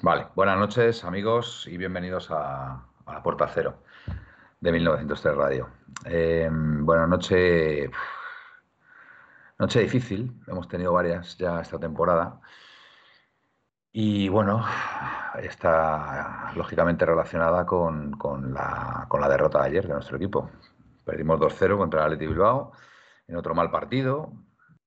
Vale, 0.00 0.28
buenas 0.36 0.56
noches 0.56 1.02
amigos 1.02 1.66
y 1.66 1.76
bienvenidos 1.76 2.30
a, 2.30 2.86
la 3.04 3.20
Puerta 3.20 3.48
Cero 3.52 3.82
de 4.60 4.70
1903 4.70 5.34
Radio. 5.34 5.70
Eh, 6.04 6.48
buenas 6.52 7.08
noches, 7.08 7.90
noche 9.58 9.80
difícil, 9.80 10.40
hemos 10.46 10.68
tenido 10.68 10.92
varias 10.92 11.36
ya 11.36 11.60
esta 11.60 11.80
temporada 11.80 12.40
y 13.90 14.28
bueno, 14.28 14.64
está 15.42 16.52
lógicamente 16.54 17.04
relacionada 17.04 17.66
con, 17.66 18.12
la, 18.54 19.06
con 19.08 19.20
la 19.20 19.28
derrota 19.28 19.62
de 19.62 19.66
ayer 19.66 19.88
de 19.88 19.94
nuestro 19.94 20.16
equipo. 20.16 20.48
Perdimos 21.04 21.40
2-0 21.40 21.76
contra 21.76 22.02
el 22.02 22.06
Atleti 22.12 22.28
Bilbao 22.28 22.70
en 23.26 23.34
otro 23.34 23.52
mal 23.52 23.72
partido. 23.72 24.32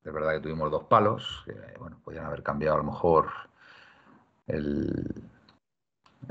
Es 0.06 0.14
verdad 0.14 0.36
que 0.36 0.40
tuvimos 0.40 0.72
dos 0.72 0.86
palos, 0.86 1.44
que 1.46 1.53
bueno, 1.80 2.00
podían 2.02 2.25
haber 2.25 2.44
cambiado 2.44 2.75
a 2.75 2.78
lo 2.78 2.86
mejor 2.86 3.50
el, 4.47 5.23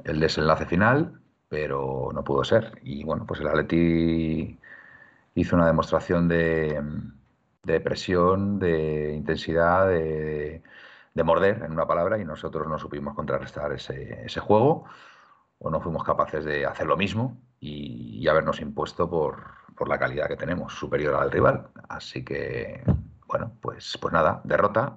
desenlace 0.05 0.67
final, 0.67 1.21
pero 1.49 2.11
no 2.15 2.25
pudo 2.25 2.45
ser. 2.45 2.79
Y 2.83 3.05
bueno, 3.05 3.27
pues 3.27 3.41
el 3.41 3.49
Atleti 3.49 4.59
hizo 5.35 5.57
una 5.57 5.67
demostración 5.67 6.29
de, 6.29 6.83
presión, 7.83 8.59
de 8.59 9.15
intensidad, 9.15 9.89
de, 9.89 10.63
morder, 11.25 11.63
en 11.63 11.73
una 11.73 11.87
palabra, 11.87 12.19
y 12.19 12.25
nosotros 12.25 12.67
no 12.67 12.79
supimos 12.79 13.15
contrarrestar 13.15 13.73
ese, 13.73 14.25
ese, 14.25 14.41
juego, 14.41 14.85
o 15.59 15.71
no 15.71 15.81
fuimos 15.81 16.03
capaces 16.05 16.45
de 16.45 16.65
hacer 16.65 16.87
lo 16.87 16.97
mismo 16.97 17.39
y, 17.61 18.27
habernos 18.29 18.61
impuesto 18.61 19.11
por, 19.11 19.45
por, 19.77 19.89
la 19.89 19.99
calidad 19.99 20.29
que 20.29 20.37
tenemos, 20.37 20.73
superior 20.75 21.15
al 21.17 21.31
rival. 21.31 21.69
Así 21.89 22.25
que, 22.25 22.83
bueno, 23.27 23.53
pues, 23.61 23.99
pues 24.01 24.13
nada, 24.13 24.41
derrota 24.45 24.97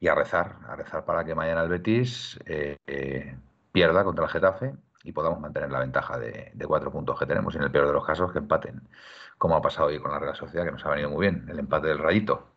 y 0.00 0.08
a 0.08 0.14
rezar, 0.14 0.56
a 0.66 0.74
rezar 0.76 1.04
para 1.04 1.24
que 1.24 1.34
mañana 1.34 1.62
el 1.62 1.68
Betis 1.68 2.40
eh, 2.46 2.78
eh, 2.86 3.36
pierda 3.70 4.02
contra 4.02 4.24
el 4.24 4.30
Getafe 4.30 4.74
y 5.04 5.12
podamos 5.12 5.40
mantener 5.40 5.70
la 5.70 5.80
ventaja 5.80 6.18
de, 6.18 6.52
cuatro 6.66 6.90
puntos 6.90 7.18
que 7.18 7.26
tenemos 7.26 7.54
y 7.54 7.58
en 7.58 7.64
el 7.64 7.70
peor 7.70 7.86
de 7.86 7.92
los 7.92 8.04
casos 8.04 8.32
que 8.32 8.38
empaten, 8.38 8.88
como 9.36 9.56
ha 9.56 9.62
pasado 9.62 9.88
hoy 9.88 10.00
con 10.00 10.10
la 10.10 10.18
Real 10.18 10.34
Sociedad, 10.34 10.64
que 10.64 10.72
nos 10.72 10.84
ha 10.86 10.90
venido 10.90 11.10
muy 11.10 11.28
bien, 11.28 11.46
el 11.50 11.58
empate 11.58 11.88
del 11.88 11.98
Rayito. 11.98 12.48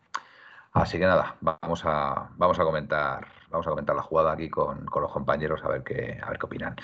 Así 0.72 0.98
que 0.98 1.06
nada, 1.06 1.36
vamos 1.42 1.84
a, 1.86 2.30
vamos 2.36 2.60
a 2.60 2.64
comentar 2.64 3.28
vamos 3.50 3.68
a 3.68 3.70
comentar 3.70 3.96
la 3.96 4.02
jugada 4.02 4.32
aquí 4.32 4.50
con, 4.50 4.86
los 4.86 5.12
compañeros 5.12 5.64
a 5.64 5.68
ver 5.68 5.84
qué 5.84 6.20
a 6.24 6.30
ver 6.30 6.40
qué 6.40 6.46
opinan. 6.46 6.76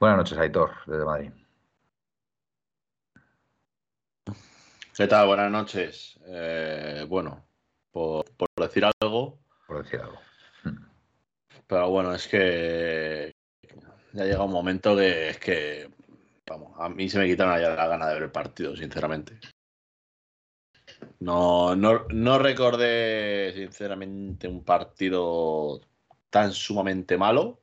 Buenas 0.00 0.18
noches, 0.18 0.38
Aitor, 0.38 0.72
desde 0.86 1.04
Madrid. 1.04 1.30
¿Qué 4.96 5.06
tal? 5.06 5.26
Buenas 5.28 5.52
noches. 5.52 6.18
Eh, 6.26 7.06
bueno, 7.08 7.44
por 7.92 8.24
decir 8.56 8.84
algo, 9.00 9.38
por 9.66 9.82
decir 9.82 10.00
algo. 10.00 10.18
Pero 11.66 11.90
bueno, 11.90 12.14
es 12.14 12.28
que 12.28 13.34
ya 14.12 14.24
llega 14.24 14.44
un 14.44 14.52
momento 14.52 14.96
que 14.96 15.30
es 15.30 15.38
que, 15.38 15.90
vamos, 16.46 16.72
a 16.78 16.88
mí 16.88 17.08
se 17.08 17.18
me 17.18 17.26
quitaron 17.26 17.60
ya 17.60 17.70
la 17.70 17.88
gana 17.88 18.06
de 18.08 18.14
ver 18.14 18.22
el 18.24 18.30
partido, 18.30 18.76
sinceramente. 18.76 19.38
No, 21.20 21.74
no, 21.74 22.06
no 22.10 22.38
recordé, 22.38 23.52
sinceramente, 23.54 24.48
un 24.48 24.64
partido 24.64 25.80
tan 26.30 26.52
sumamente 26.52 27.18
malo 27.18 27.62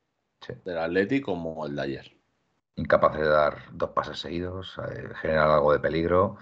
del 0.65 0.77
Atleti 0.77 1.21
como 1.21 1.65
el 1.65 1.75
de 1.75 1.81
ayer. 1.81 2.17
Incapaz 2.75 3.17
de 3.17 3.25
dar 3.25 3.59
dos 3.71 3.91
pases 3.91 4.19
seguidos, 4.19 4.77
eh, 4.89 5.09
generar 5.21 5.49
algo 5.49 5.71
de 5.71 5.79
peligro. 5.79 6.37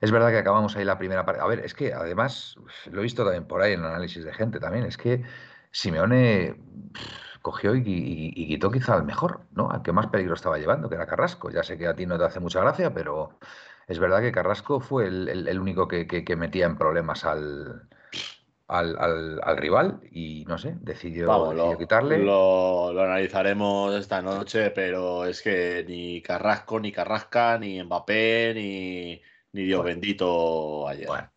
Es 0.00 0.10
verdad 0.10 0.30
que 0.30 0.38
acabamos 0.38 0.76
ahí 0.76 0.84
la 0.84 0.98
primera 0.98 1.26
parte. 1.26 1.42
A 1.42 1.46
ver, 1.46 1.60
es 1.60 1.74
que 1.74 1.92
además, 1.92 2.56
lo 2.90 3.00
he 3.00 3.02
visto 3.02 3.22
también 3.22 3.44
por 3.44 3.60
ahí 3.60 3.74
en 3.74 3.80
el 3.80 3.86
análisis 3.86 4.24
de 4.24 4.32
gente 4.32 4.58
también, 4.58 4.84
es 4.84 4.96
que 4.96 5.22
Simeone 5.70 6.56
cogió 7.42 7.74
y, 7.74 7.82
quitó 7.82 8.70
quizá 8.70 8.94
al 8.94 9.04
mejor, 9.04 9.42
¿no? 9.52 9.70
Al 9.70 9.82
que 9.82 9.92
más 9.92 10.06
peligro 10.08 10.34
estaba 10.34 10.58
llevando, 10.58 10.88
que 10.88 10.94
era 10.94 11.06
Carrasco. 11.06 11.50
Ya 11.50 11.62
sé 11.62 11.76
que 11.76 11.86
a 11.86 11.94
ti 11.94 12.06
no 12.06 12.18
te 12.18 12.24
hace 12.24 12.40
mucha 12.40 12.60
gracia, 12.60 12.94
pero 12.94 13.38
es 13.86 13.98
verdad 13.98 14.20
que 14.20 14.32
Carrasco 14.32 14.80
fue 14.80 15.06
el, 15.06 15.58
único 15.60 15.86
que, 15.86 16.36
metía 16.36 16.64
en 16.64 16.76
problemas 16.76 17.24
al, 17.26 17.88
al, 18.68 19.56
rival 19.58 20.00
y 20.10 20.44
no 20.46 20.56
sé, 20.56 20.76
decidió, 20.80 21.76
quitarle. 21.78 22.18
Lo, 22.18 22.92
lo, 22.92 23.02
analizaremos 23.02 23.94
esta 23.94 24.22
noche, 24.22 24.70
pero 24.70 25.26
es 25.26 25.42
que 25.42 25.84
ni 25.86 26.22
Carrasco, 26.22 26.80
ni 26.80 26.90
Carrasca, 26.90 27.58
ni 27.58 27.82
Mbappé, 27.82 28.52
ni 28.54 29.22
ni 29.52 29.64
Dios 29.64 29.84
bendito 29.84 30.88
ayer. 30.88 31.06
Bueno, 31.06 31.30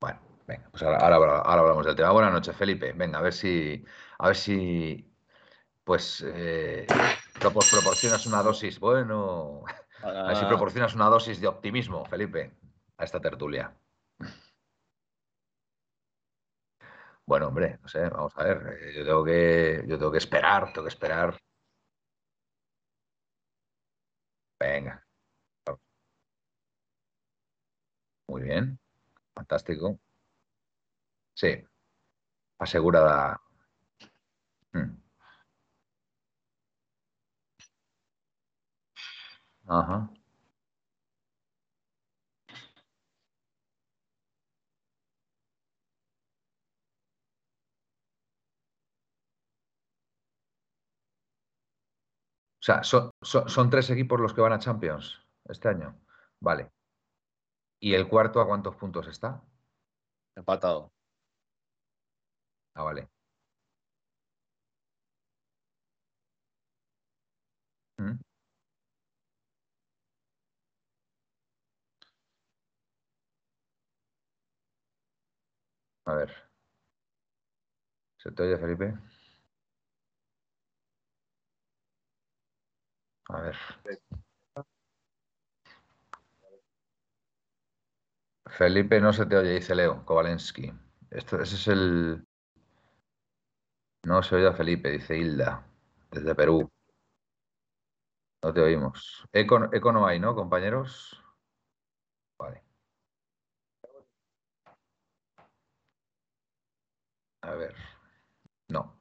bueno, 0.00 0.20
venga, 0.46 0.68
pues 0.70 0.82
ahora, 0.82 0.98
ahora, 0.98 1.40
hablamos 1.40 1.86
del 1.86 1.96
tema. 1.96 2.10
Buenas 2.10 2.32
noches, 2.32 2.56
Felipe. 2.56 2.92
Venga, 2.92 3.18
a 3.18 3.22
ver 3.22 3.32
si, 3.32 3.84
a 4.18 4.26
ver 4.28 4.36
si, 4.36 5.10
pues, 5.84 6.24
eh, 6.26 6.86
proporcionas 7.38 8.26
una 8.26 8.42
dosis, 8.42 8.78
bueno, 8.78 9.64
a 10.02 10.28
ver 10.28 10.36
si 10.36 10.44
ah. 10.44 10.48
proporcionas 10.48 10.94
una 10.94 11.06
dosis 11.06 11.40
de 11.40 11.48
optimismo, 11.48 12.04
Felipe, 12.04 12.52
a 12.96 13.04
esta 13.04 13.20
tertulia. 13.20 13.72
Bueno, 17.26 17.48
hombre, 17.48 17.78
no 17.82 17.88
sé, 17.88 18.08
vamos 18.08 18.32
a 18.36 18.44
ver. 18.44 18.78
Eh, 18.80 18.94
yo 18.96 19.04
tengo 19.04 19.24
que, 19.24 19.84
yo 19.86 19.98
tengo 19.98 20.10
que 20.12 20.18
esperar, 20.18 20.72
tengo 20.72 20.84
que 20.84 20.88
esperar. 20.88 21.38
Venga. 24.60 25.07
Muy 28.28 28.42
bien, 28.42 28.78
fantástico. 29.34 29.98
Sí, 31.34 31.64
asegurada. 32.58 33.40
Mm. 34.74 34.96
Ajá. 39.66 40.10
O 52.60 52.62
sea, 52.66 52.82
son, 52.84 53.10
son 53.22 53.70
tres 53.70 53.90
equipos 53.90 54.20
los 54.20 54.32
que 54.34 54.40
van 54.40 54.52
a 54.52 54.58
Champions 54.58 55.20
este 55.48 55.68
año. 55.68 55.96
Vale. 56.40 56.70
¿Y 57.80 57.94
el 57.94 58.08
cuarto 58.08 58.40
a 58.40 58.46
cuántos 58.46 58.76
puntos 58.76 59.08
está? 59.08 59.42
Empatado. 60.36 60.92
Ah, 62.74 62.82
vale. 62.84 63.08
Mm. 68.00 68.18
A 76.06 76.14
ver. 76.14 76.48
¿Se 78.16 78.30
te 78.32 78.42
oye, 78.44 78.56
Felipe? 78.58 78.94
A 83.30 83.40
ver. 83.40 83.56
Felipe, 88.58 89.00
no 89.00 89.12
se 89.12 89.24
te 89.26 89.36
oye, 89.36 89.54
dice 89.54 89.74
Leo 89.74 90.04
Kovalensky. 90.04 90.72
Esto, 91.10 91.40
ese 91.40 91.54
es 91.54 91.68
el. 91.68 92.26
No 94.02 94.24
se 94.24 94.34
oye 94.34 94.48
a 94.48 94.52
Felipe, 94.52 94.90
dice 94.90 95.16
Hilda, 95.16 95.64
desde 96.10 96.34
Perú. 96.34 96.68
No 98.42 98.52
te 98.52 98.60
oímos. 98.60 99.24
Eco, 99.32 99.60
no 99.92 100.06
hay, 100.06 100.18
¿no, 100.18 100.34
compañeros? 100.34 101.22
Vale. 102.38 102.62
A 107.42 107.54
ver. 107.54 107.74
No. 108.68 109.00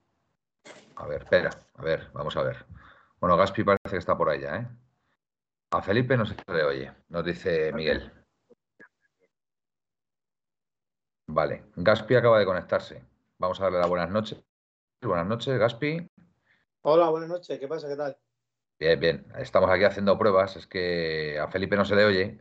A 0.95 1.07
ver, 1.07 1.23
espera. 1.23 1.49
A 1.75 1.81
ver, 1.83 2.09
vamos 2.13 2.35
a 2.37 2.43
ver. 2.43 2.65
Bueno, 3.19 3.37
Gaspi 3.37 3.63
parece 3.63 3.91
que 3.91 3.97
está 3.97 4.17
por 4.17 4.29
allá, 4.29 4.57
¿eh? 4.57 4.67
A 5.71 5.81
Felipe 5.81 6.17
no 6.17 6.25
se 6.25 6.35
le 6.47 6.63
oye, 6.63 6.93
nos 7.09 7.23
dice 7.23 7.71
Miguel. 7.73 8.11
Vale, 11.27 11.65
Gaspi 11.75 12.15
acaba 12.15 12.39
de 12.39 12.45
conectarse. 12.45 13.03
Vamos 13.37 13.59
a 13.59 13.65
darle 13.65 13.79
las 13.79 13.89
buenas 13.89 14.09
noches. 14.09 14.41
Buenas 15.01 15.27
noches, 15.27 15.59
Gaspi. 15.59 16.09
Hola, 16.81 17.09
buenas 17.09 17.29
noches. 17.29 17.59
¿Qué 17.59 17.67
pasa? 17.67 17.89
¿Qué 17.89 17.97
tal? 17.97 18.17
Bien, 18.79 18.99
bien. 18.99 19.27
Estamos 19.37 19.69
aquí 19.69 19.83
haciendo 19.83 20.17
pruebas. 20.17 20.55
Es 20.55 20.67
que 20.67 21.37
a 21.37 21.49
Felipe 21.49 21.75
no 21.75 21.83
se 21.83 21.95
le 21.95 22.05
oye. 22.05 22.39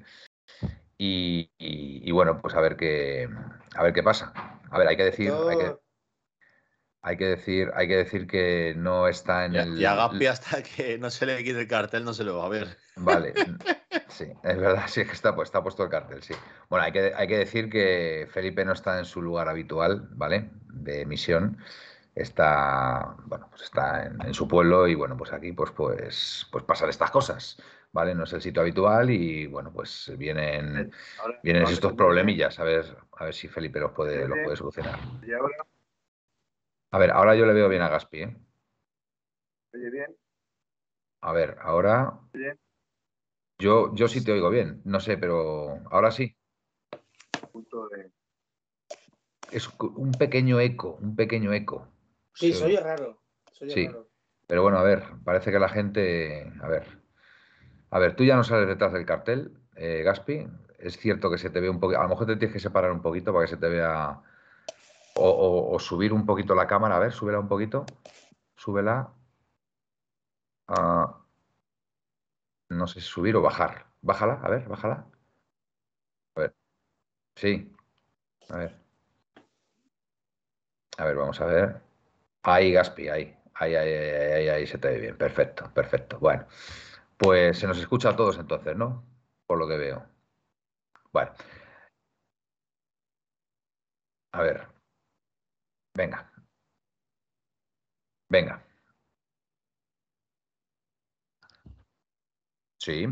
Y, 0.99 2.11
bueno, 2.13 2.41
pues 2.41 2.55
a 2.55 2.61
ver 2.61 2.77
qué 2.77 3.29
a 3.75 3.83
ver 3.83 3.93
qué 3.93 4.03
pasa. 4.03 4.33
A 4.71 4.79
ver, 4.79 4.89
hay 4.89 4.97
que 4.97 5.05
decir, 5.05 5.33
hay 5.33 5.59
que, 5.59 5.77
hay 7.07 7.17
que 7.17 7.27
decir, 7.27 7.71
hay 7.77 7.87
que 7.87 7.99
decir 7.99 8.27
que 8.27 8.75
no 8.77 9.07
está 9.07 9.45
en 9.45 9.55
el. 9.55 9.81
Y 9.81 9.85
a 9.85 9.95
Gaspi 9.95 10.27
hasta 10.27 10.61
que 10.61 10.99
no 10.99 11.09
se 11.09 11.25
le 11.25 11.45
quite 11.45 11.61
el 11.61 11.69
cartel 11.69 12.05
no 12.05 12.13
se 12.13 12.25
lo 12.25 12.37
va 12.39 12.47
a 12.47 12.49
ver. 12.49 12.77
Vale. 12.97 13.33
Sí, 14.09 14.25
es 14.45 14.57
verdad, 14.57 14.85
sí 14.87 15.05
que 15.05 15.13
está, 15.13 15.35
pues, 15.35 15.49
está 15.49 15.63
puesto 15.63 15.83
el 15.83 15.91
cartel, 15.91 16.23
sí. 16.23 16.33
Bueno, 16.71 16.87
hay 16.87 16.93
que, 16.93 17.13
hay 17.15 17.29
que 17.29 17.37
decir 17.37 17.69
que 17.69 18.27
Felipe 18.31 18.65
no 18.65 18.73
está 18.73 18.99
en 18.99 19.05
su 19.05 19.21
lugar 19.21 19.47
habitual, 19.47 20.09
¿vale? 20.13 20.49
De 20.69 21.03
emisión. 21.03 21.59
Está, 22.15 23.15
bueno, 23.27 23.49
pues 23.51 23.65
está 23.65 24.07
en, 24.07 24.33
su 24.33 24.49
pueblo 24.49 24.89
y 24.89 24.95
bueno, 24.95 25.19
pues 25.19 25.35
aquí 25.35 25.53
pues, 25.53 25.71
pues, 25.73 26.47
pues 26.51 26.65
pasan 26.65 26.89
estas 26.89 27.11
cosas, 27.11 27.59
¿vale? 27.93 28.15
No 28.15 28.25
es 28.25 28.33
el 28.33 28.41
sitio 28.41 28.63
habitual 28.63 29.11
y 29.11 29.47
bueno, 29.49 29.71
pues 29.71 30.11
vienen, 30.17 30.91
vienen 31.43 31.65
estos 31.65 31.93
problemillas, 31.93 32.59
a 32.59 32.65
ver, 32.65 32.87
a 33.19 33.25
ver 33.25 33.35
si 33.35 33.49
Felipe 33.49 33.81
los 33.81 33.93
puede, 33.93 34.27
los 34.27 34.39
puede 34.45 34.57
solucionar. 34.57 34.99
A 36.91 36.99
ver, 36.99 37.11
ahora 37.11 37.35
yo 37.35 37.47
le 37.47 37.53
veo 37.53 37.69
bien 37.69 37.83
a 37.83 37.89
Gaspi, 37.89 38.23
¿eh? 38.23 38.37
Oye, 39.75 39.91
bien. 39.91 40.17
A 41.21 41.33
ver, 41.33 41.59
ahora. 41.61 42.21
Yo, 43.59 43.95
yo 43.95 44.07
sí 44.09 44.23
te 44.23 44.33
oigo 44.33 44.51
bien, 44.51 44.83
no 44.85 45.01
sé, 45.01 45.17
pero 45.17 45.81
ahora 45.91 46.11
sí. 46.11 46.37
Es 49.51 49.69
un 49.79 50.13
pequeño 50.13 50.61
eco, 50.61 50.99
un 51.01 51.17
pequeño 51.17 51.53
eco. 51.53 51.89
Sí, 52.35 52.53
soy 52.53 52.77
raro. 52.77 53.23
sí. 53.53 53.89
Pero 54.47 54.63
bueno, 54.63 54.79
a 54.79 54.83
ver, 54.83 55.03
parece 55.25 55.51
que 55.51 55.59
la 55.59 55.69
gente. 55.69 56.53
A 56.61 56.69
ver. 56.69 57.03
A 57.91 57.99
ver, 57.99 58.15
tú 58.15 58.25
ya 58.25 58.37
no 58.37 58.45
sales 58.45 58.69
detrás 58.69 58.93
del 58.93 59.07
cartel, 59.07 59.59
eh, 59.75 60.03
Gaspi. 60.05 60.47
Es 60.79 60.99
cierto 60.99 61.31
que 61.31 61.39
se 61.39 61.51
te 61.51 61.61
ve 61.61 61.71
un 61.71 61.81
poquito. 61.81 62.01
A 62.01 62.05
lo 62.05 62.11
mejor 62.11 62.27
te 62.27 62.37
tienes 62.37 62.53
que 62.53 62.61
separar 62.61 62.93
un 62.93 63.03
poquito 63.03 63.33
para 63.33 63.47
que 63.47 63.51
se 63.51 63.57
te 63.57 63.69
vea. 63.69 64.21
O, 65.19 65.79
subir 65.81 66.13
un 66.13 66.27
poquito 66.27 66.55
la 66.55 66.67
cámara. 66.67 66.97
A 66.97 66.99
ver, 67.01 67.13
súbela 67.13 67.39
un 67.41 67.49
poquito. 67.49 67.85
Súbela. 68.57 69.13
Ah, 70.69 71.17
no 72.69 72.87
sé 72.87 73.01
si 73.01 73.09
subir 73.09 73.35
o 73.37 73.43
bajar. 73.43 73.87
Bájala, 74.03 74.35
a 74.35 74.49
ver, 74.49 74.69
bájala. 74.69 75.07
A 76.37 76.41
ver. 76.41 76.55
Sí. 77.37 77.73
A 78.51 78.59
ver. 78.59 78.77
A 80.99 81.05
ver, 81.05 81.17
vamos 81.17 81.41
a 81.41 81.47
ver. 81.47 81.81
Ahí, 82.45 82.73
Gaspi, 82.73 83.09
ahí. 83.09 83.37
Ahí, 83.55 83.75
ahí, 83.77 83.91
ahí, 83.93 84.49
ahí, 84.49 84.67
se 84.67 84.79
te 84.79 84.89
ve 84.91 84.99
bien. 85.01 85.19
Perfecto, 85.19 85.71
perfecto. 85.75 86.19
Bueno, 86.21 86.47
pues 87.19 87.59
se 87.59 87.67
nos 87.67 87.79
escucha 87.79 88.11
a 88.11 88.17
todos 88.17 88.39
entonces, 88.39 88.77
¿no? 88.77 89.05
Por 89.47 89.59
lo 89.59 89.69
que 89.69 89.79
veo. 89.79 90.07
Bueno. 91.13 91.33
A 94.33 94.43
ver. 94.43 94.69
Venga. 95.97 96.31
Venga. 98.31 98.63
Sí. 102.79 103.07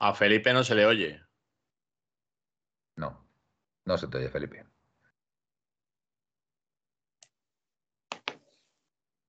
A 0.00 0.12
Felipe 0.14 0.52
no 0.52 0.64
se 0.64 0.74
le 0.74 0.84
oye. 0.84 1.20
No, 3.04 3.08
no 3.86 3.98
se 3.98 4.08
te 4.08 4.18
oye, 4.18 4.30
Felipe. 4.30 4.66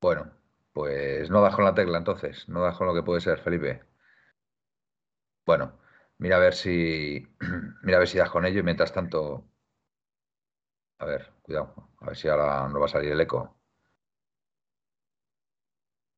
Bueno, 0.01 0.31
pues 0.73 1.29
no 1.31 1.41
das 1.41 1.55
con 1.55 1.63
la 1.65 1.73
tecla 1.73 1.97
entonces, 1.97 2.47
no 2.49 2.61
das 2.61 2.77
con 2.77 2.87
lo 2.87 2.93
que 2.93 3.03
puede 3.03 3.21
ser, 3.21 3.39
Felipe. 3.39 3.81
Bueno, 5.45 5.79
mira 6.17 6.37
a 6.37 6.39
ver 6.39 6.53
si 6.55 7.27
mira 7.83 7.97
a 7.97 7.99
ver 7.99 8.07
si 8.07 8.17
das 8.17 8.29
con 8.31 8.45
ello 8.45 8.59
y 8.59 8.63
mientras 8.63 8.91
tanto. 8.93 9.50
A 11.01 11.05
ver, 11.05 11.31
cuidado, 11.41 11.73
a 11.99 12.05
ver 12.05 12.15
si 12.15 12.27
ahora 12.27 12.67
no 12.69 12.79
va 12.79 12.85
a 12.85 12.89
salir 12.89 13.11
el 13.11 13.21
eco. 13.21 13.57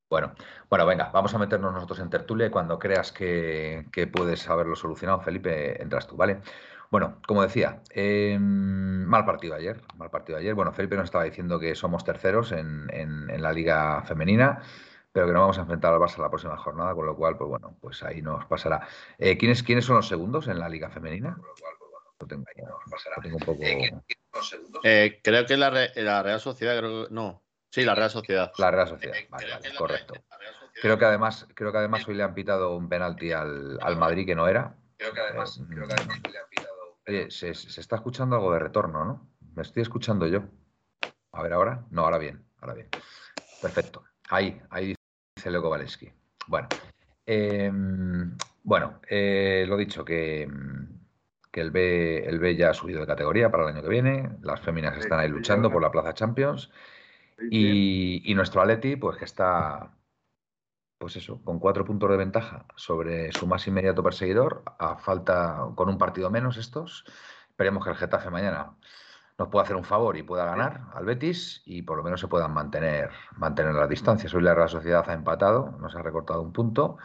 Bueno, 0.10 0.34
bueno, 0.70 0.86
venga, 0.86 1.10
vamos 1.12 1.34
a 1.34 1.40
meternos 1.40 1.74
nosotros 1.74 2.00
en 2.00 2.10
tertulia 2.10 2.48
y 2.48 2.50
cuando 2.52 2.78
creas 2.78 3.12
que, 3.12 3.88
puedes 4.12 4.48
haberlo 4.50 4.76
solucionado, 4.76 5.22
Felipe, 5.22 5.82
entras 5.82 6.06
tú, 6.06 6.16
¿vale? 6.18 6.42
Bueno, 6.92 7.20
como 7.28 7.42
decía, 7.42 7.82
em, 7.90 9.06
mal 9.06 9.26
partido 9.26 9.56
ayer, 9.56 9.82
mal 9.96 10.12
partido 10.12 10.38
ayer. 10.38 10.54
Bueno, 10.54 10.74
Felipe 10.74 10.96
nos 10.98 11.06
estaba 11.06 11.24
diciendo 11.24 11.60
que 11.60 11.74
somos 11.76 12.04
terceros 12.04 12.52
en, 12.52 12.88
la 13.42 13.54
liga 13.54 14.04
femenina, 14.04 14.62
pero 15.12 15.28
que 15.28 15.34
no 15.34 15.42
vamos 15.42 15.58
a 15.58 15.62
enfrentar 15.62 15.94
al 15.94 16.00
Barça 16.00 16.20
la 16.20 16.30
próxima 16.30 16.58
jornada, 16.58 16.94
con 16.94 17.06
lo 17.06 17.16
cual, 17.16 17.38
pues 17.38 17.50
bueno, 17.50 17.76
pues 17.82 18.04
ahí 18.04 18.22
nos 18.22 18.46
pasará. 18.46 18.88
Eh, 19.18 19.38
¿quiénes, 19.38 19.64
¿Quiénes 19.64 19.86
son 19.86 19.96
los 19.96 20.08
segundos 20.08 20.48
en 20.48 20.60
la 20.60 20.70
liga 20.70 20.90
femenina? 20.90 21.38
Lo 21.38 21.83
tengo, 22.28 22.46
ahí, 22.48 22.64
pasará. 22.90 23.16
tengo 23.22 23.38
un 23.38 23.44
poco... 23.44 23.64
Eh, 24.84 25.20
creo 25.24 25.46
que 25.46 25.58
la, 25.58 25.90
la 25.96 26.24
Real 26.24 26.40
Sociedad, 26.40 26.78
creo 26.78 27.08
que 27.08 27.14
no. 27.14 27.44
Sí, 27.70 27.84
la 27.84 27.96
Real 27.96 28.10
Sociedad. 28.10 28.52
La 28.58 28.72
Real 28.72 28.88
Sociedad, 28.88 29.16
vale, 29.30 29.50
vale, 29.50 29.76
correcto. 29.76 30.14
Creo 30.82 30.98
que 30.98 31.06
además, 31.06 31.48
creo 31.54 31.72
que 31.72 31.78
además 31.78 32.08
hoy 32.08 32.16
le 32.16 32.24
han 32.24 32.34
pitado 32.34 32.76
un 32.76 32.90
penalti 32.90 33.32
al, 33.32 33.80
al 33.82 33.98
Madrid 33.98 34.26
que 34.26 34.36
no 34.36 34.48
era. 34.48 34.76
Creo 34.98 35.14
que 35.14 35.20
además, 35.20 35.58
eh, 35.58 35.66
creo 35.70 35.88
que 35.88 35.94
además 35.94 36.20
le 36.32 36.38
han 36.38 36.50
pitado. 36.50 37.00
Oye, 37.08 37.32
se, 37.32 37.50
está 37.50 37.96
escuchando 37.96 38.36
algo 38.36 38.54
de 38.54 38.60
retorno, 38.60 39.06
¿no? 39.06 39.30
Me 39.56 39.62
estoy 39.62 39.82
escuchando 39.82 40.28
yo. 40.28 40.44
A 41.32 41.44
ver, 41.44 41.54
ahora. 41.54 41.86
No, 41.90 42.04
ahora 42.04 42.18
bien, 42.18 42.46
ahora 42.62 42.74
bien. 42.74 42.90
Perfecto. 43.62 44.04
Ahí, 44.30 44.62
ahí 44.70 44.96
dice 45.36 45.52
Leo 45.52 45.70
Valesky. 45.70 46.12
Bueno, 46.48 46.68
em, 47.26 48.38
bueno, 48.64 49.02
eh, 49.10 49.66
lo 49.68 49.78
dicho, 49.78 50.06
que, 50.06 50.48
que 51.54 51.62
el, 51.62 51.70
B, 51.70 52.28
el 52.28 52.40
B 52.40 52.56
ya 52.56 52.72
ha 52.72 52.74
subido 52.74 53.00
de 53.00 53.06
categoría 53.06 53.52
para 53.52 53.64
el 53.64 53.70
año 53.70 53.84
que 53.84 53.90
viene. 53.90 54.38
Las 54.42 54.60
féminas 54.60 54.98
están 54.98 55.20
ahí 55.20 55.30
luchando 55.30 55.72
por 55.72 55.84
la 55.84 55.92
Plaza 55.92 56.16
Champions. 56.16 56.72
Y, 57.52 58.34
nuestro 58.36 58.62
Atleti, 58.62 58.96
pues 58.96 59.18
que 59.18 59.26
está, 59.26 59.96
pues 60.98 61.16
eso, 61.16 61.44
con 61.44 61.60
cuatro 61.60 61.86
puntos 61.86 62.10
de 62.10 62.18
ventaja 62.18 62.66
sobre 62.76 63.32
su 63.34 63.46
más 63.46 63.68
inmediato 63.68 64.02
perseguidor, 64.02 64.64
a 64.80 64.98
falta 64.98 65.68
con 65.76 65.90
un 65.90 66.00
partido 66.00 66.32
menos 66.32 66.58
estos. 66.58 67.06
Esperemos 67.50 67.84
que 67.84 67.92
el 67.92 67.98
Getafe 67.98 68.32
mañana 68.32 68.76
nos 69.38 69.50
pueda 69.50 69.64
hacer 69.64 69.76
un 69.76 69.84
favor 69.84 70.18
y 70.18 70.24
pueda 70.24 70.46
ganar 70.46 70.86
al 70.96 71.06
Betis 71.06 71.62
y 71.66 71.84
por 71.84 71.98
lo 71.98 72.04
menos 72.04 72.20
se 72.20 72.28
puedan 72.28 72.52
mantener, 72.52 73.12
mantener 73.38 73.76
las 73.76 73.90
distancias. 73.90 74.34
Hoy 74.34 74.42
la 74.42 74.56
Real 74.56 74.70
Sociedad 74.70 75.08
ha 75.08 75.14
empatado, 75.14 75.78
nos 75.80 75.96
ha 75.96 76.02
recortado 76.02 76.42
un 76.42 76.52
punto 76.52 76.98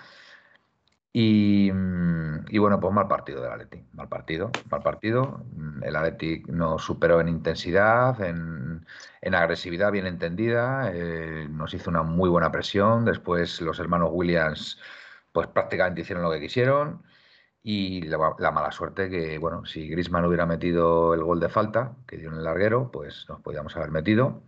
Mm, 1.15 2.47
y, 2.51 2.59
bueno, 2.59 2.79
pues 2.81 2.93
mal 2.95 3.09
partido 3.09 3.43
del 3.43 3.53
Atleti, 3.53 3.83
mal 3.93 4.09
partido, 4.09 4.51
mal 4.71 4.83
partido. 4.83 5.45
Mm, 5.55 5.83
el 5.85 5.97
Atleti 5.97 6.43
nos 6.49 6.85
superó 6.85 7.21
en 7.21 7.29
intensidad, 7.29 8.21
en, 8.23 8.87
agresividad 9.35 9.93
bien 9.93 10.07
entendida, 10.07 10.91
eh, 10.93 11.47
nos 11.51 11.75
hizo 11.75 11.91
una 11.91 12.03
muy 12.03 12.29
buena 12.29 12.51
presión. 12.53 13.05
Después 13.05 13.61
los 13.61 13.79
hermanos 13.79 14.11
Williams, 14.13 14.79
pues 15.33 15.49
prácticamente 15.49 16.03
hicieron 16.03 16.23
lo 16.25 16.31
que 16.31 16.41
quisieron. 16.41 17.03
Y 17.63 18.03
la, 18.03 18.19
mala 18.53 18.73
suerte 18.73 19.11
que, 19.11 19.39
bueno, 19.39 19.67
si 19.67 19.89
Grisman 19.89 20.25
hubiera 20.25 20.47
metido 20.47 21.15
el 21.15 21.23
gol 21.25 21.41
de 21.41 21.49
falta 21.49 21.97
que 22.07 22.17
dio 22.17 22.31
en 22.31 22.37
el 22.37 22.45
larguero, 22.45 22.91
pues 22.91 23.27
nos 23.29 23.41
podíamos 23.41 23.77
haber 23.77 23.91
metido 23.91 24.43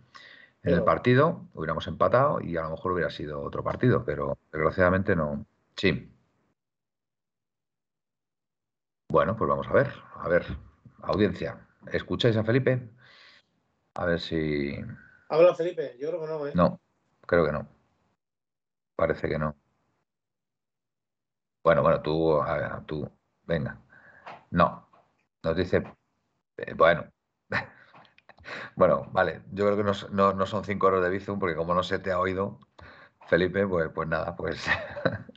en 0.63 0.73
el 0.75 0.83
partido, 0.83 1.47
hubiéramos 1.53 1.87
empatado 1.87 2.39
y 2.41 2.57
a 2.57 2.63
lo 2.63 2.71
mejor 2.71 2.93
hubiera 2.93 3.09
sido 3.09 3.41
otro 3.41 3.63
partido, 3.63 4.05
pero 4.05 4.37
desgraciadamente 4.51 5.15
no. 5.15 5.45
Sí. 5.75 6.11
Bueno, 9.11 9.35
pues 9.35 9.49
vamos 9.49 9.67
a 9.67 9.73
ver. 9.73 9.91
A 10.15 10.29
ver, 10.29 10.45
audiencia, 11.01 11.67
¿escucháis 11.91 12.37
a 12.37 12.45
Felipe? 12.45 12.89
A 13.95 14.05
ver 14.05 14.21
si. 14.21 14.73
¿Habla 15.27 15.53
Felipe? 15.53 15.97
Yo 15.99 16.07
creo 16.07 16.21
que 16.21 16.27
no, 16.27 16.47
¿eh? 16.47 16.51
No, 16.55 16.79
creo 17.27 17.45
que 17.45 17.51
no. 17.51 17.67
Parece 18.95 19.27
que 19.27 19.37
no. 19.37 19.53
Bueno, 21.61 21.81
bueno, 21.81 22.01
tú, 22.01 22.41
tú, 22.85 23.11
venga. 23.43 23.81
No, 24.49 24.87
nos 25.43 25.57
dice. 25.57 25.83
Eh, 26.55 26.73
bueno. 26.73 27.03
bueno, 28.77 29.09
vale. 29.11 29.41
Yo 29.51 29.65
creo 29.65 29.75
que 29.75 29.83
no, 29.83 30.33
no, 30.33 30.45
son 30.45 30.63
cinco 30.63 30.87
horas 30.87 31.03
de 31.03 31.09
Bizum, 31.09 31.37
porque 31.37 31.57
como 31.57 31.73
no 31.73 31.83
se 31.83 31.99
te 31.99 32.13
ha 32.13 32.19
oído, 32.19 32.59
Felipe, 33.27 33.67
pues, 33.67 33.89
pues 33.93 34.07
nada, 34.07 34.37
pues 34.37 34.65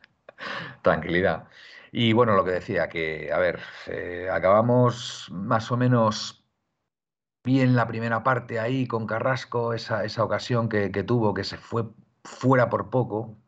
tranquilidad. 0.83 1.49
Y 1.97 2.13
bueno, 2.13 2.35
lo 2.35 2.45
que 2.45 2.51
decía, 2.51 2.89
que, 2.89 3.33
a 3.33 3.39
ver, 3.39 3.61
eh, 3.87 4.29
acabamos 4.29 5.29
más 5.31 5.71
o 5.71 5.77
menos 5.77 6.45
bien 7.45 7.77
la 7.77 7.87
primera 7.87 8.25
parte 8.25 8.59
ahí 8.59 8.89
con 8.89 9.07
Carrasco, 9.07 9.73
esa, 9.75 10.05
esa 10.05 10.25
ocasión 10.25 10.69
que, 10.69 10.91
tuvo, 11.05 11.35
que 11.35 11.45
se 11.45 11.57
fue 11.57 11.85
fuera 12.25 12.69
por 12.69 12.91
poco, 12.91 13.39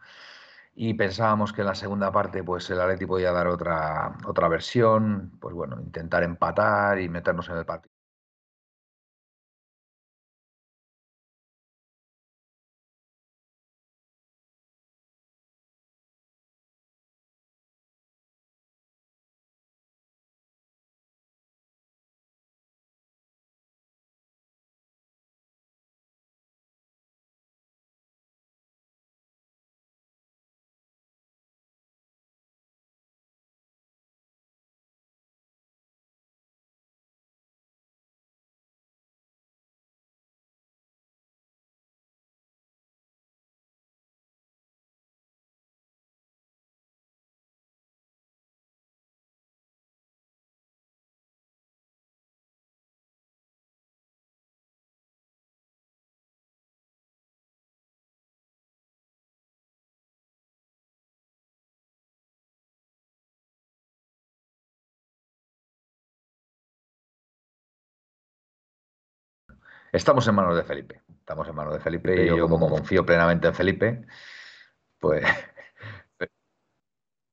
y 0.76 0.95
pensábamos 0.95 1.53
que 1.53 1.62
en 1.62 1.69
la 1.69 1.75
segunda 1.75 2.12
parte 2.12 2.45
pues 2.45 2.71
el 2.71 2.81
Atleti 2.81 3.07
podía 3.07 3.33
dar 3.33 3.49
otra, 3.49 4.17
otra 4.26 4.49
versión, 4.49 5.33
pues 5.41 5.55
bueno, 5.55 5.81
intentar 5.81 6.23
empatar 6.23 7.00
y 7.00 7.09
meternos 7.09 7.49
en 7.49 7.57
el 7.59 7.67
partido. 7.67 7.96
Estamos 69.93 70.26
en 70.28 70.35
manos 70.35 70.57
de 70.57 70.64
Felipe. 70.64 71.02
Estamos 71.19 71.49
en 71.49 71.55
manos 71.55 71.75
de 71.75 71.81
Felipe 71.81 72.25
y 72.25 72.28
yo, 72.28 72.49
como 72.49 72.69
confío 72.69 73.05
plenamente 73.05 73.49
en 73.49 73.55
Felipe, 73.55 74.07
pues. 74.99 75.25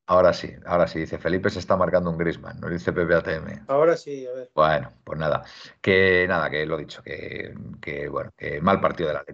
Ahora 0.05 0.33
sí, 0.33 0.53
ahora 0.65 0.86
sí, 0.86 1.00
dice 1.00 1.17
Felipe 1.17 1.50
se 1.50 1.60
está 1.60 1.77
marcando 1.77 2.10
un 2.10 2.17
Grisman, 2.17 2.60
no 2.60 2.67
dice 2.67 2.91
PPATM. 2.91 3.63
Ahora 3.67 3.95
sí, 3.95 4.27
a 4.27 4.33
ver. 4.33 4.51
Bueno, 4.53 4.91
pues 5.01 5.17
nada, 5.17 5.45
que 5.81 6.25
nada, 6.27 6.50
que 6.50 6.65
lo 6.65 6.75
he 6.75 6.81
dicho, 6.81 7.01
que, 7.01 7.55
que 7.81 8.10
bueno, 8.10 8.31
que 8.36 8.60
mal 8.60 8.81
partido 8.81 9.07
de 9.07 9.13
la 9.13 9.25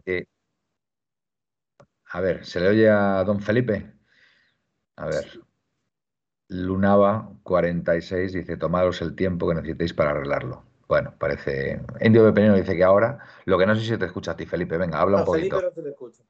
A 2.12 2.22
ver, 2.22 2.46
¿se 2.46 2.60
le 2.60 2.68
oye 2.68 2.88
a 2.88 3.24
don 3.24 3.42
Felipe? 3.42 3.94
A 4.96 5.08
ver. 5.08 5.42
Lunava 6.50 7.32
46 7.42 8.34
dice, 8.34 8.58
tomaros 8.58 9.02
el 9.02 9.16
tiempo 9.16 9.48
que 9.48 9.56
necesitéis 9.56 9.94
para 9.94 10.12
arreglarlo. 10.12 10.69
Bueno, 10.90 11.14
parece. 11.20 11.80
Indio 12.02 12.26
de 12.26 12.34
Penino 12.34 12.56
dice 12.56 12.76
que 12.76 12.84
ahora. 12.84 13.20
Lo 13.46 13.60
que 13.60 13.68
no 13.68 13.76
sé 13.76 13.82
si 13.86 13.96
te 13.96 14.06
escucha 14.06 14.32
a 14.32 14.36
ti, 14.36 14.48
Felipe. 14.48 14.76
Venga, 14.76 15.00
habla 15.00 15.20
un 15.20 15.24
poquito. 15.26 15.60
Felipe 15.60 15.76
no 15.78 15.84
te 15.84 15.90
escucha. 15.92 16.24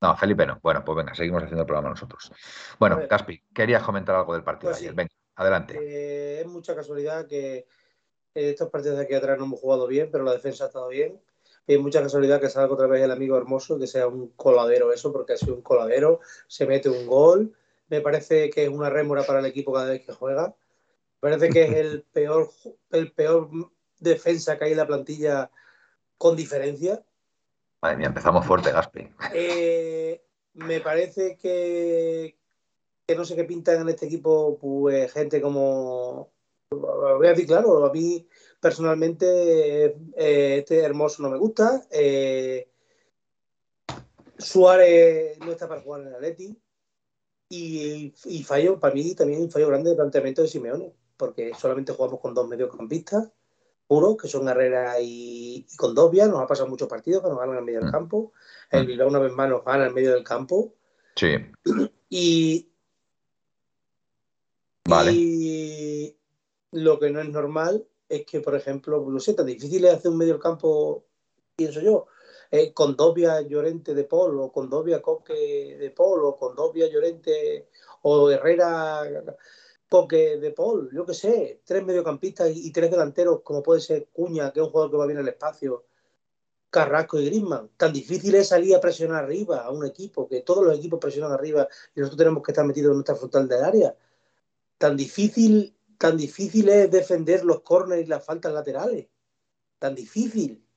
No, 0.00 0.16
Felipe 0.16 0.46
no. 0.46 0.58
Bueno, 0.62 0.82
pues 0.82 0.96
venga, 0.96 1.14
seguimos 1.14 1.42
haciendo 1.42 1.62
el 1.62 1.66
programa 1.66 1.90
nosotros. 1.90 2.32
Bueno, 2.78 3.06
Caspi, 3.06 3.42
querías 3.52 3.82
comentar 3.82 4.16
algo 4.16 4.32
del 4.32 4.42
partido 4.42 4.70
Pues 4.70 4.80
de 4.80 4.86
ayer. 4.86 4.92
sí. 4.92 4.96
Venga, 4.96 5.10
adelante. 5.36 5.78
Eh, 5.78 6.40
es 6.40 6.46
mucha 6.46 6.74
casualidad 6.74 7.26
que 7.26 7.66
estos 8.32 8.70
partidos 8.70 8.96
de 8.96 9.04
aquí 9.04 9.12
atrás 9.12 9.36
no 9.38 9.44
hemos 9.44 9.60
jugado 9.60 9.86
bien, 9.86 10.08
pero 10.10 10.24
la 10.24 10.32
defensa 10.32 10.64
ha 10.64 10.66
estado 10.68 10.88
bien. 10.88 11.20
Y 11.66 11.74
es 11.74 11.80
mucha 11.80 12.00
casualidad 12.00 12.40
que 12.40 12.48
salga 12.48 12.72
otra 12.72 12.86
vez 12.86 13.02
el 13.02 13.10
amigo 13.10 13.36
hermoso, 13.36 13.78
que 13.78 13.86
sea 13.86 14.06
un 14.06 14.28
coladero 14.28 14.90
eso, 14.90 15.12
porque 15.12 15.34
ha 15.34 15.36
sido 15.36 15.54
un 15.54 15.60
coladero, 15.62 16.20
se 16.46 16.66
mete 16.66 16.88
un 16.88 17.06
gol. 17.06 17.52
Me 17.88 18.00
parece 18.00 18.48
que 18.48 18.64
es 18.64 18.70
una 18.70 18.88
rémora 18.88 19.24
para 19.24 19.40
el 19.40 19.46
equipo 19.46 19.70
cada 19.74 19.90
vez 19.90 20.00
que 20.06 20.12
juega. 20.14 20.54
Me 21.20 21.30
parece 21.30 21.50
que 21.50 21.64
es 21.64 21.72
el 21.74 22.04
peor, 22.10 22.48
el 22.92 23.12
peor 23.12 23.50
defensa 24.00 24.58
que 24.58 24.66
hay 24.66 24.72
en 24.72 24.78
la 24.78 24.86
plantilla 24.86 25.50
con 26.16 26.36
diferencia. 26.36 27.02
Madre 27.80 27.96
mía, 27.96 28.08
empezamos 28.08 28.44
fuerte, 28.44 28.72
Gaspi. 28.72 29.08
Eh, 29.32 30.20
me 30.54 30.80
parece 30.80 31.36
que, 31.36 32.36
que 33.06 33.14
no 33.14 33.24
sé 33.24 33.36
qué 33.36 33.44
pintan 33.44 33.82
en 33.82 33.88
este 33.88 34.06
equipo, 34.06 34.58
pues 34.58 35.12
gente 35.12 35.40
como. 35.40 36.30
Voy 36.70 37.26
a 37.26 37.30
decir 37.30 37.46
claro, 37.46 37.86
a 37.86 37.92
mí 37.92 38.28
personalmente 38.60 39.96
eh, 40.16 40.58
este 40.58 40.80
hermoso 40.80 41.22
no 41.22 41.30
me 41.30 41.38
gusta. 41.38 41.86
eh, 41.90 42.68
Suárez 44.36 45.38
no 45.40 45.50
está 45.50 45.66
para 45.68 45.80
jugar 45.80 46.02
en 46.02 46.08
el 46.08 46.14
Atleti. 46.16 46.58
Y, 47.50 48.12
y 48.26 48.42
fallo, 48.42 48.78
para 48.78 48.94
mí 48.94 49.14
también 49.14 49.40
un 49.40 49.50
fallo 49.50 49.68
grande 49.68 49.90
de 49.90 49.96
planteamiento 49.96 50.42
de 50.42 50.48
Simeone, 50.48 50.92
porque 51.16 51.52
solamente 51.54 51.92
jugamos 51.92 52.20
con 52.20 52.34
dos 52.34 52.46
mediocampistas 52.46 53.30
puros, 53.88 54.16
que 54.16 54.28
son 54.28 54.48
Herrera 54.48 55.00
y, 55.00 55.66
y 55.68 55.76
Condovia. 55.76 56.28
Nos 56.28 56.40
ha 56.40 56.46
pasado 56.46 56.68
muchos 56.68 56.86
partidos 56.88 57.22
que 57.22 57.28
nos 57.30 57.38
ganan 57.38 57.58
en 57.58 57.64
medio 57.64 57.80
del 57.80 57.88
Mm. 57.88 57.92
campo. 57.92 58.32
El 58.70 58.86
Bilbao 58.86 59.08
una 59.08 59.18
vez 59.18 59.32
más 59.32 59.48
nos 59.48 59.64
gana 59.64 59.86
en 59.86 59.94
medio 59.94 60.12
del 60.14 60.22
campo. 60.22 60.74
Sí, 61.16 61.30
Y, 62.10 62.70
vale. 64.88 65.10
y 65.12 66.16
lo 66.72 66.98
que 67.00 67.10
no 67.10 67.20
es 67.20 67.28
normal 67.28 67.86
es 68.08 68.24
que, 68.24 68.40
por 68.40 68.54
ejemplo, 68.54 69.04
no 69.08 69.18
sé, 69.20 69.34
tan 69.34 69.46
difícil 69.46 69.84
es 69.84 69.94
hacer 69.94 70.10
un 70.10 70.18
medio 70.18 70.34
del 70.34 70.42
campo, 70.42 71.04
pienso 71.56 71.80
yo, 71.80 72.06
eh, 72.50 72.72
con 72.72 72.96
Dobia 72.96 73.40
Llorente 73.42 73.94
de 73.94 74.04
Paul, 74.04 74.38
o 74.40 74.52
con 74.52 74.70
Dobia 74.70 75.02
Coque 75.02 75.76
de 75.78 75.90
Paul, 75.90 76.24
o 76.24 76.36
con 76.36 76.54
Dobia 76.54 76.86
Llorente, 76.88 77.68
o 78.02 78.30
Herrera 78.30 79.02
Coque 79.88 80.36
de 80.36 80.50
Paul, 80.50 80.90
yo 80.92 81.06
qué 81.06 81.14
sé, 81.14 81.62
tres 81.64 81.84
mediocampistas 81.84 82.50
y, 82.54 82.70
tres 82.72 82.90
delanteros, 82.90 83.40
como 83.42 83.62
puede 83.62 83.80
ser 83.80 84.08
Cuña, 84.12 84.52
que 84.52 84.60
es 84.60 84.66
un 84.66 84.70
jugador 84.70 84.90
que 84.90 84.96
va 84.98 85.06
bien 85.06 85.18
al 85.18 85.28
espacio, 85.28 85.86
Carrasco 86.70 87.18
y 87.18 87.26
Griezmann. 87.26 87.70
Tan 87.76 87.92
difícil 87.92 88.34
es 88.34 88.48
salir 88.48 88.76
a 88.76 88.80
presionar 88.80 89.24
arriba 89.24 89.64
a 89.64 89.70
un 89.70 89.86
equipo, 89.86 90.28
que 90.28 90.42
todos 90.42 90.64
los 90.64 90.78
equipos 90.78 91.00
presionan 91.00 91.32
arriba 91.32 91.66
y 91.94 92.00
nosotros 92.00 92.18
tenemos 92.18 92.42
que 92.42 92.52
estar 92.52 92.66
metidos 92.66 92.90
en 92.90 92.96
nuestra 92.96 93.16
frontal 93.16 93.48
del 93.48 93.64
área. 93.64 93.96
Tan 94.76 94.96
difícil, 94.96 95.74
tan 95.96 96.16
difícil 96.16 96.68
es 96.68 96.90
defender 96.90 97.44
los 97.44 97.62
córneres 97.62 98.06
y 98.06 98.08
las 98.08 98.24
faltas 98.24 98.52
laterales. 98.52 99.06
Tan 99.78 99.94
difícil. 99.94 100.67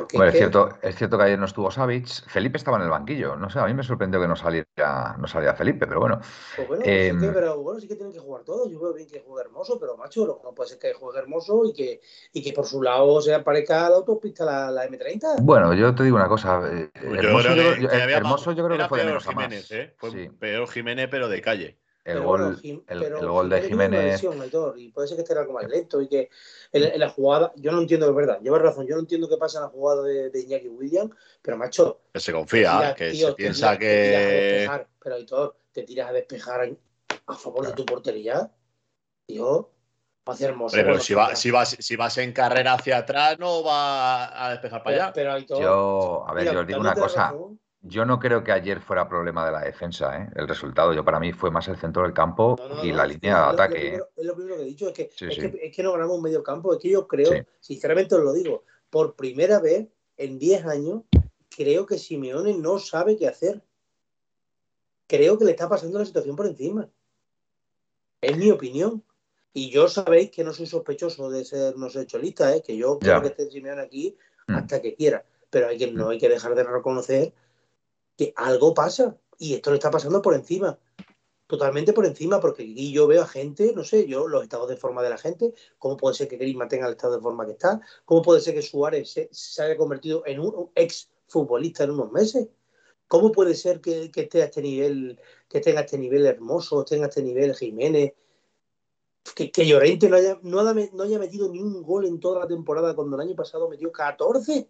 Porque 0.00 0.16
Bueno, 0.16 0.28
es 0.28 0.32
que- 0.32 0.38
cierto, 0.38 0.68
es 0.82 0.96
cierto 0.96 1.18
que 1.18 1.24
ayer 1.24 1.38
no 1.38 1.46
estuvo 1.46 1.70
Savic. 1.70 2.06
Felipe 2.28 2.56
estaba 2.58 2.76
en 2.78 2.84
el 2.84 2.90
banquillo. 2.90 3.36
No 3.36 3.50
sé, 3.50 3.58
a 3.58 3.64
mí 3.66 3.74
me 3.74 3.82
sorprendió 3.82 4.20
que 4.20 4.28
no 4.28 4.36
saliera, 4.36 5.16
no 5.18 5.26
saliera 5.26 5.54
Felipe, 5.54 5.86
pero 5.86 6.00
bueno. 6.00 6.20
Pues 6.56 6.68
bueno, 6.68 6.82
Eh, 6.86 7.10
sí 7.12 7.18
que, 7.26 7.32
pero 7.32 7.60
bueno, 7.62 7.80
sí 7.80 7.88
que 7.88 7.94
tienen 7.96 8.12
que 8.12 8.18
jugar 8.20 8.44
todos. 8.44 8.70
Yo 8.70 8.80
veo 8.80 8.94
bien 8.94 9.08
que 9.08 9.20
juegue 9.20 9.44
hermoso, 9.46 9.78
pero 9.78 9.96
macho, 9.96 10.26
lo 10.26 10.38
que 10.38 10.44
no 10.44 10.54
puede 10.54 10.70
ser 10.70 10.78
que 10.78 10.92
juegue 10.94 11.18
hermoso 11.18 11.62
y 11.64 11.72
que, 11.72 12.00
y 12.32 12.42
que 12.42 12.52
por 12.52 12.66
su 12.66 12.82
lado 12.82 13.20
se 13.20 13.34
aparezca 13.34 13.86
a 13.86 13.90
la 13.90 13.96
autopista 13.96 14.44
la, 14.44 14.70
la 14.70 14.86
M30. 14.86 15.36
Bueno, 15.42 15.74
yo 15.74 15.94
te 15.94 16.04
digo 16.04 16.16
una 16.16 16.28
cosa. 16.28 16.60
eh, 16.72 16.90
Yo 17.02 17.14
Hermoso, 17.14 17.48
creo 17.52 17.56
yo, 17.56 17.74
que- 17.74 17.82
yo- 17.82 17.88
Hermoso 17.90 18.52
yo 18.52 18.64
creo 18.64 18.68
que 18.68 18.74
era 18.76 18.88
fue 18.88 18.98
de 18.98 19.04
peor 19.04 19.12
menos 19.14 19.26
a 19.28 19.32
más. 19.32 19.44
Jiménez, 19.44 19.70
¿eh? 19.72 19.94
Fue 19.98 20.10
Sí, 20.10 20.28
peor 20.38 20.68
Jiménez, 20.68 21.08
pero 21.10 21.28
de 21.28 21.40
calle. 21.40 21.78
El 22.08 22.14
Pero 22.14 22.24
gol, 22.26 22.40
bueno, 22.42 22.56
Jim- 22.58 22.82
el, 22.86 22.98
pero 23.00 23.18
el 23.20 23.28
gol 23.28 23.48
de 23.50 23.62
Jiménez. 23.62 24.04
lesión, 24.12 24.40
Aitor, 24.40 24.78
y 24.78 24.90
puede 24.90 25.08
ser 25.08 25.16
que 25.16 25.22
esté 25.22 25.38
algo 25.38 25.52
más 25.52 25.68
lento 25.68 26.00
y 26.00 26.08
que 26.08 26.30
en, 26.72 26.84
en 26.84 27.00
la 27.00 27.10
jugada, 27.10 27.52
yo 27.56 27.70
no 27.72 27.80
entiendo, 27.80 28.08
es 28.08 28.14
verdad, 28.14 28.40
llevas 28.40 28.62
razón, 28.62 28.86
yo 28.86 28.94
no 28.94 29.00
entiendo 29.00 29.28
qué 29.28 29.36
pasa 29.36 29.58
en 29.58 29.64
la 29.64 29.70
jugada 29.70 30.02
de, 30.02 30.30
de 30.30 30.40
Iñaki 30.40 30.68
Williams, 30.68 31.14
pero 31.42 31.56
macho, 31.56 32.00
Que 32.12 32.20
se 32.20 32.32
confía, 32.32 32.70
tiras, 32.72 32.94
que 32.94 33.10
tío, 33.12 33.28
se 33.28 33.34
piensa 33.34 33.76
tiras- 33.76 33.78
te 33.78 34.02
tiras 34.02 34.22
a 34.22 34.26
que. 34.28 34.34
despejar, 34.34 34.88
pero 35.02 35.14
Aitor, 35.16 35.56
te 35.72 35.82
tiras 35.82 36.08
a 36.08 36.12
despejar 36.12 36.60
a, 36.62 37.32
a 37.32 37.36
favor 37.36 37.66
de 37.66 37.72
tu 37.74 37.84
portería, 37.84 38.50
tío, 39.26 39.70
va 40.26 40.32
a 40.32 40.34
hacer 40.34 40.50
hermoso. 40.50 40.76
Pero 40.76 40.88
bueno, 40.88 41.02
si, 41.02 41.14
va- 41.14 41.34
si, 41.36 41.50
vas, 41.50 41.76
si 41.78 41.96
vas 41.96 42.16
en 42.18 42.32
carrera 42.32 42.74
hacia 42.74 42.98
atrás, 42.98 43.38
no 43.38 43.62
va 43.62 44.46
a 44.46 44.50
despejar 44.52 44.82
para 44.82 44.96
pero, 44.96 45.04
allá. 45.04 45.12
pero 45.12 45.32
Aitor, 45.32 45.62
Yo, 45.62 46.24
a 46.26 46.32
ver, 46.34 46.42
mira, 46.44 46.52
yo 46.54 46.60
os 46.60 46.66
digo 46.66 46.80
una 46.80 46.94
cosa. 46.94 47.28
razón, 47.28 47.60
Yo 47.82 48.04
no 48.04 48.18
creo 48.18 48.42
que 48.42 48.50
ayer 48.52 48.80
fuera 48.80 49.08
problema 49.08 49.46
de 49.46 49.52
la 49.52 49.60
defensa, 49.60 50.18
¿eh? 50.18 50.28
El 50.34 50.48
resultado. 50.48 50.92
Yo 50.92 51.04
para 51.04 51.20
mí 51.20 51.32
fue 51.32 51.50
más 51.50 51.68
el 51.68 51.76
centro 51.76 52.02
del 52.02 52.12
campo 52.12 52.56
No, 52.58 52.68
no, 52.68 52.84
y 52.84 52.90
no, 52.90 52.96
la 52.96 53.06
línea 53.06 53.36
de 53.36 53.40
lo- 53.42 53.48
ataque. 53.50 53.76
¿eh? 53.78 53.80
primero- 53.82 54.08
Es 54.16 54.24
lo 54.26 54.34
primero 54.34 54.56
que 54.56 54.62
he 54.62 54.66
dicho, 54.66 54.88
es 54.88 54.94
que, 54.94 55.10
Sí, 55.14 55.26
es, 55.26 55.34
sí. 55.36 55.40
que, 55.40 55.66
es 55.66 55.76
que 55.76 55.82
no 55.82 55.92
ganamos 55.92 56.16
un 56.16 56.22
medio 56.22 56.42
campo, 56.42 56.72
es 56.74 56.80
que 56.80 56.90
yo 56.90 57.06
creo, 57.06 57.30
Sí. 57.32 57.38
sinceramente 57.60 58.16
os 58.16 58.22
lo 58.24 58.32
digo, 58.32 58.64
por 58.90 59.14
primera 59.14 59.60
vez 59.60 59.86
en 60.16 60.38
10 60.38 60.64
años, 60.66 61.02
creo 61.56 61.86
que 61.86 61.98
Simeone 61.98 62.54
no 62.54 62.78
sabe 62.80 63.16
qué 63.16 63.28
hacer. 63.28 63.62
Creo 65.06 65.38
que 65.38 65.44
le 65.44 65.52
está 65.52 65.68
pasando 65.68 65.98
la 65.98 66.04
situación 66.04 66.34
por 66.36 66.46
encima. 66.46 66.88
Es 68.20 68.36
mi 68.36 68.50
opinión. 68.50 69.02
Y 69.54 69.70
yo 69.70 69.88
sabéis 69.88 70.30
que 70.30 70.44
no 70.44 70.52
soy 70.52 70.66
sospechoso 70.66 71.30
de 71.30 71.44
ser 71.44 71.76
no 71.76 71.88
ser 71.88 72.06
cholista, 72.06 72.54
¿eh? 72.54 72.62
que 72.62 72.76
yo 72.76 72.98
Ya. 73.00 73.20
quiero 73.20 73.22
que 73.22 73.28
esté 73.28 73.50
Simeone 73.50 73.80
aquí 73.82 74.16
Mm. 74.48 74.54
hasta 74.56 74.82
que 74.82 74.94
quiera. 74.94 75.24
Pero 75.50 75.68
hay 75.68 75.78
que, 75.78 75.90
no 75.92 76.10
hay 76.10 76.18
que 76.18 76.28
dejar 76.28 76.54
de 76.54 76.64
reconocer 76.64 77.32
que 78.18 78.34
algo 78.36 78.74
pasa. 78.74 79.16
Y 79.38 79.54
esto 79.54 79.70
le 79.70 79.76
está 79.76 79.90
pasando 79.90 80.20
por 80.20 80.34
encima 80.34 80.78
totalmente 81.48 81.94
por 81.94 82.06
encima, 82.06 82.40
porque 82.40 82.62
aquí 82.62 82.92
yo 82.92 83.06
veo 83.06 83.22
a 83.22 83.26
gente, 83.26 83.72
no 83.74 83.82
sé, 83.82 84.06
yo, 84.06 84.28
los 84.28 84.42
estados 84.42 84.68
de 84.68 84.76
forma 84.76 85.02
de 85.02 85.10
la 85.10 85.16
gente, 85.16 85.54
cómo 85.78 85.96
puede 85.96 86.14
ser 86.14 86.28
que 86.28 86.36
Griezmann 86.36 86.68
tenga 86.68 86.86
el 86.86 86.92
estado 86.92 87.16
de 87.16 87.22
forma 87.22 87.46
que 87.46 87.52
está, 87.52 87.80
cómo 88.04 88.20
puede 88.20 88.40
ser 88.42 88.54
que 88.54 88.62
Suárez 88.62 89.10
se, 89.30 89.62
haya 89.62 89.76
convertido 89.76 90.22
en 90.26 90.40
un, 90.40 90.70
ex 90.74 91.10
futbolista 91.26 91.84
en 91.84 91.92
unos 91.92 92.12
meses, 92.12 92.48
cómo 93.08 93.32
puede 93.32 93.54
ser 93.54 93.80
que, 93.80 94.10
que 94.10 94.22
esté 94.22 94.42
a 94.42 94.44
este 94.44 94.60
nivel, 94.60 95.18
que 95.48 95.60
tenga 95.60 95.80
este 95.80 95.96
nivel 95.96 96.26
hermoso, 96.26 96.84
tenga 96.84 97.06
este 97.06 97.22
nivel 97.22 97.54
Jiménez, 97.54 98.12
que, 99.34 99.66
Llorente 99.66 100.10
no, 100.10 100.16
haya, 100.16 100.38
no 100.42 101.02
haya 101.02 101.18
metido 101.18 101.48
ni 101.50 101.60
un 101.60 101.82
gol 101.82 102.04
en 102.04 102.20
toda 102.20 102.40
la 102.40 102.46
temporada, 102.46 102.94
cuando 102.94 103.16
el 103.16 103.22
año 103.22 103.34
pasado 103.34 103.70
metió 103.70 103.90
14. 103.90 104.68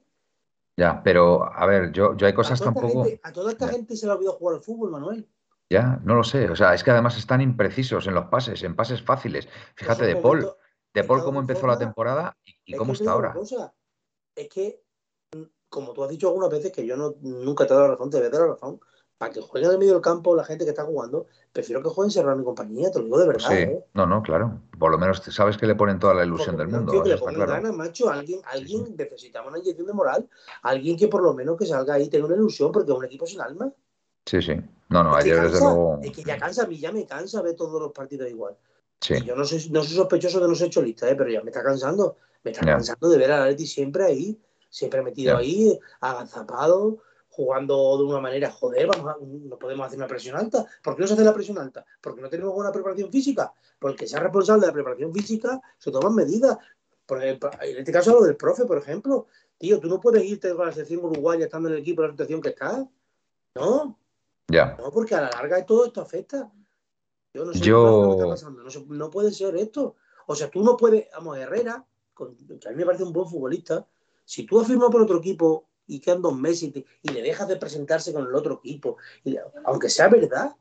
Ya, 0.78 1.02
pero 1.02 1.44
a 1.52 1.66
ver, 1.66 1.90
yo, 1.90 2.16
yo 2.16 2.28
hay 2.28 2.32
cosas 2.32 2.61
tampoco. 2.61 3.02
gente, 3.02 3.20
a 3.25 3.32
toda 3.32 3.50
esta 3.50 3.66
Ya. 3.66 3.73
gente 3.73 3.97
se 3.97 4.06
le 4.06 4.12
ha 4.12 4.14
olvidado 4.14 4.37
jugar 4.37 4.56
al 4.58 4.62
fútbol, 4.62 4.92
Manuel. 4.92 5.28
Ya, 5.68 6.00
no 6.04 6.14
lo 6.14 6.23
sé. 6.23 6.49
O 6.49 6.54
sea, 6.54 6.73
es 6.73 6.85
que 6.85 6.92
además 6.92 7.18
están 7.18 7.40
imprecisos 7.40 8.06
en 8.06 8.14
los 8.14 8.26
pases, 8.26 8.62
en 8.62 8.76
pases 8.76 9.02
fáciles. 9.02 9.49
Fíjate, 9.75 10.06
de 10.06 10.14
Paul, 10.14 10.49
de 10.94 11.02
Paul 11.02 11.25
cómo 11.25 11.40
empezó 11.40 11.66
la 11.66 11.76
temporada 11.76 12.38
y, 12.44 12.76
cómo 12.76 12.92
está 12.92 13.11
ahora. 13.11 13.32
cosa, 13.32 13.75
es 14.37 14.49
que, 14.49 14.85
mm, 15.37 15.42
como 15.68 15.92
tú 15.94 16.04
has 16.04 16.11
dicho 16.11 16.28
algunas 16.28 16.49
veces, 16.49 16.70
que 16.70 16.87
yo 16.87 16.97
no, 16.97 17.16
nunca 17.23 17.66
te 17.66 17.73
he 17.73 17.76
dado 17.76 17.88
la 17.88 17.94
razón, 17.94 18.11
te 18.11 18.18
voy 18.18 18.26
a 18.28 18.30
dar 18.30 18.40
la 18.42 18.54
razón, 18.54 18.80
para 19.19 19.33
que 19.33 19.41
jueguen 19.41 19.69
en 19.71 19.75
el 19.75 19.79
medio 19.81 19.95
del 19.95 20.03
campo 20.03 20.35
la 20.35 20.45
gente 20.45 20.65
que 20.65 20.71
está 20.71 20.85
jugando, 20.85 21.27
prefiero 21.53 21.83
que 21.83 21.89
jueguen 21.89 22.11
Serrano 22.13 22.41
y 22.41 22.45
compañía, 22.45 22.91
te 22.91 23.01
lo 23.01 23.05
digo 23.07 23.19
de 23.19 23.25
Pues 23.27 23.37
verdad, 23.39 23.51
sí, 23.51 23.63
¿eh? 23.65 23.85
no, 23.95 24.07
no, 24.07 24.23
claro. 24.23 24.61
Por 24.79 24.93
lo 24.93 24.99
menos 24.99 25.19
sabes 25.19 25.57
que 25.57 25.67
le 25.67 25.75
ponen 25.75 25.99
toda 25.99 26.15
la 26.15 26.25
ilusión 26.25 26.57
del 26.57 26.69
mundo, 26.69 26.93
tío, 26.93 27.03
que 27.03 27.09
le 27.11 27.19
claro. 27.19 27.47
ganas, 27.53 27.75
macho, 27.75 28.09
alguien, 28.09 28.41
alguien 28.45 28.95
necesitamos 28.97 29.51
una 29.51 29.59
inyección 29.59 29.89
de 29.89 29.93
moral, 29.93 30.29
alguien 30.63 30.97
que 30.97 31.09
por 31.09 31.23
lo 31.23 31.35
menos 31.35 31.57
que 31.57 31.67
salga 31.67 31.95
ahí 31.95 32.09
tenga 32.09 32.27
una 32.27 32.37
ilusión, 32.37 32.71
porque 32.71 32.93
es 32.93 32.97
un 32.97 33.05
equipo 33.05 33.27
sin 33.27 33.41
alma. 33.41 33.73
Sí, 34.25 34.41
sí. 34.41 34.55
No, 34.89 35.03
no, 35.03 35.19
es, 35.19 35.25
ayer 35.25 35.35
desde 35.37 35.51
cansa, 35.51 35.65
luego. 35.65 36.01
es 36.03 36.13
que 36.13 36.23
ya 36.23 36.39
cansa, 36.39 36.63
a 36.63 36.67
mí 36.67 36.79
ya 36.79 36.93
me 36.93 37.05
cansa 37.05 37.43
ver 37.43 37.57
todos 37.57 37.83
los 37.83 37.93
partidos 37.93 38.31
igual. 38.31 38.57
Sí, 39.01 39.15
Y 39.15 39.25
yo 39.25 39.35
no 39.35 39.45
soy, 39.45 39.69
no 39.71 39.83
soy 39.83 39.97
sospechoso 39.97 40.39
de 40.41 40.49
no 40.49 40.55
ser 40.55 40.71
cholista, 40.71 41.09
¿eh? 41.11 41.17
pero 41.17 41.31
ya 41.31 41.43
me 41.43 41.51
está 41.51 41.63
cansando. 41.63 42.17
Me 42.45 42.53
está 42.53 42.65
cansando 42.65 43.09
de 43.09 43.19
ver 43.19 43.33
al 43.33 43.43
Atleti 43.43 43.67
siempre 43.67 44.05
ahí, 44.05 44.41
siempre 44.71 45.03
metido 45.03 45.37
ahí, 45.37 45.79
agazapado, 46.01 46.99
jugando 47.38 47.97
de 47.99 48.02
una 48.02 48.18
manera, 48.21 48.50
joder, 48.50 48.88
vamos 48.88 49.12
a- 49.12 49.16
no 49.23 49.57
podemos 49.57 49.87
hacer 49.87 49.97
una 49.97 50.09
presión 50.09 50.37
alta. 50.37 50.66
¿Por 50.83 50.97
qué 50.97 51.02
no 51.02 51.07
se 51.07 51.14
hace 51.14 51.23
la 51.23 51.33
presión 51.33 51.57
alta? 51.57 51.87
Porque 52.00 52.21
no 52.21 52.28
tenemos 52.28 52.52
buena 52.52 52.73
preparación 52.73 53.12
física. 53.12 53.52
Porque 53.78 54.09
sea 54.09 54.18
responsable 54.18 54.62
de 54.62 54.66
la 54.66 54.73
preparación 54.73 55.14
física 55.14 55.61
se 55.78 55.92
toman 55.92 56.16
medidas. 56.16 56.59
en 57.11 57.78
este 57.78 57.92
caso 57.92 58.12
lo 58.12 58.23
del 58.25 58.37
profe, 58.37 58.64
por 58.66 58.76
ejemplo. 58.76 59.28
Tío, 59.57 59.78
tú 59.80 59.88
no 59.88 59.99
puedes 60.00 60.23
irte 60.25 60.52
con 60.54 60.66
la 60.66 60.73
selección 60.73 61.02
uruguaya 61.04 61.45
estando 61.45 61.68
en 61.68 61.76
el 61.76 61.80
equipo 61.80 62.02
en 62.02 62.09
la 62.09 62.12
situación 62.14 62.40
que 62.42 62.49
está. 62.50 62.87
No. 63.54 63.97
Ya. 64.49 64.76
No, 64.78 64.90
porque 64.90 65.14
a 65.14 65.21
la 65.23 65.30
larga 65.30 65.64
todo 65.64 65.87
esto 65.87 66.00
afecta. 66.02 66.50
Yo 67.33 67.45
no 67.45 67.52
sé 67.52 67.61
Yo- 67.61 68.04
qué 68.09 68.12
está 68.14 68.28
pasando. 68.28 68.62
No, 68.88 69.11
puede 69.11 69.30
ser 69.33 69.57
esto. 69.57 69.95
O 70.26 70.35
sea, 70.35 70.50
tú 70.50 70.62
no 70.64 70.76
puedes, 70.76 71.07
vamos, 71.14 71.38
Herrera, 71.38 71.87
con- 72.14 72.37
que 72.37 72.68
a 72.68 72.73
mí 72.73 72.76
me 72.76 72.85
parece 72.85 73.04
un 73.04 73.12
buen 73.12 73.28
futbolista, 73.28 73.87
si 74.25 74.45
tú 74.45 74.61
has 74.61 74.66
firmado 74.66 74.90
por 74.90 75.00
otro 75.02 75.18
equipo 75.18 75.68
y 75.88 75.99
quedan 76.00 76.23
dos 76.23 76.38
meses 76.38 76.62
y, 76.64 76.71
te- 76.71 76.87
y 77.02 77.09
le 77.09 77.23
dejas 77.23 77.49
de 77.49 77.57
presentarse 77.57 78.12
con 78.12 78.25
el 78.26 78.35
otro 78.35 78.61
equipo, 78.62 78.99
y 79.25 79.37
aunque 79.64 79.88
sea 79.88 80.08
verdad, 80.08 80.54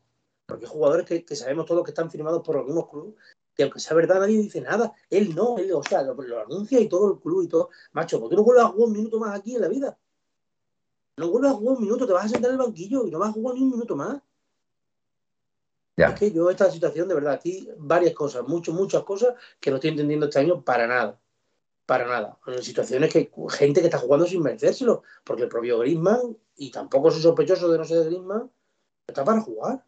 porque 0.48 0.66
hay 0.66 0.72
jugadores 0.72 1.06
que, 1.06 1.24
que 1.24 1.36
sabemos 1.36 1.66
todos 1.66 1.84
que 1.84 1.92
están 1.92 2.10
firmados 2.10 2.42
por 2.44 2.56
los 2.56 2.66
mismos 2.66 2.90
clubes, 2.90 3.14
que 3.54 3.64
aunque 3.64 3.80
sea 3.80 3.96
verdad 3.96 4.20
nadie 4.20 4.38
dice 4.38 4.62
nada, 4.62 4.94
él 5.10 5.36
no, 5.36 5.58
él, 5.58 5.72
o 5.74 5.84
sea, 5.84 6.02
lo, 6.04 6.14
lo 6.14 6.42
anuncia 6.42 6.80
y 6.80 6.88
todo 6.88 7.14
el 7.14 7.20
club 7.20 7.44
y 7.44 7.48
todo. 7.48 7.70
Macho, 7.92 8.20
pues 8.20 8.30
tú 8.30 8.36
no 8.36 8.44
vuelves 8.44 8.64
a 8.64 8.68
jugar 8.70 8.88
un 8.88 8.94
minuto 8.94 9.20
más 9.20 9.38
aquí 9.38 9.56
en 9.56 9.62
la 9.62 9.68
vida. 9.68 9.98
No 11.18 11.32
vuelves 11.32 11.52
a 11.52 11.56
jugar 11.56 11.78
un 11.78 11.84
minuto, 11.84 12.06
te 12.06 12.14
vas 12.14 12.26
a 12.26 12.30
sentar 12.30 12.52
en 12.52 12.60
el 12.60 12.66
banquillo 12.66 13.06
y 13.08 13.12
no 13.12 13.18
vas 13.20 13.30
a 13.30 13.34
jugar 13.34 13.56
ni 13.56 13.64
un 13.64 13.72
minuto 13.72 13.96
más. 13.96 14.22
Ya. 15.98 16.10
Es 16.10 16.20
que 16.20 16.32
yo 16.32 16.50
esta 16.52 16.70
situación, 16.70 17.08
de 17.08 17.16
verdad, 17.16 17.34
aquí 17.34 17.68
varias 17.78 18.14
cosas, 18.14 18.48
muchas, 18.48 18.76
muchas 18.76 19.04
cosas 19.04 19.34
que 19.60 19.72
no 19.72 19.78
estoy 19.78 19.90
entendiendo 19.90 20.28
este 20.28 20.40
año 20.40 20.64
para 20.64 20.86
nada. 20.86 21.20
Para 21.88 22.06
nada. 22.06 22.38
En 22.46 22.62
situaciones 22.62 23.12
que 23.12 23.32
gente 23.50 23.80
que 23.80 23.88
está 23.88 23.98
jugando 23.98 24.28
sin 24.28 24.44
merecérselo, 24.44 25.02
porque 25.24 25.44
el 25.44 25.50
propio 25.50 25.80
Griezmann, 25.80 26.38
y 26.58 26.70
tampoco 26.70 27.10
soy 27.10 27.22
sospechoso 27.22 27.72
de 27.72 27.78
no 27.80 27.86
ser 27.86 28.04
Griezmann, 28.06 28.52
está 29.08 29.24
para 29.24 29.42
jugar. 29.42 29.84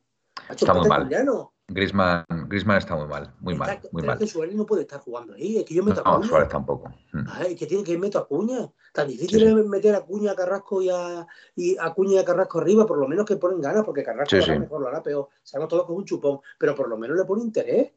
Macho, 0.48 0.66
Está 0.66 0.74
muy 0.74 0.88
mal. 0.90 1.04
Juliano. 1.04 1.54
Griezmann, 1.72 2.26
Griezmann 2.48 2.78
está 2.78 2.96
muy 2.96 3.06
mal, 3.06 3.32
muy 3.42 3.54
mal, 3.54 3.80
muy 3.92 4.02
mal. 4.02 4.18
que 4.18 4.26
Suárez 4.26 4.56
no 4.56 4.66
puede 4.66 4.82
estar 4.84 5.00
jugando 5.02 5.34
ahí, 5.36 5.58
es 5.58 5.66
que 5.66 5.76
yo 5.76 5.84
meto 5.84 6.02
a 6.02 6.04
No, 6.04 6.12
Acuña. 6.14 6.28
Suárez 6.30 6.50
tampoco. 6.50 6.90
Mm. 7.14 7.26
Ay, 7.30 7.56
que 7.56 7.68
tiene 7.68 7.84
que 7.84 7.96
meto 7.98 8.18
a 8.18 8.28
Cuña. 8.28 8.72
Tan 8.92 9.08
difícil 9.08 9.40
Sí, 9.42 9.46
sí. 9.46 9.60
es 9.60 9.66
meter 9.68 9.94
a 9.94 10.02
Cuña, 10.02 10.32
a 10.32 10.36
Carrasco 10.36 10.82
y 10.82 10.90
a, 10.90 11.28
y 11.56 11.78
a 11.78 11.94
Cuña 11.94 12.14
y 12.14 12.18
a 12.18 12.26
Carrasco 12.26 12.60
arriba, 12.60 12.88
por 12.88 12.98
lo 12.98 13.08
menos 13.08 13.26
que 13.26 13.36
ponen 13.36 13.62
ganas, 13.62 13.84
porque 13.86 14.02
Carrasco 14.04 14.30
Sí, 14.32 14.38
lo 14.38 14.44
hará 14.46 14.54
sí. 14.56 14.60
mejor, 14.62 14.82
lo 14.82 14.88
hará 14.88 15.04
peor. 15.04 15.28
Sabemos 15.44 15.70
todos 15.70 15.86
que 15.86 15.92
es 15.94 15.98
un 16.00 16.06
chupón, 16.06 16.40
pero 16.58 16.74
por 16.74 16.88
lo 16.90 16.98
menos 16.98 17.16
le 17.18 17.26
pone 17.26 17.44
interés. 17.44 17.92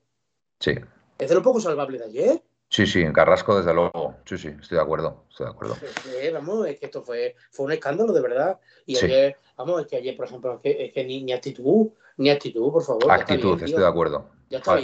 Sí, 0.60 0.74
Es 1.18 1.28
de 1.30 1.34
lo 1.34 1.42
poco 1.42 1.58
salvable 1.60 1.96
de 1.98 2.04
ayer. 2.04 2.42
Sí, 2.72 2.86
sí, 2.86 3.00
en 3.02 3.12
Carrasco 3.12 3.56
desde 3.56 3.74
luego. 3.74 4.16
Sí, 4.24 4.38
sí, 4.38 4.48
estoy 4.48 4.76
de 4.76 4.82
acuerdo, 4.82 5.24
estoy 5.28 5.46
de 5.46 5.52
acuerdo. 5.52 5.76
Que, 6.02 6.30
vamos, 6.32 6.66
es 6.66 6.80
que 6.80 6.86
esto 6.86 7.02
fue, 7.02 7.36
fue 7.50 7.66
un 7.66 7.72
escándalo 7.72 8.12
de 8.12 8.22
verdad. 8.22 8.58
Y 8.86 8.96
Sí. 8.96 9.06
ayer, 9.06 9.36
vamos, 9.56 9.82
es 9.82 9.86
que 9.86 9.96
ayer, 9.96 10.16
por 10.16 10.26
ejemplo, 10.26 10.54
es 10.54 10.60
que, 10.60 10.86
es 10.86 10.92
que 10.92 11.04
ni, 11.04 11.22
ni 11.22 11.32
actitud, 11.32 11.88
ni 12.16 12.30
actitud, 12.30 12.72
por 12.72 12.82
favor. 12.82 13.10
Actitud, 13.12 13.48
bien, 13.50 13.58
tío. 13.58 13.66
estoy 13.66 13.82
de 13.82 13.88
acuerdo. 13.88 14.30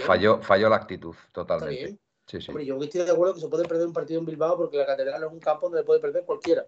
Falló, 0.07 0.41
falló 0.43 0.69
la 0.69 0.77
actitud, 0.77 1.15
Está 1.15 1.41
totalmente. 1.43 1.85
bien. 1.85 2.01
Sí, 2.27 2.41
sí. 2.43 2.51
Hombre, 2.51 2.67
yo 2.67 2.83
estoy 2.83 3.05
de 3.05 3.11
acuerdo 3.11 3.35
que 3.35 3.41
se 3.41 3.49
puede 3.49 3.67
perder 3.67 3.87
un 3.87 3.93
partido 3.95 4.21
en 4.21 4.27
Bilbao 4.27 4.57
porque 4.59 4.77
la 4.77 4.85
catedral 4.85 5.23
es 5.25 5.33
un 5.33 5.41
campo 5.41 5.69
donde 5.71 5.83
puede 5.83 5.99
perder 6.01 6.25
cualquiera. 6.25 6.67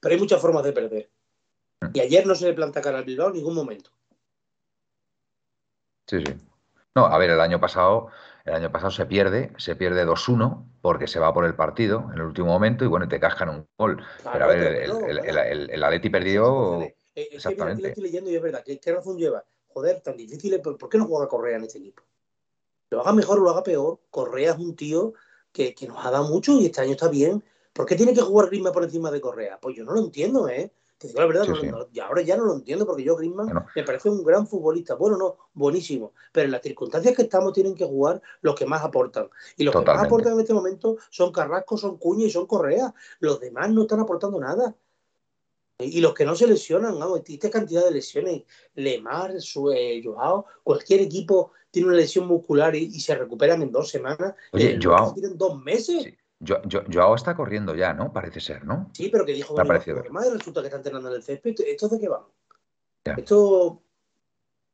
Pero 0.00 0.14
hay 0.14 0.20
muchas 0.20 0.40
formas 0.40 0.62
de 0.62 0.72
perder. 0.72 1.10
Mm. 1.80 1.86
Y 1.92 2.00
ayer 2.00 2.24
no 2.26 2.36
se 2.36 2.46
le 2.46 2.52
planta 2.54 2.80
cara 2.80 2.98
al 2.98 3.04
Bilbao 3.04 3.28
en 3.28 3.34
ningún 3.34 3.54
momento. 3.54 3.90
Sí, 6.06 6.20
sí. 6.24 6.34
No, 6.94 7.06
a 7.06 7.18
ver, 7.18 7.30
el 7.30 7.40
año 7.40 7.58
pasado, 7.60 8.08
el 8.44 8.54
año 8.54 8.70
pasado 8.70 8.90
se 8.90 9.06
pierde, 9.06 9.52
se 9.56 9.74
pierde 9.76 10.06
2-1 10.06 10.64
porque 10.82 11.06
se 11.06 11.18
va 11.18 11.32
por 11.32 11.44
el 11.46 11.54
partido 11.54 12.08
en 12.12 12.20
el 12.20 12.26
último 12.26 12.48
momento 12.48 12.84
y 12.84 12.88
bueno, 12.88 13.08
te 13.08 13.18
cascan 13.18 13.48
un 13.48 13.66
gol. 13.78 14.02
Pero 14.32 14.44
a 14.44 14.48
ver, 14.48 14.60
el, 14.84 15.70
el, 15.70 15.82
Atleti 15.84 16.10
perdió. 16.10 16.44
concede. 16.44 16.96
Eh, 17.14 17.22
Es 17.22 17.24
que 17.24 17.24
mira, 17.24 17.24
aquí 17.24 17.30
lo 17.32 17.36
Exactamente. 17.36 17.88
estoy 17.88 18.02
leyendo 18.04 18.30
y 18.30 18.36
es 18.36 18.42
verdad. 18.42 18.62
¿Qué, 18.64 18.78
qué 18.78 18.92
razón 18.92 19.16
lleva? 19.16 19.44
Joder, 19.68 20.00
tan 20.00 20.16
difícil. 20.16 20.60
¿Por 20.60 20.88
qué 20.88 20.98
no 20.98 21.06
juega 21.06 21.28
Correa 21.28 21.56
en 21.56 21.64
este 21.64 21.78
equipo? 21.78 22.02
Lo 22.90 23.00
haga 23.00 23.12
mejor 23.12 23.38
o 23.38 23.42
lo 23.42 23.50
haga 23.50 23.62
peor. 23.62 24.00
Correa 24.10 24.52
es 24.52 24.58
un 24.58 24.76
tío 24.76 25.14
que, 25.50 25.74
que 25.74 25.88
nos 25.88 26.04
ha 26.04 26.10
dado 26.10 26.28
mucho 26.28 26.52
y 26.60 26.66
este 26.66 26.80
año 26.82 26.92
está 26.92 27.08
bien. 27.08 27.42
¿Por 27.72 27.86
qué 27.86 27.96
tiene 27.96 28.12
que 28.14 28.20
jugar 28.20 28.48
Griezmann 28.48 28.72
por 28.72 28.84
encima 28.84 29.10
de 29.10 29.20
Correa? 29.20 29.58
Pues 29.60 29.74
yo 29.74 29.84
no 29.84 29.92
lo 29.94 30.00
entiendo, 30.00 30.48
¿eh? 30.48 30.70
Te 30.98 31.08
digo 31.08 31.20
la 31.20 31.26
verdad, 31.26 31.42
Sí, 31.44 31.50
no, 31.50 31.56
sí. 31.56 31.66
no- 31.66 31.88
y 31.92 32.00
ahora 32.00 32.22
ya 32.22 32.36
no 32.36 32.44
lo 32.44 32.54
entiendo 32.54 32.86
porque 32.86 33.02
yo 33.02 33.16
Bueno. 33.16 33.66
me 33.74 33.82
parece 33.82 34.08
un 34.08 34.22
gran 34.24 34.46
futbolista. 34.46 34.94
Bueno, 34.94 35.16
no, 35.16 35.36
buenísimo. 35.52 36.12
Pero 36.32 36.46
en 36.46 36.52
las 36.52 36.62
circunstancias 36.62 37.14
que 37.16 37.22
estamos 37.22 37.52
tienen 37.52 37.74
que 37.74 37.84
jugar 37.84 38.22
los 38.42 38.54
que 38.54 38.64
más 38.64 38.82
aportan. 38.84 39.28
Y 39.56 39.64
los 39.64 39.74
que 39.74 39.82
más 39.84 40.04
aportan 40.04 40.34
en 40.34 40.40
este 40.40 40.54
momento 40.54 40.96
son 41.10 41.32
Carrasco, 41.32 41.76
son 41.76 41.98
Cuña 41.98 42.26
y 42.26 42.30
son 42.30 42.46
Correa. 42.46 42.94
Los 43.20 43.40
demás 43.40 43.70
no 43.70 43.82
están 43.82 44.00
aportando 44.00 44.38
nada. 44.40 44.74
Y 45.80 46.00
los 46.00 46.14
que 46.14 46.24
no 46.24 46.36
se 46.36 46.46
lesionan, 46.46 46.96
vamos, 46.98 47.20
esta 47.26 47.50
cantidad 47.50 47.84
de 47.84 47.90
lesiones, 47.90 48.44
Lemar, 48.76 49.40
su, 49.40 49.72
eh, 49.72 50.00
Joao, 50.04 50.46
cualquier 50.62 51.00
equipo 51.00 51.50
tiene 51.72 51.88
una 51.88 51.96
lesión 51.96 52.28
muscular 52.28 52.76
y, 52.76 52.84
y 52.84 53.00
se 53.00 53.16
recuperan 53.16 53.60
en 53.60 53.72
dos 53.72 53.90
semanas. 53.90 54.34
Oye, 54.52 54.78
Joao. 54.80 55.12
tienen 55.12 55.36
dos 55.36 55.60
meses. 55.60 56.04
Sí. 56.04 56.16
Yo, 56.44 56.60
yo, 56.64 56.82
Joao 56.92 57.14
está 57.14 57.34
corriendo 57.34 57.74
ya, 57.74 57.94
¿no? 57.94 58.12
Parece 58.12 58.40
ser, 58.40 58.64
¿no? 58.64 58.90
Sí, 58.92 59.08
pero 59.10 59.24
que 59.24 59.32
dijo 59.32 59.54
ver. 59.54 60.10
más 60.10 60.30
resulta 60.32 60.60
que 60.60 60.66
está 60.66 60.76
entrenando 60.76 61.08
en 61.08 61.16
el 61.16 61.22
césped. 61.22 61.54
¿Esto 61.66 61.88
de 61.88 61.98
qué 62.00 62.08
va? 62.08 62.26
Ya. 63.06 63.14
Esto. 63.14 63.80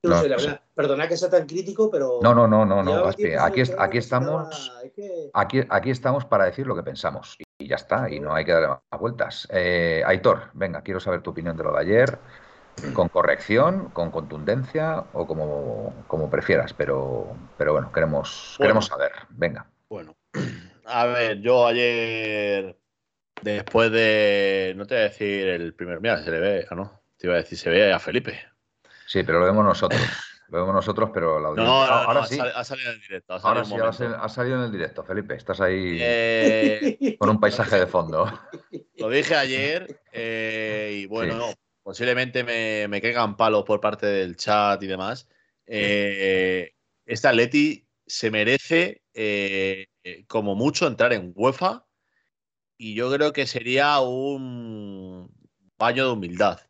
No, 0.03 0.11
No, 0.11 0.23
sé, 0.23 0.29
la 0.29 0.39
sé. 0.39 0.47
verdad. 0.47 0.63
Perdona 0.75 1.09
que 1.09 1.17
sea 1.17 1.31
tan 1.31 1.47
crítico, 1.47 1.91
pero. 1.91 2.19
No, 2.23 2.35
no, 2.35 2.49
no, 2.49 2.65
no, 2.65 2.83
no. 2.83 3.05
Aquí, 3.07 3.25
es- 3.61 3.75
aquí 3.79 3.99
estamos. 3.99 4.73
es 4.83 4.93
que- 4.93 5.31
Aquí, 5.33 5.61
aquí 5.69 5.91
estamos 5.91 6.25
para 6.25 6.47
decir 6.47 6.67
lo 6.67 6.75
que 6.75 6.83
pensamos 6.83 7.37
y 7.59 7.69
ya 7.69 7.77
está, 7.77 8.11
y 8.11 8.19
no 8.19 8.35
hay 8.35 8.45
que 8.45 8.53
darle 8.53 8.69
más 8.69 9.01
vueltas. 9.01 9.47
Eh, 9.51 10.03
Aitor, 10.05 10.51
venga, 10.55 10.83
quiero 10.83 10.99
saber 10.99 11.23
tu 11.23 11.31
opinión 11.31 11.57
de 11.57 11.63
lo 11.63 11.73
de 11.73 11.81
ayer, 11.81 12.19
con 12.95 13.09
corrección, 13.09 13.91
con 13.91 14.11
contundencia 14.11 15.05
o 15.13 15.27
como, 15.27 15.93
como 16.09 16.31
prefieras, 16.31 16.73
pero, 16.73 17.37
pero 17.59 17.73
bueno, 17.73 17.93
queremos, 17.93 18.57
Bueno. 18.59 18.69
queremos 18.69 18.87
saber. 18.87 19.13
Venga. 19.29 19.67
Bueno, 19.91 20.17
a 20.91 21.07
ver, 21.07 21.41
yo 21.41 21.67
ayer, 21.67 22.77
después 23.43 23.91
de, 23.93 24.75
no 24.77 24.87
te 24.87 24.95
voy 24.95 25.01
a 25.05 25.09
decir 25.09 25.49
el 25.49 25.75
primer, 25.75 26.01
mira, 26.01 26.23
se 26.23 26.31
le 26.31 26.41
ve, 26.41 26.67
no, 26.73 27.03
te 27.17 27.27
iba 27.27 27.35
a 27.35 27.39
decir, 27.39 27.59
se 27.59 27.71
ve 27.71 27.93
a 27.93 27.99
Felipe. 27.99 28.39
Sí, 29.07 29.23
pero 29.23 29.41
lo 29.41 29.47
vemos 29.47 29.65
nosotros. 29.65 30.01
Lo 30.51 30.59
vemos 30.63 30.75
nosotros, 30.75 31.11
pero 31.15 31.39
la 31.39 31.49
audiencia. 31.51 31.73
no, 31.73 31.87
no, 31.87 31.93
ahora 31.93 32.27
sí, 32.27 32.37
ha 32.41 32.65
salido 32.65 32.91
en 32.91 32.97
el 32.97 33.01
directo. 33.03 33.35
Ha 33.35 33.41
salido 33.41 33.77
ahora 33.77 33.93
sí, 33.93 34.05
ha 34.05 34.29
salido 34.29 34.57
en 34.57 34.63
el 34.65 34.73
directo, 34.73 35.05
Felipe. 35.05 35.35
Estás 35.35 35.61
ahí 35.61 35.99
Eh, 36.01 37.17
con 37.21 37.31
un 37.31 37.39
paisaje 37.39 37.79
de 37.79 37.87
fondo. 37.87 38.27
lo 38.97 39.09
dije 39.11 39.37
ayer 39.37 40.01
eh, 40.11 41.03
y 41.03 41.07
bueno, 41.07 41.37
no, 41.37 41.55
posiblemente 41.85 42.43
me, 42.43 42.89
me 42.89 43.01
caigan 43.01 43.37
palos 43.37 43.63
por 43.63 43.81
parte 43.81 44.07
del 44.07 44.35
chat 44.35 44.83
y 44.83 44.89
demás. 44.89 45.29
Eh, 45.67 46.73
este 47.07 47.29
Atleti 47.29 47.87
se 48.05 48.33
merece 48.33 49.03
eh, 49.15 49.87
eh, 50.05 50.27
como 50.27 50.55
mucho 50.55 50.87
entrar 50.87 51.13
en 51.13 51.33
UEFA 51.35 51.87
y 52.77 52.95
yo 52.95 53.13
creo 53.13 53.33
que 53.33 53.47
sería 53.47 54.01
un 54.01 55.31
baño 55.79 56.07
de 56.07 56.13
humildad. 56.13 56.61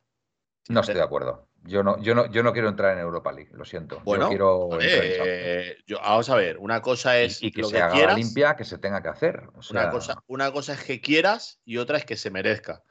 No 0.68 0.80
estoy 0.80 0.96
de 0.96 1.02
acuerdo. 1.02 1.48
Yo 1.62 1.82
no, 1.82 2.00
yo 2.02 2.14
no, 2.14 2.30
yo 2.30 2.42
no 2.42 2.52
quiero 2.52 2.68
entrar 2.68 2.94
en 2.94 3.00
Europa 3.00 3.32
League, 3.32 3.50
lo 3.52 3.64
siento. 3.64 4.00
Bueno, 4.04 4.24
yo 4.24 4.28
quiero 4.30 4.68
eh, 4.80 5.76
yo- 5.86 5.98
vamos 6.00 6.30
a 6.30 6.36
ver, 6.36 6.56
una 6.58 6.80
cosa 6.80 7.20
es 7.20 7.42
y, 7.42 7.48
y 7.48 7.50
que 7.52 7.62
lo 7.62 7.68
se 7.68 7.76
que 7.76 7.82
haga 7.82 7.94
quieras, 7.96 8.16
limpia 8.16 8.56
que 8.56 8.64
se 8.64 8.78
tenga 8.78 9.02
que 9.02 9.08
hacer. 9.10 9.42
O 9.54 9.62
sea, 9.62 9.82
una, 9.82 9.90
cosa, 9.90 10.24
una 10.26 10.52
cosa 10.52 10.72
es 10.72 10.84
que 10.84 11.00
quieras 11.00 11.60
y 11.64 11.76
otra 11.76 11.98
es 11.98 12.04
que 12.06 12.16
se 12.16 12.30
merezca. 12.30 12.82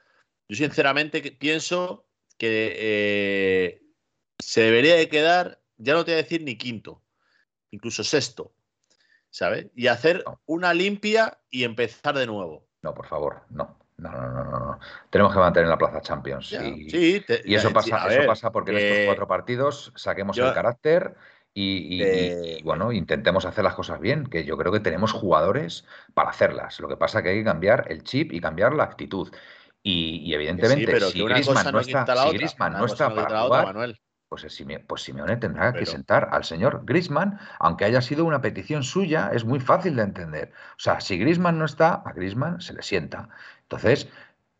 Yo 0.47 0.55
sinceramente 0.55 1.21
pienso 1.31 2.07
que 2.37 2.75
eh, 2.77 3.81
se 4.39 4.61
debería 4.61 4.95
de 4.95 5.09
quedar, 5.09 5.61
ya 5.77 5.93
no 5.93 6.05
te 6.05 6.11
voy 6.11 6.19
a 6.19 6.23
decir 6.23 6.43
ni 6.43 6.55
quinto, 6.57 7.03
incluso 7.71 8.03
sexto, 8.03 8.53
¿sabes? 9.29 9.67
Y 9.75 9.87
hacer 9.87 10.23
No. 10.25 10.41
una 10.45 10.73
limpia 10.73 11.37
y 11.49 11.63
empezar 11.63 12.17
de 12.17 12.25
nuevo. 12.27 12.65
No, 12.81 12.93
por 12.93 13.07
favor, 13.07 13.41
no. 13.49 13.77
No, 13.97 14.09
no, 14.11 14.29
no, 14.31 14.43
no, 14.45 14.59
no. 14.59 14.79
Tenemos 15.09 15.33
que 15.33 15.39
mantener 15.39 15.67
la 15.67 15.77
plaza 15.77 15.99
Champions. 15.99 16.49
Ya, 16.51 16.63
y, 16.63 16.89
sí, 16.89 17.21
te- 17.27 17.41
y 17.43 17.53
eso 17.55 17.67
ya, 17.67 17.73
pasa, 17.73 18.07
eso 18.07 18.25
pasa 18.25 18.49
porque 18.51 18.71
en 18.71 18.77
que- 18.77 18.91
estos 18.91 19.05
cuatro 19.07 19.27
partidos 19.27 19.91
saquemos 19.97 20.37
yo- 20.37 20.47
el 20.47 20.53
carácter 20.53 21.15
y, 21.53 21.63
y- 21.63 21.95
y- 21.97 22.01
Eh, 22.03 22.57
y, 22.59 22.63
bueno, 22.63 22.93
intentemos 22.93 23.43
hacer 23.43 23.65
las 23.65 23.75
cosas 23.75 23.99
bien, 23.99 24.25
que 24.27 24.45
yo 24.45 24.57
creo 24.57 24.71
que 24.71 24.79
tenemos 24.79 25.11
jugadores 25.11 25.85
para 26.13 26.29
hacerlas. 26.29 26.79
Lo 26.79 26.87
que 26.87 26.95
pasa 26.95 27.19
es 27.19 27.23
que 27.23 27.29
hay 27.31 27.37
que 27.39 27.43
cambiar 27.43 27.87
el 27.89 28.03
chip 28.03 28.31
y 28.31 28.39
cambiar 28.39 28.73
la 28.73 28.85
actitud. 28.85 29.29
Y, 29.83 29.91
y 29.91 30.19
que 30.19 30.27
sí, 30.27 30.33
evidentemente, 30.35 30.91
pero 30.91 31.07
si 31.07 31.19
cosa 31.21 31.71
no 31.71 31.79
está, 31.81 32.05
si 32.05 32.11
otra. 32.45 32.69
No 32.69 32.85
está 32.85 33.09
para 33.09 33.23
otra, 33.25 33.41
jugar, 33.43 33.65
Manuel. 33.65 33.99
Pues, 34.29 34.43
el 34.43 34.51
Sime- 34.51 34.79
pues 34.79 35.01
Simeone 35.01 35.37
tendrá 35.37 35.73
que 35.73 35.79
Pero- 35.79 35.91
sentar 35.91 36.29
al 36.31 36.43
señor 36.43 36.83
Griezmann, 36.85 37.39
aunque 37.59 37.85
haya 37.85 37.99
sido 38.01 38.25
una 38.25 38.41
petición 38.41 38.83
suya, 38.83 39.31
es 39.33 39.43
muy 39.43 39.59
fácil 39.59 39.95
de 39.95 40.03
entender. 40.03 40.51
O 40.77 40.79
sea, 40.79 41.01
si 41.01 41.17
Griezmann 41.17 41.57
no 41.57 41.65
está, 41.65 41.95
a 42.05 42.13
Griezmann 42.13 42.61
se 42.61 42.73
le 42.73 42.83
sienta. 42.83 43.29
Entonces, 43.63 44.07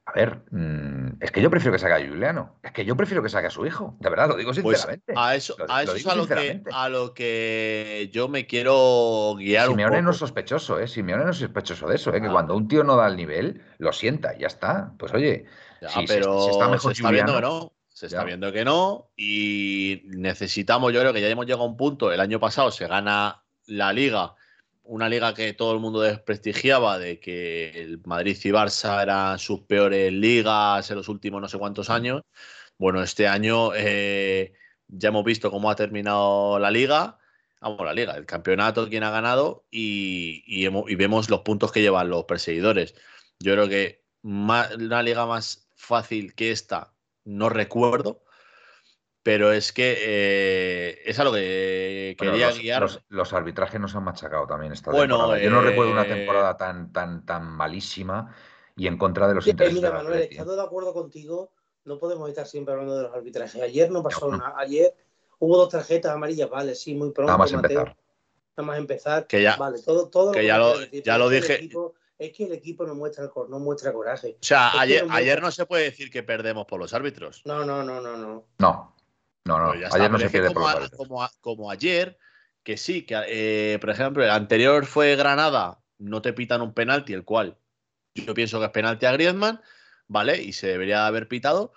a 0.06 0.12
ver, 0.14 0.42
mm, 0.50 1.22
es 1.22 1.32
que 1.32 1.40
yo 1.40 1.52
prefiero 1.52 1.72
que 1.72 1.78
saque 1.78 2.04
a 2.04 2.08
Juliano, 2.10 2.56
es 2.64 2.72
que 2.72 2.84
yo 2.84 2.98
prefiero 2.98 3.22
que 3.22 3.30
saque 3.30 3.46
a 3.46 3.52
su 3.52 3.64
hijo, 3.68 3.96
de 4.00 4.10
verdad, 4.10 4.28
lo 4.30 4.38
digo 4.38 4.52
Pues 4.54 4.80
sinceramente. 4.80 5.14
a 5.16 5.36
eso, 5.36 5.56
Lo- 5.60 5.66
a 5.72 5.84
lo 5.84 5.84
eso 5.84 5.96
es 5.98 6.08
a 6.08 6.16
lo, 6.16 6.24
que, 6.28 6.34
sinceramente. 6.34 6.72
a 6.74 6.90
lo 6.90 7.14
que 7.14 8.10
yo 8.12 8.28
me 8.28 8.48
quiero 8.48 9.36
guiar 9.38 9.68
Simeone 9.68 10.00
un 10.00 10.06
no 10.06 10.12
es 10.12 10.18
sospechoso, 10.18 10.80
¿eh? 10.80 10.88
Simeone 10.88 11.26
no 11.26 11.30
es 11.30 11.38
sospechoso 11.38 11.88
de 11.88 11.96
eso, 11.96 12.12
¿eh? 12.12 12.20
Que 12.22 12.28
Ah. 12.28 12.32
cuando 12.32 12.56
un 12.58 12.68
tío 12.68 12.84
no 12.84 12.96
da 12.96 13.06
el 13.08 13.16
nivel, 13.16 13.62
lo 13.78 13.94
sienta 13.94 14.34
y 14.36 14.40
ya 14.40 14.48
está. 14.48 14.94
Pues 14.98 15.14
oye, 15.14 15.46
Ya, 15.80 15.90
si, 15.90 16.08
pero 16.08 16.42
si 16.42 16.50
está 16.50 16.68
mejor 16.70 16.96
se 16.96 17.02
está 17.02 17.12
viendo 17.12 17.34
que 17.34 17.38
Juliano, 17.38 17.60
no. 17.66 17.74
Se 18.00 18.06
está 18.06 18.20
Ya. 18.20 18.24
viendo 18.24 18.54
que 18.54 18.64
no. 18.64 19.12
Y 19.18 20.04
necesitamos, 20.06 20.94
yo 20.94 21.02
creo 21.02 21.12
que 21.12 21.20
ya 21.20 21.28
hemos 21.28 21.46
llegado 21.46 21.64
a 21.64 21.68
un 21.68 21.76
punto. 21.76 22.14
El 22.14 22.22
año 22.22 22.40
pasado 22.40 22.72
se 22.72 22.88
gana 22.88 23.44
la 23.66 23.92
liga 23.92 24.36
una 24.90 25.08
liga 25.08 25.36
que 25.36 25.54
todo 25.54 25.74
el 25.74 25.80
mundo 25.80 26.02
desprestigiaba, 26.02 26.98
de 26.98 27.20
que 27.20 27.70
el 27.76 28.02
Madrid 28.06 28.36
y 28.44 28.50
Barça 28.50 29.04
eran 29.04 29.38
sus 29.38 29.62
peores 29.62 30.12
ligas 30.12 30.90
en 30.90 30.98
los 30.98 31.10
últimos 31.10 31.40
no 31.40 31.48
sé 31.48 31.60
cuántos 31.60 31.92
años. 31.92 32.24
Bueno, 32.80 33.04
este 33.04 33.28
año 33.28 33.72
eh, 33.76 34.54
ya 34.88 35.10
hemos 35.10 35.24
visto 35.24 35.52
cómo 35.52 35.70
ha 35.70 35.76
terminado 35.76 36.58
la 36.58 36.72
liga, 36.72 37.20
vamos, 37.62 37.86
la 37.86 37.94
liga, 37.94 38.16
el 38.16 38.26
campeonato, 38.26 38.90
quién 38.90 39.04
ha 39.04 39.12
ganado 39.12 39.64
y, 39.70 40.68
vemos 40.96 41.30
los 41.30 41.42
puntos 41.42 41.72
que 41.72 41.82
llevan 41.82 42.10
los 42.10 42.24
perseguidores. 42.26 42.96
Yo 43.40 43.54
creo 43.54 43.70
que 43.70 44.04
una 44.24 45.04
liga 45.04 45.28
más 45.28 45.70
fácil 45.76 46.34
que 46.34 46.50
esta 46.50 46.94
no 47.26 47.50
recuerdo 47.50 48.22
pero 49.24 49.52
es 49.52 49.74
que 49.74 49.96
eh, 50.00 51.02
es 51.06 51.20
algo 51.20 51.34
que 51.34 52.16
quería 52.18 52.48
los, 52.48 52.60
guiar. 52.60 52.90
Los, 53.10 53.34
arbitrajes 53.34 53.80
nos 53.80 53.96
han 53.96 54.04
machacado 54.04 54.48
también 54.48 54.72
esta 54.72 54.92
bueno, 54.92 55.38
Yo 55.38 55.50
no 55.50 55.62
recuerdo 55.62 55.92
una 55.92 56.04
eh, 56.04 56.16
temporada 56.16 56.56
tan, 56.58 56.92
tan, 56.92 57.26
tan 57.26 57.46
malísima 57.46 58.34
y 58.76 58.88
en 58.88 58.98
contra 58.98 59.28
de 59.28 59.36
los 59.36 59.46
intereses. 59.46 59.76
Mira, 59.76 59.92
Manuel, 59.92 60.22
estando 60.22 60.56
de 60.56 60.62
acuerdo 60.62 60.94
contigo, 60.94 61.52
no 61.84 62.00
podemos 62.00 62.30
estar 62.30 62.48
siempre 62.48 62.74
hablando 62.74 62.96
de 62.96 63.04
los 63.04 63.14
arbitrajes. 63.14 63.62
Ayer 63.62 63.92
no 63.92 64.02
pasó 64.02 64.32
nada. 64.32 64.56
Ayer 64.58 64.96
hubo 65.40 65.58
dos 65.58 65.70
tarjetas 65.70 66.14
amarillas, 66.14 66.50
vale, 66.50 66.74
sí, 66.76 66.96
muy 66.96 67.12
pronto. 67.12 67.28
Nada 67.28 67.38
más 67.38 67.52
empezar. 67.52 67.98
Nada 68.58 68.68
más 68.68 68.78
empezar. 68.78 69.28
Que 69.28 69.44
ya, 69.44 69.58
vale, 69.58 69.82
todo, 69.82 70.08
todo 70.08 70.32
que 70.32 70.46
ya 70.46 70.58
lo, 70.58 70.74
ya 70.86 71.18
lo 71.18 71.30
dije. 71.30 71.70
Es 72.20 72.34
que 72.36 72.46
el 72.46 72.52
equipo 72.52 72.86
no 72.86 72.94
muestra, 72.96 73.32
no 73.48 73.60
muestra 73.60 73.94
coraje. 73.94 74.38
O 74.42 74.46
sea, 74.46 74.78
ayer, 74.78 75.08
no 75.08 75.14
ayer 75.14 75.42
no 75.42 75.50
se 75.52 75.66
puede 75.66 75.86
decir 75.86 76.12
que 76.12 76.22
perdemos 76.22 76.68
por 76.68 76.80
los 76.80 76.94
árbitros. 76.94 77.42
No, 77.46 77.66
no, 77.66 77.82
no, 77.82 78.02
no, 78.02 78.18
no. 78.18 78.46
No. 78.60 78.96
No, 79.46 79.58
no, 79.58 79.72
ayer 79.72 80.12
no 80.12 80.20
se 80.20 80.30
pierde 80.30 80.54
como, 80.54 81.28
como, 81.42 81.72
ayer, 81.72 82.20
que 82.62 82.78
sí, 82.78 83.04
que 83.04 83.24
eh, 83.28 83.80
por 83.80 83.90
ejemplo, 83.90 84.24
el 84.24 84.30
anterior 84.30 84.86
fue 84.86 85.16
Granada, 85.16 85.80
no 85.98 86.22
te 86.22 86.34
pitan 86.34 86.62
un 86.62 86.74
penalti, 86.74 87.14
el 87.14 87.24
cual 87.24 87.58
yo 88.14 88.34
pienso 88.36 88.60
que 88.60 88.66
es 88.66 88.72
penalti 88.72 89.08
a 89.08 89.14
Griezmann, 89.14 89.62
¿vale? 90.08 90.44
Y 90.44 90.54
se 90.54 90.68
debería 90.68 91.08
haber 91.08 91.28
pitado. 91.28 91.74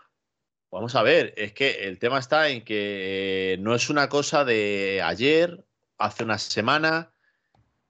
Vamos 0.70 0.94
a 0.96 1.02
ver, 1.02 1.32
es 1.36 1.52
que 1.52 1.86
el 1.86 1.98
tema 1.98 2.18
está 2.18 2.48
en 2.48 2.62
que 2.64 3.56
no 3.60 3.74
es 3.74 3.88
una 3.88 4.08
cosa 4.10 4.44
de 4.44 5.00
ayer, 5.02 5.64
hace 5.96 6.24
una 6.24 6.38
semana. 6.38 7.14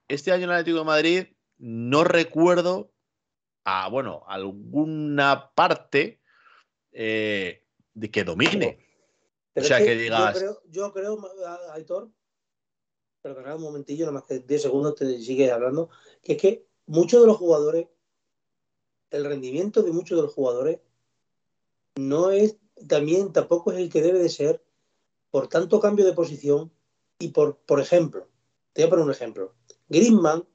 Este 0.07 0.31
año 0.31 0.45
en 0.45 0.51
el 0.51 0.57
Atlético 0.57 0.79
de 0.81 0.85
Madrid 0.85 1.27
no 1.63 2.03
recuerdo 2.03 2.93
a, 3.65 3.89
bueno, 3.89 4.25
alguna 4.27 5.53
parte 5.55 6.21
eh, 6.91 7.65
de 7.95 8.11
que 8.11 8.25
domine 8.25 8.83
o 9.55 9.63
sea, 9.63 9.79
que, 9.79 9.95
digas. 9.95 10.43
Yo 10.71 10.93
creo, 10.93 11.19
Aitor, 11.73 12.11
perdonad 13.21 13.57
un 13.57 13.63
momentillo, 13.63 14.07
nada 14.07 14.19
más 14.19 14.25
que 14.25 14.41
10 14.41 14.63
segundos 14.63 14.95
te 14.95 15.21
sigues 15.21 15.53
hablando, 15.53 15.91
que 16.23 16.33
es 16.33 16.39
que 16.41 16.67
muchos 16.87 17.21
de 17.21 17.27
los 17.27 17.37
jugadores, 17.37 17.89
el 19.11 19.25
rendimiento 19.25 19.83
de 19.83 19.93
muchos 19.93 20.17
de 20.17 20.23
los 20.23 20.33
jugadores 20.33 20.81
no 21.97 22.31
es, 22.31 22.57
también 22.89 23.33
tampoco 23.33 23.73
es 23.73 23.79
el 23.79 23.91
que 23.91 24.03
debe 24.03 24.19
de 24.19 24.31
ser 24.31 24.65
por 25.31 25.49
tanto 25.49 25.81
cambio 25.81 26.05
de 26.05 26.15
posición 26.15 26.73
y 27.19 27.29
por, 27.29 27.59
por 27.59 27.81
ejemplo, 27.81 28.29
te 28.73 28.83
voy 28.83 28.87
a 28.87 28.91
poner 28.91 29.05
un 29.05 29.13
ejemplo. 29.13 29.55
Griezmann 29.89 30.47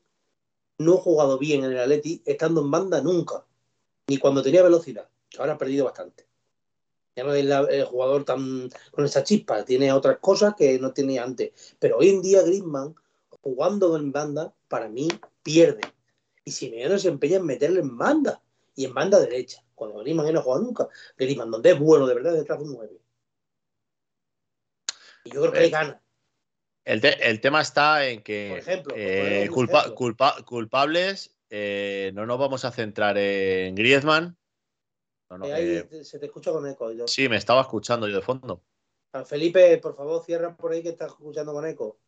no 0.78 0.96
ha 0.96 1.02
jugado 1.02 1.38
bien 1.38 1.64
en 1.64 1.72
el 1.72 1.80
Atleti 1.80 2.22
estando 2.26 2.62
en 2.62 2.72
banda 2.72 3.02
nunca, 3.02 3.46
ni 4.08 4.18
cuando 4.18 4.44
tenía 4.44 4.64
velocidad. 4.64 5.08
Ahora 5.38 5.54
ha 5.54 5.58
perdido 5.58 5.86
bastante 5.86 6.28
ya 7.18 7.24
no 7.24 7.34
es 7.34 7.44
el 7.44 7.86
jugador 7.86 8.24
tan 8.26 8.70
con 8.92 9.04
esa 9.04 9.24
chispa, 9.24 9.66
tiene 9.66 9.92
otras 9.92 10.20
cosas 10.20 10.54
que 10.56 10.78
no 10.78 10.94
tenía 10.94 11.24
antes. 11.24 11.52
Pero 11.80 11.98
hoy 11.98 12.10
en 12.10 12.22
día 12.22 12.44
Griezmann, 12.44 12.96
jugando 13.42 13.98
en 13.98 14.12
banda, 14.12 14.54
para 14.68 14.88
mí 14.88 15.08
pierde. 15.42 15.82
Y 16.46 16.52
Simeone 16.52 17.00
se 17.00 17.08
empeña 17.08 17.38
en 17.38 17.46
meterle 17.48 17.80
en 17.80 17.98
banda 17.98 18.40
y 18.76 18.86
en 18.86 18.94
banda 18.94 19.20
derecha, 19.20 19.64
cuando 19.74 19.98
Griezmann 19.98 20.32
no 20.32 20.44
jugado 20.44 20.62
nunca. 20.62 20.90
Griezmann, 21.18 21.50
donde 21.50 21.72
es 21.72 21.80
bueno 21.80 22.06
de 22.06 22.14
verdad, 22.14 22.34
detrás 22.34 22.60
de 22.60 22.66
un 22.66 22.74
9. 22.74 23.02
Y 25.24 25.32
yo 25.32 25.42
creo 25.42 25.54
que 25.54 25.70
gana. 25.70 26.00
El, 26.88 27.42
tema 27.42 27.60
está 27.60 28.08
en 28.08 28.24
que 28.24 28.48
Por 28.50 28.60
ejemplo, 28.60 28.96
eh, 28.96 29.50
culpables 30.46 31.38
eh, 31.50 32.12
no 32.14 32.26
nos 32.26 32.40
vamos 32.40 32.64
a 32.64 32.72
centrar 32.72 33.18
en 33.18 33.76
Griezmann, 33.76 34.38
eh, 35.44 35.86
se 36.04 36.18
te 36.18 36.28
escucha 36.28 36.52
con 36.52 36.66
eco. 36.66 36.90
Sí, 37.06 37.28
me 37.28 37.36
estaba 37.36 37.60
escuchando 37.60 38.08
yo 38.08 38.16
de 38.16 38.22
fondo. 38.22 38.64
Felipe, 39.26 39.78
por 39.80 39.98
favor, 39.98 40.24
cierra 40.24 40.56
por 40.56 40.72
ahí 40.72 40.82
que 40.82 40.90
estás 40.90 41.10
escuchando 41.10 41.52
con 41.52 41.66
eco. 41.66 42.00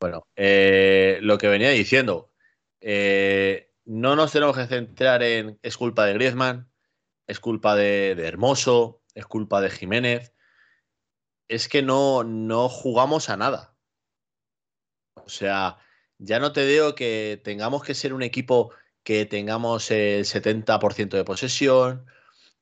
Bueno, 0.00 0.26
lo 0.34 1.38
que 1.38 1.48
venía 1.48 1.70
diciendo, 1.70 2.32
no 2.80 4.16
nos 4.16 4.32
tenemos 4.32 4.56
que 4.56 4.66
centrar 4.66 5.22
en 5.22 5.56
es 5.62 5.76
culpa 5.76 6.04
de 6.06 6.14
Griezmann, 6.14 6.68
es 7.28 7.38
culpa 7.38 7.76
de, 7.76 8.10
Hermoso, 8.10 9.02
es 9.14 9.24
culpa 9.24 9.60
de 9.60 9.70
Jiménez. 9.70 10.32
Es 11.50 11.68
que 11.68 11.82
no, 11.82 12.22
no 12.22 12.68
jugamos 12.68 13.28
a 13.28 13.36
nada. 13.36 13.74
O 15.16 15.28
sea, 15.28 15.78
ya 16.16 16.38
no 16.38 16.52
te 16.52 16.64
digo 16.64 16.94
que 16.94 17.40
tengamos 17.42 17.82
que 17.82 17.94
ser 17.94 18.14
un 18.14 18.22
equipo 18.22 18.72
que 19.02 19.26
tengamos 19.26 19.90
el 19.90 20.24
70% 20.26 21.08
de 21.16 21.24
posesión, 21.24 22.06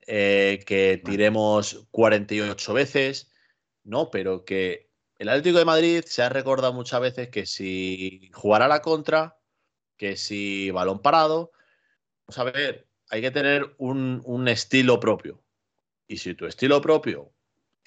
eh, 0.07 0.65
que 0.67 1.03
tiremos 1.05 1.87
48 1.91 2.73
veces, 2.73 3.31
no, 3.85 4.09
pero 4.11 4.47
que 4.47 4.89
el 5.19 5.29
Atlético 5.29 5.59
de 5.59 5.67
Madrid 5.67 6.03
se 6.07 6.23
ha 6.23 6.31
recordado 6.31 6.73
muchas 6.73 7.03
veces 7.03 7.29
que 7.29 7.45
si 7.45 8.31
jugara 8.33 8.69
la 8.69 8.81
contra, 8.81 9.39
que 9.99 10.17
si 10.17 10.71
balón 10.71 11.03
parado, 11.03 11.53
vamos 12.27 12.39
a 12.39 12.45
ver, 12.45 12.89
hay 13.11 13.21
que 13.21 13.33
tener 13.33 13.75
un, 13.77 14.23
un 14.25 14.49
estilo 14.49 14.99
propio. 14.99 15.43
Y 16.07 16.17
si 16.17 16.35
tu 16.35 16.47
estilo 16.47 16.81
propio, 16.81 17.35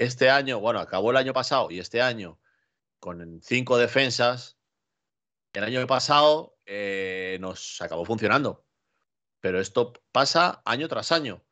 este 0.02 0.32
año, 0.32 0.60
bueno, 0.60 0.80
acabó 0.80 1.12
el 1.12 1.18
año 1.18 1.32
pasado 1.32 1.70
y 1.70 1.78
este 1.78 2.02
año 2.02 2.40
con 3.00 3.40
cinco 3.44 3.78
defensas, 3.78 4.58
el 5.54 5.64
año 5.64 5.86
pasado 5.86 6.58
eh, 6.66 7.38
nos 7.40 7.80
acabó 7.82 8.04
funcionando. 8.04 8.66
Pero 9.42 9.60
esto 9.60 9.94
pasa 10.12 10.64
año 10.66 10.88
tras 10.88 11.12
año. 11.12 11.44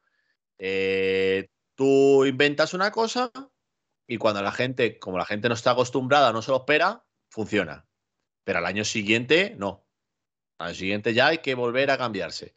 Eh, 0.57 1.49
tú 1.75 2.25
inventas 2.25 2.73
una 2.73 2.91
cosa 2.91 3.31
y 4.07 4.17
cuando 4.17 4.41
la 4.41 4.51
gente, 4.51 4.97
como 4.97 5.19
la 5.19 5.25
gente 5.25 5.47
no 5.47 5.53
está 5.53 5.71
acostumbrada, 5.71 6.33
no 6.33 6.41
se 6.41 6.49
lo 6.49 6.57
espera, 6.57 7.05
funciona. 7.29 7.87
Pero 8.43 8.59
al 8.59 8.65
año 8.65 8.83
siguiente, 8.83 9.53
no. 9.59 9.85
Al 10.57 10.69
año 10.69 10.75
siguiente 10.75 11.13
ya 11.13 11.27
hay 11.27 11.37
que 11.37 11.53
volver 11.53 11.91
a 11.91 11.99
cambiarse. 11.99 12.55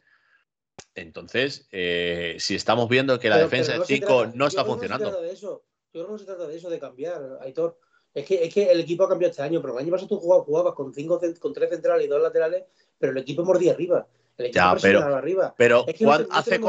Entonces, 0.95 1.67
eh, 1.71 2.37
si 2.39 2.55
estamos 2.55 2.89
viendo 2.89 3.19
que 3.19 3.29
la 3.29 3.37
defensa 3.37 3.77
de 3.77 3.85
5 3.85 4.31
no 4.33 4.47
está 4.47 4.65
funcionando. 4.65 5.11
No 5.11 5.21
de 5.21 5.33
eso. 5.33 5.63
Yo 5.93 6.01
creo 6.01 6.07
que 6.07 6.11
no 6.13 6.17
se 6.17 6.25
trata 6.25 6.47
de 6.47 6.57
eso, 6.57 6.69
de 6.69 6.79
cambiar, 6.79 7.37
Aitor. 7.41 7.77
Es 8.13 8.25
que, 8.25 8.43
es 8.43 8.53
que 8.53 8.71
el 8.71 8.79
equipo 8.79 9.03
ha 9.03 9.09
cambiado 9.09 9.29
este 9.31 9.43
año, 9.43 9.61
pero 9.61 9.73
el 9.73 9.79
año 9.79 9.91
pasado 9.91 10.07
tú 10.07 10.19
jugabas, 10.19 10.73
con, 10.73 10.93
cinco, 10.93 11.19
con 11.39 11.53
tres 11.53 11.69
centrales 11.69 12.05
y 12.05 12.09
dos 12.09 12.21
laterales, 12.21 12.63
pero 12.97 13.11
el 13.11 13.19
equipo 13.19 13.43
mordía 13.43 13.73
arriba. 13.73 14.07
El 14.37 14.47
equipo 14.47 14.59
ya, 14.59 14.75
pero, 14.81 15.15
arriba. 15.15 15.53
Pero 15.57 15.85
hace 16.31 16.59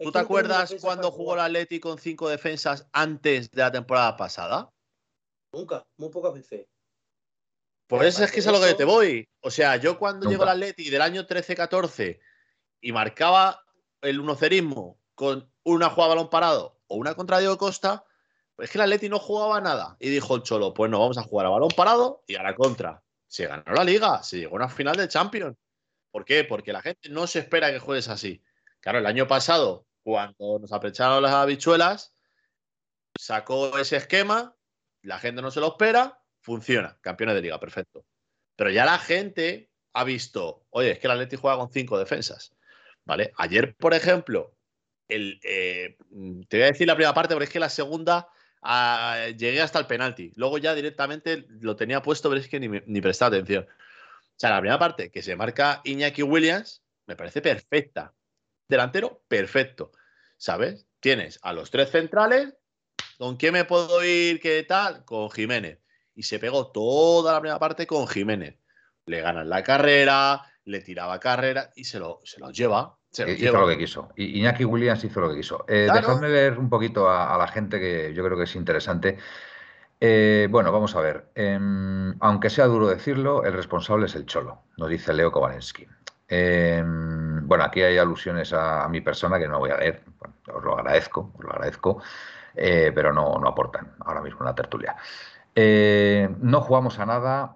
¿Tú 0.00 0.12
te 0.12 0.18
acuerdas 0.18 0.76
cuando 0.80 1.10
jugó 1.10 1.34
el 1.34 1.40
Atleti 1.40 1.80
con 1.80 1.98
cinco 1.98 2.28
defensas 2.28 2.88
antes 2.92 3.50
de 3.50 3.62
la 3.62 3.72
temporada 3.72 4.16
pasada? 4.16 4.72
Nunca, 5.52 5.84
muy 5.96 6.10
pocas 6.10 6.34
veces. 6.34 6.66
Por 7.88 8.04
eso 8.04 8.22
es 8.22 8.30
que 8.30 8.40
es 8.40 8.46
a 8.46 8.52
lo 8.52 8.60
que 8.60 8.74
te 8.74 8.84
voy. 8.84 9.28
O 9.40 9.50
sea, 9.50 9.76
yo 9.76 9.98
cuando 9.98 10.28
llegó 10.28 10.44
el 10.44 10.50
Atleti 10.50 10.90
del 10.90 11.02
año 11.02 11.26
13-14 11.26 12.20
y 12.80 12.92
marcaba 12.92 13.64
el 14.02 14.20
unocerismo 14.20 15.00
con 15.14 15.50
una 15.64 15.90
jugada 15.90 16.14
balón 16.14 16.30
parado 16.30 16.80
o 16.86 16.96
una 16.96 17.14
contra 17.14 17.38
Diego 17.38 17.58
Costa, 17.58 18.04
es 18.58 18.70
que 18.70 18.78
el 18.78 18.82
Atleti 18.82 19.08
no 19.08 19.18
jugaba 19.18 19.60
nada. 19.60 19.96
Y 20.00 20.10
dijo 20.10 20.34
el 20.36 20.42
Cholo, 20.42 20.74
pues 20.74 20.90
no, 20.90 20.98
vamos 20.98 21.18
a 21.18 21.22
jugar 21.22 21.46
a 21.46 21.50
balón 21.50 21.70
parado 21.76 22.22
y 22.26 22.34
a 22.34 22.42
la 22.42 22.54
contra. 22.54 23.02
Se 23.26 23.46
ganó 23.46 23.72
la 23.72 23.84
liga, 23.84 24.22
se 24.22 24.38
llegó 24.38 24.56
a 24.56 24.56
una 24.56 24.68
final 24.68 24.96
de 24.96 25.08
Champions. 25.08 25.56
¿Por 26.10 26.24
qué? 26.24 26.44
Porque 26.44 26.72
la 26.72 26.82
gente 26.82 27.08
no 27.10 27.26
se 27.26 27.40
espera 27.40 27.70
que 27.70 27.78
juegues 27.78 28.08
así. 28.08 28.42
Claro, 28.80 28.98
el 28.98 29.06
año 29.06 29.28
pasado, 29.28 29.86
cuando 30.02 30.58
nos 30.58 30.72
aprecharon 30.72 31.22
las 31.22 31.32
habichuelas, 31.32 32.14
sacó 33.18 33.78
ese 33.78 33.96
esquema, 33.96 34.56
la 35.02 35.18
gente 35.18 35.42
no 35.42 35.50
se 35.50 35.60
lo 35.60 35.68
espera, 35.68 36.20
funciona. 36.40 36.98
Campeones 37.00 37.36
de 37.36 37.42
liga, 37.42 37.60
perfecto. 37.60 38.06
Pero 38.56 38.70
ya 38.70 38.84
la 38.84 38.98
gente 38.98 39.70
ha 39.92 40.04
visto, 40.04 40.66
oye, 40.70 40.92
es 40.92 40.98
que 40.98 41.06
el 41.06 41.12
Atleti 41.12 41.36
juega 41.36 41.58
con 41.58 41.70
cinco 41.70 41.98
defensas. 41.98 42.54
¿Vale? 43.04 43.32
Ayer, 43.36 43.74
por 43.76 43.94
ejemplo, 43.94 44.54
eh, 45.08 45.96
te 46.48 46.56
voy 46.56 46.62
a 46.62 46.72
decir 46.72 46.86
la 46.86 46.94
primera 46.94 47.14
parte, 47.14 47.34
pero 47.34 47.44
es 47.44 47.50
que 47.50 47.60
la 47.60 47.70
segunda 47.70 48.28
llegué 49.36 49.60
hasta 49.60 49.78
el 49.78 49.86
penalti. 49.86 50.32
Luego 50.36 50.58
ya 50.58 50.74
directamente 50.74 51.46
lo 51.60 51.76
tenía 51.76 52.02
puesto, 52.02 52.28
pero 52.28 52.40
es 52.40 52.48
que 52.48 52.60
ni, 52.60 52.68
ni 52.86 53.00
prestaba 53.00 53.36
atención. 53.36 53.64
O 53.64 54.40
sea, 54.40 54.50
la 54.50 54.60
primera 54.60 54.78
parte 54.78 55.10
que 55.10 55.22
se 55.22 55.36
marca 55.36 55.80
Iñaki 55.84 56.22
Williams 56.22 56.82
me 57.06 57.16
parece 57.16 57.40
perfecta. 57.42 58.14
Delantero, 58.68 59.22
perfecto. 59.26 59.92
¿Sabes? 60.36 60.86
Tienes 61.00 61.38
a 61.42 61.52
los 61.52 61.70
tres 61.70 61.90
centrales. 61.90 62.54
¿Con 63.18 63.36
quién 63.36 63.54
me 63.54 63.64
puedo 63.64 64.04
ir? 64.04 64.40
¿Qué 64.40 64.62
tal? 64.62 65.04
Con 65.04 65.30
Jiménez. 65.30 65.80
Y 66.14 66.22
se 66.22 66.38
pegó 66.38 66.70
toda 66.70 67.32
la 67.32 67.40
primera 67.40 67.58
parte 67.58 67.86
con 67.86 68.06
Jiménez. 68.06 68.58
le 69.06 69.20
ganan 69.20 69.48
la 69.48 69.62
carrera, 69.62 70.42
le 70.64 70.80
tiraba 70.80 71.18
carrera 71.18 71.72
y 71.74 71.84
se 71.84 71.98
lo, 71.98 72.20
se 72.24 72.38
lo 72.38 72.50
lleva. 72.50 72.98
Hizo 73.10 73.58
lo 73.58 73.66
que 73.66 73.78
quiso. 73.78 74.10
Y 74.16 74.38
Iñaki 74.38 74.64
Williams 74.64 75.02
hizo 75.04 75.20
lo 75.20 75.30
que 75.30 75.36
quiso. 75.36 75.64
Eh, 75.66 75.88
dejadme 75.92 76.28
leer 76.28 76.58
un 76.58 76.68
poquito 76.68 77.10
a, 77.10 77.36
la 77.38 77.48
gente 77.48 77.80
que 77.80 78.12
yo 78.14 78.24
creo 78.24 78.36
que 78.36 78.44
es 78.44 78.54
interesante. 78.54 79.18
Eh, 80.00 80.46
bueno, 80.50 80.70
vamos 80.70 80.94
a 80.94 81.00
ver. 81.00 81.30
Em, 81.34 82.14
aunque 82.20 82.50
sea 82.50 82.66
duro 82.66 82.86
decirlo, 82.86 83.44
el 83.44 83.54
responsable 83.54 84.06
es 84.06 84.14
el 84.14 84.26
Cholo, 84.26 84.62
nos 84.76 84.88
dice 84.88 85.12
Leo 85.12 85.32
Kovalensky. 85.32 85.86
Em, 86.28 87.46
bueno, 87.48 87.64
aquí 87.64 87.82
hay 87.82 87.96
alusiones 87.98 88.52
a, 88.52 88.86
mi 88.88 89.00
persona 89.00 89.38
que 89.38 89.48
no 89.48 89.58
voy 89.58 89.70
a 89.70 89.78
leer. 89.78 90.04
os 90.54 90.62
lo 90.62 90.78
agradezco, 90.78 91.32
os 91.36 91.44
lo 91.44 91.50
agradezco, 91.50 92.02
eh, 92.54 92.92
pero 92.94 93.12
no, 93.12 93.38
no 93.40 93.48
aportan 93.48 93.94
ahora 94.00 94.20
mismo 94.20 94.40
en 94.40 94.46
la 94.46 94.54
tertulia. 94.54 94.96
no 95.56 96.60
jugamos 96.60 96.98
a 96.98 97.06
nada 97.06 97.54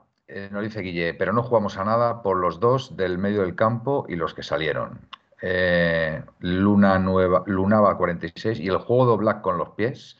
nos 0.50 0.62
dice 0.62 0.80
Guille, 0.80 1.12
pero 1.12 1.34
no 1.34 1.42
jugamos 1.42 1.76
a 1.76 1.84
nada 1.84 2.22
por 2.22 2.38
los 2.38 2.58
dos 2.58 2.96
del 2.96 3.18
medio 3.18 3.42
del 3.42 3.54
campo 3.54 4.06
y 4.08 4.16
los 4.16 4.32
que 4.32 4.42
salieron. 4.42 5.06
Eh, 5.42 6.22
Luna 6.38 7.00
Nueva, 7.00 7.42
Lunaba 7.46 7.96
46 7.98 8.60
y 8.60 8.68
el 8.68 8.78
juego 8.78 9.10
de 9.10 9.16
Black 9.18 9.42
con 9.42 9.58
los 9.58 9.70
pies. 9.70 10.16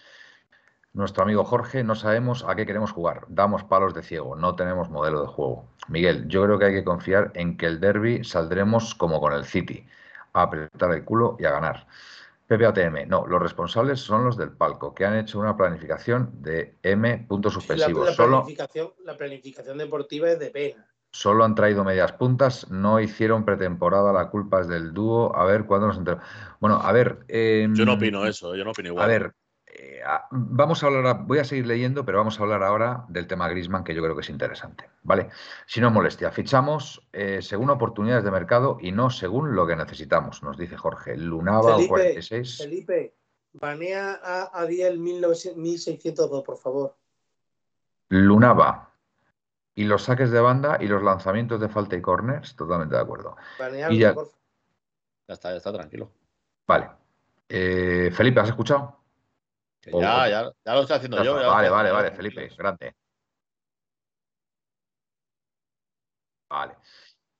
Nuestro 0.94 1.22
amigo 1.22 1.44
Jorge, 1.44 1.84
no 1.84 1.94
sabemos 1.94 2.44
a 2.46 2.54
qué 2.54 2.66
queremos 2.66 2.92
jugar. 2.92 3.24
Damos 3.28 3.64
palos 3.64 3.94
de 3.94 4.02
ciego, 4.02 4.36
no 4.36 4.56
tenemos 4.56 4.90
modelo 4.90 5.22
de 5.22 5.28
juego. 5.28 5.68
Miguel, 5.88 6.28
yo 6.28 6.44
creo 6.44 6.58
que 6.58 6.66
hay 6.66 6.74
que 6.74 6.84
confiar 6.84 7.30
en 7.34 7.56
que 7.56 7.66
el 7.66 7.80
derby 7.80 8.24
saldremos 8.24 8.94
como 8.94 9.20
con 9.20 9.32
el 9.32 9.44
City, 9.44 9.86
a 10.34 10.42
apretar 10.42 10.92
el 10.92 11.04
culo 11.04 11.36
y 11.38 11.44
a 11.44 11.52
ganar. 11.52 11.86
PPATM, 12.48 13.08
no, 13.08 13.26
los 13.26 13.40
responsables 13.40 14.00
son 14.00 14.24
los 14.24 14.36
del 14.36 14.50
palco, 14.50 14.92
que 14.92 15.06
han 15.06 15.16
hecho 15.16 15.38
una 15.38 15.56
planificación 15.56 16.42
de 16.42 16.74
M 16.82 17.24
puntos 17.28 17.54
suspensivos. 17.54 18.10
La, 18.10 18.26
planificación, 18.26 18.92
la 19.04 19.16
planificación 19.16 19.78
deportiva 19.78 20.30
es 20.30 20.38
de 20.38 20.50
pena. 20.50 20.91
Solo 21.12 21.44
han 21.44 21.54
traído 21.54 21.84
medias 21.84 22.12
puntas, 22.12 22.70
no 22.70 22.98
hicieron 22.98 23.44
pretemporada, 23.44 24.12
la 24.12 24.30
culpa 24.30 24.62
es 24.62 24.68
del 24.68 24.94
dúo. 24.94 25.36
A 25.36 25.44
ver 25.44 25.66
cuándo 25.66 25.86
nos 25.86 25.98
enteramos. 25.98 26.26
Bueno, 26.58 26.80
a 26.82 26.90
ver. 26.90 27.24
Em, 27.28 27.74
yo 27.74 27.84
no 27.84 27.94
opino 27.94 28.26
eso, 28.26 28.56
yo 28.56 28.64
no 28.64 28.70
opino 28.70 28.88
igual. 28.88 29.04
A 29.04 29.08
ver, 29.08 29.34
vamos 30.30 30.82
a 30.82 30.86
hablar, 30.86 31.24
voy 31.26 31.38
a 31.38 31.44
seguir 31.44 31.66
leyendo, 31.66 32.04
pero 32.04 32.18
vamos 32.18 32.38
a 32.38 32.42
hablar 32.42 32.62
ahora 32.62 33.04
del 33.08 33.26
tema 33.26 33.48
Grisman, 33.48 33.84
que 33.84 33.94
yo 33.94 34.02
creo 34.02 34.14
que 34.14 34.22
es 34.22 34.30
interesante. 34.30 34.88
¿Vale? 35.02 35.28
Si 35.66 35.80
no 35.80 35.90
molestia, 35.90 36.30
fichamos 36.30 37.06
eh, 37.12 37.40
según 37.42 37.70
oportunidades 37.70 38.24
de 38.24 38.30
mercado 38.30 38.78
y 38.80 38.92
no 38.92 39.10
según 39.10 39.54
lo 39.54 39.66
que 39.66 39.76
necesitamos, 39.76 40.42
nos 40.42 40.56
dice 40.56 40.76
Jorge. 40.76 41.16
Lunaba 41.16 41.74
Felipe, 41.74 41.88
46. 41.88 42.58
Felipe, 42.58 43.14
banea 43.52 44.20
a 44.22 44.60
Adiel 44.60 44.98
1602, 44.98 46.42
por 46.42 46.56
favor. 46.58 46.96
Lunaba. 48.08 48.91
Y 49.74 49.84
los 49.84 50.02
saques 50.04 50.30
de 50.30 50.40
banda 50.40 50.78
y 50.80 50.86
los 50.86 51.02
lanzamientos 51.02 51.60
de 51.60 51.68
falta 51.68 51.96
y 51.96 52.02
corners, 52.02 52.54
totalmente 52.56 52.94
de 52.94 53.00
acuerdo. 53.00 53.36
y 53.90 53.98
ya... 53.98 54.14
ya 54.14 55.34
está, 55.34 55.50
ya 55.50 55.56
está, 55.56 55.72
tranquilo. 55.72 56.10
Vale. 56.66 56.90
Eh, 57.48 58.10
Felipe, 58.12 58.40
¿has 58.40 58.48
escuchado? 58.48 58.98
ya, 59.84 60.28
ya, 60.28 60.52
ya, 60.64 60.74
lo 60.74 60.82
estoy 60.82 60.96
haciendo 60.96 61.22
yo. 61.24 61.34
Vale, 61.34 61.68
vale, 61.68 61.90
vale, 61.90 62.12
Felipe, 62.12 62.48
grande. 62.56 62.94
Vale. 66.48 66.76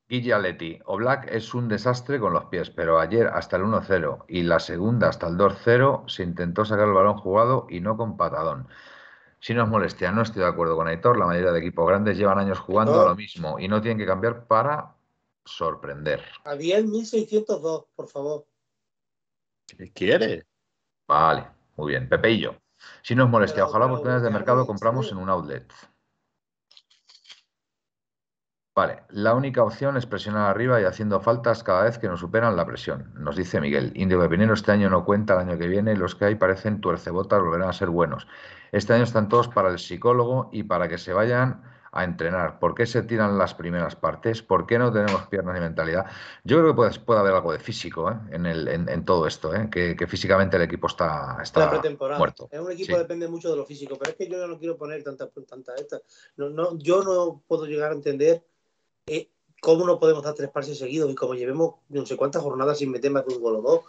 Guille 0.08 0.34
Aletti, 0.34 0.78
Oblak 0.84 1.26
es 1.30 1.54
un 1.54 1.68
desastre 1.68 2.20
con 2.20 2.34
los 2.34 2.44
pies, 2.46 2.68
pero 2.68 3.00
ayer 3.00 3.28
hasta 3.28 3.56
el 3.56 3.62
1-0 3.62 4.24
y 4.28 4.42
la 4.42 4.60
segunda 4.60 5.08
hasta 5.08 5.26
el 5.26 5.38
2-0 5.38 6.06
se 6.08 6.22
intentó 6.22 6.66
sacar 6.66 6.88
el 6.88 6.94
balón 6.94 7.16
jugado 7.16 7.66
y 7.70 7.80
no 7.80 7.96
con 7.96 8.18
patadón. 8.18 8.68
Si 9.42 9.54
nos 9.54 9.68
molestia, 9.68 10.12
no 10.12 10.22
estoy 10.22 10.42
de 10.42 10.48
acuerdo 10.48 10.76
con 10.76 10.86
Aitor, 10.86 11.18
la 11.18 11.26
mayoría 11.26 11.50
de 11.50 11.58
equipos 11.58 11.88
grandes 11.88 12.16
llevan 12.16 12.38
años 12.38 12.60
jugando 12.60 13.00
a 13.00 13.06
lo 13.06 13.16
mismo 13.16 13.58
y 13.58 13.66
no 13.66 13.82
tienen 13.82 13.98
que 13.98 14.06
cambiar 14.06 14.46
para 14.46 14.94
sorprender. 15.44 16.22
A 16.44 16.54
10.602, 16.54 17.86
por 17.92 18.06
favor. 18.06 18.46
¿Qué 19.66 19.92
quiere? 19.92 20.46
Vale. 21.08 21.44
Muy 21.74 21.90
bien. 21.90 22.08
Pepe 22.08 22.30
y 22.30 22.38
yo. 22.38 22.54
Si 23.02 23.16
nos 23.16 23.28
molestia, 23.28 23.64
ojalá 23.64 23.86
oportunidades 23.86 24.22
de 24.22 24.30
mercado 24.30 24.64
compramos 24.64 25.10
en 25.10 25.18
un 25.18 25.28
outlet. 25.28 25.66
Vale, 28.74 29.02
la 29.10 29.34
única 29.34 29.62
opción 29.62 29.98
es 29.98 30.06
presionar 30.06 30.48
arriba 30.48 30.80
y 30.80 30.84
haciendo 30.84 31.20
faltas 31.20 31.62
cada 31.62 31.84
vez 31.84 31.98
que 31.98 32.08
nos 32.08 32.20
superan 32.20 32.56
la 32.56 32.64
presión, 32.64 33.12
nos 33.14 33.36
dice 33.36 33.60
Miguel. 33.60 33.92
Indio 33.94 34.18
Pepinero 34.18 34.54
este 34.54 34.72
año 34.72 34.88
no 34.88 35.04
cuenta, 35.04 35.34
el 35.34 35.40
año 35.40 35.58
que 35.58 35.68
viene 35.68 35.94
los 35.94 36.14
que 36.14 36.24
hay 36.24 36.36
parecen 36.36 36.80
tuercebotas, 36.80 37.42
volverán 37.42 37.68
a 37.68 37.74
ser 37.74 37.90
buenos. 37.90 38.26
Este 38.72 38.94
año 38.94 39.04
están 39.04 39.28
todos 39.28 39.48
para 39.48 39.68
el 39.68 39.78
psicólogo 39.78 40.48
y 40.52 40.62
para 40.62 40.88
que 40.88 40.96
se 40.96 41.12
vayan 41.12 41.62
a 41.92 42.04
entrenar? 42.04 42.58
¿Por 42.58 42.74
qué 42.74 42.86
se 42.86 43.02
tiran 43.02 43.38
las 43.38 43.54
primeras 43.54 43.94
partes? 43.94 44.42
¿Por 44.42 44.66
qué 44.66 44.78
no 44.78 44.90
tenemos 44.90 45.26
piernas 45.26 45.54
ni 45.54 45.60
mentalidad? 45.60 46.06
Yo 46.42 46.58
creo 46.58 46.70
que 46.70 46.76
puede, 46.76 46.98
puede 47.00 47.20
haber 47.20 47.34
algo 47.34 47.52
de 47.52 47.58
físico 47.58 48.10
¿eh? 48.10 48.14
en, 48.30 48.46
el, 48.46 48.66
en, 48.66 49.04
todo 49.04 49.26
esto, 49.26 49.54
¿eh? 49.54 49.68
que, 49.70 50.06
físicamente 50.06 50.56
el 50.56 50.62
equipo 50.62 50.86
está, 50.86 51.38
está 51.42 51.70
muerto. 52.18 52.48
Es 52.50 52.60
un 52.60 52.72
equipo 52.72 52.94
que 52.94 52.98
depende 52.98 53.28
mucho 53.28 53.50
de 53.50 53.56
lo 53.56 53.66
físico, 53.66 53.96
pero 53.98 54.12
es 54.12 54.16
que 54.16 54.28
yo 54.28 54.46
no 54.46 54.58
quiero 54.58 54.76
poner 54.78 55.04
tantas 55.04 55.28
tanta 55.46 55.74
estas. 55.74 56.02
No, 56.36 56.48
no, 56.48 56.78
yo 56.78 57.04
no 57.04 57.42
puedo 57.46 57.66
llegar 57.66 57.92
a 57.92 57.94
entender 57.94 58.42
eh, 59.06 59.30
cómo 59.60 59.86
no 59.86 59.98
podemos 59.98 60.22
dar 60.22 60.34
tres 60.34 60.50
pases 60.50 60.78
seguidos 60.78 61.10
y 61.10 61.14
como 61.14 61.34
llevemos 61.34 61.76
no 61.88 62.04
sé 62.06 62.16
cuántas 62.16 62.42
jornadas 62.42 62.78
sin 62.78 62.90
meter 62.90 63.10
más 63.10 63.26
de 63.26 63.34
un 63.34 63.42
gol 63.42 63.56
o 63.56 63.62
dos. 63.62 63.80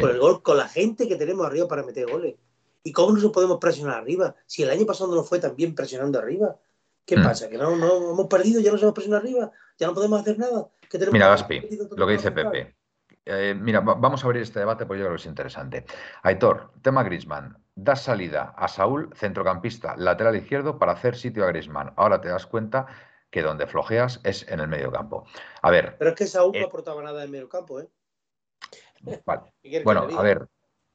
Con 0.00 0.10
el 0.10 0.18
gol, 0.18 0.42
con 0.42 0.56
la 0.56 0.68
gente 0.68 1.06
que 1.06 1.16
tenemos 1.16 1.46
arriba 1.46 1.68
para 1.68 1.82
meter 1.82 2.06
goles. 2.10 2.36
¿Y 2.82 2.92
cómo 2.92 3.12
no 3.12 3.22
nos 3.22 3.32
podemos 3.32 3.58
presionar 3.58 3.98
arriba? 3.98 4.34
Si 4.46 4.62
el 4.62 4.70
año 4.70 4.86
pasado 4.86 5.14
no 5.14 5.24
fue 5.24 5.38
tan 5.38 5.56
bien 5.56 5.74
presionando 5.74 6.18
arriba. 6.18 6.56
¿Qué 7.04 7.18
mm. 7.18 7.22
pasa? 7.22 7.50
¿Que 7.50 7.58
no, 7.58 7.76
no, 7.76 8.12
hemos 8.12 8.26
perdido? 8.28 8.60
¿Ya 8.60 8.72
nos 8.72 8.82
hemos 8.82 8.94
presionado 8.94 9.22
arriba? 9.22 9.50
¿Ya 9.78 9.86
no 9.86 9.94
podemos 9.94 10.20
hacer 10.20 10.38
nada? 10.38 10.68
mira, 11.12 11.28
Gaspi, 11.28 11.68
lo 11.96 12.06
que 12.06 12.12
dice 12.12 12.30
Pepe. 12.30 12.76
Eh, 13.26 13.54
mira, 13.58 13.80
vamos 13.80 14.22
a 14.22 14.26
abrir 14.26 14.42
este 14.42 14.58
debate 14.58 14.84
porque 14.84 15.00
yo 15.00 15.06
creo 15.06 15.16
que 15.16 15.22
es 15.22 15.26
interesante. 15.26 15.86
Aitor, 16.22 16.72
tema 16.82 17.02
Grisman. 17.02 17.58
Das 17.74 18.02
salida 18.02 18.54
a 18.56 18.68
Saúl, 18.68 19.10
centrocampista, 19.14 19.96
lateral 19.96 20.36
izquierdo, 20.36 20.78
para 20.78 20.92
hacer 20.92 21.16
sitio 21.16 21.44
a 21.44 21.48
Grisman. 21.48 21.92
Ahora 21.96 22.20
te 22.20 22.28
das 22.28 22.46
cuenta 22.46 22.86
que 23.34 23.42
donde 23.42 23.66
flojeas 23.66 24.20
es 24.22 24.46
en 24.48 24.60
el 24.60 24.68
medio 24.68 24.92
campo. 24.92 25.26
A 25.60 25.70
ver. 25.72 25.96
Pero 25.98 26.10
es 26.10 26.16
que 26.16 26.28
Saúl 26.28 26.52
no 26.52 26.60
eh, 26.60 26.64
aportaba 26.64 27.02
nada 27.02 27.18
en 27.18 27.24
el 27.24 27.30
medio 27.32 27.48
campo, 27.48 27.80
¿eh? 27.80 27.88
Vale. 29.26 29.42
Bueno, 29.84 30.06
a 30.16 30.22
ver, 30.22 30.46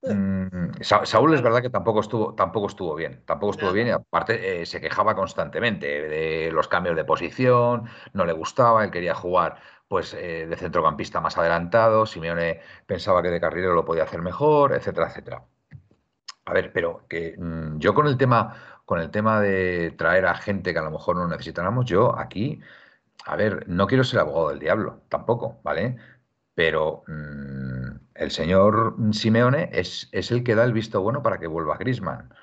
Mm, 0.02 0.72
Saúl 0.82 1.34
es 1.34 1.42
verdad 1.42 1.62
que 1.62 1.70
tampoco 1.70 2.00
estuvo, 2.00 2.34
tampoco 2.34 2.68
estuvo 2.68 2.96
bien, 2.96 3.22
tampoco 3.26 3.52
estuvo 3.52 3.74
bien 3.74 3.88
y 3.88 3.92
aparte 3.92 4.62
eh, 4.62 4.66
se 4.66 4.80
quejaba 4.80 5.14
constantemente 5.14 5.88
de 6.08 6.52
los 6.54 6.70
cambios 6.70 6.96
de 6.96 7.04
posición, 7.04 7.90
no 8.14 8.26
le 8.26 8.32
gustaba, 8.32 8.86
él 8.86 8.92
quería 8.92 9.14
jugar 9.14 9.58
pues 9.90 10.14
eh, 10.14 10.48
de 10.48 10.56
centrocampista 10.56 11.20
más 11.20 11.38
adelantado, 11.38 12.06
Simeone 12.06 12.62
pensaba 12.86 13.22
que 13.22 13.30
de 13.30 13.42
carrilero 13.42 13.74
lo 13.74 13.84
podía 13.84 14.04
hacer 14.04 14.22
mejor, 14.22 14.74
etcétera, 14.74 15.08
etcétera. 15.10 15.44
A 16.46 16.54
ver, 16.54 16.72
pero 16.74 17.06
que 17.08 17.36
mm, 17.38 17.78
yo 17.80 17.94
con 17.94 18.08
el 18.08 18.18
tema, 18.18 18.69
con 18.90 19.00
el 19.00 19.12
tema 19.12 19.40
de 19.40 19.92
traer 19.92 20.26
a 20.26 20.34
gente 20.34 20.74
que 20.74 20.80
a 20.80 20.82
lo 20.82 20.90
mejor 20.90 21.16
no 21.16 21.28
necesitáramos, 21.28 21.86
yo 21.86 22.18
aquí, 22.18 22.60
a 23.26 23.36
ver, 23.36 23.66
no 23.70 23.86
quiero 23.86 24.04
ser 24.04 24.20
abogado 24.20 24.50
del 24.50 24.60
diablo, 24.60 25.04
tampoco, 25.10 25.60
¿vale? 25.64 25.98
pero 26.56 27.04
mm, 27.08 27.98
el 28.16 28.32
señor 28.32 28.96
Simeone 29.12 29.70
es, 29.74 30.10
es, 30.12 30.32
el 30.32 30.44
que 30.44 30.56
da 30.56 30.64
el 30.64 30.74
visto 30.74 31.02
bueno 31.02 31.22
para 31.22 31.40
que 31.40 31.46
vuelva 31.48 31.78
Grisman. 31.78 32.34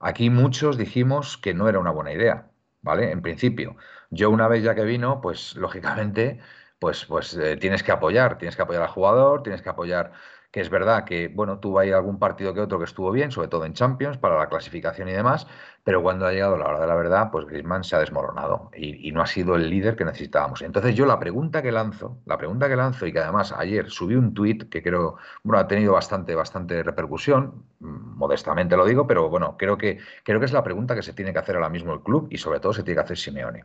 Aquí 0.00 0.30
muchos 0.30 0.78
dijimos 0.78 1.36
que 1.36 1.52
no 1.54 1.68
era 1.68 1.80
una 1.80 1.90
buena 1.90 2.12
idea, 2.12 2.48
¿vale? 2.82 3.10
En 3.10 3.20
principio. 3.22 3.76
Yo 4.10 4.30
una 4.30 4.48
vez 4.48 4.62
ya 4.62 4.76
que 4.76 4.84
vino, 4.84 5.20
pues 5.20 5.56
lógicamente, 5.56 6.40
pues, 6.78 7.06
pues 7.06 7.34
eh, 7.36 7.56
tienes 7.56 7.82
que 7.82 7.92
apoyar, 7.92 8.38
tienes 8.38 8.56
que 8.56 8.62
apoyar 8.62 8.82
al 8.82 8.88
jugador, 8.90 9.42
tienes 9.42 9.62
que 9.62 9.70
apoyar 9.70 10.12
es 10.60 10.70
verdad 10.70 11.04
que, 11.04 11.28
bueno, 11.28 11.58
tuvo 11.58 11.78
ahí 11.78 11.90
algún 11.90 12.18
partido 12.18 12.54
que 12.54 12.60
otro 12.60 12.78
que 12.78 12.84
estuvo 12.84 13.10
bien, 13.10 13.30
sobre 13.30 13.48
todo 13.48 13.64
en 13.64 13.74
Champions, 13.74 14.18
para 14.18 14.38
la 14.38 14.48
clasificación 14.48 15.08
y 15.08 15.12
demás, 15.12 15.46
pero 15.84 16.02
cuando 16.02 16.26
ha 16.26 16.32
llegado 16.32 16.56
la 16.56 16.66
hora 16.66 16.80
de 16.80 16.86
la 16.86 16.94
verdad, 16.94 17.30
pues 17.30 17.46
Griezmann 17.46 17.84
se 17.84 17.96
ha 17.96 18.00
desmoronado 18.00 18.70
y, 18.76 19.10
no 19.12 19.22
ha 19.22 19.26
sido 19.26 19.56
el 19.56 19.70
líder 19.70 19.96
que 19.96 20.04
necesitábamos. 20.04 20.62
Entonces 20.62 20.94
yo 20.94 21.06
la 21.06 21.18
pregunta 21.18 21.62
que 21.62 21.72
lanzo, 21.72 22.18
la 22.26 22.36
pregunta 22.36 22.68
que 22.68 22.76
lanzo 22.76 23.06
y 23.06 23.12
que 23.12 23.20
además 23.20 23.52
ayer 23.56 23.88
subí 23.88 24.14
un 24.14 24.34
tuit 24.34 24.68
que 24.68 24.82
creo, 24.82 25.16
bueno, 25.42 25.60
ha 25.60 25.66
tenido 25.66 25.94
bastante, 25.94 26.34
bastante 26.34 26.82
repercusión, 26.82 27.64
mm, 27.80 28.16
modestamente 28.16 28.76
lo 28.76 28.84
digo, 28.84 29.06
pero 29.06 29.28
bueno, 29.30 29.56
creo 29.56 29.78
que, 29.78 29.98
creo 30.24 30.38
que 30.40 30.46
es 30.46 30.52
la 30.52 30.62
pregunta 30.62 30.94
que 30.94 31.02
se 31.02 31.14
tiene 31.14 31.32
que 31.32 31.38
hacer 31.38 31.56
ahora 31.56 31.70
mismo 31.70 31.94
el 31.94 32.02
club 32.02 32.28
y 32.30 32.38
sobre 32.38 32.60
todo 32.60 32.72
se 32.72 32.82
tiene 32.82 32.96
que 32.96 33.04
hacer 33.04 33.16
Simeone. 33.16 33.64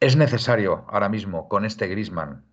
¿Es 0.00 0.16
necesario 0.16 0.84
ahora 0.88 1.08
mismo 1.08 1.48
con 1.48 1.64
este 1.64 1.86
Griezmann 1.86 2.47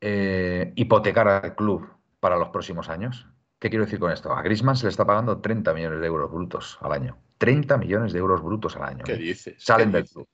eh, 0.00 0.72
hipotecar 0.76 1.28
al 1.28 1.54
club 1.54 1.88
para 2.20 2.36
los 2.36 2.48
próximos 2.48 2.88
años. 2.88 3.26
¿Qué 3.58 3.68
quiero 3.68 3.84
decir 3.84 3.98
con 3.98 4.10
esto? 4.10 4.32
A 4.32 4.42
Grisman 4.42 4.76
se 4.76 4.86
le 4.86 4.90
está 4.90 5.04
pagando 5.04 5.40
30 5.40 5.74
millones 5.74 6.00
de 6.00 6.06
euros 6.06 6.30
brutos 6.30 6.78
al 6.80 6.92
año. 6.92 7.18
30 7.38 7.76
millones 7.76 8.12
de 8.12 8.18
euros 8.18 8.42
brutos 8.42 8.76
al 8.76 8.84
año. 8.84 9.04
¿Qué 9.04 9.12
¿eh? 9.12 9.18
dices? 9.18 9.62
Salen 9.62 9.92
del 9.92 10.08
club. 10.08 10.26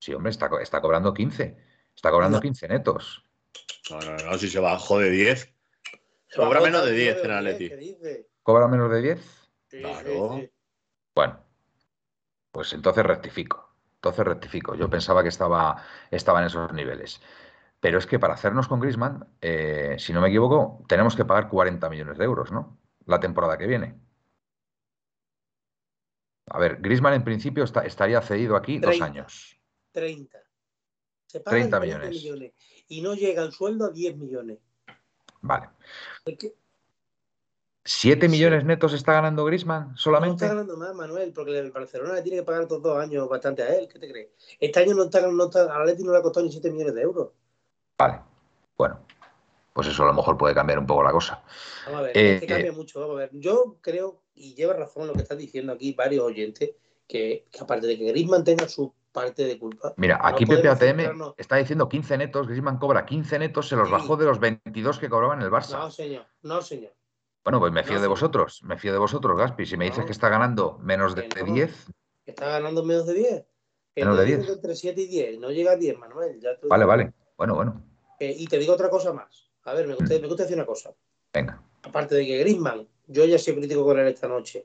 Sí, 0.00 0.12
hombre, 0.14 0.30
está, 0.30 0.50
está 0.60 0.80
cobrando 0.80 1.14
15. 1.14 1.56
Está 1.94 2.10
cobrando 2.10 2.40
15 2.40 2.68
netos. 2.68 3.24
No, 3.90 4.00
no, 4.00 4.16
no, 4.16 4.38
si 4.38 4.48
se 4.48 4.58
bajó 4.58 4.98
de 4.98 5.10
10. 5.10 5.54
Cobra 6.34 6.60
menos 6.60 6.84
de 6.84 6.92
10 6.92 7.24
en 7.24 7.30
Atleti. 7.30 7.70
¿Cobra 8.42 8.66
menos 8.66 8.90
de 8.90 9.02
10? 9.02 9.48
claro. 9.68 10.40
Bueno, 11.14 11.44
pues 12.50 12.72
entonces 12.72 13.04
rectifico. 13.04 13.74
Entonces 13.96 14.24
rectifico. 14.24 14.74
Yo 14.74 14.90
pensaba 14.90 15.22
que 15.22 15.28
estaba, 15.28 15.84
estaba 16.10 16.40
en 16.40 16.46
esos 16.46 16.72
niveles. 16.72 17.20
Pero 17.82 17.98
es 17.98 18.06
que 18.06 18.20
para 18.20 18.34
hacernos 18.34 18.68
con 18.68 18.78
Grisman, 18.78 19.26
eh, 19.40 19.96
si 19.98 20.12
no 20.12 20.20
me 20.20 20.28
equivoco, 20.28 20.84
tenemos 20.86 21.16
que 21.16 21.24
pagar 21.24 21.48
40 21.48 21.90
millones 21.90 22.16
de 22.16 22.24
euros, 22.24 22.52
¿no? 22.52 22.78
La 23.06 23.18
temporada 23.18 23.58
que 23.58 23.66
viene. 23.66 23.98
A 26.46 26.60
ver, 26.60 26.80
Grisman 26.80 27.14
en 27.14 27.24
principio 27.24 27.64
estaría 27.64 28.22
cedido 28.22 28.54
aquí 28.54 28.78
dos 28.78 29.00
años. 29.00 29.58
30. 29.90 30.38
Se 31.26 31.40
30 31.40 31.80
millones. 31.80 32.24
Y 32.86 33.02
no 33.02 33.14
llega 33.14 33.42
el 33.42 33.50
sueldo 33.50 33.86
a 33.86 33.90
10 33.90 34.16
millones. 34.16 34.60
Vale. 35.40 35.70
¿Siete 37.84 38.28
millones 38.28 38.64
netos 38.64 38.92
está 38.92 39.14
ganando 39.14 39.44
Grisman 39.44 39.96
solamente? 39.96 40.44
No 40.44 40.52
está 40.52 40.54
ganando 40.54 40.76
más, 40.76 40.94
Manuel, 40.94 41.32
porque 41.32 41.58
el 41.58 41.72
Barcelona 41.72 42.14
le 42.14 42.22
tiene 42.22 42.38
que 42.38 42.44
pagar 42.44 42.68
todos 42.68 42.80
dos 42.80 42.96
años 42.96 43.28
bastante 43.28 43.64
a 43.64 43.74
él. 43.74 43.88
¿Qué 43.88 43.98
te 43.98 44.08
crees? 44.08 44.28
Este 44.60 44.78
año 44.78 44.94
no 44.94 45.02
está, 45.02 45.26
no 45.26 45.44
está, 45.46 45.62
a 45.62 45.80
Atleti 45.80 46.04
no 46.04 46.12
le 46.12 46.18
ha 46.18 46.22
costado 46.22 46.46
ni 46.46 46.52
7 46.52 46.70
millones 46.70 46.94
de 46.94 47.02
euros. 47.02 47.32
Vale. 47.98 48.20
Bueno, 48.76 49.00
pues 49.72 49.86
eso 49.88 50.02
a 50.02 50.06
lo 50.06 50.14
mejor 50.14 50.36
puede 50.36 50.54
cambiar 50.54 50.78
un 50.78 50.86
poco 50.86 51.02
la 51.02 51.12
cosa. 51.12 51.42
Vamos 51.86 52.00
a 52.00 52.02
ver, 52.04 52.16
eh, 52.16 52.40
que 52.40 52.46
cambia 52.46 52.72
mucho. 52.72 53.00
Vamos 53.00 53.16
a 53.16 53.18
ver. 53.20 53.30
Yo 53.32 53.76
creo, 53.80 54.22
y 54.34 54.54
lleva 54.54 54.74
razón 54.74 55.06
lo 55.06 55.14
que 55.14 55.22
están 55.22 55.38
diciendo 55.38 55.72
aquí 55.72 55.92
varios 55.92 56.24
oyentes, 56.24 56.70
que, 57.06 57.46
aparte 57.60 57.86
de 57.86 57.98
que 57.98 58.06
Grisman 58.06 58.44
tenga 58.44 58.68
su 58.68 58.94
parte 59.12 59.44
de 59.44 59.58
culpa. 59.58 59.92
Mira, 59.96 60.18
aquí 60.22 60.46
Pepe 60.46 60.68
ATM 60.68 61.34
está 61.36 61.56
diciendo 61.56 61.88
15 61.88 62.18
netos, 62.18 62.48
Grisman 62.48 62.78
cobra 62.78 63.04
15 63.04 63.38
netos, 63.38 63.68
se 63.68 63.76
los 63.76 63.90
bajó 63.90 64.16
de 64.16 64.24
los 64.24 64.40
22 64.40 64.98
que 64.98 65.08
cobraba 65.08 65.34
en 65.34 65.42
el 65.42 65.50
Barça. 65.50 65.78
No, 65.78 65.90
señor, 65.90 66.26
no, 66.42 66.62
señor. 66.62 66.94
Bueno, 67.44 67.58
pues 67.58 67.72
me 67.72 67.82
fío 67.82 68.00
de 68.00 68.06
vosotros, 68.06 68.62
me 68.62 68.78
fío 68.78 68.92
de 68.92 68.98
vosotros, 68.98 69.36
Gaspi. 69.36 69.66
Si 69.66 69.76
me 69.76 69.86
dices 69.86 70.04
que 70.04 70.12
está 70.12 70.28
ganando 70.28 70.78
menos 70.78 71.14
de, 71.14 71.28
10. 71.28 71.86
¿Está 72.24 72.48
ganando 72.48 72.84
menos 72.84 73.06
de 73.06 73.14
10? 73.14 73.44
Menos 73.96 74.16
de 74.16 74.24
10. 74.24 74.48
Entre 74.48 74.76
7 74.76 75.00
y 75.00 75.06
10, 75.08 75.38
no 75.40 75.50
llega 75.50 75.72
a 75.72 75.76
10, 75.76 75.98
Manuel. 75.98 76.40
vale, 76.68 76.84
vale. 76.84 77.12
Bueno, 77.42 77.56
bueno. 77.56 77.82
Eh, 78.20 78.36
y 78.38 78.46
te 78.46 78.56
digo 78.56 78.72
otra 78.72 78.88
cosa 78.88 79.12
más. 79.12 79.50
A 79.64 79.74
ver, 79.74 79.88
me 79.88 79.96
gusta, 79.96 80.14
mm. 80.16 80.20
me 80.20 80.28
gusta 80.28 80.44
decir 80.44 80.56
una 80.56 80.64
cosa. 80.64 80.94
Venga. 81.32 81.60
Aparte 81.82 82.14
de 82.14 82.24
que 82.24 82.38
Griezmann, 82.38 82.86
yo 83.08 83.24
ya 83.24 83.36
soy 83.36 83.56
crítico 83.56 83.82
con 83.82 83.98
él 83.98 84.06
esta 84.06 84.28
noche. 84.28 84.64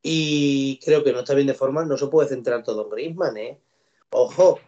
Y 0.00 0.78
creo 0.84 1.02
que 1.02 1.12
no 1.12 1.18
está 1.18 1.34
bien 1.34 1.48
de 1.48 1.54
forma, 1.54 1.84
no 1.84 1.96
se 1.96 2.06
puede 2.06 2.28
centrar 2.28 2.62
todo 2.62 2.84
en 2.84 2.90
Griezmann, 2.90 3.36
¿eh? 3.36 3.60
Ojo, 4.10 4.60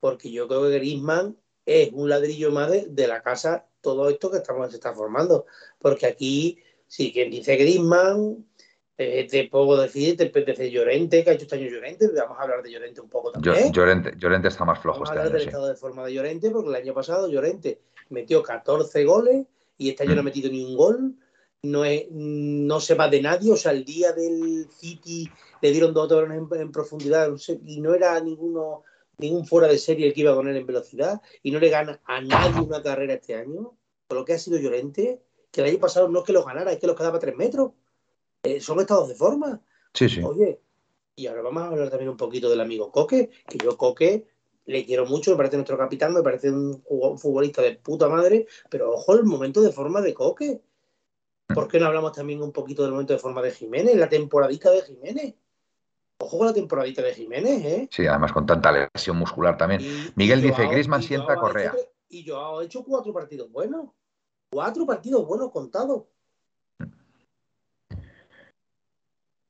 porque 0.00 0.30
yo 0.30 0.46
creo 0.46 0.64
que 0.64 0.80
Griezmann 0.80 1.38
es 1.64 1.90
un 1.94 2.10
ladrillo 2.10 2.50
más 2.50 2.70
de, 2.70 3.08
la 3.08 3.22
casa, 3.22 3.64
todo 3.80 4.10
esto 4.10 4.30
que 4.30 4.36
estamos, 4.36 4.68
se 4.68 4.76
está 4.76 4.92
formando. 4.92 5.46
Porque 5.78 6.04
aquí 6.04 6.58
Sí, 6.92 7.10
quien 7.10 7.30
dice 7.30 7.56
Griezmann, 7.56 8.46
eh, 8.98 9.26
te 9.28 9.48
puedo 9.48 9.80
decir, 9.80 10.16
te 10.16 10.28
dice 10.28 10.70
Llorente, 10.70 11.24
que 11.24 11.30
ha 11.30 11.32
hecho 11.32 11.44
este 11.44 11.56
año 11.56 11.68
Llorente, 11.68 12.08
vamos 12.14 12.38
a 12.38 12.42
hablar 12.42 12.62
de 12.62 12.70
Llorente 12.70 13.00
un 13.00 13.08
poco 13.08 13.32
también. 13.32 13.72
Llorente, 13.72 14.12
Llorente 14.18 14.48
está 14.48 14.64
más 14.64 14.80
flojo 14.80 15.00
vamos 15.00 15.10
a 15.10 15.14
este 15.14 15.20
hablar 15.20 15.38
del 15.38 15.48
estado 15.48 15.68
de 15.68 15.76
forma 15.76 16.04
de 16.04 16.12
Llorente, 16.12 16.50
porque 16.50 16.68
el 16.68 16.74
año 16.76 16.94
pasado 16.94 17.28
Llorente 17.28 17.80
metió 18.10 18.42
14 18.42 19.04
goles 19.04 19.46
y 19.78 19.90
este 19.90 20.02
año 20.02 20.14
no 20.14 20.20
ha 20.20 20.22
mm. 20.22 20.26
metido 20.26 20.50
ni 20.50 20.64
un 20.64 20.76
gol. 20.76 21.14
No, 21.64 21.84
es, 21.84 22.06
no 22.10 22.80
se 22.80 22.96
va 22.96 23.08
de 23.08 23.22
nadie, 23.22 23.52
o 23.52 23.56
sea, 23.56 23.70
el 23.70 23.84
día 23.84 24.12
del 24.12 24.66
City 24.70 25.30
le 25.60 25.70
dieron 25.70 25.94
dos 25.94 26.10
horas 26.10 26.36
en, 26.36 26.72
profundidad 26.72 27.30
y 27.64 27.80
no 27.80 27.94
era 27.94 28.18
ninguno 28.20 28.82
ningún 29.18 29.46
fuera 29.46 29.68
de 29.68 29.78
serie 29.78 30.08
el 30.08 30.12
que 30.12 30.22
iba 30.22 30.32
a 30.32 30.34
poner 30.34 30.56
en 30.56 30.66
velocidad 30.66 31.22
y 31.40 31.52
no 31.52 31.60
le 31.60 31.68
gana 31.68 32.00
a 32.04 32.20
nadie 32.20 32.60
una 32.60 32.82
carrera 32.82 33.14
este 33.14 33.36
año, 33.36 33.76
por 34.08 34.18
lo 34.18 34.24
que 34.24 34.32
ha 34.32 34.38
sido 34.38 34.58
Llorente, 34.58 35.22
que 35.52 35.60
el 35.60 35.68
año 35.68 35.78
pasado 35.78 36.08
no 36.08 36.18
es 36.18 36.24
que 36.24 36.32
los 36.32 36.44
ganara, 36.44 36.72
es 36.72 36.78
que 36.78 36.88
los 36.88 36.96
quedaba 36.96 37.20
tres 37.20 37.36
metros. 37.36 37.70
Eh, 38.42 38.60
son 38.60 38.80
estados 38.80 39.08
de 39.08 39.14
forma. 39.14 39.60
Sí, 39.94 40.08
sí. 40.08 40.22
Oye, 40.22 40.60
y 41.14 41.26
ahora 41.26 41.42
vamos 41.42 41.62
a 41.62 41.66
hablar 41.68 41.90
también 41.90 42.10
un 42.10 42.16
poquito 42.16 42.48
del 42.50 42.60
amigo 42.60 42.90
Coque, 42.90 43.30
que 43.48 43.58
yo 43.58 43.76
Coque 43.76 44.26
le 44.64 44.84
quiero 44.84 45.06
mucho, 45.06 45.32
me 45.32 45.36
parece 45.36 45.56
nuestro 45.56 45.76
capitán, 45.76 46.12
me 46.14 46.22
parece 46.22 46.50
un 46.50 46.82
futbolista 47.18 47.62
de 47.62 47.76
puta 47.76 48.08
madre, 48.08 48.46
pero 48.70 48.92
ojo 48.92 49.14
el 49.14 49.24
momento 49.24 49.60
de 49.60 49.72
forma 49.72 50.00
de 50.00 50.14
Coque. 50.14 50.62
¿Por 51.52 51.68
qué 51.68 51.78
no 51.78 51.86
hablamos 51.86 52.12
también 52.12 52.42
un 52.42 52.52
poquito 52.52 52.82
del 52.82 52.92
momento 52.92 53.12
de 53.12 53.18
forma 53.18 53.42
de 53.42 53.50
Jiménez, 53.50 53.96
la 53.96 54.08
temporadita 54.08 54.70
de 54.70 54.82
Jiménez? 54.82 55.34
Ojo 56.18 56.38
con 56.38 56.46
la 56.46 56.54
temporadita 56.54 57.02
de 57.02 57.14
Jiménez, 57.14 57.64
¿eh? 57.64 57.88
Sí, 57.90 58.06
además 58.06 58.32
con 58.32 58.46
tanta 58.46 58.72
lesión 58.72 59.16
muscular 59.16 59.56
también. 59.56 59.82
Miguel 60.14 60.40
dice, 60.40 60.66
Grisman 60.68 61.02
sienta 61.02 61.34
Correa. 61.36 61.74
y 62.08 62.24
yo 62.24 62.62
he 62.62 62.66
hecho 62.66 62.84
cuatro 62.84 63.12
partidos 63.12 63.50
buenos. 63.50 63.90
Cuatro 64.50 64.86
partidos 64.86 65.26
buenos 65.26 65.50
contados. 65.50 66.04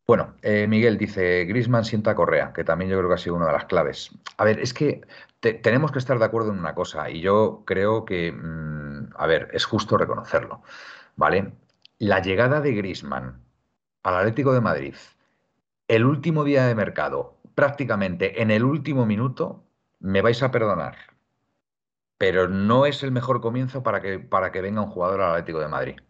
Bueno, 0.07 0.35
eh, 0.43 0.67
Miguel 0.69 0.99
dice, 0.99 1.45
Grisman 1.45 1.85
sienta 1.85 2.15
Correa, 2.15 2.53
que 2.53 2.65
también 2.65 2.91
yo 2.91 2.99
creo 2.99 3.09
que 3.09 3.15
ha 3.15 3.19
sido 3.19 3.37
una 3.37 3.47
de 3.47 3.53
las 3.53 3.67
claves. 3.67 4.11
A 4.37 4.45
ver, 4.45 4.59
es 4.59 4.75
que 4.75 5.03
tenemos 5.41 5.93
que 5.93 5.99
estar 5.99 6.19
de 6.19 6.25
acuerdo 6.25 6.53
en 6.53 6.59
una 6.59 6.75
cosa, 6.75 7.09
y 7.11 7.21
yo 7.21 7.63
creo 7.65 8.05
que, 8.05 8.33
mm, 8.33 9.11
a 9.17 9.27
ver, 9.27 9.49
es 9.53 9.65
justo 9.65 9.97
reconocerlo, 9.97 10.63
¿vale? 11.17 11.53
La 11.99 12.21
llegada 12.21 12.61
de 12.61 12.75
Grisman 12.75 13.43
al 14.03 14.17
Atlético 14.17 14.53
de 14.53 14.61
Madrid, 14.61 14.95
el 15.89 16.05
último 16.05 16.45
día 16.45 16.67
de 16.67 16.75
mercado, 16.75 17.39
prácticamente 17.55 18.43
en 18.43 18.51
el 18.51 18.65
último 18.65 19.07
minuto, 19.07 19.65
me 20.01 20.23
vais 20.23 20.43
a 20.43 20.51
perdonar, 20.51 20.97
pero 22.19 22.49
no 22.49 22.87
es 22.87 23.03
el 23.03 23.13
mejor 23.13 23.41
comienzo 23.41 23.83
para 23.83 24.01
que, 24.01 24.19
para 24.19 24.53
que 24.53 24.61
venga 24.63 24.81
un 24.83 24.91
jugador 24.91 25.21
al 25.23 25.31
Atlético 25.33 25.61
de 25.61 25.69
Madrid. 25.69 26.01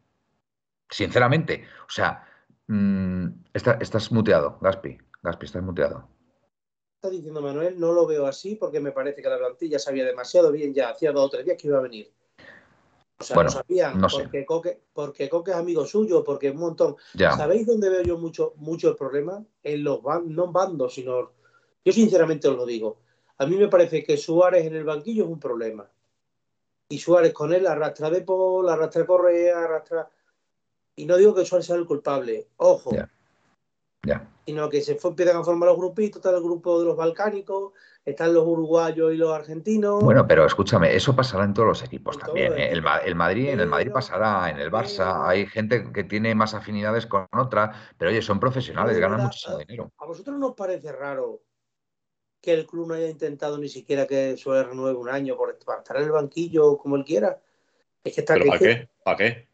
Sinceramente, 0.91 1.67
o 1.87 1.91
sea, 1.91 2.25
mm, 2.69 3.27
estás 3.53 4.13
muteado, 4.13 4.59
Gaspi. 4.61 4.99
Gaspi, 5.23 5.47
estás 5.47 5.63
muteado. 5.63 6.09
Está 6.97 7.11
diciendo 7.11 7.43
Manuel, 7.43 7.79
no 7.79 7.93
lo 7.93 8.07
veo 8.07 8.27
así 8.27 8.57
porque 8.57 8.81
me 8.81 8.93
parece 8.93 9.23
que 9.23 9.29
la 9.29 9.39
plantilla 9.39 9.79
sabía 9.79 10.05
demasiado 10.05 10.53
bien 10.53 10.73
ya, 10.73 10.91
hacía 10.91 11.13
dos 11.13 11.27
o 11.27 11.31
tres 11.31 11.45
días 11.45 11.57
que 11.61 11.69
iba 11.69 11.79
a 11.79 11.83
venir. 11.83 12.13
O 13.19 13.25
sea, 13.25 13.35
bueno, 13.35 13.51
no 13.51 13.57
sabían, 13.57 14.01
porque, 14.01 14.45
Coque, 14.45 14.81
porque 14.93 15.29
Coque 15.29 15.53
es 15.53 15.57
amigo 15.57 15.85
suyo, 15.87 16.25
porque 16.25 16.51
un 16.51 16.59
montón. 16.59 16.97
¿Sabéis 17.17 17.67
dónde 17.67 17.89
veo 17.89 18.03
yo 18.03 18.19
mucho, 18.19 18.55
mucho 18.57 18.91
el 18.91 18.97
problema? 18.97 19.45
En 19.63 19.85
los 19.85 20.01
no 20.27 20.51
bandos, 20.51 20.95
sino. 20.95 21.33
Yo 21.85 21.93
sinceramente 21.93 22.49
os 22.49 22.57
lo 22.57 22.67
digo. 22.67 23.01
A 23.39 23.47
mí 23.47 23.57
me 23.57 23.69
parece 23.69 24.05
que 24.05 24.17
Suárez 24.17 24.67
en 24.67 24.75
el 24.75 24.85
banquillo 24.85 25.25
es 25.25 25.31
un 25.31 25.41
problema 25.41 25.89
y 26.93 26.99
Suárez 26.99 27.33
con 27.33 27.55
él 27.55 27.67
arrastra 27.67 28.11
de 28.11 28.21
Paul, 28.21 28.69
arrastra 28.69 29.07
Correa, 29.07 29.65
arrastra. 29.65 30.11
Y 30.97 31.07
no 31.07 31.17
digo 31.17 31.35
que 31.35 31.45
Suárez 31.45 31.67
sea 31.67 31.77
el 31.77 31.87
culpable, 31.87 32.49
ojo. 32.57 32.93
Ya. 34.05 34.29
Sino 34.47 34.69
que 34.69 34.81
se 34.81 34.97
fue, 34.97 35.11
empiezan 35.11 35.37
a 35.37 35.45
formar 35.45 35.69
los 35.69 35.79
grupitos, 35.79 36.17
está 36.17 36.31
el 36.31 36.43
grupo 36.43 36.81
de 36.81 36.87
los 36.87 36.97
balcánicos, 36.97 37.73
están 38.05 38.35
los 38.35 38.45
uruguayos 38.45 39.15
y 39.15 39.17
los 39.17 39.33
argentinos. 39.33 40.03
Bueno, 40.03 40.27
pero 40.27 40.45
escúchame, 40.45 40.95
eso 40.95 41.15
pasará 41.15 41.45
en 41.45 41.55
todos 41.55 41.69
los 41.69 41.83
equipos 41.85 42.19
también. 42.19 42.53
¿eh? 42.59 42.71
El, 42.73 42.83
Madrid, 42.83 43.51
en 43.51 43.61
el 43.61 43.69
Madrid 43.69 43.93
pasará, 43.93 44.51
en 44.51 44.59
el 44.59 44.73
Barça, 44.73 45.29
hay 45.29 45.47
gente 45.47 45.93
que 45.93 46.03
tiene 46.03 46.35
más 46.35 46.53
afinidades 46.55 47.07
con 47.07 47.29
otra, 47.33 47.73
pero 47.97 48.11
oye, 48.11 48.21
son 48.21 48.41
profesionales, 48.41 48.99
ganan 48.99 49.23
muchísimo 49.23 49.59
dinero. 49.59 49.93
¿A 49.99 50.07
vosotros 50.07 50.37
no 50.37 50.49
os 50.49 50.55
parece 50.57 50.91
raro 50.91 51.43
que 52.43 52.53
el 52.53 52.67
club 52.67 52.89
no 52.89 52.95
haya 52.95 53.09
intentado 53.09 53.57
ni 53.57 53.69
siquiera 53.69 54.07
que 54.07 54.37
Suárez 54.37 54.67
renueve 54.67 54.99
un 54.99 55.09
año 55.09 55.37
por, 55.37 55.57
para 55.65 55.79
estar 55.79 55.97
en 55.97 56.03
el 56.03 56.11
banquillo 56.11 56.77
como 56.77 56.97
él 56.97 57.05
quiera. 57.05 57.41
Es 58.03 58.15
que 58.15 58.21
está 58.23 58.35
¿Pero 58.35 58.47
para 58.47 58.59
qué? 58.59 58.89
¿Para 59.05 59.17
qué? 59.17 59.49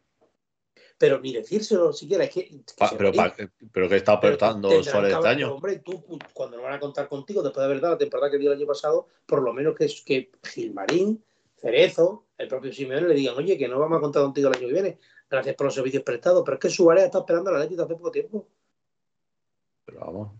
Pero 0.99 1.19
ni 1.19 1.33
decírselo 1.33 1.93
siquiera. 1.93 2.25
Es 2.25 2.29
que, 2.29 2.51
pero, 2.97 3.11
pero 3.71 3.89
que 3.89 3.95
está 3.95 4.11
aportando 4.13 4.83
Suárez 4.83 5.13
este 5.13 5.27
año. 5.27 5.55
Hombre, 5.55 5.79
tú, 5.79 6.03
cuando 6.33 6.57
no 6.57 6.63
van 6.63 6.73
a 6.73 6.79
contar 6.79 7.07
contigo 7.07 7.41
después 7.41 7.65
de 7.65 7.73
verdad 7.73 7.91
la 7.91 7.97
temporada 7.97 8.29
que 8.29 8.37
dio 8.37 8.51
el 8.51 8.57
año 8.57 8.67
pasado, 8.67 9.07
por 9.25 9.41
lo 9.41 9.53
menos 9.53 9.75
que, 9.75 9.87
que 10.05 10.29
Gilmarín, 10.43 11.23
Cerezo, 11.55 12.25
el 12.37 12.49
propio 12.49 12.73
Simeone 12.73 13.07
le 13.07 13.15
digan, 13.15 13.35
oye, 13.37 13.57
que 13.57 13.69
no 13.69 13.79
vamos 13.79 13.97
a 13.97 14.01
contar 14.01 14.23
contigo 14.23 14.49
el 14.49 14.57
año 14.57 14.67
que 14.67 14.73
viene. 14.73 14.99
Gracias 15.29 15.55
por 15.55 15.65
los 15.65 15.73
servicios 15.73 16.03
prestados. 16.03 16.43
Pero 16.43 16.55
es 16.55 16.61
que 16.61 16.69
Suárez 16.69 17.05
está 17.05 17.19
esperando 17.19 17.49
a 17.49 17.53
la 17.53 17.59
Leti 17.59 17.75
hace 17.75 17.95
poco 17.95 18.11
tiempo. 18.11 18.45
Pero 19.85 19.99
vamos. 20.01 20.31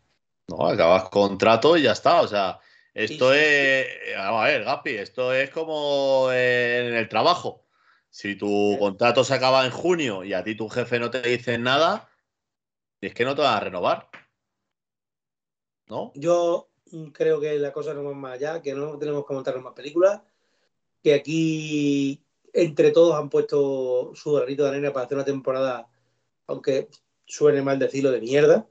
No, 0.50 0.68
acabas 0.68 1.08
contrato 1.10 1.78
y 1.78 1.84
ya 1.84 1.94
está. 1.94 2.22
O 2.22 2.28
sea, 2.28 2.60
esto 2.94 3.34
es. 3.34 3.88
Vamos 4.18 4.44
a 4.44 4.48
ver, 4.48 4.64
Gapi, 4.66 4.92
esto 4.92 5.34
es 5.34 5.50
como 5.52 6.30
en 6.32 6.96
el 6.96 7.08
trabajo. 7.08 7.64
Si 8.10 8.36
tu 8.36 8.76
contrato 8.80 9.24
se 9.24 9.34
acaba 9.34 9.66
en 9.66 9.72
junio 9.72 10.24
y 10.24 10.34
a 10.34 10.44
ti 10.44 10.56
tu 10.56 10.68
jefe 10.68 11.00
no 11.00 11.12
te 11.12 11.22
dice 11.22 11.58
nada, 11.58 12.10
es 13.02 13.14
que 13.14 13.26
no 13.26 13.36
te 13.36 13.42
van 13.42 13.58
a 13.58 13.60
renovar. 13.60 14.10
¿No? 15.88 16.12
Yo 16.16 16.70
creo 17.14 17.40
que 17.40 17.58
la 17.60 17.72
cosa 17.72 17.94
no 17.94 18.04
va 18.04 18.14
más 18.14 18.34
allá, 18.34 18.62
que 18.62 18.74
no 18.74 18.98
tenemos 18.98 19.26
que 19.26 19.34
montar 19.34 19.60
más 19.60 19.74
películas, 19.74 20.22
que 21.04 21.14
aquí 21.14 22.24
entre 22.54 22.92
todos 22.92 23.16
han 23.16 23.30
puesto 23.30 24.12
su 24.16 24.34
granito 24.34 24.64
de 24.64 24.70
arena 24.70 24.92
para 24.92 25.06
hacer 25.06 25.18
una 25.18 25.26
temporada, 25.26 25.88
aunque 26.48 26.90
suene 27.26 27.62
mal 27.62 27.78
decirlo, 27.78 28.12
de 28.12 28.22
mierda 28.22 28.68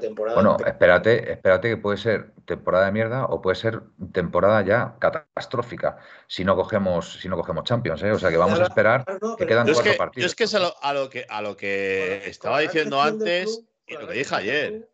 temporada. 0.00 0.34
Bueno, 0.34 0.56
espérate, 0.64 1.32
espérate 1.32 1.68
que 1.68 1.76
puede 1.76 1.98
ser 1.98 2.32
temporada 2.46 2.86
de 2.86 2.92
mierda 2.92 3.26
o 3.26 3.40
puede 3.42 3.56
ser 3.56 3.82
temporada 4.12 4.62
ya 4.62 4.96
catastrófica 4.98 5.98
si 6.26 6.44
no 6.44 6.56
cogemos, 6.56 7.20
si 7.20 7.28
no 7.28 7.36
cogemos 7.36 7.64
Champions, 7.64 8.02
¿eh? 8.02 8.12
O 8.12 8.18
sea 8.18 8.30
que 8.30 8.36
vamos 8.36 8.58
a 8.60 8.64
esperar 8.64 9.04
que 9.36 9.46
quedan 9.46 9.70
cuatro 9.70 9.92
partidos. 9.96 10.22
Yo 10.22 10.26
es 10.26 10.34
que 10.34 10.44
es 10.44 10.54
a 10.54 10.92
lo, 10.92 11.10
que 11.10 11.26
a 11.28 11.42
lo 11.42 11.56
que 11.56 12.26
estaba 12.28 12.60
diciendo 12.60 13.00
antes 13.00 13.62
y 13.86 13.94
lo 13.94 14.08
que 14.08 14.14
dije 14.14 14.34
ayer. 14.34 14.88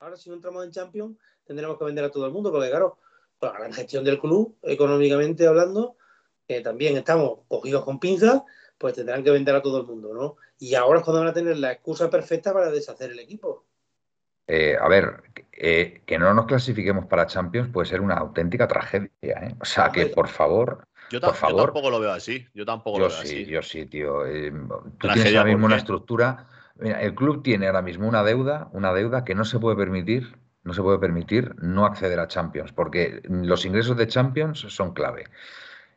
Ahora 0.00 0.16
si 0.16 0.28
no 0.28 0.34
entramos 0.34 0.64
en 0.64 0.72
Champions, 0.72 1.16
tendremos 1.44 1.78
que 1.78 1.84
vender 1.84 2.04
a 2.04 2.10
todo 2.10 2.26
el 2.26 2.32
mundo, 2.32 2.50
porque 2.50 2.70
claro, 2.70 2.98
por 3.38 3.52
la 3.52 3.58
gran 3.60 3.72
gestión 3.72 4.04
del 4.04 4.18
club, 4.18 4.56
económicamente 4.62 5.46
hablando, 5.46 5.96
que 6.48 6.60
también 6.60 6.96
estamos 6.96 7.40
cogidos 7.46 7.84
con 7.84 8.00
pinzas, 8.00 8.42
pues 8.76 8.94
tendrán 8.94 9.22
que 9.22 9.30
vender 9.30 9.54
a 9.54 9.62
todo 9.62 9.78
el 9.78 9.86
mundo, 9.86 10.12
¿no? 10.12 10.36
Y 10.58 10.74
ahora 10.74 10.98
es 10.98 11.04
cuando 11.04 11.20
van 11.20 11.28
a 11.28 11.32
tener 11.32 11.56
la 11.58 11.70
excusa 11.70 12.10
perfecta 12.10 12.52
para 12.52 12.72
deshacer 12.72 13.12
el 13.12 13.20
equipo. 13.20 13.64
Eh, 14.54 14.76
a 14.78 14.86
ver, 14.86 15.22
eh, 15.50 16.02
que 16.04 16.18
no 16.18 16.34
nos 16.34 16.44
clasifiquemos 16.44 17.06
para 17.06 17.26
Champions 17.26 17.70
puede 17.72 17.88
ser 17.88 18.02
una 18.02 18.16
auténtica 18.16 18.68
tragedia, 18.68 19.08
¿eh? 19.22 19.54
O 19.58 19.64
sea, 19.64 19.88
que 19.88 20.08
por 20.08 20.28
favor, 20.28 20.86
yo, 21.10 21.22
por 21.22 21.34
favor. 21.34 21.64
tampoco 21.64 21.88
lo 21.88 21.98
veo 21.98 22.12
así. 22.12 22.46
Yo 22.52 22.66
tampoco 22.66 22.98
lo 22.98 23.08
veo 23.08 23.16
sí, 23.16 23.24
así. 23.24 23.46
Yo 23.46 23.62
sí, 23.62 23.86
tío. 23.86 24.24
tú 24.98 25.08
tienes 25.08 25.34
ahora 25.34 25.48
mismo 25.48 25.64
una 25.64 25.76
estructura. 25.76 26.48
Mira, 26.78 27.00
el 27.00 27.14
club 27.14 27.42
tiene 27.42 27.66
ahora 27.66 27.80
mismo 27.80 28.06
una 28.06 28.22
deuda, 28.22 28.68
una 28.72 28.92
deuda 28.92 29.24
que 29.24 29.34
no 29.34 29.46
se 29.46 29.58
puede 29.58 29.74
permitir, 29.74 30.36
no 30.64 30.74
se 30.74 30.82
puede 30.82 30.98
permitir 30.98 31.54
no 31.62 31.86
acceder 31.86 32.20
a 32.20 32.28
Champions, 32.28 32.72
porque 32.74 33.22
los 33.24 33.64
ingresos 33.64 33.96
de 33.96 34.06
Champions 34.06 34.66
son 34.68 34.92
clave. 34.92 35.24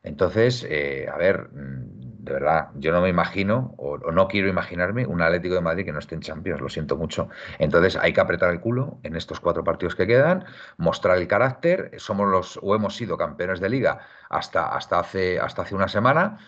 Entonces, 0.01 0.65
eh, 0.69 1.09
a 1.11 1.17
ver, 1.17 1.49
mm, 1.51 2.14
de 2.25 2.33
verdad, 2.33 2.69
yo 2.73 2.91
no 2.91 3.01
me 3.01 3.09
imagino 3.09 3.75
o, 3.77 3.97
no 4.11 4.27
quiero 4.27 4.49
imaginarme 4.49 5.05
un 5.05 5.21
Atlético 5.21 5.53
de 5.53 5.61
Madrid 5.61 5.85
que 5.85 5.91
no 5.91 5.99
esté 5.99 6.15
en 6.15 6.21
Champions, 6.21 6.59
lo 6.59 6.69
siento 6.69 6.97
mucho. 6.97 7.29
Entonces, 7.59 7.95
hay 7.95 8.13
que 8.13 8.21
apretar 8.21 8.49
el 8.49 8.59
culo 8.59 8.97
en 9.03 9.15
estos 9.15 9.39
cuatro 9.39 9.63
partidos 9.63 9.95
que 9.95 10.07
quedan, 10.07 10.43
mostrar 10.77 11.17
el 11.19 11.27
carácter. 11.27 11.91
Somos 11.97 12.27
los 12.27 12.59
o 12.63 12.73
hemos 12.73 12.95
sido 12.95 13.15
campeones 13.15 13.59
de 13.59 13.69
liga 13.69 13.99
hasta, 14.29 14.75
hasta, 14.75 14.99
hace, 14.99 15.39
hasta 15.39 15.61
hace 15.61 15.75
una 15.75 15.87
semana 15.87 16.39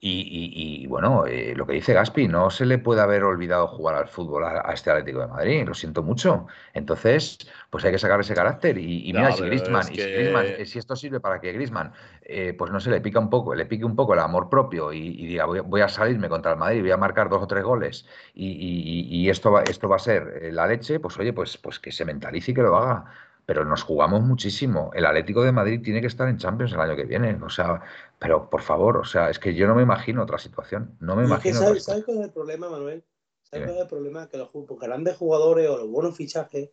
y, 0.00 0.86
bueno, 0.86 1.26
eh, 1.26 1.54
lo 1.56 1.66
que 1.66 1.72
dice 1.72 1.92
Gaspi, 1.92 2.28
no 2.28 2.50
se 2.50 2.64
le 2.66 2.78
puede 2.78 3.00
haber 3.00 3.24
olvidado 3.24 3.66
jugar 3.66 3.96
al 3.96 4.06
fútbol 4.06 4.44
a, 4.44 4.72
este 4.72 4.90
Atlético 4.90 5.20
de 5.20 5.26
Madrid, 5.26 5.66
lo 5.66 5.74
siento 5.74 6.04
mucho. 6.04 6.46
Entonces, 6.72 7.38
pues 7.68 7.84
hay 7.84 7.90
que 7.90 7.98
sacar 7.98 8.20
ese 8.20 8.32
carácter. 8.34 8.78
Y, 8.78 9.12
mira, 9.12 9.32
si 9.32 9.42
Griezmann, 9.42 9.86
eh, 9.92 10.64
si, 10.66 10.78
esto 10.78 10.94
sirve 10.94 11.18
para 11.18 11.40
que 11.40 11.52
Griezmann, 11.52 11.92
eh, 12.22 12.54
pues 12.56 12.70
no 12.70 12.78
se 12.78 12.90
le 12.90 13.00
pica 13.00 13.18
un 13.18 13.28
poco, 13.28 13.56
le 13.56 13.66
pique 13.66 13.84
un 13.84 13.96
poco 13.96 14.14
el 14.14 14.20
amor 14.20 14.48
propio 14.48 14.92
y, 14.92 15.26
diga, 15.26 15.46
voy, 15.46 15.80
a 15.80 15.88
salirme 15.88 16.28
contra 16.28 16.52
el 16.52 16.58
Madrid, 16.58 16.80
voy 16.80 16.92
a 16.92 16.96
marcar 16.96 17.28
dos 17.28 17.42
o 17.42 17.46
tres 17.48 17.64
goles 17.64 18.06
y, 18.34 19.28
esto, 19.28 19.50
va, 19.50 19.64
esto 19.64 19.88
va 19.88 19.96
a 19.96 20.00
ser 20.00 20.50
la 20.52 20.68
leche, 20.68 21.00
pues 21.00 21.18
oye, 21.18 21.32
pues, 21.32 21.56
pues 21.58 21.80
que 21.80 21.90
se 21.90 22.04
mentalice 22.04 22.52
y 22.52 22.54
que 22.54 22.62
lo 22.62 22.76
haga 22.76 23.04
pero 23.48 23.64
nos 23.64 23.82
jugamos 23.82 24.20
muchísimo. 24.20 24.90
El 24.92 25.06
Atlético 25.06 25.42
de 25.42 25.52
Madrid 25.52 25.80
tiene 25.82 26.02
que 26.02 26.06
estar 26.06 26.28
en 26.28 26.36
Champions 26.36 26.74
el 26.74 26.80
año 26.80 26.94
que 26.94 27.06
viene. 27.06 27.34
O 27.42 27.48
sea, 27.48 27.80
pero 28.18 28.50
por 28.50 28.60
favor, 28.60 28.98
o 28.98 29.06
sea, 29.06 29.30
es 29.30 29.38
que 29.38 29.54
yo 29.54 29.66
no 29.66 29.74
me 29.74 29.80
imagino 29.80 30.22
otra 30.22 30.36
situación. 30.36 30.98
No 31.00 31.16
me 31.16 31.24
imagino. 31.24 31.58
¿Sabes, 31.58 31.86
cuál 32.04 32.18
es 32.18 32.24
el 32.24 32.30
problema, 32.30 32.68
Manuel? 32.68 33.02
¿Sabes 33.44 33.64
cuál 33.64 33.76
es 33.76 33.82
el 33.84 33.88
problema? 33.88 34.28
Que 34.28 34.36
los 34.36 34.50
grandes 34.78 35.16
jugadores 35.16 35.66
o 35.70 35.78
los 35.78 35.88
buenos 35.88 36.14
fichajes 36.14 36.68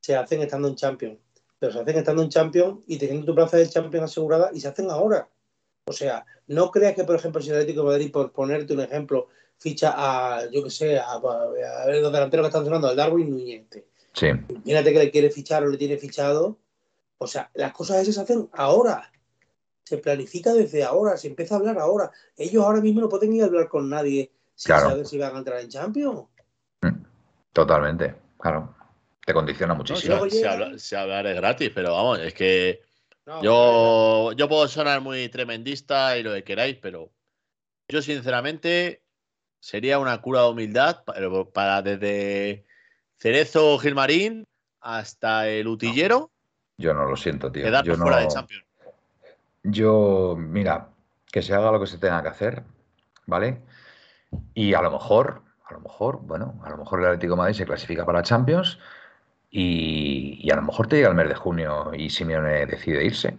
se 0.00 0.16
hacen 0.16 0.42
estando 0.42 0.66
en 0.66 0.74
Champions. 0.74 1.20
Pero 1.60 1.72
se 1.72 1.78
hacen 1.78 1.98
estando 1.98 2.22
en 2.24 2.30
Champions 2.30 2.82
y 2.88 2.98
teniendo 2.98 3.24
tu 3.24 3.36
plaza 3.36 3.56
de 3.56 3.68
Champions 3.68 4.10
asegurada 4.10 4.50
y 4.52 4.58
se 4.58 4.66
hacen 4.66 4.90
ahora. 4.90 5.28
O 5.84 5.92
sea, 5.92 6.26
no 6.48 6.72
creas 6.72 6.96
que, 6.96 7.04
por 7.04 7.14
ejemplo, 7.14 7.40
si 7.40 7.50
el 7.50 7.58
Atlético 7.58 7.82
de 7.82 7.90
Madrid, 7.90 8.10
por 8.10 8.32
ponerte 8.32 8.74
un 8.74 8.80
ejemplo, 8.80 9.28
ficha 9.56 9.94
a, 9.96 10.50
yo 10.50 10.64
que 10.64 10.70
sé, 10.70 10.98
a, 10.98 11.20
los 11.20 12.12
delanteros 12.12 12.42
que 12.42 12.48
están 12.48 12.64
sonando, 12.64 12.88
al 12.88 12.96
Darwin 12.96 13.30
Núñez. 13.30 13.62
Este. 13.62 13.95
Sí. 14.16 14.28
Imagínate 14.28 14.92
que 14.92 14.98
le 14.98 15.10
quiere 15.10 15.30
fichar 15.30 15.62
o 15.62 15.68
le 15.68 15.76
tiene 15.76 15.98
fichado. 15.98 16.58
O 17.18 17.26
sea, 17.26 17.50
las 17.54 17.72
cosas 17.72 17.98
esas 17.98 18.14
se 18.14 18.20
hacen 18.22 18.48
ahora. 18.52 19.12
Se 19.84 19.98
planifica 19.98 20.52
desde 20.52 20.84
ahora, 20.84 21.16
se 21.16 21.28
empieza 21.28 21.54
a 21.54 21.58
hablar 21.58 21.78
ahora. 21.78 22.10
Ellos 22.36 22.64
ahora 22.64 22.80
mismo 22.80 23.02
no 23.02 23.08
pueden 23.08 23.34
ir 23.34 23.42
a 23.42 23.46
hablar 23.46 23.68
con 23.68 23.88
nadie 23.88 24.32
sin 24.54 24.74
saber 24.74 25.06
si 25.06 25.18
van 25.18 25.36
a 25.36 25.38
entrar 25.38 25.60
en 25.60 25.68
Champions. 25.68 26.24
Mm, 26.80 27.04
totalmente, 27.52 28.14
claro. 28.38 28.74
Te 29.24 29.34
condiciona 29.34 29.74
muchísimo. 29.74 30.28
se, 30.30 30.96
habla, 30.96 31.22
de 31.22 31.34
gratis, 31.34 31.70
pero 31.74 31.92
vamos, 31.92 32.20
es 32.20 32.32
que 32.32 32.80
yo, 33.42 34.32
yo 34.32 34.48
puedo 34.48 34.66
sonar 34.66 35.00
muy 35.00 35.28
tremendista 35.28 36.16
y 36.16 36.22
lo 36.22 36.32
que 36.32 36.44
queráis, 36.44 36.78
pero 36.80 37.10
yo 37.88 38.02
sinceramente 38.02 39.02
sería 39.60 39.98
una 39.98 40.20
cura 40.22 40.42
de 40.42 40.50
humildad 40.50 41.02
para 41.52 41.82
desde 41.82 42.65
Cerezo 43.18 43.78
Gilmarín 43.78 44.46
hasta 44.80 45.48
el 45.48 45.66
Utillero. 45.68 46.30
Yo 46.78 46.94
no 46.94 47.06
lo 47.06 47.16
siento, 47.16 47.50
tío. 47.50 47.66
yo 47.82 47.96
fuera 47.96 48.18
de 48.18 48.28
Champions. 48.28 48.64
Yo, 49.62 50.36
mira, 50.38 50.90
que 51.32 51.42
se 51.42 51.54
haga 51.54 51.72
lo 51.72 51.80
que 51.80 51.86
se 51.86 51.98
tenga 51.98 52.22
que 52.22 52.28
hacer, 52.28 52.62
¿vale? 53.26 53.62
Y 54.54 54.74
a 54.74 54.82
lo 54.82 54.90
mejor, 54.90 55.42
a 55.64 55.72
lo 55.72 55.80
mejor, 55.80 56.20
bueno, 56.22 56.60
a 56.64 56.70
lo 56.70 56.76
mejor 56.76 57.00
el 57.00 57.06
Atlético 57.06 57.32
de 57.32 57.38
Madrid 57.38 57.54
se 57.54 57.66
clasifica 57.66 58.04
para 58.04 58.22
Champions 58.22 58.78
y, 59.50 60.38
y, 60.42 60.50
a 60.50 60.56
lo 60.56 60.62
mejor 60.62 60.86
te 60.86 60.96
llega 60.96 61.08
el 61.08 61.14
mes 61.14 61.28
de 61.28 61.34
junio 61.34 61.92
y 61.94 62.10
Simeone 62.10 62.66
decide 62.66 63.04
irse. 63.04 63.36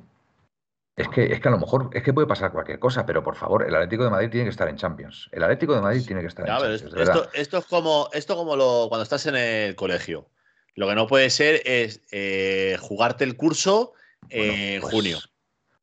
Es 0.98 1.08
que, 1.10 1.26
es 1.26 1.40
que 1.40 1.48
a 1.48 1.52
lo 1.52 1.60
mejor 1.60 1.92
es 1.94 2.02
que 2.02 2.12
puede 2.12 2.26
pasar 2.26 2.52
cualquier 2.52 2.80
cosa, 2.80 3.06
pero 3.06 3.24
por 3.24 3.36
favor, 3.36 3.64
el 3.64 3.76
Atlético 3.76 4.04
de 4.04 4.10
Madrid 4.10 4.30
tiene 4.32 4.46
que 4.46 4.50
estar 4.50 4.68
en 4.68 4.78
Champions. 4.78 5.30
El 5.32 5.44
Atlético 5.44 5.76
de 5.76 5.82
Madrid 5.82 6.04
tiene 6.04 6.22
que 6.22 6.28
estar 6.28 6.44
en 6.44 6.52
Champions. 6.52 6.82
Esto, 6.82 7.30
esto, 7.34 7.58
es 7.60 7.66
como, 7.66 8.10
esto 8.14 8.36
como 8.36 8.56
lo, 8.56 8.88
cuando 8.90 9.04
estás 9.04 9.28
en 9.28 9.36
el 9.36 9.76
colegio. 9.76 10.28
Lo 10.74 10.88
que 10.88 10.96
no 10.96 11.06
puede 11.06 11.30
ser 11.30 11.62
es 11.66 12.02
eh, 12.12 12.78
jugarte 12.82 13.24
el 13.26 13.38
curso 13.38 13.94
en 14.30 14.82
pues, 14.82 14.92
junio. 14.92 15.20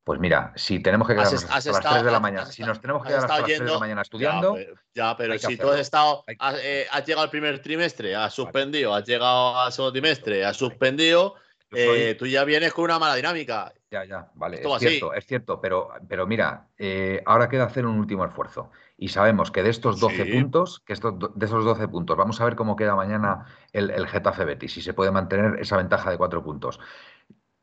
Pues 0.03 0.19
mira, 0.19 0.53
si 0.57 0.81
tenemos 0.81 1.07
que 1.07 1.15
quedarnos 1.15 1.47
hasta 1.49 1.71
las 1.71 1.81
3 1.81 2.05
de 2.05 2.11
la 2.11 2.21
mañana, 2.21 2.47
si 2.47 2.65
nos 2.65 2.81
tenemos 2.81 3.03
que 3.03 3.09
quedar 3.09 3.21
hasta 3.21 3.39
las 3.39 3.47
3 3.47 3.59
de 3.61 3.71
la 3.71 3.79
mañana 3.79 4.03
estudiando. 4.03 4.57
Ya, 4.95 5.17
pero, 5.17 5.39
si 5.39 5.57
tú 5.57 5.71
has 5.71 5.79
estado, 5.79 6.25
eh, 6.61 6.87
has, 6.91 7.07
llegado 7.07 7.23
al 7.23 7.31
primer 7.31 7.62
trimestre, 7.62 8.17
has 8.17 8.35
suspendido, 8.35 8.93
has 8.93 9.07
llegado 9.07 9.61
al 9.61 9.73
segundo 9.73 9.93
trimestre, 9.93 10.45
has 10.45 10.57
suspendido, 10.57 11.37
eh, 11.73 12.17
tú 12.19 12.27
ya 12.27 12.45
vienes 12.45 12.73
con 12.73 12.85
una 12.85 12.99
mala 12.99 13.15
dinámica. 13.15 13.73
Ya, 13.95 14.05
ya, 14.05 14.28
vale, 14.34 14.61
es 14.61 14.78
cierto, 14.80 15.14
es 15.14 15.24
cierto, 15.24 15.61
pero, 15.61 15.90
pero 16.09 16.26
mira, 16.26 16.66
eh, 16.76 17.22
ahora 17.26 17.49
queda 17.49 17.62
hacer 17.62 17.86
un 17.86 17.97
último 17.97 18.24
esfuerzo. 18.24 18.72
Y 18.99 19.11
sabemos 19.11 19.53
que 19.53 19.62
de 19.62 19.70
estos 19.70 20.01
12 20.01 20.26
puntos, 20.26 20.80
que 20.80 20.95
estos, 20.95 21.14
de 21.32 21.47
esos 21.47 21.64
12 21.64 21.86
puntos, 21.86 22.16
vamos 22.16 22.40
a 22.40 22.45
ver 22.45 22.57
cómo 22.57 22.74
queda 22.74 22.97
mañana 22.97 23.47
el, 23.72 23.90
el 23.90 24.09
Getafe 24.09 24.45
Betis, 24.45 24.72
si 24.72 24.82
se 24.82 24.95
puede 24.95 25.12
mantener 25.12 25.61
esa 25.61 25.76
ventaja 25.76 26.11
de 26.11 26.18
4 26.18 26.42
puntos. 26.42 26.80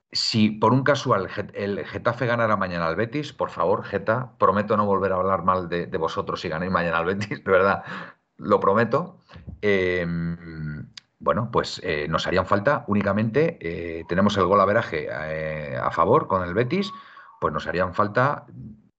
Si 0.09 0.51
por 0.51 0.71
un 0.71 0.83
casual 0.83 1.27
el 1.53 1.85
Getafe 1.85 2.25
ganara 2.25 2.55
mañana 2.55 2.87
al 2.87 2.95
Betis, 2.95 3.33
por 3.33 3.49
favor, 3.49 3.83
Geta, 3.83 4.31
prometo 4.37 4.77
no 4.77 4.85
volver 4.85 5.11
a 5.11 5.15
hablar 5.15 5.43
mal 5.43 5.67
de, 5.67 5.85
vosotros 5.97 6.39
si 6.39 6.47
ganéis 6.47 6.71
mañana 6.71 6.99
al 6.99 7.07
Betis, 7.07 7.27
de 7.43 7.51
verdad, 7.51 7.83
lo 8.37 8.57
prometo. 8.61 9.19
Eh, 9.61 10.05
bueno, 11.21 11.49
pues 11.51 11.79
eh, 11.83 12.07
nos 12.09 12.25
harían 12.25 12.47
falta 12.47 12.83
únicamente, 12.87 13.57
eh, 13.61 14.05
tenemos 14.09 14.35
el 14.37 14.45
gol 14.45 14.59
a 14.59 14.65
veraje 14.65 15.07
eh, 15.07 15.77
a 15.77 15.91
favor 15.91 16.27
con 16.27 16.43
el 16.43 16.55
Betis, 16.55 16.91
pues 17.39 17.53
nos 17.53 17.67
harían 17.67 17.93
falta, 17.93 18.47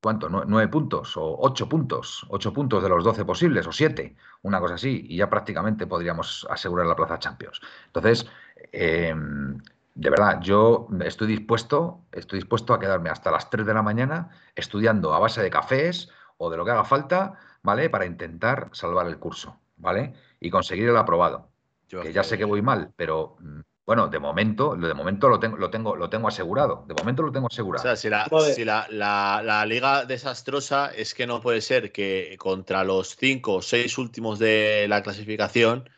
¿cuánto? 0.00 0.28
Nueve 0.28 0.68
puntos 0.68 1.16
o 1.16 1.36
ocho 1.40 1.68
puntos, 1.68 2.24
ocho 2.28 2.52
puntos 2.52 2.80
de 2.82 2.88
los 2.88 3.02
doce 3.02 3.24
posibles 3.24 3.66
o 3.66 3.72
siete, 3.72 4.16
una 4.42 4.60
cosa 4.60 4.74
así, 4.74 5.04
y 5.08 5.16
ya 5.16 5.28
prácticamente 5.28 5.86
podríamos 5.88 6.46
asegurar 6.48 6.86
la 6.86 6.94
plaza 6.94 7.18
Champions. 7.18 7.60
Entonces, 7.86 8.26
em, 8.70 9.58
de 9.94 10.10
verdad, 10.10 10.40
yo 10.40 10.88
estoy 11.04 11.26
dispuesto, 11.26 12.02
estoy 12.12 12.38
dispuesto 12.38 12.72
a 12.72 12.78
quedarme 12.78 13.10
hasta 13.10 13.32
las 13.32 13.50
tres 13.50 13.66
de 13.66 13.74
la 13.74 13.82
mañana 13.82 14.30
estudiando 14.54 15.12
a 15.12 15.18
base 15.18 15.42
de 15.42 15.50
cafés 15.50 16.08
o 16.38 16.50
de 16.50 16.56
lo 16.56 16.64
que 16.64 16.70
haga 16.70 16.84
falta, 16.84 17.34
¿vale? 17.62 17.90
Para 17.90 18.06
intentar 18.06 18.68
salvar 18.72 19.08
el 19.08 19.18
curso, 19.18 19.58
¿vale? 19.76 20.14
Y 20.40 20.50
conseguir 20.50 20.88
el 20.88 20.96
aprobado 20.96 21.51
que 22.00 22.12
ya 22.12 22.24
sé 22.24 22.38
que 22.38 22.44
voy 22.44 22.62
mal, 22.62 22.92
pero 22.96 23.36
mm, 23.40 23.60
bueno, 23.84 24.08
de 24.08 24.18
momento, 24.20 24.76
de 24.76 24.94
momento 24.94 25.28
lo 25.28 25.40
tengo, 25.40 25.56
lo 25.56 25.68
tengo, 25.68 25.96
lo 25.96 26.08
tengo 26.08 26.28
asegurado. 26.28 26.84
De 26.86 26.94
momento 26.94 27.22
lo 27.22 27.32
tengo 27.32 27.48
asegurado. 27.48 27.82
O 27.82 27.96
sea, 27.96 27.96
si, 27.96 28.64
la, 28.64 29.64
liga 29.66 30.04
desastrosa 30.04 30.92
es 30.94 31.14
que 31.14 31.26
no 31.26 31.40
puede 31.40 31.60
ser 31.60 31.90
que 31.90 32.36
contra 32.38 32.84
los 32.84 33.16
cinco 33.16 33.54
o 33.54 33.62
seis 33.62 33.98
últimos 33.98 34.38
de 34.38 34.86
la 34.88 35.02
clasificación 35.02 35.88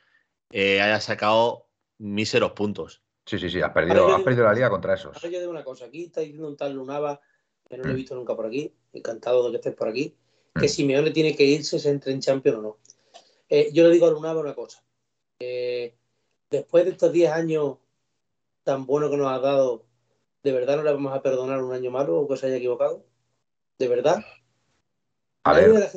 eh, 0.50 0.80
haya 0.80 1.00
sacado 1.00 1.68
míseros 1.98 2.52
puntos. 2.52 3.02
Sí, 3.26 3.38
sí, 3.38 3.50
sí, 3.50 3.60
has 3.60 3.72
perdido, 3.72 4.22
perdido 4.24 4.44
la 4.44 4.54
liga 4.54 4.70
contra 4.70 4.94
esos. 4.94 5.16
Ahora 5.16 5.28
yo 5.28 5.38
digo 5.38 5.50
una 5.50 5.64
cosa, 5.64 5.86
aquí 5.86 6.04
está 6.04 6.22
diciendo 6.22 6.48
un 6.48 6.56
tal 6.56 6.74
Lunava, 6.74 7.20
que 7.68 7.76
no 7.76 7.84
lo 7.84 7.90
he 7.90 7.92
mm. 7.92 7.96
visto 7.96 8.14
nunca 8.14 8.34
por 8.34 8.46
aquí, 8.46 8.74
encantado 8.92 9.44
de 9.44 9.50
que 9.50 9.56
estés 9.56 9.74
por 9.74 9.88
aquí, 9.88 10.16
que 10.54 10.66
mm. 10.66 10.68
Simeone 10.68 11.10
tiene 11.10 11.36
que 11.36 11.44
irse, 11.44 11.78
se 11.78 11.90
entre 11.90 12.12
en 12.12 12.20
Champions 12.20 12.58
o 12.58 12.62
no. 12.62 12.78
Eh, 13.48 13.70
yo 13.72 13.84
le 13.84 13.90
digo 13.90 14.06
a 14.06 14.10
Lunava 14.10 14.40
una 14.40 14.54
cosa, 14.54 14.82
después 15.38 16.84
de 16.84 16.90
estos 16.90 17.12
10 17.12 17.30
años 17.30 17.76
tan 18.62 18.86
buenos 18.86 19.10
que 19.10 19.16
nos 19.16 19.30
ha 19.30 19.38
dado, 19.38 19.84
¿de 20.42 20.52
verdad 20.52 20.76
no 20.76 20.82
le 20.82 20.92
vamos 20.92 21.14
a 21.14 21.22
perdonar 21.22 21.62
un 21.62 21.72
año 21.72 21.90
malo 21.90 22.18
o 22.18 22.28
que 22.28 22.36
se 22.36 22.46
haya 22.46 22.56
equivocado? 22.56 23.04
¿De 23.78 23.88
verdad? 23.88 24.24
A 25.42 25.52
ver, 25.52 25.90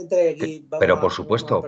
pero 0.79 0.99
por 0.99 1.11
supuesto, 1.11 1.63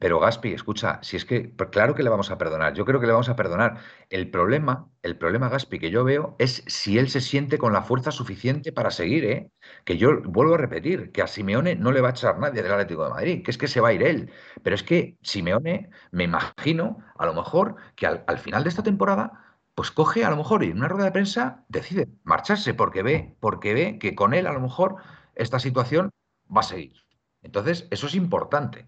pero 0.00 0.18
Gaspi, 0.18 0.54
escucha, 0.54 0.98
si 1.02 1.16
es 1.18 1.26
que 1.26 1.54
claro 1.70 1.94
que 1.94 2.02
le 2.02 2.08
vamos 2.08 2.30
a 2.30 2.38
perdonar, 2.38 2.72
yo 2.72 2.86
creo 2.86 3.00
que 3.00 3.06
le 3.06 3.12
vamos 3.12 3.28
a 3.28 3.36
perdonar. 3.36 3.76
El 4.08 4.30
problema, 4.30 4.88
el 5.02 5.18
problema 5.18 5.50
Gaspi 5.50 5.78
que 5.78 5.90
yo 5.90 6.04
veo 6.04 6.36
es 6.38 6.64
si 6.66 6.98
él 6.98 7.10
se 7.10 7.20
siente 7.20 7.58
con 7.58 7.74
la 7.74 7.82
fuerza 7.82 8.10
suficiente 8.10 8.72
para 8.72 8.90
seguir, 8.90 9.24
¿eh? 9.26 9.50
Que 9.84 9.98
yo 9.98 10.22
vuelvo 10.22 10.54
a 10.54 10.58
repetir, 10.58 11.12
que 11.12 11.20
a 11.20 11.26
Simeone 11.26 11.76
no 11.76 11.92
le 11.92 12.00
va 12.00 12.08
a 12.08 12.10
echar 12.12 12.38
nadie 12.38 12.62
del 12.62 12.72
Atlético 12.72 13.04
de 13.04 13.10
Madrid, 13.10 13.42
que 13.44 13.50
es 13.50 13.58
que 13.58 13.68
se 13.68 13.82
va 13.82 13.88
a 13.88 13.92
ir 13.92 14.02
él. 14.02 14.32
Pero 14.62 14.74
es 14.74 14.82
que 14.82 15.18
Simeone, 15.22 15.90
me 16.12 16.24
imagino, 16.24 16.98
a 17.18 17.26
lo 17.26 17.34
mejor, 17.34 17.76
que 17.94 18.06
al, 18.06 18.38
final 18.38 18.62
de 18.64 18.70
esta 18.70 18.82
temporada 18.82 19.58
pues 19.74 19.90
coge 19.90 20.24
a 20.24 20.30
lo 20.30 20.36
mejor 20.36 20.64
y 20.64 20.70
en 20.70 20.78
una 20.78 20.88
rueda 20.88 21.06
de 21.06 21.12
prensa 21.12 21.64
decide 21.68 22.08
marcharse 22.24 22.74
porque 22.74 23.02
ve, 23.02 23.36
porque 23.40 23.74
ve 23.74 23.98
que 23.98 24.14
con 24.14 24.32
él 24.34 24.46
a 24.46 24.52
lo 24.52 24.60
mejor 24.60 24.96
esta 25.34 25.58
situación 25.58 26.10
va 26.54 26.60
a 26.60 26.64
seguir. 26.64 27.04
Entonces, 27.42 27.86
eso 27.90 28.06
es 28.06 28.14
importante. 28.14 28.86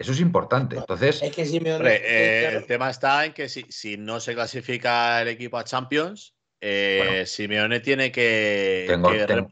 Eso 0.00 0.12
es 0.12 0.20
importante. 0.20 0.76
Entonces, 0.76 1.22
es 1.22 1.30
que 1.30 1.42
eh, 1.42 2.48
el 2.56 2.64
tema 2.64 2.88
está 2.88 3.26
en 3.26 3.34
que 3.34 3.50
si, 3.50 3.66
si, 3.68 3.98
no 3.98 4.18
se 4.18 4.32
clasifica 4.32 5.20
el 5.20 5.28
equipo 5.28 5.58
a 5.58 5.64
Champions, 5.64 6.34
eh, 6.58 7.24
Simeone 7.26 7.80
tiene 7.80 8.10
que, 8.10 8.86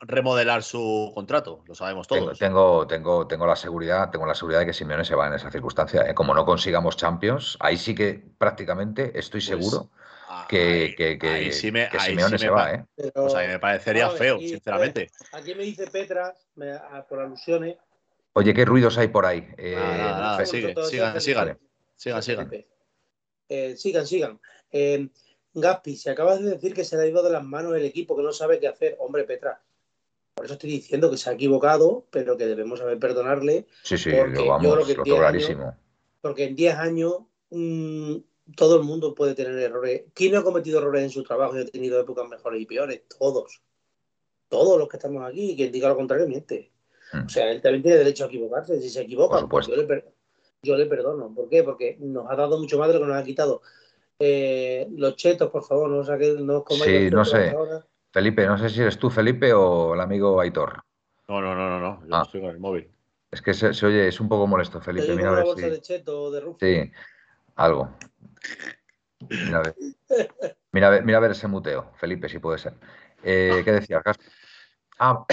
remodelar 0.01 0.63
su 0.63 1.13
contrato, 1.15 1.63
lo 1.67 1.75
sabemos 1.75 2.09
todos. 2.09 2.39
Tengo, 2.39 2.87
tengo, 2.87 3.27
tengo, 3.27 3.47
la 3.47 3.57
seguridad, 3.57 4.09
tengo 4.11 4.25
la 4.25 4.35
seguridad 4.35 4.61
de 4.61 4.67
que 4.67 4.73
Simeone 4.73 5.05
se 5.05 5.15
va 5.15 5.27
en 5.27 5.35
esa 5.35 5.51
circunstancia. 5.51 6.09
¿eh? 6.09 6.15
Como 6.15 6.33
no 6.33 6.47
consigamos 6.47 6.97
Champions, 6.97 7.59
ahí 7.61 7.77
sí 7.77 7.95
que 7.95 8.23
prácticamente 8.39 9.19
estoy 9.19 9.41
pues, 9.41 9.45
seguro 9.45 9.91
que, 10.49 10.95
que, 11.21 11.53
Simeone 11.53 12.39
se 12.39 12.49
va. 12.49 12.73
¿eh? 12.73 12.85
pues 13.15 13.35
a 13.35 13.41
mí 13.41 13.49
me 13.49 13.59
parecería 13.59 14.09
feo, 14.09 14.39
sinceramente. 14.39 15.11
Aquí 15.33 15.55
me 15.55 15.65
dice 15.65 15.87
Petra, 15.89 16.35
por 17.07 17.21
alusiones. 17.21 17.77
Oye, 18.39 18.55
¿qué 18.55 18.65
ruidos 18.65 18.97
hay 18.99 19.09
por 19.09 19.27
ahí? 19.27 19.47
sigan, 19.57 20.47
sigan, 20.47 21.21
sigan, 21.21 21.59
sigan, 21.97 22.23
sigan. 23.77 24.07
sigan. 24.07 24.41
Gaspi, 25.55 25.97
si 25.97 26.09
acabas 26.09 26.41
de 26.41 26.51
decir 26.51 26.73
que 26.73 26.85
se 26.85 26.97
le 26.97 27.03
ha 27.03 27.07
ido 27.07 27.21
de 27.23 27.31
las 27.31 27.43
manos 27.43 27.75
el 27.75 27.85
equipo, 27.85 28.17
que 28.17 28.23
no 28.23 28.33
sabe 28.33 28.61
qué 28.61 28.69
hacer, 28.69 28.97
hombre, 29.01 29.25
Petra. 29.25 29.61
Por 30.35 30.45
eso 30.45 30.55
estoy 30.55 30.71
diciendo 30.71 31.11
que 31.11 31.17
se 31.17 31.31
ha 31.31 31.33
equivocado, 31.33 32.07
pero 32.11 32.37
que 32.37 32.47
debemos 32.47 32.79
saber 32.79 32.99
perdonarle. 33.01 33.67
Sí, 33.83 33.99
sí, 33.99 34.11
lo 34.11 34.47
vamos, 34.47 34.89
lo 34.97 35.03
clarísimo. 35.03 35.77
porque 36.21 36.45
en 36.45 36.55
10 36.55 36.77
años 36.77 37.23
mm, 37.51 38.19
todo 38.55 38.77
el 38.77 38.85
mundo 38.85 39.17
puede 39.17 39.35
tener 39.35 39.59
errores. 39.59 40.05
¿Quién 40.15 40.33
no 40.33 40.39
ha 40.39 40.45
cometido 40.45 40.79
errores 40.79 41.03
en 41.03 41.11
su 41.11 41.25
trabajo 41.25 41.57
y 41.57 41.63
ha 41.63 41.67
tenido 41.67 42.01
épocas 42.01 42.29
mejores 42.29 42.63
y 42.63 42.67
peores? 42.67 43.03
Todos. 43.19 43.63
Todos 44.49 44.79
los 44.79 44.89
que 44.89 44.97
estamos 44.97 45.29
aquí. 45.29 45.57
Quien 45.57 45.73
diga 45.73 45.89
lo 45.89 45.97
contrario 45.97 46.29
miente. 46.29 46.71
Hmm. 47.13 47.27
O 47.27 47.29
sea, 47.29 47.51
él 47.51 47.61
también 47.63 47.83
tiene 47.83 47.99
derecho 47.99 48.25
a 48.25 48.27
equivocarse. 48.29 48.81
Si 48.81 48.91
se 48.91 49.03
equivoca, 49.03 49.47
pues 49.47 49.67
yo 49.67 49.77
le, 49.77 50.05
yo 50.63 50.77
le 50.77 50.87
perdono. 50.87 51.35
¿Por 51.35 51.49
qué? 51.49 51.63
Porque 51.63 51.97
nos 52.01 52.31
ha 52.31 52.37
dado 52.37 52.59
mucho 52.59 52.79
más 52.79 52.89
de 52.89 52.95
lo 52.95 53.01
que 53.01 53.07
nos 53.07 53.17
ha 53.17 53.25
quitado. 53.25 53.63
Eh, 54.19 54.89
los 54.97 55.17
chetos, 55.17 55.51
por 55.51 55.65
favor, 55.65 55.89
no, 55.89 56.03
no 56.03 56.65
Sí, 56.69 57.11
no 57.11 57.25
sé. 57.25 57.55
Felipe, 58.11 58.47
no 58.47 58.59
sé 58.59 58.69
si 58.71 58.81
eres 58.81 58.99
tú, 58.99 59.11
Felipe, 59.11 59.53
o 59.53 59.95
el 59.95 60.01
amigo 60.01 60.41
Aitor. 60.41 60.83
No, 61.29 61.41
no, 61.41 61.55
no, 61.55 61.69
no, 61.69 61.79
no. 61.79 62.07
Yo 62.07 62.17
ah. 62.17 62.23
estoy 62.25 62.41
con 62.41 62.51
el 62.51 62.59
móvil. 62.59 62.91
Es 63.31 63.43
que 63.43 63.53
se, 63.53 63.69
oye, 63.87 64.09
es 64.09 64.21
un 64.21 64.29
poco 64.29 64.47
molesto, 64.47 64.81
Felipe. 64.81 65.15
Mira 65.15 65.31
a 65.31 65.35
ver 65.35 65.45
bolsa 65.45 65.69
de 65.69 65.81
cheto 65.81 66.31
de 66.31 66.41
Rufo? 66.41 66.59
Sí, 66.61 66.91
algo. 67.57 67.91
Mira 69.29 69.59
a 69.59 69.63
ver. 69.63 69.75
Mira 70.73 70.89
a 70.89 70.91
ver, 70.91 71.05
mira 71.05 71.19
a 71.19 71.21
ver 71.21 71.31
ese 71.33 71.47
muteo, 71.47 71.93
Felipe, 71.97 72.29
si 72.29 72.39
puede 72.39 72.59
ser. 72.59 72.75
Eh, 73.23 73.63
¿Qué 73.65 73.73
decías, 73.73 74.03
Ah, 75.01 75.25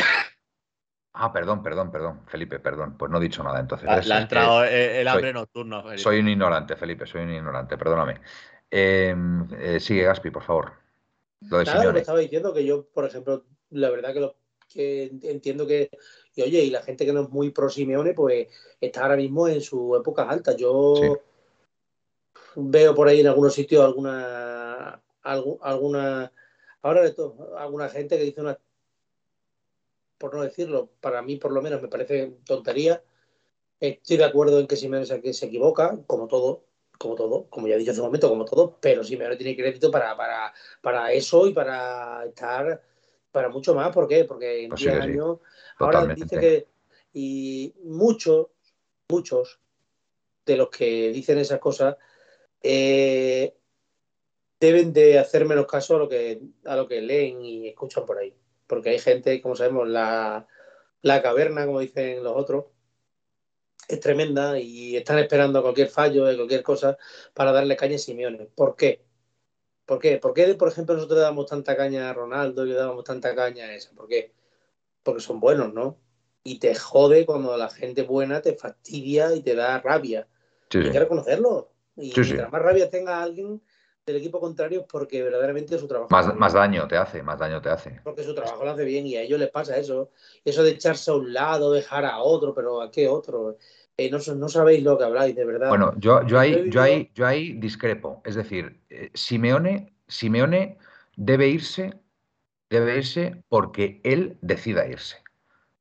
Ah, 1.18 1.32
perdón, 1.32 1.63
perdón, 1.63 1.91
perdón, 1.91 2.22
Felipe, 2.28 2.59
perdón. 2.59 2.97
Pues 2.97 3.09
no 3.09 3.20
he 3.20 3.22
dicho 3.22 3.41
nada 3.41 3.59
entonces. 3.59 3.88
Le 4.05 4.13
ha 4.13 4.22
entrado 4.22 4.66
el, 4.66 5.07
hambre 5.07 5.32
nocturno. 5.32 5.82
Felipe. 5.82 5.97
Soy 5.97 6.20
un 6.20 6.28
ignorante, 6.28 6.76
Felipe, 6.76 7.05
soy 7.05 7.22
un 7.22 7.32
ignorante, 7.32 7.78
perdóname. 7.78 8.20
Em, 8.70 9.47
eh, 9.57 9.80
sigue, 9.80 10.03
Gaspi, 10.03 10.30
por 10.30 10.43
favor. 10.43 10.74
Lo 11.49 11.59
de 11.59 11.66
Nada, 11.66 11.97
estaba 11.97 12.20
diciendo 12.20 12.53
que 12.53 12.66
yo, 12.66 12.86
por 12.88 13.05
ejemplo, 13.05 13.45
la 13.70 13.89
verdad 13.89 14.13
que, 14.13 14.20
lo, 14.20 14.36
que 14.68 15.11
entiendo 15.24 15.66
que, 15.66 15.89
y 16.36 16.41
oye, 16.41 16.63
y 16.66 16.70
la 16.70 16.82
gente 16.82 17.05
que 17.05 17.13
no 17.13 17.22
es 17.22 17.30
muy 17.30 17.51
pro 17.51 17.70
Simeone, 17.70 18.13
pues 18.13 18.47
está 18.82 19.03
ahora 19.03 19.16
mismo 19.16 19.47
en 19.47 19.61
su 19.61 19.95
época 19.95 20.24
alta. 20.24 20.53
Yo 20.57 21.22
veo 22.57 22.93
por 22.93 23.07
ahí 23.07 23.22
en 23.22 23.28
algunos 23.28 23.53
sitios 23.53 23.86
alguna, 23.86 25.01
alguna, 25.22 26.32
ahora 26.82 27.01
de 27.03 27.13
todo, 27.13 27.57
alguna 27.57 27.88
gente 27.88 28.18
que 28.18 28.24
dice 28.24 28.41
una, 28.41 28.59
por 30.18 30.34
no 30.34 30.43
decirlo, 30.43 30.89
para 31.01 31.22
mí 31.22 31.38
por 31.38 31.51
lo 31.51 31.61
menos 31.61 31.82
me 31.82 31.88
parece 31.88 32.38
tontería. 32.45 33.03
Estoy 33.80 34.18
de 34.18 34.24
acuerdo 34.24 34.59
en 34.59 34.68
que 34.68 34.76
Simeone 34.76 35.05
se 35.05 35.45
equivoca, 35.45 35.99
como 36.07 36.28
todo, 36.28 36.63
como 36.97 37.16
todo, 37.16 37.47
como 37.49 37.68
ya 37.68 37.76
he 37.76 37.78
dicho 37.78 37.91
hace 37.91 37.99
un 37.99 38.07
momento, 38.07 38.30
como 38.30 38.45
todo, 38.45 38.78
pero 38.80 39.03
Simeone 39.03 39.36
tiene 39.36 39.55
crédito 39.55 39.91
para, 39.91 40.16
para, 40.16 40.53
para 40.82 41.11
eso 41.11 41.47
y 41.47 41.53
para 41.53 42.26
estar 42.26 42.82
para 43.32 43.49
mucho 43.49 43.76
más. 43.76 43.93
¿Por 43.93 44.07
qué? 44.07 44.24
Porque 44.24 44.63
en 44.63 44.72
10 44.72 44.91
pues 44.91 45.03
años, 45.03 45.39
ahora 45.78 46.05
dice 46.05 46.39
que, 46.39 46.68
y 47.13 47.74
muchos, 47.84 48.47
muchos 49.09 49.59
de 50.45 50.55
los 50.55 50.70
que 50.70 51.11
dicen 51.11 51.38
esas 51.38 51.59
cosas 51.59 51.97
eh, 52.61 53.55
deben 54.59 54.93
de 54.93 55.20
hacer 55.20 55.45
menos 55.45 55.66
caso 55.66 55.95
a 55.95 55.99
lo 55.99 56.09
que 56.09 56.41
a 56.66 56.76
lo 56.76 56.88
que 56.88 57.01
leen 57.01 57.41
y 57.41 57.68
escuchan 57.68 58.05
por 58.05 58.18
ahí. 58.18 58.34
Porque 58.68 58.89
hay 58.89 58.99
gente, 58.99 59.41
como 59.41 59.55
sabemos, 59.55 59.88
la, 59.88 60.47
la 61.01 61.22
caverna, 61.22 61.66
como 61.66 61.80
dicen 61.80 62.24
los 62.24 62.36
otros, 62.36 62.66
es 63.88 63.99
tremenda 63.99 64.59
y 64.59 64.95
están 64.97 65.20
esperando 65.20 65.61
cualquier 65.61 65.89
fallo, 65.89 66.24
cualquier 66.24 66.63
cosa, 66.63 66.97
para 67.34 67.51
darle 67.51 67.76
caña 67.76 67.95
a 67.95 67.99
Simeone. 67.99 68.47
¿Por 68.55 68.76
qué? 68.76 69.05
¿Por 69.86 69.99
qué? 69.99 70.18
¿Por 70.18 70.34
qué, 70.34 70.55
por 70.55 70.68
ejemplo, 70.68 70.95
nosotros 70.95 71.20
le 71.20 71.24
damos 71.24 71.45
tanta 71.45 71.78
caña 71.78 72.09
a 72.09 72.13
Ronaldo 72.13 72.66
y 72.66 72.70
le 72.70 72.76
damos 72.76 73.03
tanta 73.03 73.36
caña 73.36 73.66
a 73.66 73.76
esa? 73.76 73.91
¿Por 73.93 74.07
qué? 74.07 74.34
Porque 75.03 75.22
son 75.22 75.39
buenos, 75.39 75.74
¿no? 75.74 75.99
Y 76.43 76.59
te 76.59 76.74
jode 76.74 77.26
cuando 77.26 77.55
la 77.57 77.70
gente 77.70 78.01
buena 78.01 78.41
te 78.41 78.55
fastidia 78.55 79.36
y 79.36 79.41
te 79.41 79.55
da 79.55 79.80
rabia. 79.80 80.28
Sí, 80.70 80.80
Hay 80.80 80.91
que 80.91 80.99
reconocerlo. 80.99 81.72
Y 81.95 82.13
mientras 82.16 82.51
más 82.51 82.61
rabia 82.61 82.89
tenga 82.89 83.22
alguien 83.22 83.61
del 84.06 84.18
equipo 84.18 84.39
contrario 84.39 84.82
es 84.82 84.86
porque 84.86 85.24
verdaderamente 85.24 85.80
su 85.80 85.88
trabajo. 85.88 86.10
Más, 86.12 86.36
más 86.36 86.53
daño 86.53 86.88
te 86.88 86.95
hace, 86.95 87.24
más 87.24 87.39
daño 87.39 87.60
te 87.60 87.70
hace. 87.70 87.99
Porque 88.03 88.24
su 88.24 88.36
trabajo 88.36 88.64
lo 88.64 88.72
hace 88.72 88.86
bien 88.86 89.08
y 89.08 89.16
a 89.16 89.22
ellos 89.22 89.39
les 89.39 89.49
pasa 89.49 89.78
eso. 89.78 90.12
Eso 90.43 90.64
de 90.64 90.72
echarse 90.72 91.10
a 91.10 91.16
un 91.16 91.34
lado, 91.34 91.72
dejar 91.72 92.06
a 92.06 92.20
otro, 92.20 92.53
pero 92.53 92.82
¿a 92.82 92.91
qué 92.91 93.08
otro? 93.08 93.58
Eh, 93.97 94.12
no, 94.12 94.20
no, 94.36 94.49
sabéis 94.49 94.84
lo 94.84 94.97
que 94.97 95.06
habláis, 95.06 95.36
de 95.36 95.45
verdad. 95.45 95.70
Bueno, 95.70 95.93
yo, 95.97 96.24
yo, 96.28 96.38
ahí, 96.38 96.70
yo, 96.70 96.82
ahí, 96.82 97.10
yo 97.16 97.26
ahí 97.26 97.53
discrepo. 97.53 98.22
Es 98.26 98.36
decir, 98.36 98.80
eh, 98.91 99.10
Simeone, 99.16 99.95
Simeone 100.08 100.78
debe 101.16 101.47
irse, 101.47 101.93
debe 102.70 102.97
irse 102.97 103.43
porque 103.49 104.01
él 104.03 104.38
decida 104.41 104.88
irse. 104.88 105.18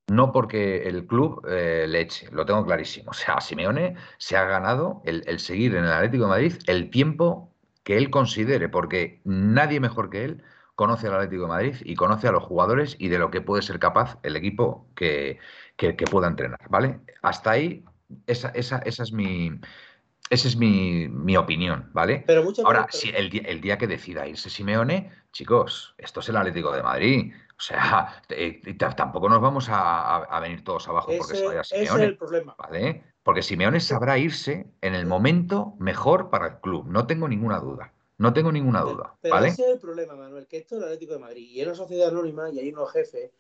No 0.06 0.32
porque 0.32 0.88
el 0.88 1.06
club 1.06 1.46
eh, 1.46 1.86
le 1.86 2.00
eche, 2.00 2.28
lo 2.30 2.46
tengo 2.46 2.64
clarísimo. 2.64 3.10
O 3.10 3.14
sea, 3.14 3.40
Simeone 3.40 3.96
se 4.16 4.36
ha 4.36 4.44
ganado 4.44 5.02
el, 5.04 5.24
el 5.26 5.40
seguir 5.40 5.74
en 5.74 5.84
el 5.84 5.92
Atlético 5.92 6.24
de 6.24 6.30
Madrid 6.30 6.54
el 6.66 6.90
tiempo 6.90 7.53
que 7.84 7.96
él 7.98 8.10
considere, 8.10 8.68
porque 8.68 9.20
nadie 9.24 9.78
mejor 9.78 10.10
que 10.10 10.24
él 10.24 10.42
conoce 10.74 11.06
al 11.06 11.14
Atlético 11.14 11.42
de 11.42 11.48
Madrid 11.48 11.76
y 11.84 11.94
conoce 11.94 12.26
a 12.26 12.32
los 12.32 12.42
jugadores 12.42 12.96
y 12.98 13.08
de 13.08 13.18
lo 13.18 13.30
que 13.30 13.40
puede 13.40 13.62
ser 13.62 13.78
capaz 13.78 14.18
el 14.22 14.34
equipo 14.36 14.88
que, 14.96 15.38
que, 15.76 15.92
pueda 16.10 16.26
entrenar, 16.26 16.58
¿vale? 16.68 17.00
Hasta 17.22 17.52
ahí, 17.52 17.84
esa, 18.26 18.48
esa, 18.48 18.78
esa 18.78 19.02
es 19.02 19.12
mi... 19.12 19.52
Esa 20.30 20.48
es 20.48 20.56
mi, 20.56 21.06
mi 21.06 21.36
opinión, 21.36 21.90
¿vale? 21.92 22.24
Pero 22.26 22.50
Ahora, 22.64 22.86
si 22.88 23.10
el, 23.10 23.28
día, 23.28 23.42
el 23.44 23.60
día 23.60 23.76
que 23.76 23.86
decida 23.86 24.26
irse 24.26 24.48
Simeone, 24.48 25.12
chicos, 25.32 25.94
esto 25.98 26.20
es 26.20 26.28
el 26.30 26.38
Atlético 26.38 26.72
de 26.72 26.82
Madrid. 26.82 27.34
O 27.58 27.60
sea, 27.60 28.22
tampoco 28.96 29.28
nos 29.28 29.42
vamos 29.42 29.66
a, 29.68 30.40
venir 30.40 30.64
todos 30.64 30.88
abajo 30.88 31.12
porque 31.18 31.36
se 31.36 31.46
vaya 31.46 31.62
Simeone. 31.62 31.84
Ese 31.84 31.96
es 31.96 32.08
el 32.08 32.16
problema. 32.16 32.54
¿vale? 32.56 33.04
Porque 33.24 33.42
Simeone 33.42 33.80
sabrá 33.80 34.18
irse 34.18 34.66
en 34.82 34.94
el 34.94 35.06
momento 35.06 35.72
mejor 35.78 36.30
para 36.30 36.46
el 36.46 36.60
club, 36.60 36.86
no 36.86 37.06
tengo 37.06 37.26
ninguna 37.26 37.58
duda. 37.58 37.92
No 38.18 38.32
tengo 38.32 38.52
ninguna 38.52 38.82
duda. 38.82 39.16
Pero 39.20 39.34
¿vale? 39.34 39.48
ese 39.48 39.62
es 39.62 39.68
el 39.70 39.80
problema, 39.80 40.14
Manuel, 40.14 40.46
que 40.46 40.58
esto 40.58 40.76
es 40.76 40.82
el 40.82 40.84
Atlético 40.84 41.14
de 41.14 41.18
Madrid 41.18 41.48
y 41.50 41.60
es 41.60 41.66
una 41.66 41.74
sociedad 41.74 42.08
anónima 42.08 42.48
y 42.50 42.60
hay 42.60 42.68
unos 42.68 42.92
jefes. 42.92 43.32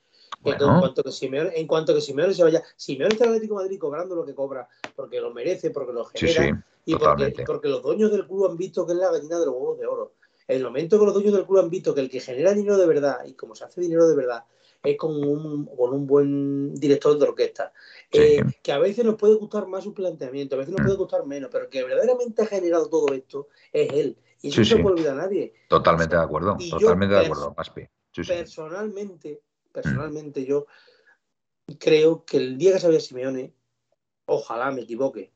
en, 0.44 0.56
cuanto 0.58 1.02
que 1.04 1.12
Simeone, 1.12 1.52
en 1.54 1.66
cuanto 1.66 1.94
que 1.94 2.00
Simeone 2.00 2.34
se 2.34 2.42
vaya, 2.42 2.62
Simeone 2.76 3.12
está 3.12 3.24
en 3.24 3.30
el 3.30 3.36
Atlético 3.36 3.58
de 3.58 3.64
Madrid 3.66 3.78
cobrando 3.78 4.16
lo 4.16 4.24
que 4.24 4.34
cobra, 4.34 4.66
porque 4.96 5.20
lo 5.20 5.32
merece, 5.32 5.70
porque 5.70 5.92
lo 5.92 6.06
genera 6.06 6.64
y 6.86 6.96
porque, 6.96 7.44
porque, 7.46 7.68
los 7.68 7.82
dueños 7.82 8.10
del 8.10 8.26
club 8.26 8.50
han 8.50 8.56
visto 8.56 8.84
que 8.84 8.92
es 8.92 8.98
la 8.98 9.12
gallina 9.12 9.38
de 9.38 9.46
los 9.46 9.54
huevos 9.54 9.78
de 9.78 9.86
oro. 9.86 10.12
En 10.48 10.56
el 10.56 10.64
momento 10.64 10.98
que 10.98 11.04
los 11.04 11.14
dueños 11.14 11.34
del 11.34 11.46
club 11.46 11.60
han 11.60 11.70
visto 11.70 11.94
que 11.94 12.00
el 12.00 12.10
que 12.10 12.20
genera 12.20 12.52
dinero 12.52 12.76
de 12.76 12.86
verdad 12.86 13.18
y 13.26 13.34
como 13.34 13.54
se 13.54 13.64
hace 13.64 13.80
dinero 13.80 14.08
de 14.08 14.16
verdad 14.16 14.44
es 14.84 14.98
con 14.98 15.16
un, 15.16 15.64
con 15.64 15.94
un 15.94 16.06
buen 16.06 16.74
director 16.74 17.18
de 17.18 17.24
orquesta. 17.24 17.72
Eh, 18.12 18.42
que 18.62 18.70
a 18.72 18.78
veces 18.78 19.04
nos 19.04 19.16
puede 19.16 19.34
gustar 19.34 19.66
más 19.66 19.82
su 19.82 19.94
planteamiento, 19.94 20.54
a 20.54 20.58
veces 20.58 20.74
nos 20.74 20.84
puede 20.84 20.98
gustar 20.98 21.26
menos, 21.26 21.50
pero 21.50 21.68
que 21.68 21.82
verdaderamente 21.82 22.42
ha 22.42 22.46
generado 22.46 22.88
todo 22.88 23.12
esto 23.14 23.48
es 23.72 23.92
él. 23.92 24.18
Y 24.42 24.48
eso 24.48 24.60
no 24.60 24.66
se 24.66 24.76
puede 24.76 24.94
olvidar 24.96 25.18
a 25.18 25.22
nadie. 25.22 25.54
Totalmente 25.68 26.14
de 26.14 26.22
acuerdo, 26.22 26.56
totalmente 26.70 27.14
de 27.14 27.24
acuerdo, 27.24 27.54
Aspi. 27.56 27.88
Personalmente, 28.28 29.40
personalmente 29.72 30.44
yo 30.44 30.66
creo 31.78 32.24
que 32.24 32.36
el 32.36 32.58
día 32.58 32.74
que 32.74 32.80
se 32.80 32.86
vaya 32.86 33.00
Simeone, 33.00 33.54
ojalá 34.26 34.70
me 34.70 34.82
equivoque, 34.82 35.32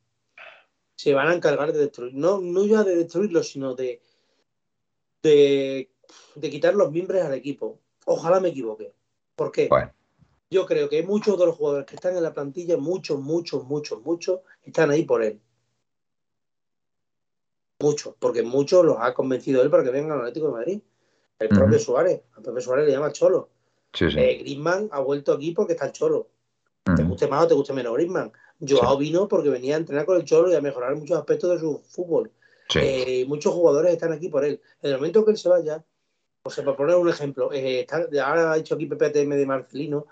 se 0.94 1.14
van 1.14 1.28
a 1.28 1.34
encargar 1.34 1.72
de 1.72 1.78
destruir, 1.78 2.14
no, 2.14 2.40
no 2.40 2.66
ya 2.66 2.84
de 2.84 2.96
destruirlo, 2.96 3.42
sino 3.42 3.74
de, 3.74 4.02
de, 5.22 5.90
de 6.34 6.50
quitar 6.50 6.74
los 6.74 6.92
miembros 6.92 7.22
al 7.22 7.34
equipo. 7.34 7.80
Ojalá 8.04 8.40
me 8.40 8.50
equivoque. 8.50 8.92
¿Por 9.38 9.52
qué? 9.52 9.68
Yo 10.50 10.66
creo 10.66 10.88
que 10.88 11.04
muchos 11.04 11.38
de 11.38 11.46
los 11.46 11.54
jugadores 11.54 11.86
que 11.86 11.94
están 11.94 12.16
en 12.16 12.24
la 12.24 12.34
plantilla, 12.34 12.76
muchos, 12.76 13.20
muchos, 13.20 13.64
muchos, 13.64 14.02
muchos, 14.02 14.40
están 14.64 14.90
ahí 14.90 15.04
por 15.04 15.22
él. 15.22 15.40
Mucho, 17.80 18.16
porque 18.18 18.42
muchos 18.42 18.84
los 18.84 18.96
ha 18.98 19.14
convencido 19.14 19.62
él 19.62 19.70
para 19.70 19.84
que 19.84 19.90
vengan 19.90 20.12
al 20.12 20.20
Atlético 20.22 20.46
de 20.48 20.52
Madrid. 20.52 20.80
El 21.38 21.48
propio 21.50 21.78
Suárez, 21.78 22.22
a 22.36 22.40
Pepe 22.40 22.60
Suárez 22.60 22.86
le 22.86 22.92
llama 22.92 23.12
Cholo. 23.12 23.48
Sí, 23.92 24.10
sí. 24.10 24.18
Eh, 24.18 24.38
Griezmann 24.38 24.88
ha 24.90 24.98
vuelto 24.98 25.32
aquí 25.32 25.52
porque 25.52 25.74
está 25.74 25.86
el 25.86 25.92
Cholo. 25.92 26.26
Te 26.96 27.04
guste 27.04 27.28
más 27.28 27.44
o 27.44 27.46
te 27.46 27.54
guste 27.54 27.72
menos 27.72 27.94
Griezmann. 27.94 28.32
Joao 28.58 28.98
vino 28.98 29.28
porque 29.28 29.50
venía 29.50 29.76
a 29.76 29.78
entrenar 29.78 30.04
con 30.04 30.16
el 30.16 30.24
Cholo 30.24 30.50
y 30.50 30.56
a 30.56 30.60
mejorar 30.60 30.96
muchos 30.96 31.16
aspectos 31.16 31.50
de 31.52 31.60
su 31.60 31.78
fútbol. 31.78 32.32
Eh, 32.74 33.24
muchos 33.28 33.54
jugadores 33.54 33.92
están 33.92 34.12
aquí 34.12 34.28
por 34.28 34.44
él. 34.44 34.60
En 34.82 34.90
el 34.90 34.96
momento 34.96 35.24
que 35.24 35.30
él 35.30 35.38
se 35.38 35.48
vaya, 35.48 35.84
o 36.48 36.50
sea, 36.50 36.64
para 36.64 36.76
poner 36.76 36.96
un 36.96 37.08
ejemplo, 37.08 37.50
eh, 37.52 37.86
ahora 38.22 38.52
ha 38.52 38.56
dicho 38.56 38.74
aquí 38.74 38.86
PPTM 38.86 39.36
de 39.36 39.46
Marcelino. 39.46 40.06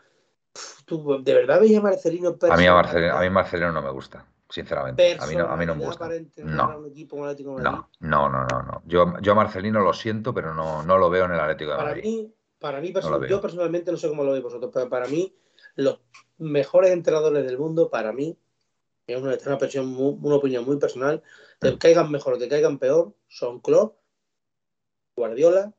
¿Tú 0.85 1.23
de 1.23 1.35
verdad 1.35 1.61
veis 1.61 1.77
a 1.77 1.81
Marcelino? 1.81 2.37
A 2.49 2.57
mí, 2.57 2.67
a 2.67 2.75
Marcelino, 2.75 3.17
a 3.17 3.21
mí 3.21 3.31
Marcelino 3.31 3.73
no 3.73 3.83
me 3.83 3.91
gusta 3.91 4.25
sinceramente. 4.49 5.17
A 5.19 5.27
mí 5.27 5.35
no, 5.35 5.47
a 5.47 5.57
mí 5.57 5.67
no 5.67 5.75
me 5.75 5.85
gusta. 5.85 6.09
No. 6.39 6.79
no. 6.81 7.89
no, 8.01 8.29
no, 8.29 8.47
no, 8.47 8.83
Yo, 8.87 9.15
yo 9.21 9.33
a 9.33 9.35
Marcelino 9.35 9.81
lo 9.81 9.93
siento, 9.93 10.33
pero 10.33 10.55
no, 10.55 10.83
no 10.83 10.99
lo 10.99 11.11
veo 11.11 11.25
en 11.25 11.33
el 11.33 11.41
Atlético 11.41 11.73
de 11.73 11.77
Madrid. 11.77 12.03
Mí, 12.05 12.35
para 12.59 12.81
mí, 12.81 12.93
yo 13.29 13.41
personalmente 13.41 13.91
no 13.91 13.97
sé 13.97 14.09
cómo 14.09 14.25
lo 14.25 14.33
veis 14.33 14.45
vosotros, 14.45 14.71
pero 14.73 14.89
para 14.89 15.07
mí, 15.09 15.35
los 15.75 16.01
mejores 16.39 16.91
entrenadores 16.93 17.45
del 17.45 17.59
mundo, 17.59 17.91
para 17.91 18.13
mí, 18.13 18.39
es 19.07 19.21
una, 19.21 19.37
una, 19.47 20.37
opinión 20.37 20.65
muy 20.65 20.79
personal, 20.79 21.23
que 21.61 21.73
mm. 21.73 21.79
caigan 21.79 22.11
mejor 22.11 22.35
o 22.35 22.39
que 22.39 22.49
caigan 22.49 22.79
peor, 22.79 23.15
son 23.29 23.61
Klopp, 23.61 23.99
Guardiola 25.15 25.73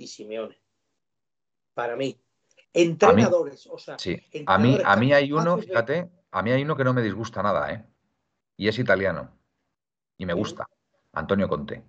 y 0.00 0.06
Simeone. 0.06 0.58
Para 1.74 1.94
mí. 1.96 2.18
Entrenadores, 2.72 3.66
o 3.66 3.78
sea. 3.78 3.98
Sí. 3.98 4.16
A 4.46 4.58
mí, 4.58 4.78
a 4.84 4.96
mí 4.96 5.12
hay 5.12 5.32
uno, 5.32 5.58
fíjate, 5.58 6.10
a 6.30 6.42
mí 6.42 6.50
hay 6.50 6.62
uno 6.62 6.76
que 6.76 6.84
no 6.84 6.94
me 6.94 7.02
disgusta 7.02 7.42
nada, 7.42 7.72
¿eh? 7.72 7.84
Y 8.56 8.68
es 8.68 8.78
italiano. 8.78 9.30
Y 10.16 10.26
me 10.26 10.34
gusta. 10.34 10.66
Antonio 11.12 11.48
Conte. 11.48 11.82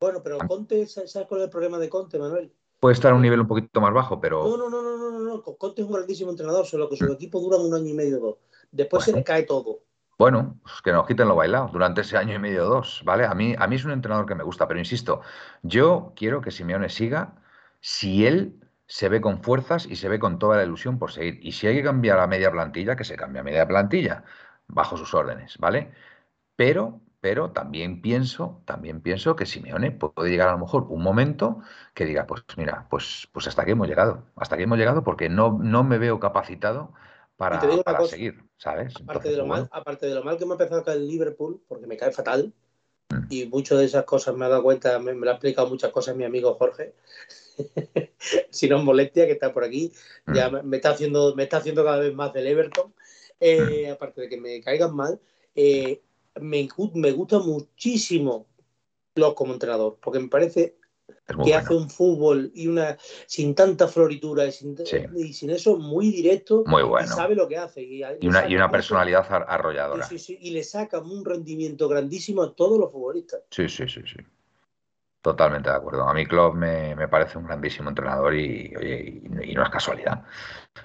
Bueno, 0.00 0.22
pero 0.22 0.38
Conte, 0.38 0.86
¿sabes 0.86 1.14
cuál 1.28 1.42
es 1.42 1.44
el 1.44 1.50
problema 1.50 1.78
de 1.78 1.88
Conte, 1.88 2.18
Manuel? 2.18 2.52
Puede 2.80 2.94
estar 2.94 3.12
a 3.12 3.14
un 3.14 3.22
nivel 3.22 3.40
un 3.40 3.46
poquito 3.46 3.80
más 3.80 3.94
bajo, 3.94 4.20
pero. 4.20 4.42
No, 4.44 4.56
no, 4.56 4.68
no, 4.68 4.82
no, 4.82 5.10
no, 5.10 5.18
no. 5.20 5.42
Conte 5.42 5.82
es 5.82 5.86
un 5.86 5.94
grandísimo 5.94 6.30
entrenador, 6.30 6.66
solo 6.66 6.88
que 6.88 6.96
su 6.96 7.04
mm. 7.04 7.12
equipo 7.12 7.40
dura 7.40 7.56
un 7.56 7.72
año 7.72 7.88
y 7.88 7.94
medio 7.94 8.18
dos. 8.18 8.36
Después 8.72 9.04
se 9.04 9.12
le 9.12 9.22
cae 9.22 9.44
todo. 9.44 9.80
Bueno, 10.18 10.58
pues 10.62 10.80
que 10.82 10.92
nos 10.92 11.06
quiten 11.06 11.26
lo 11.28 11.34
bailado 11.36 11.68
durante 11.68 12.02
ese 12.02 12.16
año 12.16 12.34
y 12.34 12.38
medio 12.38 12.66
o 12.66 12.68
dos, 12.68 13.02
¿vale? 13.04 13.24
A 13.24 13.34
mí, 13.34 13.54
a 13.58 13.66
mí 13.66 13.76
es 13.76 13.84
un 13.84 13.90
entrenador 13.92 14.26
que 14.26 14.34
me 14.34 14.44
gusta, 14.44 14.68
pero 14.68 14.78
insisto, 14.78 15.22
yo 15.62 16.12
quiero 16.16 16.40
que 16.40 16.50
Simeone 16.50 16.88
siga 16.88 17.34
si 17.80 18.26
él 18.26 18.60
se 18.86 19.08
ve 19.08 19.20
con 19.20 19.42
fuerzas 19.42 19.86
y 19.86 19.96
se 19.96 20.08
ve 20.08 20.18
con 20.20 20.38
toda 20.38 20.56
la 20.58 20.64
ilusión 20.64 20.98
por 20.98 21.10
seguir. 21.12 21.38
Y 21.42 21.52
si 21.52 21.66
hay 21.66 21.74
que 21.76 21.82
cambiar 21.82 22.18
a 22.20 22.26
media 22.26 22.52
plantilla, 22.52 22.94
que 22.94 23.04
se 23.04 23.16
cambie 23.16 23.40
a 23.40 23.44
media 23.44 23.66
plantilla, 23.66 24.24
bajo 24.68 24.96
sus 24.96 25.14
órdenes, 25.14 25.58
¿vale? 25.58 25.90
Pero, 26.56 27.00
pero 27.20 27.52
también 27.52 28.02
pienso, 28.02 28.62
también 28.66 29.00
pienso 29.02 29.36
que 29.36 29.46
Simeone 29.46 29.92
puede 29.92 30.30
llegar 30.30 30.48
a 30.48 30.52
lo 30.52 30.58
mejor 30.58 30.86
un 30.88 31.02
momento 31.02 31.60
que 31.94 32.04
diga, 32.06 32.26
pues 32.26 32.44
mira, 32.56 32.86
pues, 32.90 33.28
pues 33.32 33.48
hasta 33.48 33.62
aquí 33.62 33.72
hemos 33.72 33.88
llegado, 33.88 34.26
hasta 34.36 34.56
aquí 34.56 34.64
hemos 34.64 34.78
llegado 34.78 35.04
porque 35.04 35.28
no, 35.28 35.58
no 35.62 35.84
me 35.84 35.98
veo 35.98 36.20
capacitado 36.20 36.92
para, 37.36 37.60
para 37.82 38.06
seguir, 38.06 38.42
¿sabes? 38.56 38.94
Aparte, 39.02 39.30
de 39.30 39.36
lo 39.36 39.46
mal, 39.46 39.68
aparte 39.72 40.06
de 40.06 40.14
lo 40.14 40.22
mal 40.22 40.38
que 40.38 40.44
me 40.44 40.52
ha 40.52 40.54
empezado 40.54 40.80
a 40.80 40.84
caer 40.84 40.98
el 40.98 41.08
Liverpool, 41.08 41.62
porque 41.66 41.86
me 41.86 41.96
cae 41.96 42.12
fatal, 42.12 42.52
mm. 43.08 43.26
y 43.30 43.46
muchas 43.46 43.78
de 43.78 43.86
esas 43.86 44.04
cosas 44.04 44.36
me 44.36 44.44
ha 44.44 44.48
dado 44.48 44.62
cuenta, 44.62 44.98
me, 44.98 45.14
me 45.14 45.24
lo 45.24 45.32
ha 45.32 45.34
explicado 45.34 45.68
muchas 45.68 45.90
cosas 45.90 46.16
mi 46.16 46.24
amigo 46.24 46.54
Jorge, 46.54 46.94
si 48.50 48.68
no 48.68 48.78
es 48.78 48.84
molestia, 48.84 49.26
que 49.26 49.32
está 49.32 49.52
por 49.52 49.64
aquí, 49.64 49.92
ya 50.32 50.50
mm. 50.50 50.66
me 50.66 50.76
está 50.76 50.90
haciendo, 50.90 51.34
me 51.34 51.44
está 51.44 51.58
haciendo 51.58 51.84
cada 51.84 51.98
vez 51.98 52.14
más 52.14 52.32
del 52.32 52.46
Everton. 52.46 52.94
Eh, 53.40 53.88
mm. 53.88 53.92
aparte 53.92 54.20
de 54.20 54.28
que 54.28 54.40
me 54.40 54.60
caigan 54.60 54.94
mal, 54.94 55.20
eh, 55.54 56.00
me, 56.40 56.68
me 56.94 57.12
gusta 57.12 57.40
muchísimo 57.40 58.46
los 59.14 59.34
como 59.34 59.52
entrenador, 59.52 59.98
porque 60.00 60.20
me 60.20 60.28
parece 60.28 60.76
que 61.44 61.54
hace 61.54 61.74
un 61.74 61.88
fútbol 61.88 62.50
y 62.54 62.66
una 62.66 62.96
sin 63.26 63.54
tanta 63.54 63.88
floritura 63.88 64.46
y 64.46 64.52
sin, 64.52 65.50
eso 65.50 65.76
muy 65.76 66.10
directo 66.10 66.64
muy 66.66 66.82
bueno. 66.82 67.06
y 67.06 67.08
sabe 67.08 67.34
lo 67.34 67.48
que 67.48 67.56
hace 67.56 67.82
y, 67.82 68.02
una, 68.26 68.48
y 68.48 68.54
una 68.54 68.70
personalidad 68.70 69.26
arrolladora. 69.30 70.08
Y 70.10 70.50
le 70.50 70.64
saca 70.64 71.00
un 71.00 71.24
rendimiento 71.24 71.88
grandísimo 71.88 72.42
a 72.42 72.54
todos 72.54 72.78
los 72.78 72.90
futbolistas. 72.90 73.42
Sí 73.50 73.68
sí 73.68 73.88
sí 73.88 74.00
sí 74.06 74.18
Totalmente 75.22 75.70
de 75.70 75.76
acuerdo. 75.76 76.02
A 76.02 76.12
mí 76.12 76.26
Klopp 76.26 76.56
me, 76.56 77.06
parece 77.06 77.38
un 77.38 77.46
grandísimo 77.46 77.88
entrenador 77.88 78.34
y, 78.34 78.74
y, 79.44 79.54
no 79.54 79.62
es 79.62 79.70
casualidad. 79.70 80.24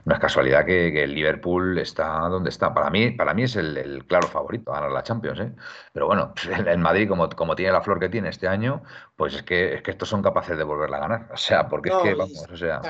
No 0.06 0.14
es 0.14 0.20
casualidad 0.20 0.64
que, 0.64 1.04
el 1.04 1.16
Liverpool 1.16 1.80
está 1.80 2.20
donde 2.30 2.52
está. 2.52 2.72
Para 2.72 2.92
mí, 2.92 3.10
para 3.10 3.34
mí 3.34 3.44
es 3.44 3.56
el, 3.56 4.06
claro 4.06 4.28
favorito 4.28 4.72
a 4.72 4.76
ganar 4.76 4.92
la 4.92 5.02
Champions. 5.02 5.40
¿eh? 5.40 5.52
Pero 5.92 6.06
bueno, 6.06 6.36
en 6.68 6.82
Madrid, 6.82 7.10
como, 7.10 7.28
como 7.32 7.56
tiene 7.56 7.72
la 7.72 7.82
flor 7.82 8.00
que 8.00 8.10
tiene 8.10 8.30
este 8.30 8.48
año, 8.48 8.84
pues 9.16 9.34
es 9.34 9.42
que, 9.42 9.74
es 9.74 9.82
que 9.82 9.90
estos 9.90 10.08
son 10.08 10.22
capaces 10.22 10.56
de 10.56 10.64
volverla 10.64 10.98
a 10.98 11.00
ganar. 11.00 11.30
O 11.34 11.38
sea, 11.38 11.68
porque 11.68 11.90
es 11.90 11.96
que, 12.04 12.14
vamos, 12.14 12.46
o 12.48 12.58
sea... 12.58 12.82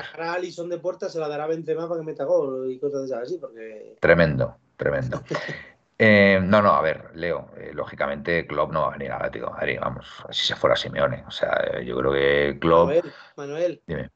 y 0.42 0.52
son 0.52 0.68
de 0.68 0.76
puerta 0.76 1.08
se 1.08 1.18
la 1.18 1.28
dará 1.28 1.46
Benzema 1.46 1.88
para 1.88 2.00
que 2.00 2.06
meta 2.06 2.24
gol 2.24 2.70
y 2.70 2.78
cosas 2.78 3.10
así, 3.10 3.38
porque... 3.38 3.96
Tremendo, 4.00 4.54
tremendo. 4.76 5.22
Eh, 6.00 6.38
no, 6.40 6.62
no, 6.62 6.70
a 6.70 6.80
ver, 6.80 7.10
Leo, 7.14 7.50
eh, 7.56 7.72
lógicamente 7.74 8.46
Klopp 8.46 8.70
no 8.70 8.82
va 8.82 8.88
a 8.88 8.92
venir 8.92 9.10
al 9.10 9.18
Atlético 9.18 9.50
Madrid, 9.50 9.78
vamos, 9.80 10.06
si 10.30 10.46
se 10.46 10.54
fuera 10.54 10.76
Simeone. 10.76 11.24
O 11.26 11.30
sea, 11.32 11.50
eh, 11.72 11.84
yo 11.84 11.96
creo 11.98 12.12
que 12.12 12.58
Klopp. 12.60 12.90
Manuel, 13.36 13.82
Manuel 13.84 14.12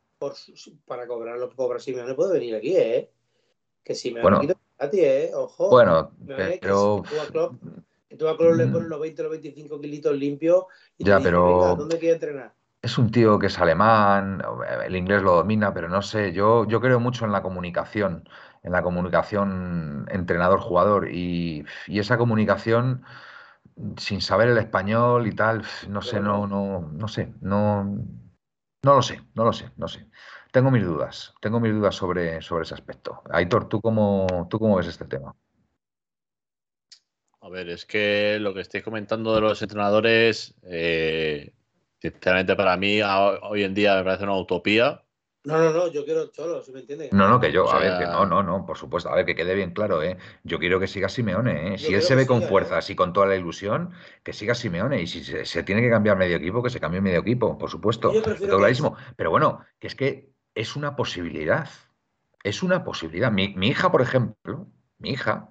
para 0.86 1.08
cobrar 1.08 1.36
lo 1.38 1.50
que 1.50 1.56
cobra 1.56 1.80
Simeone 1.80 2.14
puede 2.14 2.34
venir 2.34 2.54
aquí, 2.54 2.76
¿eh? 2.76 3.10
Que 3.82 3.96
Simeone 3.96 4.22
bueno, 4.22 4.54
a 4.78 4.88
ti, 4.88 5.00
¿eh? 5.00 5.32
Ojo. 5.34 5.70
Bueno, 5.70 6.12
pero. 6.24 7.02
Que, 7.02 7.16
tú 7.16 7.20
a 7.20 7.26
Klopp, 7.26 7.54
que 8.08 8.16
tú 8.16 8.28
a 8.28 8.36
Klopp 8.36 8.54
le 8.54 8.66
pones 8.68 8.88
los 8.88 9.00
20 9.00 9.22
o 9.22 9.24
los 9.24 9.32
25 9.32 9.80
kilitos 9.80 10.16
limpios 10.16 10.64
y 10.96 11.04
ya, 11.04 11.18
pero... 11.18 11.74
¿dónde 11.76 11.98
quiere 11.98 12.14
entrenar? 12.14 12.54
Es 12.80 12.98
un 12.98 13.10
tío 13.10 13.38
que 13.38 13.46
es 13.46 13.58
alemán, 13.58 14.42
el 14.84 14.96
inglés 14.96 15.22
lo 15.22 15.34
domina, 15.34 15.72
pero 15.72 15.88
no 15.88 16.02
sé, 16.02 16.32
yo, 16.32 16.66
yo 16.66 16.80
creo 16.80 16.98
mucho 16.98 17.24
en 17.24 17.30
la 17.30 17.40
comunicación 17.40 18.28
en 18.62 18.72
la 18.72 18.82
comunicación 18.82 20.06
entrenador-jugador 20.10 21.10
y, 21.10 21.64
esa 21.88 22.18
comunicación 22.18 23.04
sin 23.96 24.20
saber 24.20 24.48
el 24.48 24.58
español 24.58 25.26
y 25.26 25.34
tal, 25.34 25.64
no 25.88 26.02
sé, 26.02 26.20
no, 26.20 26.46
no, 26.46 26.90
no 26.92 27.08
sé, 27.08 27.32
no, 27.40 27.84
no 27.84 28.94
lo 28.94 29.02
sé, 29.02 29.20
no 29.34 29.44
lo 29.44 29.52
sé, 29.52 29.70
no 29.76 29.88
sé. 29.88 30.06
Tengo 30.52 30.70
mis 30.70 30.84
dudas, 30.84 31.34
tengo 31.40 31.60
mis 31.60 31.72
dudas 31.72 31.94
sobre, 31.94 32.42
sobre 32.42 32.64
ese 32.64 32.74
aspecto. 32.74 33.22
Aitor, 33.30 33.68
¿tú 33.68 33.80
cómo, 33.80 34.46
¿tú 34.50 34.58
cómo 34.58 34.76
ves 34.76 34.88
este 34.88 35.06
tema? 35.06 35.34
A 37.40 37.48
ver, 37.48 37.68
es 37.70 37.84
que 37.84 38.38
lo 38.40 38.54
que 38.54 38.60
estáis 38.60 38.84
comentando 38.84 39.34
de 39.34 39.40
los 39.40 39.60
entrenadores, 39.62 40.54
eh, 40.62 41.52
sinceramente 42.00 42.54
para 42.54 42.76
mí 42.76 43.00
hoy 43.02 43.64
en 43.64 43.74
día 43.74 43.96
me 43.96 44.04
parece 44.04 44.24
una 44.24 44.36
utopía. 44.36 45.02
No, 45.44 45.58
no, 45.58 45.72
no, 45.72 45.88
yo 45.88 46.04
quiero 46.04 46.28
Cholo, 46.28 46.62
si 46.62 46.70
me 46.70 46.80
entiendes. 46.80 47.12
No, 47.12 47.28
no, 47.28 47.40
que 47.40 47.50
yo, 47.50 47.68
a 47.68 47.80
ver, 47.80 47.98
que 47.98 48.06
no, 48.06 48.24
no, 48.26 48.44
no, 48.44 48.64
por 48.64 48.78
supuesto, 48.78 49.10
a 49.10 49.16
ver, 49.16 49.26
que 49.26 49.34
quede 49.34 49.56
bien 49.56 49.72
claro, 49.72 50.00
¿eh? 50.00 50.16
Yo 50.44 50.60
quiero 50.60 50.78
que 50.78 50.86
siga 50.86 51.08
Simeone, 51.08 51.74
¿eh? 51.74 51.78
Si 51.78 51.92
él 51.92 52.02
se 52.02 52.14
ve 52.14 52.28
con 52.28 52.42
fuerzas 52.42 52.88
y 52.90 52.94
con 52.94 53.12
toda 53.12 53.26
la 53.26 53.34
ilusión, 53.34 53.90
que 54.22 54.32
siga 54.32 54.54
Simeone. 54.54 55.02
Y 55.02 55.08
si 55.08 55.24
se, 55.24 55.62
tiene 55.64 55.82
que 55.82 55.90
cambiar 55.90 56.16
medio 56.16 56.36
equipo, 56.36 56.62
que 56.62 56.70
se 56.70 56.78
cambie 56.78 57.00
medio 57.00 57.20
equipo, 57.20 57.58
por 57.58 57.70
supuesto. 57.70 58.12
Todo 58.12 58.96
Pero 59.16 59.30
bueno, 59.30 59.64
que 59.80 59.88
es 59.88 59.96
que 59.96 60.30
es 60.54 60.76
una 60.76 60.94
posibilidad. 60.94 61.68
Es 62.44 62.62
una 62.62 62.84
posibilidad. 62.84 63.32
Mi, 63.32 63.52
mi 63.56 63.68
hija, 63.68 63.90
por 63.90 64.02
ejemplo, 64.02 64.68
mi 64.98 65.10
hija, 65.10 65.48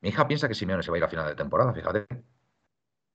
mi 0.00 0.08
hija 0.08 0.26
piensa 0.26 0.48
que 0.48 0.54
Simeone 0.54 0.82
se 0.82 0.90
va 0.90 0.96
a 0.96 0.98
ir 0.98 1.04
a 1.04 1.08
final 1.08 1.26
de 1.26 1.34
temporada, 1.34 1.74
fíjate. 1.74 2.06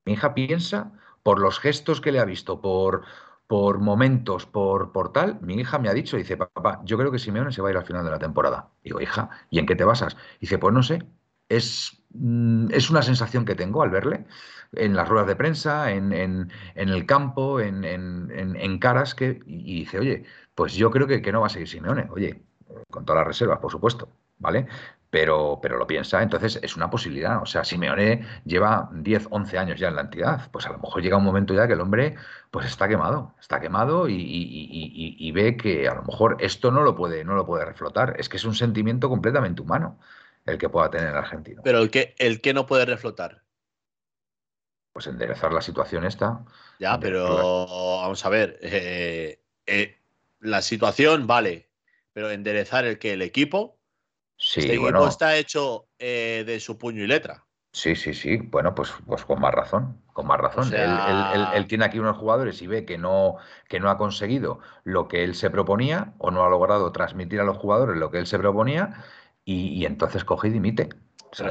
Mi 0.05 0.13
hija 0.13 0.35
piensa, 0.35 0.91
por 1.23 1.39
los 1.39 1.59
gestos 1.59 2.01
que 2.01 2.11
le 2.11 2.19
ha 2.19 2.25
visto, 2.25 2.61
por 2.61 3.03
por 3.49 3.79
momentos, 3.79 4.45
por, 4.45 4.91
por 4.91 5.11
tal, 5.11 5.39
mi 5.41 5.55
hija 5.55 5.79
me 5.79 5.89
ha 5.89 5.93
dicho, 5.95 6.17
dice, 6.17 6.37
papá, 6.37 6.81
yo 6.85 6.99
creo 6.99 7.11
que 7.11 7.17
Simeone 7.17 7.51
se 7.51 7.63
va 7.63 7.69
a 7.69 7.71
ir 7.71 7.77
al 7.77 7.85
final 7.85 8.05
de 8.05 8.11
la 8.11 8.19
temporada. 8.19 8.69
Digo, 8.83 9.01
hija, 9.01 9.31
¿y 9.49 9.57
en 9.57 9.65
qué 9.65 9.75
te 9.75 9.85
basas? 9.85 10.17
Dice, 10.39 10.59
pues 10.59 10.71
no 10.71 10.83
sé, 10.83 11.03
es, 11.49 12.03
mm, 12.11 12.67
es 12.71 12.91
una 12.91 13.01
sensación 13.01 13.45
que 13.45 13.55
tengo 13.55 13.81
al 13.81 13.89
verle 13.89 14.27
en 14.73 14.95
las 14.95 15.09
ruedas 15.09 15.27
de 15.27 15.35
prensa, 15.35 15.91
en, 15.91 16.13
en, 16.13 16.51
en 16.75 16.89
el 16.89 17.07
campo, 17.07 17.59
en, 17.59 17.83
en, 17.85 18.79
caras, 18.79 19.15
que, 19.15 19.39
y 19.47 19.79
dice, 19.79 19.97
oye, 19.97 20.25
pues 20.53 20.75
yo 20.75 20.91
creo 20.91 21.07
que, 21.07 21.23
que 21.23 21.31
no 21.31 21.41
va 21.41 21.47
a 21.47 21.49
seguir 21.49 21.67
Simeone. 21.67 22.07
Oye, 22.11 22.43
con 22.91 23.03
todas 23.03 23.21
las 23.21 23.27
reservas, 23.27 23.57
por 23.59 23.71
supuesto, 23.71 24.09
¿vale? 24.37 24.67
Pero, 25.09 25.59
pero 25.61 25.77
lo 25.77 25.87
piensa, 25.87 26.21
entonces 26.21 26.59
es 26.61 26.75
una 26.75 26.89
posibilidad. 26.89 27.41
O 27.41 27.45
sea, 27.45 27.63
Simeone 27.63 28.25
lleva 28.45 28.89
10, 28.93 29.27
11 29.31 29.57
años 29.57 29.79
ya 29.79 29.87
en 29.87 29.95
la 29.95 30.01
entidad, 30.01 30.49
pues 30.51 30.65
a 30.67 30.71
lo 30.71 30.77
mejor 30.77 31.01
llega 31.01 31.17
un 31.17 31.23
momento 31.23 31.53
ya 31.53 31.67
que 31.67 31.73
el 31.73 31.81
hombre 31.81 32.15
pues 32.51 32.67
está 32.67 32.87
quemado, 32.87 33.33
está 33.39 33.59
quemado 33.59 34.07
y, 34.07 35.31
ve 35.33 35.57
que 35.57 35.87
a 35.87 35.95
lo 35.95 36.03
mejor 36.03 36.37
esto 36.39 36.71
no 36.71 36.81
lo, 36.81 36.95
puede, 36.95 37.23
no 37.23 37.35
lo 37.35 37.45
puede 37.45 37.65
reflotar. 37.65 38.15
Es 38.19 38.29
que 38.29 38.37
es 38.37 38.45
un 38.45 38.55
sentimiento 38.55 39.09
completamente 39.09 39.61
humano 39.61 39.99
el 40.45 40.57
que 40.57 40.69
pueda 40.69 40.89
tener 40.89 41.09
el 41.09 41.15
argentino. 41.15 41.61
Pero 41.63 41.79
el 41.79 41.89
que, 41.89 42.15
el 42.19 42.41
que 42.41 42.53
no 42.53 42.65
puede 42.65 42.85
reflotar. 42.85 43.43
Pues 44.93 45.07
enderezar 45.07 45.53
la 45.53 45.61
situación 45.61 46.05
esta. 46.05 46.43
Ya, 46.79 46.99
pero 46.99 47.67
vamos 48.01 48.25
a 48.25 48.29
ver, 48.29 48.59
eh, 48.61 49.41
eh, 49.65 49.97
la 50.39 50.61
situación 50.61 51.27
vale, 51.27 51.69
pero 52.13 52.31
enderezar 52.31 52.85
el 52.85 52.99
que 52.99 53.13
el 53.13 53.21
equipo 53.21 53.78
Sí, 54.39 54.61
este 54.61 54.75
equipo 54.75 55.07
está 55.07 55.35
hecho 55.35 55.89
eh, 55.99 56.43
de 56.47 56.59
su 56.61 56.77
puño 56.77 57.03
y 57.03 57.07
letra. 57.07 57.45
Sí, 57.71 57.95
sí, 57.95 58.13
sí. 58.13 58.37
Bueno, 58.37 58.73
pues, 58.73 58.91
pues 59.05 59.25
con 59.25 59.39
más 59.39 59.53
razón, 59.53 60.01
con 60.13 60.25
más 60.25 60.39
razón. 60.39 60.73
él, 60.73 61.67
tiene 61.67 61.85
aquí 61.85 61.99
unos 61.99 62.17
jugadores 62.17 62.61
y 62.61 62.67
ve 62.67 62.85
que 62.85 62.97
no, 62.97 63.35
que 63.67 63.79
no 63.79 63.89
ha 63.89 63.97
conseguido 63.97 64.59
lo 64.83 65.07
que 65.07 65.23
él 65.23 65.35
se 65.35 65.49
proponía 65.49 66.13
o 66.17 66.31
no 66.31 66.43
ha 66.43 66.49
logrado 66.49 66.91
transmitir 66.91 67.39
a 67.41 67.43
los 67.43 67.57
jugadores 67.57 67.97
lo 67.97 68.09
que 68.09 68.17
él 68.17 68.27
se 68.27 68.39
proponía 68.39 69.03
y, 69.45 69.85
entonces 69.85 70.23
coge 70.23 70.47
y 70.47 70.51
dimite. 70.51 70.89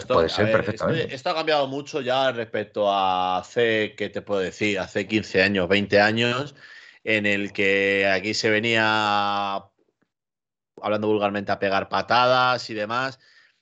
puede 0.09 0.29
ser 0.29 0.51
perfectamente. 0.51 1.15
Esto, 1.15 1.31
ha 1.31 1.35
cambiado 1.35 1.69
mucho 1.69 2.01
ya 2.01 2.33
respecto 2.33 2.91
a 2.91 3.39
hace, 3.39 3.95
¿qué 3.97 4.09
te 4.09 4.23
puedo 4.23 4.41
decir? 4.41 4.79
Hace 4.79 5.07
15 5.07 5.43
años, 5.43 5.69
20 5.69 6.01
años, 6.01 6.55
en 7.05 7.27
el 7.27 7.53
que 7.53 8.09
aquí 8.09 8.35
se 8.35 8.51
venía, 8.51 9.65
hablando 10.83 11.09
vulgarmente, 11.09 11.53
a 11.53 11.59
pegar 11.59 11.89
patadas 11.89 12.69
y 12.71 12.75
demás 12.75 13.19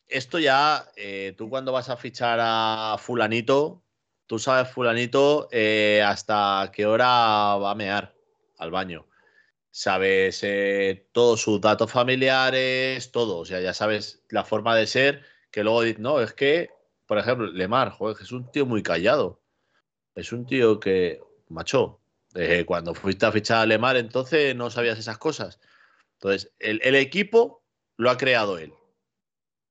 esto 0.09 0.39
ya, 0.39 0.91
eh, 0.97 1.35
tú 1.37 1.49
cuando 1.51 1.73
vas 1.73 1.89
a 1.89 1.97
fichar 1.97 2.39
a 2.41 2.97
fulanito, 2.99 3.83
tú 4.27 4.39
sabes 4.39 4.71
fulanito 4.71 5.49
eh, 5.51 6.03
hasta 6.05 6.71
qué 6.73 6.87
hora 6.87 7.07
va 7.57 7.73
a 7.73 7.75
mear 7.75 8.15
al 8.59 8.71
baño. 8.71 9.07
Sabes 9.71 10.41
eh, 10.43 11.09
todos 11.13 11.41
sus 11.43 11.61
datos 11.61 11.91
familiares, 11.91 13.11
todo. 13.13 13.39
O 13.39 13.45
sea, 13.45 13.61
ya 13.61 13.75
sabes 13.75 14.23
la 14.31 14.45
forma 14.45 14.75
de 14.77 14.87
ser, 14.87 15.23
que 15.51 15.65
luego 15.65 15.83
dices, 15.83 16.01
no, 16.01 16.21
es 16.21 16.33
que, 16.33 16.71
por 17.07 17.19
ejemplo, 17.19 17.47
Lemar, 17.47 17.91
joder, 17.91 18.17
es 18.21 18.33
un 18.33 18.51
tío 18.51 18.65
muy 18.65 18.83
callado. 18.83 19.43
Es 20.15 20.33
un 20.33 20.47
tío 20.47 20.81
que, 20.81 21.21
macho, 21.49 22.01
cuando 22.67 22.95
fuiste 22.95 23.27
a 23.27 23.33
fichar 23.33 23.59
a 23.59 23.67
Lemar, 23.67 23.97
entonces 23.97 24.55
no 24.57 24.71
sabías 24.71 24.99
esas 24.99 25.19
cosas. 25.19 25.59
Entonces, 26.21 26.53
el 26.59 26.95
equipo 26.95 27.65
lo 27.97 28.11
ha 28.11 28.17
creado 28.17 28.59
él 28.59 28.73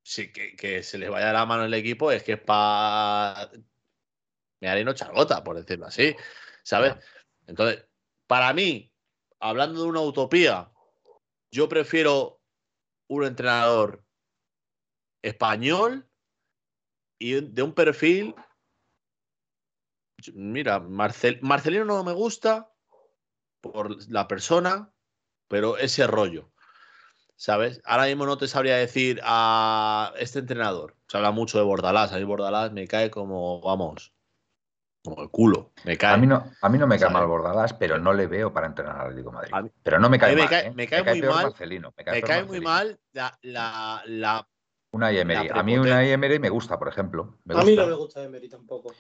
sí, 0.06 0.32
que, 0.32 0.84
se 0.84 0.98
les 0.98 1.10
vaya 1.10 1.34
la 1.34 1.46
mano 1.46 1.66
el 1.66 1.74
equipo 1.74 2.12
es 2.12 2.24
que 2.24 2.34
es 2.34 2.42
para 2.42 3.52
me 4.62 4.70
haré 4.70 4.86
no 4.86 4.94
gota, 5.14 5.44
por 5.44 5.58
decirlo 5.58 5.88
así, 5.88 6.16
¿sabes? 6.64 6.96
Entonces, 7.48 7.86
para 8.28 8.54
mí, 8.54 8.94
hablando 9.40 9.82
de 9.82 9.90
una 9.90 10.02
utopía, 10.02 10.72
yo 11.52 11.68
prefiero 11.68 12.42
un 13.08 13.26
entrenador 13.26 14.06
español 15.22 16.10
y 17.20 17.42
de 17.42 17.62
un 17.62 17.74
perfil. 17.74 18.34
Mira, 20.34 20.80
Marcelino 20.80 21.86
no 21.86 22.04
me 22.04 22.14
gusta 22.14 22.72
por 23.62 24.10
la 24.10 24.28
persona, 24.28 24.95
pero 25.48 25.78
ese 25.78 26.08
rollo. 26.08 26.52
¿sabes? 27.36 27.82
Ahora 27.86 28.06
mismo 28.06 28.26
no 28.26 28.38
te 28.38 28.48
sabría 28.48 28.78
decir 28.78 29.20
a 29.24 30.14
este 30.18 30.40
entrenador. 30.40 30.96
Se 31.08 31.18
habla 31.18 31.32
mucho 31.32 31.58
de 31.58 31.64
Bordalás. 31.64 32.12
A 32.12 32.18
mí 32.18 32.24
Bordalás 32.24 32.72
me 32.72 32.88
cae 32.88 33.12
como, 33.12 33.62
vamos, 33.62 34.14
como 35.04 35.22
el 35.22 35.30
culo. 35.30 35.72
Me 35.84 35.98
cae. 35.98 36.14
A 36.14 36.18
mí 36.18 36.28
no, 36.28 36.52
a 36.62 36.70
mí 36.70 36.78
no 36.78 36.88
me 36.88 36.98
cae 36.98 37.10
mal 37.10 37.28
Bordalás, 37.28 37.74
pero 37.74 37.98
no 38.00 38.14
le 38.14 38.28
veo 38.28 38.54
para 38.54 38.68
entrenar 38.68 38.96
al 38.96 39.08
Atlético 39.08 39.32
Madrid. 39.32 39.72
pero 39.84 40.00
no 40.00 40.10
me 40.10 40.18
cae 40.18 40.36
mal. 40.36 40.54
¿eh? 40.54 40.74
Me 40.76 40.88
cae, 40.88 41.04
muy 41.04 41.22
mal. 41.22 41.54
me 42.12 42.22
cae, 42.22 42.44
muy 42.44 42.62
mal 42.62 43.00
la, 43.12 44.02
la, 44.06 44.48
una 44.92 45.12
Emery. 45.12 45.50
A 45.54 45.62
mí 45.62 45.78
una 45.78 46.06
Emery 46.06 46.40
me 46.40 46.50
gusta, 46.50 46.80
por 46.80 46.88
ejemplo. 46.88 47.38
A 47.50 47.64
mí 47.64 47.76
no 47.76 47.88
me 47.88 47.94
gusta 47.94 48.24
Emery 48.24 48.50
tampoco. 48.50 48.94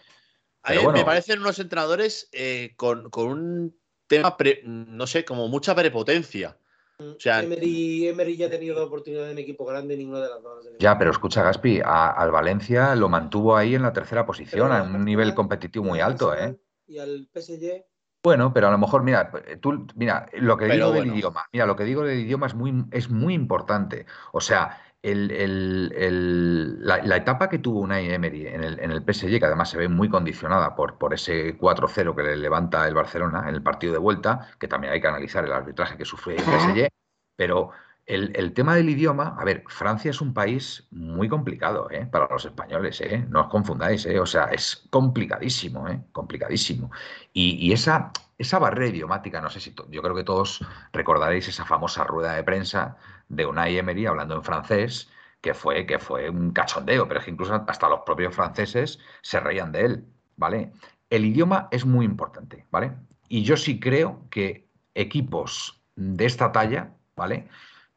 A 0.63 0.73
mí 0.73 0.79
me 0.93 1.05
parecen 1.05 1.39
unos 1.39 1.59
entrenadores 1.59 2.27
eh, 2.31 2.73
con, 2.75 3.09
con, 3.11 3.27
un 3.27 3.79
tema, 4.07 4.35
no 4.63 5.07
sé, 5.07 5.25
como 5.25 5.47
mucha 5.47 5.75
prepotencia. 5.75 6.57
O 6.97 7.19
sea, 7.19 7.43
Emery, 7.43 8.37
ya 8.37 8.47
ha 8.47 8.49
tenido 8.49 8.79
la 8.79 8.85
oportunidad 8.85 9.29
en 9.29 9.37
equipo 9.37 9.65
grande, 9.65 9.97
ninguna 9.97 10.21
de 10.21 10.29
las 10.29 10.41
dos. 10.41 10.65
Ya, 10.79 10.97
pero 10.97 11.11
escucha, 11.11 11.43
Gaspi, 11.43 11.81
al 11.83 12.31
Valencia 12.31 12.95
lo 12.95 13.09
mantuvo 13.09 13.57
ahí 13.57 13.75
en 13.75 13.81
la 13.81 13.91
tercera 13.91 14.25
posición, 14.25 14.71
a 14.71 14.83
un 14.83 15.03
nivel 15.03 15.33
competitivo 15.33 15.83
muy 15.83 15.99
alto, 15.99 16.33
¿eh? 16.33 16.57
Y 16.87 16.99
al 16.99 17.27
PSG. 17.33 17.83
Bueno, 18.23 18.53
pero 18.53 18.69
a 18.69 18.71
lo 18.71 18.77
mejor, 18.77 19.03
mira, 19.03 19.29
tú, 19.61 19.85
mira, 19.95 20.27
lo 20.33 20.57
que 20.57 20.65
digo 20.65 20.91
del 20.91 21.07
idioma, 21.07 21.47
mira, 21.51 21.65
lo 21.65 21.75
que 21.75 21.83
digo 21.83 22.03
del 22.03 22.21
idioma 22.21 22.47
es 22.47 22.55
muy, 22.55 22.85
es 22.91 23.09
muy 23.09 23.33
importante. 23.33 24.05
O 24.31 24.41
sea, 24.41 24.81
el, 25.11 26.85
la, 26.85 27.15
etapa 27.15 27.49
que 27.49 27.59
tuvo 27.59 27.81
Unai 27.81 28.11
Emery 28.11 28.47
en 28.47 28.63
el, 28.63 28.79
en 28.79 28.91
el 28.91 29.01
PSG, 29.01 29.39
que 29.39 29.45
además 29.45 29.69
se 29.69 29.77
ve 29.77 29.87
muy 29.87 30.09
condicionada 30.09 30.75
por, 30.75 30.97
por 30.97 31.13
ese 31.13 31.57
4-0 31.57 32.15
que 32.15 32.23
le 32.23 32.37
levanta 32.37 32.87
el 32.87 32.93
Barcelona 32.93 33.45
en 33.47 33.55
el 33.55 33.61
partido 33.61 33.93
de 33.93 33.99
vuelta, 33.99 34.49
que 34.59 34.67
también 34.67 34.93
hay 34.93 35.01
que 35.01 35.07
analizar 35.07 35.45
el 35.45 35.51
arbitraje 35.51 35.97
que 35.97 36.05
sufre 36.05 36.35
el 36.35 36.41
PSG, 36.41 36.87
pero 37.35 37.71
el, 38.05 38.53
tema 38.53 38.75
del 38.75 38.89
idioma, 38.89 39.35
a 39.37 39.43
ver, 39.43 39.63
Francia 39.67 40.11
es 40.11 40.21
un 40.21 40.33
país 40.33 40.87
muy 40.91 41.27
complicado 41.27 41.89
¿eh? 41.89 42.05
para 42.05 42.27
los 42.29 42.45
españoles, 42.45 43.01
¿eh? 43.01 43.25
no 43.29 43.41
os 43.41 43.47
confundáis, 43.47 44.05
¿eh? 44.05 44.19
o 44.19 44.27
sea, 44.27 44.45
es 44.45 44.87
complicadísimo, 44.91 45.87
¿eh? 45.87 46.03
complicadísimo. 46.11 46.91
Y, 47.33 47.73
esa, 47.73 48.11
esa 48.37 48.59
barrera 48.59 48.91
idiomática, 48.91 49.41
no 49.41 49.49
sé 49.49 49.59
si 49.59 49.73
yo 49.89 50.01
creo 50.03 50.15
que 50.15 50.23
todos 50.23 50.63
recordaréis 50.93 51.47
esa 51.47 51.65
famosa 51.65 52.03
rueda 52.03 52.33
de 52.33 52.43
prensa 52.43 52.95
de 53.29 53.45
Unai 53.45 53.77
Emery 53.77 54.05
hablando 54.05 54.35
en 54.35 54.43
francés, 54.43 55.09
que 55.41 55.53
fue, 55.53 55.85
que 55.85 55.99
fue 55.99 56.29
un 56.29 56.51
cachondeo, 56.51 57.07
pero 57.07 57.19
es 57.19 57.25
que 57.25 57.31
incluso 57.31 57.53
hasta 57.67 57.89
los 57.89 58.01
propios 58.05 58.35
franceses 58.35 58.99
se 59.21 59.39
reían 59.39 59.71
de 59.71 59.85
él, 59.85 60.05
¿vale? 60.37 60.71
El 61.09 61.25
idioma 61.25 61.67
es 61.71 61.85
muy 61.85 62.05
importante, 62.05 62.65
¿vale? 62.71 62.93
Y 63.29 63.43
yo 63.43 63.57
sí 63.57 63.79
creo 63.79 64.21
que 64.29 64.67
equipos 64.95 65.81
de 65.95 66.25
esta 66.25 66.51
talla, 66.51 66.93
¿vale? 67.15 67.47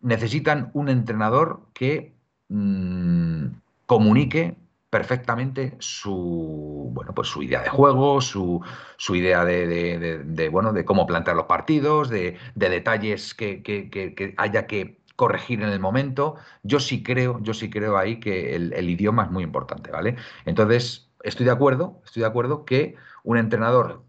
necesitan 0.00 0.70
un 0.74 0.88
entrenador 0.88 1.68
que 1.72 2.14
mm, 2.48 3.46
comunique 3.86 4.56
perfectamente 4.90 5.76
su 5.80 6.90
bueno 6.92 7.14
pues 7.14 7.28
su 7.28 7.42
idea 7.42 7.62
de 7.62 7.68
juego, 7.68 8.20
su, 8.22 8.62
idea 9.10 9.44
de, 9.44 10.48
bueno 10.50 10.72
de 10.72 10.84
cómo 10.84 11.06
plantear 11.06 11.36
los 11.36 11.44
partidos, 11.44 12.08
de, 12.08 12.38
detalles 12.54 13.34
que, 13.34 14.34
haya 14.38 14.66
que 14.66 14.98
corregir 15.18 15.62
en 15.62 15.70
el 15.70 15.80
momento. 15.80 16.36
Yo 16.62 16.78
sí 16.78 17.02
creo, 17.02 17.40
yo 17.42 17.52
sí 17.52 17.68
creo 17.68 17.98
ahí 17.98 18.20
que 18.20 18.54
el, 18.54 18.88
idioma 18.88 19.24
es 19.24 19.30
muy 19.32 19.42
importante, 19.42 19.90
¿vale? 19.90 20.14
Entonces, 20.44 21.10
estoy 21.24 21.44
de 21.44 21.50
acuerdo, 21.50 22.00
estoy 22.04 22.20
de 22.20 22.28
acuerdo 22.28 22.64
que 22.64 22.94
un 23.24 23.36
entrenador 23.36 24.04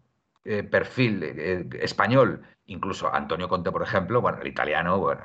eh, 0.46 0.62
perfil 0.62 1.24
eh, 1.24 1.68
español 1.82 2.44
incluso 2.68 3.12
Antonio 3.12 3.50
Conte, 3.50 3.72
por 3.72 3.82
ejemplo, 3.82 4.22
bueno, 4.22 4.38
el 4.40 4.48
italiano, 4.48 5.00
bueno, 5.00 5.24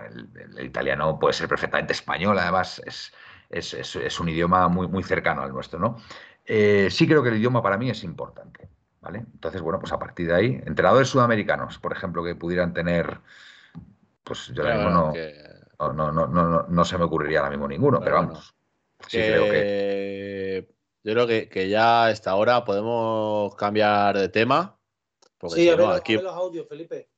el, 0.57 0.65
italiano 0.65 1.19
puede 1.19 1.35
ser 1.35 1.49
perfectamente 1.49 1.93
español, 1.93 2.39
además 2.39 2.81
es, 2.87 3.13
es, 3.51 4.21
un 4.21 4.31
idioma 4.31 4.67
muy, 4.69 4.89
muy 4.89 5.03
cercano 5.03 5.43
al 5.43 5.53
nuestro, 5.53 5.79
¿no? 5.79 5.99
Eh, 6.47 6.89
sí 6.91 7.07
creo 7.07 7.23
que 7.23 7.29
el 7.29 7.37
idioma 7.37 7.63
para 7.63 7.77
mí 7.77 7.91
es 7.91 8.03
importante, 8.05 8.71
¿vale? 9.03 9.19
Entonces, 9.35 9.61
bueno, 9.61 9.79
pues 9.79 9.93
a 9.93 9.99
partir 9.99 10.29
de 10.29 10.35
ahí, 10.35 10.63
entrenadores 10.65 11.09
sudamericanos, 11.09 11.79
por 11.79 11.93
ejemplo, 11.93 12.25
que 12.25 12.35
pudieran 12.35 12.73
tener, 12.73 13.21
pues 14.23 14.47
yo 14.55 14.63
ahora 14.63 14.77
mismo 14.77 15.13
no, 15.79 15.93
no, 15.93 16.13
no, 16.13 16.27
no, 16.27 16.67
no, 16.69 16.85
se 16.85 16.99
me 16.99 17.05
ocurriría 17.05 17.39
ahora 17.41 17.51
mismo 17.51 17.69
ninguno, 17.69 18.01
pero, 18.01 18.17
vamos, 18.17 18.55
sí 19.09 19.19
creo 19.19 19.45
que... 19.45 20.75
Yo 21.05 21.13
creo 21.13 21.27
que, 21.27 21.49
que 21.51 21.69
ya 21.69 22.07
a 22.07 22.11
esta 22.11 22.35
hora 22.35 22.65
podemos 22.65 23.55
cambiar 23.57 24.17
de 24.17 24.31
tema. 24.31 24.79
sí, 25.49 25.69
a 25.69 25.77
ver, 25.77 25.87
aquí... 25.91 26.17
los 26.17 26.35
audios, 26.35 26.67
Felipe. 26.67 27.11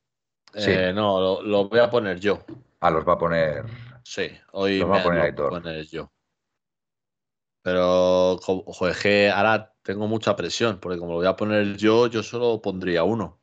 Eh, 0.53 0.91
no, 0.93 1.41
lo, 1.41 1.69
voy 1.69 1.79
a 1.79 1.89
poner 1.89 2.19
yo. 2.19 2.43
Ah, 2.81 2.89
los 2.89 3.07
va 3.07 3.13
a 3.13 3.17
poner. 3.17 3.65
Sí, 4.03 4.29
hoy 4.51 4.79
los 4.79 4.89
va 4.89 4.99
a 4.99 5.03
poner, 5.03 5.85
yo. 5.87 6.11
Pero, 7.61 8.37
joder, 8.39 8.95
que 8.97 9.29
ahora 9.29 9.73
tengo 9.83 10.07
mucha 10.07 10.35
presión, 10.35 10.79
porque 10.79 10.99
como 10.99 11.13
lo 11.13 11.17
voy 11.19 11.27
a 11.27 11.35
poner 11.35 11.77
yo, 11.77 12.07
yo 12.07 12.23
solo 12.23 12.61
pondría 12.61 13.03
uno 13.03 13.39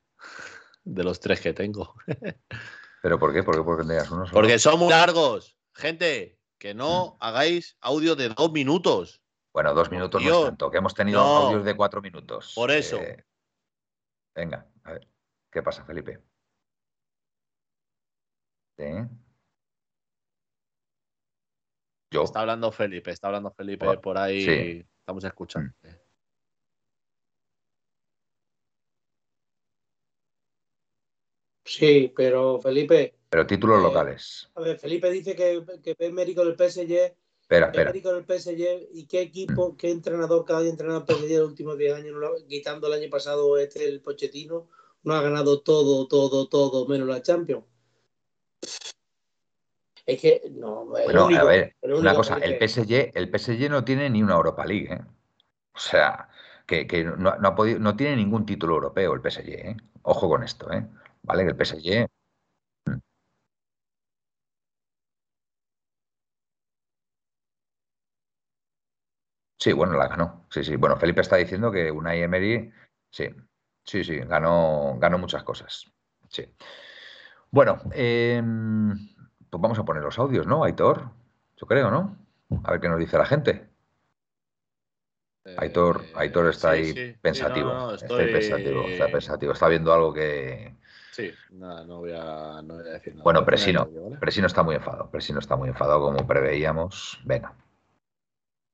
de 0.84 1.04
los 1.04 1.20
tres 1.20 1.40
que 1.40 1.52
tengo. 1.52 1.94
¿Pero 3.05 3.18
por 3.18 3.34
qué? 3.34 3.42
¿Por 3.42 3.55
qué 3.55 3.62
pondrías 3.62 4.11
uno? 4.11 4.24
Porque 4.32 4.59
son 4.59 4.78
muy 4.78 4.88
largos. 4.88 5.59
Gente, 5.74 6.40
que 6.59 6.72
no 6.72 7.09
mm. 7.09 7.16
hagáis 7.20 7.76
audio 7.82 8.16
de 8.16 8.30
dos 8.30 8.50
minutos. 8.50 9.20
Bueno, 9.52 9.74
dos 9.74 9.90
minutos 9.90 10.22
no 10.24 10.38
es 10.38 10.44
tanto, 10.46 10.70
que 10.70 10.78
hemos 10.78 10.94
tenido 10.94 11.20
audios 11.20 11.66
de 11.66 11.76
cuatro 11.76 12.00
minutos. 12.00 12.52
Por 12.55 12.70
eso. 12.70 12.98
Venga, 14.34 14.66
a 14.84 14.92
ver. 14.92 15.07
¿Qué 15.52 15.62
pasa, 15.62 15.84
Felipe? 15.84 16.18
Está 22.11 22.40
hablando 22.40 22.72
Felipe, 22.72 23.11
está 23.11 23.26
hablando 23.26 23.50
Felipe 23.50 23.98
por 23.98 24.16
ahí. 24.16 24.82
Estamos 25.00 25.24
escuchando. 25.24 25.74
Mm. 25.82 26.03
Sí, 31.64 32.12
pero 32.14 32.60
Felipe. 32.60 33.14
Pero 33.30 33.46
títulos 33.46 33.80
eh, 33.80 33.82
locales. 33.82 34.50
A 34.54 34.60
ver, 34.60 34.78
Felipe 34.78 35.10
dice 35.10 35.34
que, 35.34 35.64
que 35.82 35.96
es 35.98 36.34
con 36.34 36.46
el 36.46 36.56
PSG. 36.56 37.14
Espera, 37.40 37.66
espera. 37.66 37.92
con 38.02 38.16
el 38.16 38.24
PSG 38.24 38.88
y 38.92 39.06
qué 39.06 39.20
equipo, 39.20 39.72
mm. 39.72 39.76
qué 39.76 39.90
entrenador 39.90 40.44
cada 40.44 40.60
día 40.60 40.70
entrenado 40.70 41.04
el 41.06 41.14
PSG 41.14 41.30
en 41.30 41.38
los 41.40 41.48
últimos 41.48 41.76
10 41.76 41.94
años, 41.94 42.16
quitando 42.48 42.86
el 42.86 42.94
año 42.94 43.10
pasado 43.10 43.58
este 43.58 43.84
el 43.86 44.00
Pochettino, 44.00 44.68
no 45.02 45.14
ha 45.14 45.20
ganado 45.20 45.60
todo, 45.60 46.08
todo, 46.08 46.48
todo, 46.48 46.86
menos 46.86 47.06
la 47.06 47.22
Champions. 47.22 47.64
Es 50.06 50.20
que 50.20 50.42
no. 50.52 50.90
a 50.94 51.44
ver, 51.44 51.76
una 51.82 52.14
cosa, 52.14 52.38
el 52.38 52.56
PSG, 52.56 53.12
el 53.14 53.38
PSG 53.38 53.70
no 53.70 53.84
tiene 53.84 54.08
ni 54.10 54.22
una 54.22 54.34
Europa 54.34 54.64
League, 54.64 54.92
¿eh? 54.92 55.00
O 55.74 55.78
sea, 55.78 56.28
que, 56.66 56.86
no, 57.04 57.30
ha 57.30 57.54
podido, 57.54 57.78
no 57.78 57.96
tiene 57.96 58.16
ningún 58.16 58.46
título 58.46 58.74
europeo 58.74 59.14
el 59.14 59.20
PSG, 59.20 59.48
¿eh? 59.48 59.76
Ojo 60.02 60.28
con 60.28 60.42
esto, 60.42 60.70
¿eh? 60.72 60.86
¿Vale? 61.25 61.43
El 61.45 61.57
PSG... 61.57 62.07
Mm. 62.87 62.99
Sí, 69.59 69.72
bueno, 69.72 69.95
la 69.95 70.09
ganó. 70.09 70.47
Sí, 70.51 70.62
sí. 70.64 70.77
Bueno, 70.77 70.97
Felipe 70.97 71.20
está 71.22 71.37
diciendo 71.37 71.70
que 71.72 71.91
una 71.91 72.14
Emery, 72.14 72.70
sí, 73.11 73.29
sí, 73.85 74.05
sí, 74.05 74.16
ganó, 74.18 74.97
ganó 74.99 75.18
muchas 75.18 75.43
cosas. 75.43 75.91
Sí. 76.29 76.45
Bueno, 77.51 77.81
em, 77.93 78.91
pues 79.49 79.61
vamos 79.62 79.79
a 79.79 79.85
poner 79.85 80.03
los 80.03 80.18
audios, 80.18 80.47
¿no, 80.47 80.64
Aitor? 80.64 81.11
Yo 81.57 81.66
creo, 81.66 81.91
¿no? 81.91 82.16
A 82.64 82.72
ver 82.72 82.81
qué 82.81 82.89
nos 82.89 82.99
dice 82.99 83.16
la 83.16 83.27
gente. 83.27 83.70
Aitor, 85.57 86.03
eh, 86.05 86.12
Aitor 86.16 86.49
está 86.49 86.70
ahí 86.70 87.16
pensativo. 87.20 87.95
está 87.95 88.16
pensativo, 88.16 88.89
está 88.89 89.11
pensativo. 89.11 89.53
Está 89.53 89.68
viendo 89.68 89.93
algo 89.93 90.12
que. 90.12 90.75
Sí, 91.14 91.32
no, 91.50 91.84
no, 91.84 92.00
voy, 92.00 92.10
a, 92.12 92.60
decir 92.92 93.12
nada. 93.12 93.22
Bueno, 93.22 93.44
Presino, 93.44 93.88
Presino 94.18 94.48
está 94.48 94.64
muy 94.64 94.74
enfadado. 94.74 95.08
Presino 95.10 95.38
está 95.38 95.54
muy 95.54 95.68
enfadado, 95.68 96.00
como 96.00 96.26
preveíamos. 96.26 97.20
Venga. 97.24 97.54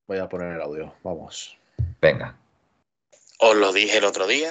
Voy 0.07 0.17
a 0.17 0.27
poner 0.27 0.55
el 0.55 0.63
audio, 0.63 0.95
vamos. 1.03 1.59
Venga. 2.01 2.39
Os 3.41 3.55
lo 3.57 3.75
dije 3.75 3.99
el 3.99 4.07
otro 4.07 4.27
día, 4.27 4.51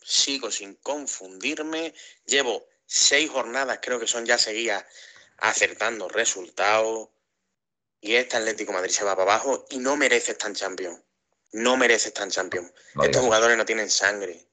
sigo 0.00 0.52
sin 0.52 0.76
confundirme. 0.76 1.92
Llevo 2.24 2.64
seis 2.86 3.28
jornadas, 3.28 3.80
creo 3.82 3.98
que 3.98 4.06
son 4.06 4.24
ya 4.24 4.38
seguidas, 4.38 4.84
acertando 5.38 6.08
resultados. 6.08 7.08
Y 8.00 8.14
este 8.14 8.36
Atlético 8.36 8.72
Madrid 8.72 8.92
se 8.92 9.04
va 9.04 9.16
para 9.16 9.32
abajo 9.32 9.66
y 9.70 9.78
no 9.78 9.96
merece 9.96 10.32
estar 10.32 10.50
en 10.50 10.54
Champions. 10.54 11.00
No 11.50 11.76
merece 11.76 12.10
estar 12.10 12.22
en 12.22 12.30
Champions. 12.30 12.72
Estos 13.02 13.22
jugadores 13.22 13.58
no 13.58 13.64
tienen 13.64 13.90
sangre. 13.90 14.47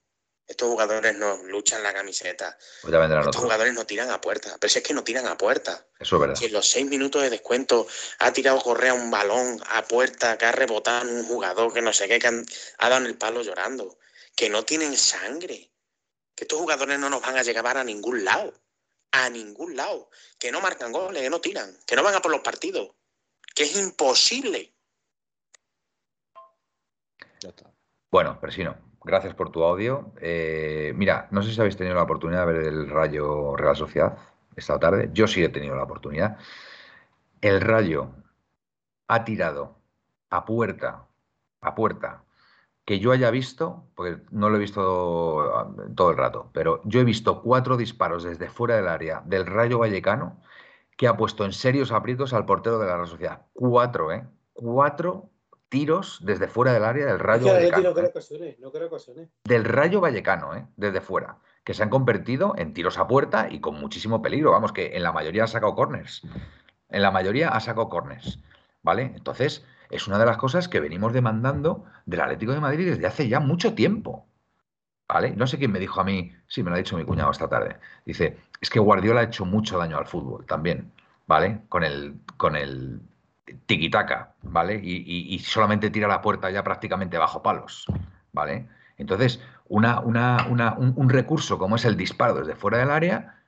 Estos 0.47 0.69
jugadores 0.69 1.17
no 1.17 1.37
luchan 1.43 1.81
la 1.81 1.93
camiseta. 1.93 2.57
Pues 2.83 2.93
Estos 2.93 3.35
jugadores 3.35 3.73
no 3.73 3.85
tiran 3.85 4.11
a 4.11 4.21
puerta. 4.21 4.55
Pero 4.59 4.71
si 4.71 4.79
es 4.79 4.85
que 4.85 4.93
no 4.93 5.03
tiran 5.03 5.25
a 5.25 5.37
puerta. 5.37 5.87
Eso 5.99 6.17
es 6.17 6.19
verdad. 6.19 6.35
Si 6.35 6.45
en 6.45 6.53
los 6.53 6.67
seis 6.67 6.85
minutos 6.85 7.23
de 7.23 7.31
descuento 7.31 7.87
ha 8.19 8.31
tirado 8.31 8.61
Correa 8.61 8.93
un 8.93 9.09
balón 9.09 9.59
a 9.69 9.83
puerta, 9.85 10.37
que 10.37 10.45
ha 10.45 10.51
rebotado 10.51 11.09
un 11.09 11.25
jugador, 11.25 11.73
que 11.73 11.81
no 11.81 11.91
sé 11.93 12.07
qué, 12.07 12.19
que 12.19 12.27
ha 12.27 12.89
dado 12.89 13.01
en 13.01 13.07
el 13.07 13.17
palo 13.17 13.41
llorando. 13.41 13.97
Que 14.35 14.49
no 14.49 14.63
tienen 14.63 14.95
sangre. 14.95 15.71
Que 16.35 16.43
estos 16.43 16.59
jugadores 16.59 16.99
no 16.99 17.09
nos 17.09 17.21
van 17.21 17.37
a 17.37 17.43
llegar 17.43 17.77
a 17.77 17.83
ningún 17.83 18.23
lado. 18.23 18.53
A 19.11 19.29
ningún 19.29 19.75
lado. 19.75 20.11
Que 20.37 20.51
no 20.51 20.61
marcan 20.61 20.91
goles, 20.91 21.23
que 21.23 21.29
no 21.29 21.41
tiran. 21.41 21.75
Que 21.87 21.95
no 21.95 22.03
van 22.03 22.13
a 22.13 22.21
por 22.21 22.31
los 22.31 22.41
partidos. 22.41 22.91
Que 23.55 23.63
es 23.63 23.75
imposible. 23.77 24.75
Bueno, 28.11 28.39
Presino, 28.39 28.84
gracias 29.05 29.33
por 29.33 29.51
tu 29.51 29.63
audio. 29.63 30.11
Eh, 30.19 30.93
mira, 30.95 31.27
no 31.31 31.43
sé 31.43 31.53
si 31.53 31.59
habéis 31.59 31.77
tenido 31.77 31.95
la 31.95 32.03
oportunidad 32.03 32.47
de 32.47 32.53
ver 32.53 32.67
el 32.67 32.89
Rayo 32.89 33.55
Real 33.55 33.75
Sociedad 33.75 34.17
esta 34.55 34.79
tarde. 34.79 35.09
Yo 35.13 35.27
sí 35.27 35.43
he 35.43 35.49
tenido 35.49 35.75
la 35.75 35.83
oportunidad. 35.83 36.37
El 37.41 37.61
Rayo 37.61 38.09
ha 39.07 39.23
tirado 39.23 39.77
a 40.29 40.45
puerta, 40.45 41.07
a 41.61 41.75
puerta, 41.75 42.23
que 42.85 42.99
yo 42.99 43.11
haya 43.11 43.31
visto, 43.31 43.87
porque 43.95 44.21
no 44.31 44.49
lo 44.49 44.57
he 44.57 44.59
visto 44.59 45.41
ah, 45.55 45.73
todo 45.95 46.11
el 46.11 46.17
rato, 46.17 46.49
pero 46.53 46.81
yo 46.85 46.99
he 46.99 47.03
visto 47.03 47.41
cuatro 47.41 47.77
disparos 47.77 48.23
desde 48.23 48.49
fuera 48.49 48.75
del 48.75 48.87
área 48.87 49.21
del 49.25 49.45
Rayo 49.45 49.79
Vallecano 49.79 50.41
que 50.97 51.07
ha 51.07 51.17
puesto 51.17 51.45
en 51.45 51.53
serios 51.53 51.91
aprietos 51.91 52.33
al 52.33 52.45
portero 52.45 52.79
de 52.79 52.87
la 52.87 52.95
Real 52.95 53.07
Sociedad. 53.07 53.41
Cuatro, 53.53 54.11
¿eh? 54.11 54.25
Cuatro 54.53 55.29
tiros 55.75 56.19
desde 56.21 56.47
fuera 56.47 56.71
del 56.71 56.85
área 56.85 57.05
del 57.05 57.19
Rayo 57.19 57.47
Vallecano. 57.47 57.93
¿eh? 59.17 59.29
Del 59.43 59.65
Rayo 59.65 59.99
Vallecano, 59.99 60.55
¿eh? 60.55 60.65
desde 60.77 61.01
fuera, 61.01 61.39
que 61.65 61.73
se 61.73 61.83
han 61.83 61.89
convertido 61.89 62.53
en 62.57 62.73
tiros 62.73 62.97
a 62.97 63.07
puerta 63.07 63.49
y 63.51 63.59
con 63.59 63.77
muchísimo 63.77 64.21
peligro. 64.21 64.51
Vamos, 64.51 64.71
que 64.71 64.95
en 64.95 65.03
la 65.03 65.11
mayoría 65.11 65.43
ha 65.43 65.47
sacado 65.47 65.75
corners. 65.75 66.21
En 66.87 67.01
la 67.01 67.11
mayoría 67.11 67.49
ha 67.49 67.59
sacado 67.59 67.89
corners. 67.89 68.39
¿Vale? 68.83 69.11
Entonces, 69.17 69.65
es 69.89 70.07
una 70.07 70.17
de 70.17 70.25
las 70.25 70.37
cosas 70.37 70.69
que 70.69 70.79
venimos 70.79 71.11
demandando 71.11 71.83
del 72.05 72.21
Atlético 72.21 72.53
de 72.53 72.61
Madrid 72.61 72.91
desde 72.91 73.05
hace 73.05 73.27
ya 73.27 73.41
mucho 73.41 73.73
tiempo. 73.75 74.25
¿Vale? 75.09 75.35
No 75.35 75.45
sé 75.45 75.57
quién 75.57 75.73
me 75.73 75.79
dijo 75.79 75.99
a 75.99 76.05
mí, 76.05 76.31
sí, 76.47 76.63
me 76.63 76.69
lo 76.69 76.75
ha 76.75 76.79
dicho 76.79 76.95
mi 76.95 77.03
cuñado 77.03 77.31
esta 77.31 77.49
tarde. 77.49 77.75
Dice, 78.05 78.37
es 78.61 78.69
que 78.69 78.79
Guardiola 78.79 79.19
ha 79.19 79.25
hecho 79.25 79.43
mucho 79.43 79.77
daño 79.77 79.97
al 79.97 80.07
fútbol 80.07 80.45
también, 80.45 80.93
¿vale? 81.27 81.63
Con 81.67 81.83
el, 81.83 82.15
con 82.37 82.55
el 82.55 83.01
tiquitaca, 83.65 84.35
¿vale? 84.43 84.79
Y, 84.83 85.39
solamente 85.39 85.89
tira 85.89 86.07
la 86.07 86.21
puerta 86.21 86.49
ya 86.49 86.63
prácticamente 86.63 87.17
bajo 87.17 87.43
palos, 87.43 87.85
¿vale? 88.31 88.67
Entonces, 88.97 89.41
un, 89.67 91.09
recurso 91.09 91.57
como 91.57 91.75
es 91.75 91.85
el 91.85 91.97
disparo 91.97 92.35
desde 92.35 92.55
fuera 92.55 92.79
del 92.79 92.91
área, 92.91 93.41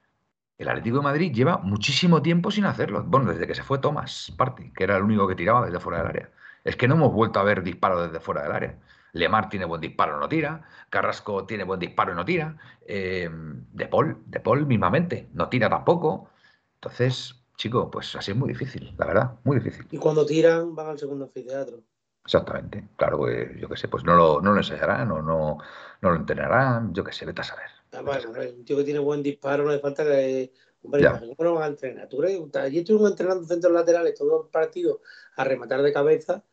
el 0.57 0.69
Atlético 0.69 0.97
de 0.97 1.03
Madrid 1.03 1.31
lleva 1.33 1.57
muchísimo 1.57 2.21
tiempo 2.21 2.51
sin 2.51 2.65
hacerlo. 2.65 3.03
Bueno, 3.03 3.31
desde 3.31 3.47
que 3.47 3.55
se 3.55 3.63
fue 3.63 3.79
Thomas 3.79 4.33
Party, 4.37 4.71
que 4.71 4.83
era 4.83 4.97
el 4.97 5.03
único 5.03 5.27
que 5.27 5.35
tiraba 5.35 5.65
desde 5.65 5.79
fuera 5.79 5.99
del 5.99 6.07
área. 6.07 6.29
Es 6.63 6.75
que 6.75 6.87
no 6.87 6.95
hemos 6.95 7.13
vuelto 7.13 7.39
a 7.39 7.43
ver 7.43 7.63
disparos 7.63 8.07
desde 8.07 8.19
fuera 8.19 8.43
del 8.43 8.51
área. 8.51 8.75
Lemar 9.13 9.49
tiene 9.49 9.65
buen 9.65 9.81
disparo, 9.81 10.19
no 10.19 10.27
tira. 10.27 10.63
Carrasco 10.89 11.45
tiene 11.45 11.63
buen 11.63 11.79
disparo, 11.79 12.13
no 12.15 12.25
tira. 12.25 12.57
Eh, 12.87 13.29
de 13.31 13.87
Paul, 13.87 14.17
De 14.25 14.39
Paul 14.39 14.65
mismamente, 14.65 15.29
no 15.33 15.47
tira 15.49 15.69
tampoco. 15.69 16.29
Entonces, 16.75 17.36
chico, 17.57 17.89
pues 17.91 18.15
así 18.15 18.31
es 18.31 18.37
muy 18.37 18.49
difícil, 18.49 18.93
la 18.97 19.05
verdad, 19.05 19.31
muy 19.43 19.57
difícil. 19.57 19.85
Y 19.91 19.97
cuando 19.97 20.25
tiran, 20.25 20.75
van 20.75 20.87
al 20.87 20.99
segundo 20.99 21.25
anfiteatro. 21.25 21.81
Exactamente, 22.23 22.89
claro, 22.95 23.17
pues, 23.17 23.59
yo 23.59 23.67
qué 23.69 23.77
sé, 23.77 23.87
pues 23.87 24.03
no 24.03 24.15
lo, 24.15 24.41
no 24.41 24.51
lo 24.51 24.57
ensayarán 24.57 25.11
o 25.11 25.21
no, 25.21 25.57
no 26.01 26.09
lo 26.09 26.15
entrenarán, 26.15 26.93
yo 26.93 27.03
qué 27.03 27.11
sé, 27.11 27.25
vete 27.25 27.41
a 27.41 27.45
saber. 27.45 27.67
Ah, 27.93 28.01
bueno, 28.01 28.31
un 28.31 28.65
tío 28.65 28.77
que 28.77 28.83
tiene 28.83 28.99
buen 28.99 29.23
disparo, 29.23 29.63
no 29.63 29.71
hace 29.71 29.79
falta 29.79 30.03
que. 30.03 30.51
Hombre, 30.83 31.09
¿cómo 31.19 31.35
no 31.39 31.53
van 31.55 31.63
a 31.63 31.67
entrenar? 31.67 32.07
Tú, 32.07 32.21
allí 32.23 32.79
estuvimos 32.79 33.09
entrenando 33.09 33.45
centros 33.45 33.73
laterales 33.73 34.13
todo 34.13 34.43
el 34.43 34.49
partido 34.49 35.01
a 35.35 35.43
rematar 35.43 35.81
de 35.81 35.91
cabeza 35.91 36.43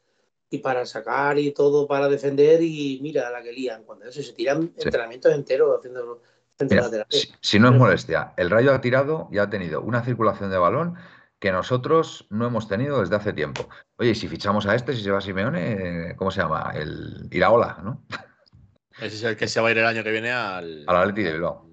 y 0.49 0.59
para 0.59 0.87
sacar 0.87 1.39
y 1.39 1.53
todo 1.53 1.87
para 1.87 2.09
defender 2.09 2.63
y 2.63 2.99
mira 3.03 3.31
la 3.31 3.43
que 3.43 3.53
lían. 3.53 3.85
Cuando 3.85 4.07
eso 4.07 4.23
se 4.23 4.33
tiran 4.33 4.73
entrenamientos 4.77 5.33
enteros 5.33 5.79
haciendo 5.79 6.23
si, 7.41 7.59
no 7.59 7.69
es 7.69 7.75
molestia, 7.75 8.33
el 8.37 8.51
Rayo 8.51 8.73
ha 8.73 8.81
tirado 8.81 9.29
y 9.33 9.39
ha 9.39 9.51
tenido 9.51 9.81
una 9.83 10.03
circulación 10.03 10.51
de 10.51 10.59
balón 10.59 10.97
que 11.39 11.53
nosotros 11.53 12.27
no 12.31 12.47
hemos 12.47 12.69
tenido 12.69 13.01
desde 13.01 13.17
hace 13.17 13.33
tiempo. 13.33 13.69
Oye, 13.99 14.15
si 14.15 14.29
fichamos 14.29 14.67
a 14.67 14.75
este, 14.75 14.95
si 14.95 15.03
se 15.03 15.11
va 15.11 15.19
a 15.19 15.21
Simeone, 15.21 16.15
¿cómo 16.17 16.31
se 16.31 16.41
llama? 16.41 16.73
El 16.75 17.29
Iraola, 17.31 17.81
¿no? 17.83 18.05
Ese 18.99 19.17
es 19.17 19.23
el 19.25 19.37
que 19.37 19.49
se 19.49 19.61
va 19.61 19.69
a 19.69 19.71
ir 19.73 19.79
el 19.79 19.87
año 19.87 20.05
que 20.05 20.13
viene 20.13 20.31
al. 20.31 20.85
Al 20.87 20.97
Atleti 20.97 21.23
de 21.23 21.33
Bilbao. 21.33 21.69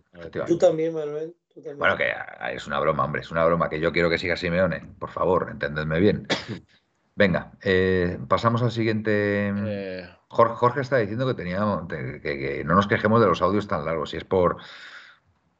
Tú 0.47 0.57
también, 0.57 0.93
Manuel. 0.93 1.35
Bueno, 1.77 1.97
que 1.97 2.13
es 2.53 2.65
una 2.65 2.79
broma, 2.79 3.05
hombre, 3.05 3.21
es 3.21 3.31
una 3.31 3.45
broma 3.45 3.69
que 3.69 3.79
yo 3.79 3.91
quiero 3.91 4.09
que 4.09 4.17
siga 4.17 4.37
Simeone. 4.37 4.81
Por 4.99 5.09
favor, 5.09 5.49
entendedme 5.51 5.99
bien. 5.99 6.27
Venga, 7.15 7.51
eh, 7.61 8.17
pasamos 8.27 8.61
al 8.61 8.71
siguiente. 8.71 9.53
Eh, 9.55 10.09
Jorge, 10.31 10.79
está 10.79 10.97
diciendo 10.97 11.27
que, 11.27 11.33
teníamos, 11.33 11.87
que, 11.89 12.63
no 12.65 12.75
nos 12.75 12.87
quejemos 12.87 13.19
de 13.19 13.27
los 13.27 13.41
audios 13.41 13.67
tan 13.67 13.83
largos, 13.83 14.13
y 14.13 14.17
es 14.17 14.23
por, 14.23 14.57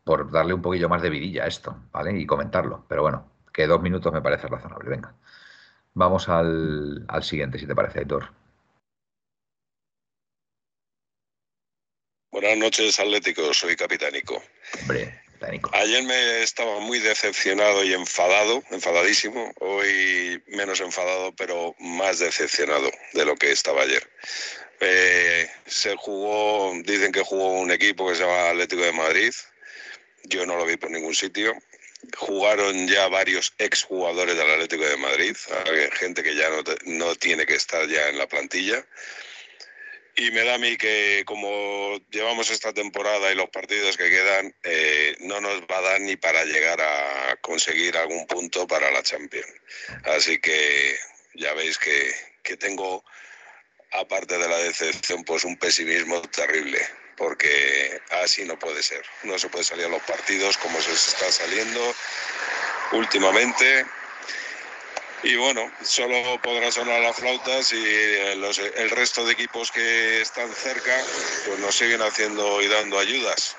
por 0.05 0.31
darle 0.31 0.53
un 0.53 0.61
poquillo 0.61 0.87
más 0.87 1.01
de 1.01 1.09
vidilla 1.09 1.43
a 1.43 1.47
esto, 1.47 1.75
¿vale? 1.91 2.17
Y 2.17 2.25
comentarlo. 2.25 2.85
Pero 2.87 3.01
bueno, 3.01 3.29
que 3.53 3.67
dos 3.67 3.81
minutos 3.81 4.13
me 4.13 4.21
parece 4.21 4.47
razonable. 4.47 4.89
Venga, 4.89 5.13
vamos 5.93 6.29
al, 6.29 7.03
al 7.07 7.23
siguiente, 7.23 7.59
si 7.59 7.67
te 7.67 7.75
parece, 7.75 7.99
Aitor. 7.99 8.29
Buenas 12.31 12.57
noches, 12.57 12.97
Atlético. 12.97 13.53
Soy 13.53 13.75
Capitánico. 13.75 14.41
Hombre, 14.81 15.21
Ayer 15.73 16.03
me 16.03 16.43
estaba 16.43 16.79
muy 16.79 16.99
decepcionado 16.99 17.83
y 17.83 17.93
enfadado, 17.93 18.63
enfadadísimo. 18.69 19.51
Hoy 19.59 20.41
menos 20.47 20.79
enfadado, 20.81 21.33
pero 21.35 21.75
más 21.79 22.19
decepcionado 22.19 22.91
de 23.13 23.25
lo 23.25 23.35
que 23.35 23.51
estaba 23.51 23.81
ayer. 23.81 24.07
Eh, 24.79 25.49
se 25.65 25.95
jugó, 25.95 26.73
dicen 26.83 27.11
que 27.11 27.23
jugó 27.23 27.59
un 27.59 27.71
equipo 27.71 28.07
que 28.07 28.15
se 28.15 28.21
llama 28.21 28.49
Atlético 28.49 28.83
de 28.83 28.91
Madrid. 28.91 29.33
Yo 30.25 30.45
no 30.45 30.57
lo 30.57 30.65
vi 30.65 30.77
por 30.77 30.91
ningún 30.91 31.15
sitio. 31.15 31.55
Jugaron 32.17 32.87
ya 32.87 33.07
varios 33.07 33.53
exjugadores 33.57 34.37
del 34.37 34.49
Atlético 34.49 34.85
de 34.85 34.97
Madrid, 34.97 35.35
gente 35.93 36.23
que 36.23 36.35
ya 36.35 36.49
no, 36.49 36.63
no 36.85 37.15
tiene 37.15 37.45
que 37.45 37.55
estar 37.55 37.87
ya 37.87 38.09
en 38.09 38.17
la 38.17 38.27
plantilla. 38.27 38.85
Y 40.15 40.29
me 40.31 40.43
da 40.43 40.55
a 40.55 40.57
mí 40.57 40.75
que 40.77 41.23
como 41.25 41.97
llevamos 42.09 42.49
esta 42.51 42.73
temporada 42.73 43.31
y 43.31 43.35
los 43.35 43.49
partidos 43.49 43.95
que 43.95 44.09
quedan, 44.09 44.53
eh, 44.63 45.15
no 45.19 45.39
nos 45.39 45.61
va 45.61 45.77
a 45.77 45.81
dar 45.81 46.01
ni 46.01 46.17
para 46.17 46.43
llegar 46.43 46.81
a 46.81 47.37
conseguir 47.41 47.95
algún 47.95 48.27
punto 48.27 48.67
para 48.67 48.91
la 48.91 49.03
Champions. 49.03 49.47
Así 50.03 50.39
que 50.39 50.97
ya 51.35 51.53
veis 51.53 51.77
que, 51.77 52.13
que 52.43 52.57
tengo, 52.57 53.05
aparte 53.93 54.37
de 54.37 54.49
la 54.49 54.57
decepción, 54.57 55.23
pues 55.23 55.45
un 55.45 55.57
pesimismo 55.57 56.21
terrible, 56.23 56.79
porque 57.15 58.01
así 58.09 58.43
no 58.43 58.59
puede 58.59 58.83
ser. 58.83 59.05
No 59.23 59.39
se 59.39 59.47
puede 59.47 59.63
salir 59.63 59.85
a 59.85 59.89
los 59.89 60.03
partidos 60.03 60.57
como 60.57 60.81
se 60.81 60.91
está 60.91 61.31
saliendo 61.31 61.95
últimamente 62.91 63.85
Y 65.23 65.35
bueno, 65.35 65.71
solo 65.83 66.39
podrá 66.41 66.71
sonar 66.71 66.99
las 67.01 67.15
flautas 67.15 67.71
y 67.73 67.83
el 67.83 68.89
resto 68.89 69.23
de 69.25 69.33
equipos 69.33 69.71
que 69.71 70.21
están 70.21 70.49
cerca 70.49 70.97
pues 71.45 71.59
nos 71.59 71.75
siguen 71.75 72.01
haciendo 72.01 72.61
y 72.61 72.67
dando 72.67 72.97
ayudas. 72.97 73.55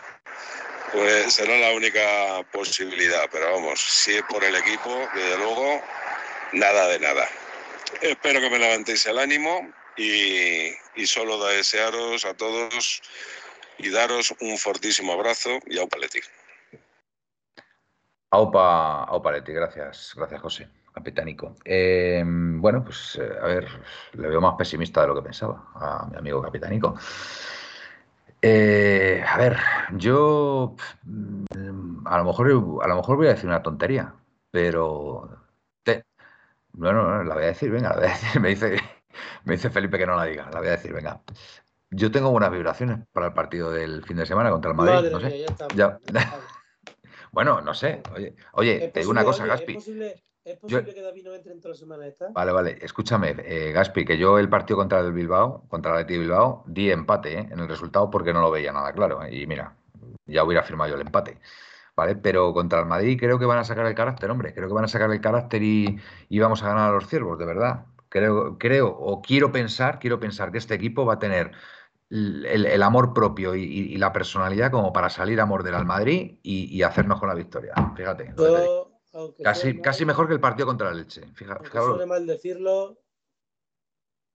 Pues 0.92 1.34
será 1.34 1.56
la 1.58 1.72
única 1.72 2.44
posibilidad, 2.52 3.28
pero 3.30 3.52
vamos, 3.52 3.80
si 3.80 4.16
es 4.16 4.22
por 4.24 4.44
el 4.44 4.54
equipo, 4.56 4.90
desde 5.14 5.38
luego, 5.38 5.80
nada 6.52 6.88
de 6.88 6.98
nada. 6.98 7.28
Espero 8.00 8.40
que 8.40 8.50
me 8.50 8.58
levantéis 8.58 9.06
el 9.06 9.18
ánimo 9.18 9.72
y, 9.96 10.74
solo 11.06 11.44
desearos 11.46 12.24
a 12.24 12.34
todos 12.34 13.02
y 13.78 13.90
daros 13.90 14.34
un 14.40 14.58
fortísimo 14.58 15.12
abrazo 15.12 15.50
y 15.66 15.78
a 15.78 15.86
Leti. 15.98 16.20
Aupa, 18.30 19.04
Aupa 19.04 19.32
Leti, 19.32 19.52
gracias, 19.52 20.12
gracias 20.14 20.40
José, 20.40 20.68
capitánico. 20.93 21.55
Eh, 21.64 22.22
bueno, 22.26 22.84
pues 22.84 23.18
eh, 23.20 23.32
a 23.40 23.47
ver, 23.47 23.68
le 24.12 24.28
veo 24.28 24.40
más 24.40 24.55
pesimista 24.57 25.03
de 25.03 25.09
lo 25.09 25.14
que 25.14 25.22
pensaba 25.22 25.70
a 25.74 26.09
mi 26.11 26.18
amigo 26.18 26.43
capitánico. 26.43 26.95
Eh, 28.40 29.22
a 29.26 29.38
ver, 29.38 29.57
yo 29.93 30.74
mm, 31.05 32.07
a 32.07 32.18
lo 32.18 32.24
mejor 32.24 32.49
a 32.82 32.88
lo 32.88 32.97
mejor 32.97 33.16
voy 33.16 33.26
a 33.28 33.34
decir 33.34 33.49
una 33.49 33.62
tontería, 33.62 34.14
pero 34.51 35.43
bueno, 36.72 37.22
la 37.22 37.34
voy 37.34 37.45
a 37.45 37.49
decir, 37.49 37.70
venga, 37.70 37.90
la 37.90 37.97
voy 37.97 38.07
a 38.07 38.09
decir. 38.09 38.40
Me 38.40 38.49
dice, 38.49 38.76
me 39.45 39.53
dice 39.55 39.70
Felipe 39.70 39.99
que 39.99 40.07
no 40.07 40.16
la 40.16 40.24
diga, 40.24 40.51
la 40.51 40.59
voy 40.59 40.68
a 40.68 40.72
decir, 40.72 40.93
venga. 40.93 41.20
Yo 41.90 42.11
tengo 42.11 42.30
buenas 42.30 42.51
vibraciones 42.51 43.01
para 43.12 43.26
el 43.26 43.34
partido 43.34 43.70
del 43.70 44.03
fin 44.05 44.16
de 44.16 44.24
semana 44.24 44.51
contra 44.51 44.70
el 44.70 44.76
Madrid. 44.76 45.11
no 45.11 45.20
sé. 45.20 45.45
ya 45.76 45.99
bueno, 47.32 47.61
no 47.61 47.74
sé. 47.74 48.03
Oye, 48.14 48.34
oye 48.53 48.88
te 48.88 49.01
digo 49.01 49.11
una 49.11 49.24
cosa, 49.24 49.45
Gaspi. 49.45 49.72
¿Es 49.72 49.78
posible, 49.78 50.22
que 50.45 51.03
David 51.03 51.24
no 51.24 51.34
entre 51.34 51.53
en 51.53 51.61
toda 51.61 51.74
la 51.74 51.78
semana 51.78 52.07
esta? 52.07 52.28
Vale, 52.30 52.53
vale. 52.53 52.78
Escúchame, 52.80 53.36
eh, 53.38 53.72
Gaspi, 53.72 54.05
que 54.05 54.18
yo 54.18 54.38
el 54.38 54.49
partido 54.49 54.76
contra 54.76 55.01
el 55.01 55.12
Bilbao, 55.12 55.64
contra 55.68 55.93
el 55.93 55.99
Atleti 55.99 56.18
Bilbao, 56.18 56.64
di 56.66 56.90
empate 56.90 57.38
eh, 57.38 57.49
en 57.51 57.61
el 57.61 57.68
resultado 57.68 58.11
porque 58.11 58.32
no 58.32 58.40
lo 58.40 58.51
veía 58.51 58.72
nada 58.72 58.93
claro. 58.93 59.22
Eh, 59.22 59.43
y 59.43 59.47
mira, 59.47 59.76
ya 60.26 60.45
hubiera 60.45 60.62
firmado 60.62 60.90
yo 60.90 60.97
el 60.97 61.03
empate. 61.03 61.38
¿Vale? 61.95 62.16
Pero 62.16 62.55
contra 62.55 62.80
el 62.80 62.86
Madrid 62.86 63.18
creo 63.20 63.38
que 63.38 63.45
van 63.45 63.59
a 63.59 63.64
sacar 63.64 63.86
el 63.86 63.95
carácter, 63.95 64.30
hombre. 64.30 64.55
Creo 64.55 64.66
que 64.66 64.74
van 64.74 64.84
a 64.84 64.88
sacar 64.88 65.11
el 65.11 65.20
carácter 65.20 65.62
y, 65.62 65.99
y 66.28 66.38
vamos 66.38 66.62
a 66.62 66.68
ganar 66.68 66.90
a 66.90 66.93
los 66.93 67.07
ciervos, 67.07 67.38
de 67.38 67.45
verdad. 67.45 67.84
Creo, 68.09 68.59
creo, 68.59 68.88
o 68.88 69.22
quiero 69.22 69.53
pensar, 69.53 69.99
quiero 69.99 70.18
pensar 70.18 70.51
que 70.53 70.59
este 70.59 70.74
equipo 70.74 71.05
va 71.05 71.14
a 71.14 71.18
tener 71.18 71.53
el, 72.12 72.82
amor 72.82 73.14
propio 73.14 73.55
y, 73.55 73.97
la 73.97 74.12
personalidad 74.12 74.70
como 74.70 74.93
para 74.93 75.09
salir 75.09 75.40
a 75.40 75.47
morder 75.47 75.74
al 75.74 75.86
Madrid 75.86 76.38
y, 76.43 76.82
hacernos 76.82 77.18
con 77.18 77.28
la 77.28 77.34
victoria. 77.34 77.72
Fíjate. 77.97 78.34
Casi, 79.42 79.80
casi 79.80 80.04
mejor 80.04 80.26
que 80.26 80.34
el 80.34 80.40
partido 80.40 80.66
contra 80.66 80.90
la 80.90 80.96
leche. 80.96 81.22
Fíjate, 81.34 81.70
suele 81.70 82.06
mal 82.06 82.26
decirlo, 82.26 82.98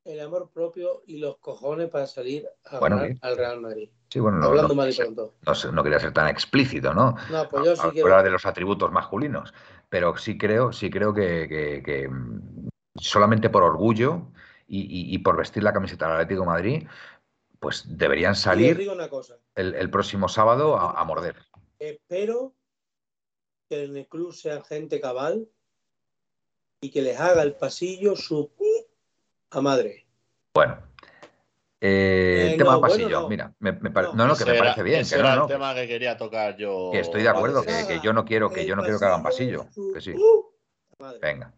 el 0.07 0.19
amor 0.21 0.49
propio 0.53 1.03
y 1.05 1.17
los 1.17 1.37
cojones 1.37 1.89
para 1.89 2.07
salir 2.07 2.47
a 2.65 2.77
al 2.77 3.37
Real 3.37 3.61
Madrid. 3.61 3.89
Sí, 4.09 4.19
bueno, 4.19 4.37
no, 4.37 4.47
Hablando 4.47 4.73
mal 4.73 4.89
y 4.89 4.95
pronto. 4.95 5.33
No, 5.73 5.83
quería 5.83 5.99
ser 5.99 6.13
tan 6.13 6.29
explícito, 6.29 6.93
¿no? 6.93 7.15
No, 7.29 7.47
pues 7.49 7.65
yo 7.65 7.75
sí 7.75 7.99
Hablar 7.99 8.23
de 8.23 8.31
los 8.31 8.45
atributos 8.45 8.91
masculinos. 8.91 9.53
Pero 9.89 10.15
sí 10.17 10.37
creo, 10.37 10.71
sí 10.71 10.89
creo 10.89 11.13
que, 11.13 12.07
mm, 12.09 12.67
solamente 12.95 13.49
por 13.49 13.63
orgullo 13.63 14.27
y, 14.67 15.17
por 15.19 15.37
vestir 15.37 15.63
la 15.63 15.73
camiseta 15.73 16.05
del 16.05 16.15
Atlético 16.15 16.41
de 16.41 16.47
Madrid, 16.47 16.87
pues 17.59 17.85
deberían 17.87 18.35
salir 18.35 18.87
El, 19.55 19.89
próximo 19.89 20.29
sábado 20.29 20.77
a, 20.77 21.03
morder. 21.03 21.35
Espero 21.79 22.53
que 23.69 23.83
en 23.83 23.97
el 23.97 24.07
club 24.07 24.33
sea 24.33 24.63
gente 24.63 24.99
cabal 24.99 25.47
y 26.81 26.91
que 26.91 27.01
les 27.01 27.19
haga 27.19 27.43
el 27.43 27.55
pasillo 27.55 28.15
su 28.15 28.51
a 29.51 29.61
madre. 29.61 30.05
Bueno. 30.53 30.77
Eh, 31.79 32.53
eh 32.53 32.57
tema 32.57 32.81
pasillo, 32.81 33.29
mira, 33.29 33.53
me, 33.59 33.71
no, 33.71 34.13
no, 34.25 34.35
que 34.35 34.45
me 34.45 34.57
parece 34.57 34.81
bien. 34.81 35.05
que 35.07 35.17
no, 35.17 35.43
el 35.43 35.47
tema 35.47 35.75
que 35.75 35.87
quería 35.87 36.17
tocar 36.17 36.57
yo. 36.57 36.89
Que 36.91 36.99
estoy 36.99 37.21
de 37.21 37.29
acuerdo, 37.29 37.63
que, 37.63 37.99
yo 38.03 38.13
no 38.13 38.25
quiero 38.25 38.49
que 38.49 38.65
yo 38.65 38.75
no 38.75 38.81
quiero 38.81 38.97
que 38.97 39.05
hagan 39.05 39.21
pasillo. 39.21 39.67
Que 39.93 40.01
sí. 40.01 40.13
Venga. 41.21 41.53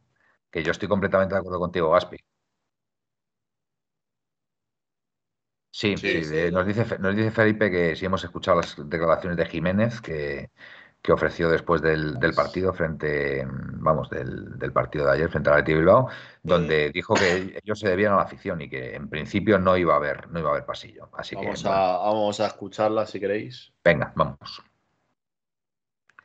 Que 0.52 0.62
yo 0.62 0.72
estoy 0.72 0.90
completamente 0.90 1.36
de 1.36 1.40
acuerdo 1.40 1.60
contigo, 1.60 1.92
Gaspi. 1.92 2.18
Sí, 5.72 5.96
nos, 6.52 6.66
dice, 6.66 7.00
nos 7.00 7.16
dice 7.16 7.32
Felipe 7.32 7.72
que 7.72 7.96
si 7.96 8.06
hemos 8.06 8.22
escuchado 8.22 8.58
las 8.58 8.76
declaraciones 8.90 9.38
de 9.38 9.46
Jiménez 9.46 10.02
que, 10.02 10.50
ofreció 11.12 11.50
después 11.50 11.82
del, 11.82 12.18
partido 12.36 12.74
frente, 12.74 13.46
vamos, 13.48 14.10
del, 14.10 14.72
partido 14.74 15.06
de 15.06 15.14
ayer 15.14 15.30
frente 15.30 15.50
al 15.50 15.56
Athletic 15.56 15.78
Bilbao, 15.78 16.10
donde 16.44 16.92
dijo 16.92 17.14
que 17.14 17.60
ellos 17.64 17.80
se 17.80 17.90
debían 17.90 18.14
a 18.14 18.18
la 18.18 18.24
afición 18.24 18.62
y 18.62 18.70
que 18.70 18.96
en 18.96 19.10
principio 19.10 19.58
no 19.60 19.78
iba 19.78 19.94
a 19.94 19.98
haber, 19.98 20.28
no 20.30 20.40
iba 20.40 20.50
a 20.50 20.52
haber 20.54 20.66
pasillo. 20.66 21.10
Así 21.18 21.36
vamos 21.36 21.64
que, 21.64 21.70
a, 21.70 21.72
vamos 21.72 22.40
a 22.40 22.48
escucharla 22.48 23.06
si 23.06 23.20
queréis. 23.20 23.72
Venga, 23.84 24.12
vamos. 24.16 24.62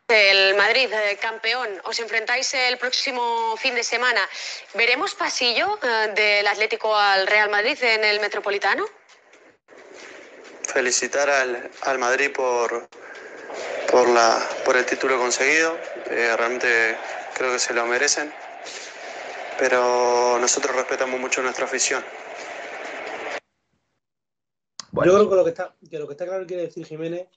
El 0.08 0.54
Madrid, 0.56 0.88
eh, 0.92 1.18
campeón, 1.20 1.68
os 1.84 1.98
enfrentáis 1.98 2.52
el 2.54 2.76
próximo 2.76 3.56
fin 3.56 3.74
de 3.74 3.82
semana. 3.82 4.20
¿Veremos 4.74 5.14
pasillo 5.14 5.78
eh, 5.82 6.12
del 6.14 6.46
Atlético 6.46 6.94
al 6.94 7.26
Real 7.26 7.48
Madrid 7.48 7.78
en 7.82 8.04
el 8.04 8.20
Metropolitano? 8.20 8.84
felicitar 10.74 11.30
al, 11.30 11.70
al 11.82 11.98
Madrid 11.98 12.32
por, 12.32 12.88
por, 13.94 14.08
la, 14.08 14.40
por 14.64 14.76
el 14.76 14.84
título 14.84 15.16
conseguido. 15.18 15.76
Eh, 16.10 16.34
realmente 16.36 16.96
creo 17.32 17.52
que 17.52 17.60
se 17.60 17.72
lo 17.72 17.86
merecen. 17.86 18.28
Pero 19.56 20.36
nosotros 20.40 20.74
respetamos 20.74 21.20
mucho 21.20 21.40
nuestra 21.42 21.66
afición. 21.66 22.02
Yo 24.90 25.02
creo 25.02 25.30
que 25.30 25.36
lo 25.36 25.44
que, 25.44 25.50
está, 25.50 25.76
que 25.88 25.98
lo 26.00 26.08
que 26.08 26.14
está 26.14 26.26
claro 26.26 26.44
quiere 26.44 26.64
decir 26.64 26.84
Jiménez, 26.84 27.28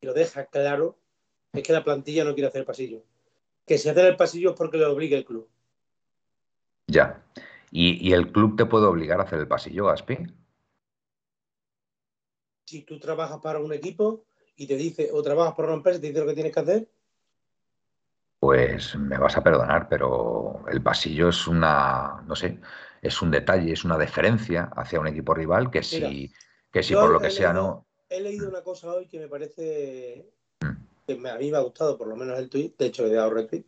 y 0.00 0.06
lo 0.06 0.14
deja 0.14 0.46
claro, 0.46 0.96
es 1.52 1.64
que 1.64 1.72
la 1.72 1.82
plantilla 1.82 2.22
no 2.22 2.34
quiere 2.34 2.46
hacer 2.46 2.64
pasillo. 2.64 3.02
Que 3.66 3.76
si 3.76 3.88
hace 3.88 4.06
el 4.06 4.16
pasillo 4.16 4.50
es 4.50 4.56
porque 4.56 4.76
le 4.76 4.84
obliga 4.84 5.16
el 5.16 5.24
club. 5.24 5.48
Ya. 6.86 7.24
¿Y, 7.72 8.08
¿Y, 8.08 8.12
el 8.12 8.30
club 8.30 8.56
te 8.56 8.66
puede 8.66 8.86
obligar 8.86 9.20
a 9.20 9.24
hacer 9.24 9.40
el 9.40 9.48
pasillo, 9.48 9.86
Gaspi? 9.86 10.16
si 12.68 12.82
tú 12.82 13.00
trabajas 13.00 13.40
para 13.40 13.60
un 13.60 13.72
equipo 13.72 14.26
y 14.58 14.66
te 14.66 14.76
dice, 14.76 15.08
o 15.12 15.22
trabajas 15.22 15.54
para 15.54 15.68
una 15.68 15.76
empresa 15.76 15.98
y 15.98 16.00
te 16.02 16.06
dice 16.08 16.20
lo 16.20 16.26
que 16.26 16.34
tienes 16.34 16.52
que 16.52 16.60
hacer? 16.60 16.88
Pues 18.40 18.94
me 18.96 19.16
vas 19.16 19.36
a 19.36 19.42
perdonar, 19.42 19.88
pero 19.88 20.64
el 20.68 20.82
pasillo 20.82 21.30
es 21.30 21.46
una, 21.46 22.22
no 22.26 22.36
sé, 22.36 22.58
es 23.00 23.22
un 23.22 23.30
detalle, 23.30 23.72
es 23.72 23.84
una 23.84 23.96
deferencia 23.96 24.70
hacia 24.76 25.00
un 25.00 25.06
equipo 25.06 25.32
rival 25.32 25.70
que 25.70 25.82
si, 25.82 26.32
que 26.72 26.82
si 26.82 26.94
por 26.94 27.10
lo 27.10 27.20
que 27.20 27.30
sea 27.30 27.52
no. 27.52 27.86
He 28.10 28.20
leído 28.20 28.48
una 28.48 28.62
cosa 28.62 28.92
hoy 28.92 29.06
que 29.06 29.18
me 29.18 29.28
parece 29.28 30.26
mm. 30.60 31.06
que 31.06 31.28
a 31.28 31.38
mí 31.38 31.50
me 31.50 31.56
ha 31.56 31.60
gustado, 31.60 31.96
por 31.96 32.08
lo 32.08 32.16
menos 32.16 32.38
el 32.38 32.48
tweet, 32.48 32.74
de 32.78 32.86
hecho 32.86 33.04
le 33.04 33.12
he 33.12 33.14
dado 33.14 33.30
retweet, 33.30 33.64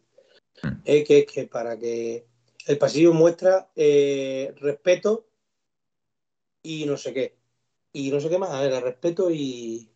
mm. 0.62 0.80
es 0.84 1.07
que, 1.07 1.26
que 1.26 1.47
para 1.47 1.78
que 1.78 2.26
el 2.66 2.78
pasillo 2.78 3.12
muestra 3.12 3.68
eh, 3.76 4.55
respeto 4.61 5.26
y 6.62 6.84
no 6.86 6.97
sé 6.97 7.14
qué 7.14 7.41
y 7.93 8.11
no 8.11 8.20
sé 8.20 8.28
qué 8.28 8.38
más, 8.38 8.51
a 8.51 8.61
ver, 8.61 8.82
respeto 8.82 9.30
y. 9.30 9.89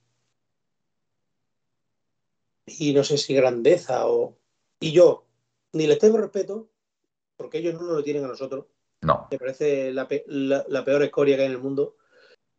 Y 2.66 2.92
no 2.92 3.04
sé 3.04 3.18
si 3.18 3.34
grandeza 3.34 4.06
o. 4.08 4.36
Y 4.80 4.92
yo 4.92 5.24
ni 5.72 5.86
les 5.86 5.98
tengo 5.98 6.18
respeto, 6.18 6.68
porque 7.36 7.58
ellos 7.58 7.74
no 7.74 7.82
lo 7.82 8.02
tienen 8.02 8.24
a 8.24 8.28
nosotros. 8.28 8.66
No. 9.02 9.28
Me 9.30 9.38
parece 9.38 9.92
la, 9.92 10.08
peor 10.08 11.02
escoria 11.02 11.36
que 11.36 11.42
hay 11.42 11.48
en 11.48 11.52
el 11.52 11.58
mundo, 11.58 11.96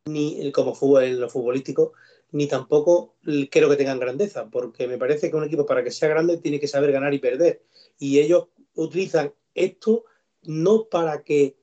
ni 0.06 0.52
como 0.52 0.76
fútbol, 0.76 1.04
en 1.04 1.20
lo 1.20 1.30
futbolístico, 1.30 1.94
ni 2.32 2.48
tampoco 2.48 3.16
quiero 3.50 3.70
que 3.70 3.78
tengan 3.78 4.00
grandeza, 4.00 4.48
porque 4.50 4.88
me 4.88 4.98
parece 4.98 5.30
que 5.30 5.38
un 5.38 5.46
equipo 5.46 5.66
para 5.66 5.84
que 5.84 5.92
sea 5.92 6.10
grande 6.10 6.38
tiene 6.38 6.60
que 6.60 6.68
saber 6.68 6.92
ganar 6.92 7.14
y 7.14 7.20
perder. 7.20 7.64
Y 7.98 8.20
ellos 8.20 8.48
utilizan 8.76 9.34
esto 9.56 10.06
no 10.44 10.86
para 10.86 11.24
que, 11.24 11.58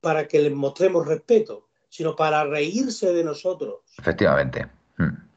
para 0.00 0.26
que 0.26 0.40
les 0.40 0.52
mostremos 0.52 1.06
respeto, 1.06 1.68
sino 1.88 2.16
para 2.16 2.44
reírse 2.44 3.12
de 3.12 3.22
nosotros. 3.22 3.80
Efectivamente. 3.98 4.66
Hmm. 4.96 5.29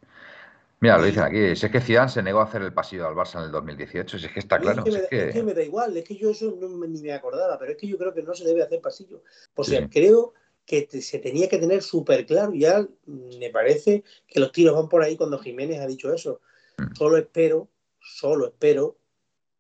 Mira, 0.83 0.97
lo 0.97 1.05
dicen 1.05 1.23
aquí, 1.23 1.55
si 1.55 1.65
es 1.65 1.71
que 1.71 1.79
Zidane 1.79 2.09
se 2.09 2.21
negó 2.21 2.41
a 2.41 2.43
hacer 2.43 2.61
el 2.61 2.73
pasillo 2.73 3.07
al 3.07 3.15
Barça 3.15 3.39
en 3.39 3.45
el 3.45 3.51
2018, 3.51 4.19
si 4.19 4.25
es 4.25 4.31
que 4.33 4.39
está 4.41 4.59
claro. 4.59 4.83
Es 4.85 5.07
que, 5.31 5.41
me, 5.41 5.53
da 5.53 5.63
igual, 5.63 5.95
es 5.95 6.03
que 6.03 6.17
yo 6.17 6.31
eso 6.31 6.57
no, 6.59 6.67
ni 6.67 7.01
me 7.01 7.13
acordaba, 7.13 7.57
pero 7.57 7.71
es 7.71 7.77
que 7.77 7.87
yo 7.87 7.97
creo 7.97 8.13
que 8.13 8.21
no 8.21 8.33
se 8.33 8.43
debe 8.43 8.63
hacer 8.63 8.81
pasillo. 8.81 9.23
O 9.55 9.63
sea, 9.63 9.87
creo 9.89 10.33
que 10.65 10.85
se 11.01 11.19
tenía 11.19 11.47
que 11.47 11.57
tener 11.57 11.81
súper 11.83 12.25
claro, 12.25 12.53
ya 12.53 12.85
me 13.05 13.49
parece 13.49 14.03
que 14.27 14.41
los 14.41 14.51
tiros 14.51 14.75
van 14.75 14.89
por 14.89 15.01
ahí 15.01 15.15
cuando 15.15 15.39
Jiménez 15.39 15.79
ha 15.79 15.87
dicho 15.87 16.13
eso. 16.13 16.41
Hmm. 16.77 16.93
Solo 16.97 17.15
espero, 17.15 17.69
solo 18.01 18.47
espero 18.47 18.97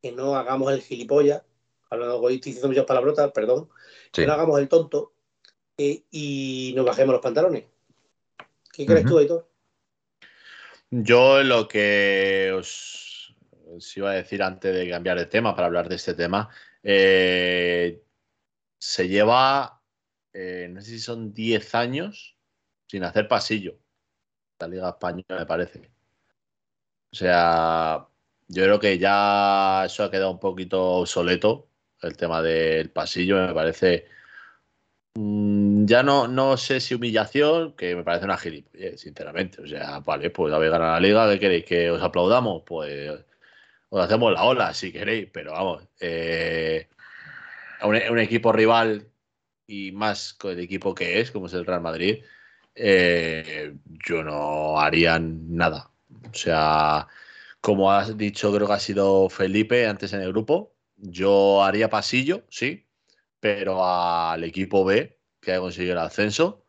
que 0.01 0.11
no 0.11 0.35
hagamos 0.35 0.73
el 0.73 0.81
gilipollas, 0.81 1.43
hablando 1.89 2.15
estoy 2.15 2.51
diciendo 2.51 2.67
muchas 2.67 2.85
palabrotas, 2.85 3.31
perdón, 3.31 3.69
que 4.11 4.27
no 4.27 4.33
hagamos 4.33 4.59
el 4.59 4.67
tonto 4.67 5.13
eh, 5.77 6.03
y 6.11 6.73
nos 6.75 6.85
bajemos 6.85 7.13
los 7.13 7.21
pantalones. 7.21 7.63
¿Qué 8.73 8.85
crees 8.85 9.05
tú, 9.05 9.19
Aitor? 9.19 9.52
Yo 10.95 11.41
lo 11.41 11.67
que 11.67 12.51
os, 12.55 13.35
iba 13.95 14.11
a 14.11 14.13
decir 14.13 14.43
antes 14.43 14.75
de 14.75 14.87
cambiar 14.87 15.17
de 15.17 15.25
tema 15.25 15.55
para 15.55 15.65
hablar 15.65 15.89
de 15.89 15.95
este 15.95 16.13
tema 16.13 16.49
Eh, 16.83 18.03
se 18.77 19.07
lleva, 19.07 19.81
eh, 20.33 20.67
no 20.69 20.81
sé 20.81 20.91
si 20.91 20.99
son 20.99 21.33
10 21.33 21.75
años 21.75 22.37
sin 22.87 23.03
hacer 23.05 23.27
pasillo. 23.27 23.79
La 24.59 24.67
Liga 24.67 24.89
Española, 24.89 25.39
me 25.39 25.45
parece. 25.47 25.91
O 27.11 27.15
sea, 27.15 28.07
yo 28.47 28.63
creo 28.63 28.79
que 28.79 28.97
ya 28.99 29.85
eso 29.85 30.03
ha 30.03 30.11
quedado 30.11 30.31
un 30.31 30.39
poquito 30.39 30.81
obsoleto, 31.01 31.69
el 32.01 32.17
tema 32.17 32.41
del 32.41 32.91
pasillo, 32.91 33.47
me 33.47 33.53
parece. 33.53 34.07
Mm, 35.15 35.85
ya 35.85 36.01
no, 36.03 36.27
no 36.27 36.57
sé 36.57 36.79
si 36.79 36.95
humillación, 36.95 37.73
que 37.73 37.95
me 37.95 38.03
parece 38.03 38.25
una 38.25 38.37
gilipollez, 38.37 38.99
sinceramente. 38.99 39.61
O 39.61 39.67
sea, 39.67 39.99
vale, 39.99 40.29
pues 40.29 40.53
habéis 40.53 40.71
ganado 40.71 40.93
la 40.93 40.99
liga, 40.99 41.29
¿qué 41.31 41.39
queréis? 41.39 41.65
¿Que 41.65 41.91
os 41.91 42.01
aplaudamos? 42.01 42.63
Pues 42.65 43.11
os 43.89 44.01
hacemos 44.03 44.33
la 44.33 44.43
ola 44.43 44.73
si 44.73 44.91
queréis, 44.91 45.29
pero 45.31 45.51
vamos, 45.53 45.83
eh, 45.99 46.87
un, 47.83 47.95
un, 48.11 48.19
equipo 48.19 48.51
rival 48.51 49.07
y 49.67 49.91
más 49.91 50.33
con 50.33 50.51
el 50.53 50.59
equipo 50.61 50.95
que 50.95 51.19
es, 51.21 51.31
como 51.31 51.47
es 51.47 51.53
el 51.53 51.65
Real 51.65 51.81
Madrid, 51.81 52.23
eh, 52.75 53.75
yo 54.07 54.23
no 54.23 54.79
haría 54.79 55.19
nada. 55.19 55.91
O 56.31 56.33
sea, 56.33 57.07
como 57.61 57.91
has 57.91 58.17
dicho, 58.17 58.53
creo 58.53 58.67
que 58.67 58.73
ha 58.73 58.79
sido 58.79 59.29
Felipe 59.29 59.87
antes 59.87 60.13
en 60.13 60.21
el 60.21 60.31
grupo, 60.31 60.73
yo 60.97 61.63
haría 61.63 61.89
pasillo, 61.89 62.43
sí, 62.49 62.82
pero 63.43 63.83
al 63.85 64.41
equipo 64.45 64.85
B 64.85 65.19
que 65.41 65.51
ha 65.51 65.59
conseguido 65.59 65.91
el 65.95 65.99
ascenso, 65.99 66.65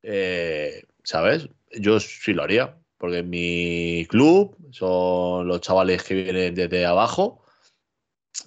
eh, 0.00 0.84
¿sabes? 1.02 1.48
Yo 1.72 1.98
sí 1.98 2.32
lo 2.32 2.44
haría 2.44 2.78
porque 2.98 3.24
mi 3.24 4.06
club 4.08 4.56
son 4.70 5.48
los 5.48 5.60
chavales 5.60 6.04
que 6.04 6.14
vienen 6.14 6.54
desde 6.54 6.86
abajo. 6.86 7.44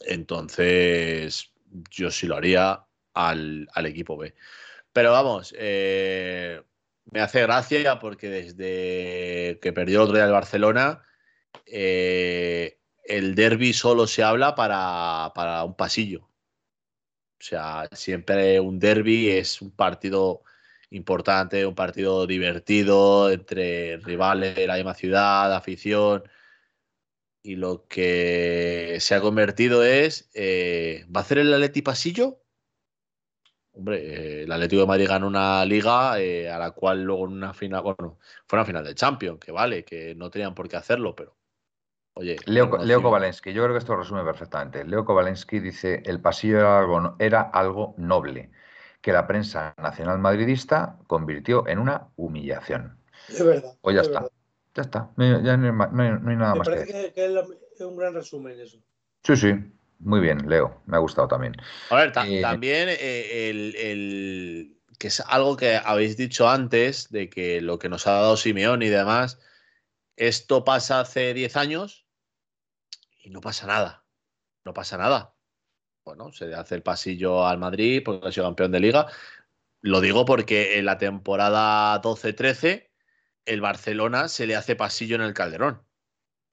Entonces, 0.05 1.51
yo 1.91 2.09
sí 2.09 2.25
lo 2.25 2.37
haría 2.37 2.85
al, 3.13 3.67
equipo 3.83 4.15
B. 4.15 4.33
Pero 4.93 5.11
vamos, 5.11 5.53
eh, 5.57 6.61
me 7.11 7.19
hace 7.19 7.41
gracia 7.41 7.99
porque 7.99 8.29
desde 8.29 9.59
que 9.59 9.73
perdió 9.73 9.97
el 9.97 10.03
otro 10.03 10.15
día 10.15 10.25
el 10.25 10.31
Barcelona, 10.31 11.03
eh, 11.65 12.79
el 13.03 13.35
derby 13.35 13.73
solo 13.73 14.07
se 14.07 14.23
habla 14.23 14.55
para, 14.55 15.33
para 15.35 15.65
un 15.65 15.75
pasillo. 15.75 16.29
O 17.39 17.43
sea, 17.43 17.87
siempre 17.91 18.59
un 18.59 18.79
derby 18.79 19.29
es 19.29 19.61
un 19.61 19.71
partido 19.71 20.43
importante, 20.89 21.65
un 21.65 21.75
partido 21.75 22.27
divertido 22.27 23.31
entre 23.31 23.97
rivales 23.97 24.55
de 24.55 24.67
la 24.67 24.75
misma 24.75 24.93
ciudad, 24.95 25.53
afición. 25.53 26.23
Y 27.43 27.55
lo 27.55 27.87
que 27.87 28.97
se 28.99 29.15
ha 29.15 29.21
convertido 29.21 29.83
es, 29.83 30.29
eh, 30.33 31.05
¿va 31.15 31.21
a 31.21 31.23
hacer 31.23 31.37
el 31.39 31.53
Atleti 31.53 31.81
pasillo? 31.81 32.43
Hombre, 33.73 34.41
eh, 34.41 34.43
el 34.43 34.51
Atlético 34.51 34.81
de 34.81 34.87
Madrid 34.87 35.07
ganó 35.07 35.27
una 35.27 35.63
liga 35.63 36.19
eh, 36.19 36.49
a 36.49 36.57
la 36.57 36.71
cual 36.71 37.03
luego 37.03 37.25
en 37.27 37.33
una 37.33 37.53
final, 37.53 37.83
bueno, 37.83 38.19
fue 38.47 38.57
una 38.57 38.65
final 38.65 38.83
de 38.83 38.95
Champions, 38.95 39.39
que 39.39 39.51
vale, 39.51 39.85
que 39.85 40.15
no 40.15 40.29
tenían 40.31 40.55
por 40.55 40.67
qué 40.67 40.77
hacerlo, 40.77 41.15
pero 41.15 41.36
Oye, 42.17 42.35
Leo, 42.45 42.77
Leo 42.83 43.01
Kovalensky, 43.03 43.53
yo 43.53 43.61
creo 43.63 43.73
que 43.75 43.79
esto 43.79 43.93
lo 43.93 43.99
resume 43.99 44.23
perfectamente. 44.23 44.83
Leo 44.83 45.05
Kovalensky 45.05 45.59
dice, 45.59 46.01
el 46.05 46.19
pasillo 46.19 46.57
era 46.59 46.79
algo, 46.79 47.15
era 47.19 47.41
algo 47.41 47.93
noble 47.97 48.49
que 49.01 49.13
la 49.13 49.27
prensa 49.27 49.75
nacional 49.77 50.17
madridista 50.17 50.97
convirtió 51.05 51.67
en 51.67 51.77
una 51.77 52.07
humillación. 52.15 52.97
Es 53.29 53.43
verdad. 53.43 53.77
Pues 53.81 53.95
ya 53.95 54.01
es 54.01 54.07
está. 54.07 54.19
verdad. 54.21 54.31
Ya 54.73 54.81
está. 54.81 55.11
No 55.15 55.23
hay, 55.23 55.43
ya 55.43 55.57
no 55.57 55.67
hay 55.67 55.89
no 55.91 56.03
hay- 56.03 56.19
no 56.19 56.29
hay 56.31 56.35
nada 56.35 56.53
Me 56.53 56.59
más 56.59 56.67
que 56.69 56.75
parece 56.75 56.93
decir. 56.93 57.13
que, 57.13 57.13
que 57.13 57.25
es, 57.75 57.81
un 57.81 57.97
gran 57.97 58.13
resumen 58.15 58.59
eso. 58.59 58.79
Sí, 59.23 59.35
sí. 59.35 59.53
Muy 59.99 60.19
bien, 60.19 60.49
Leo. 60.49 60.81
Me 60.87 60.97
ha 60.97 60.99
gustado 60.99 61.27
también. 61.27 61.55
A 61.91 61.95
ver, 61.95 62.11
ta- 62.11 62.25
Eh, 62.27 62.41
también 62.41 62.89
eh, 62.89 63.49
el, 63.49 63.75
el- 63.75 64.77
que 64.97 65.09
es 65.09 65.19
algo 65.19 65.55
que 65.55 65.75
habéis 65.75 66.17
dicho 66.17 66.49
antes, 66.49 67.11
de 67.11 67.29
que 67.29 67.61
lo 67.61 67.77
que 67.77 67.89
nos 67.89 68.07
ha 68.07 68.13
dado 68.13 68.37
Simeón 68.37 68.81
y 68.81 68.89
demás, 68.89 69.39
esto 70.15 70.63
pasa 70.63 71.01
hace 71.01 71.35
10 71.35 71.55
años 71.55 72.06
y 73.27 73.29
no 73.29 73.41
pasa 73.41 73.67
nada. 73.67 74.05
No 74.63 74.73
pasa 74.73 74.97
nada. 74.97 75.35
Bueno, 76.05 76.31
se 76.31 76.55
hace 76.55 76.75
el 76.75 76.81
pasillo 76.81 77.45
al 77.45 77.57
Madrid 77.57 78.01
porque 78.03 78.29
ha 78.29 78.31
sido 78.31 78.45
campeón 78.45 78.71
de 78.71 78.79
liga. 78.79 79.07
Lo 79.81 79.99
digo 79.99 80.23
porque 80.23 80.79
en 80.79 80.85
la 80.85 80.97
temporada 80.97 82.01
12-13 82.01 82.89
el 83.43 83.59
Barcelona 83.59 84.29
se 84.29 84.47
le 84.47 84.55
hace 84.55 84.77
pasillo 84.77 85.17
en 85.17 85.23
el 85.23 85.33
Calderón. 85.33 85.83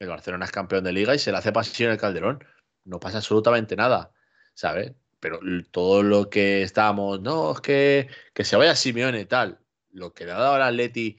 El 0.00 0.08
Barcelona 0.08 0.46
es 0.46 0.50
campeón 0.50 0.82
de 0.82 0.92
liga 0.92 1.14
y 1.14 1.20
se 1.20 1.30
le 1.30 1.38
hace 1.38 1.52
pasillo 1.52 1.86
en 1.86 1.92
el 1.92 1.98
Calderón. 1.98 2.44
No 2.82 2.98
pasa 2.98 3.18
absolutamente 3.18 3.76
nada, 3.76 4.12
¿sabes? 4.54 4.94
Pero 5.20 5.38
todo 5.70 6.02
lo 6.02 6.28
que 6.28 6.62
estábamos, 6.62 7.20
no, 7.20 7.52
es 7.52 7.60
que, 7.60 8.08
que 8.34 8.44
se 8.44 8.56
vaya 8.56 8.74
Simeone 8.74 9.20
y 9.20 9.26
tal. 9.26 9.60
Lo 9.90 10.12
que 10.12 10.24
le 10.24 10.32
ha 10.32 10.38
dado 10.38 10.54
al 10.54 10.62
Atleti 10.62 11.16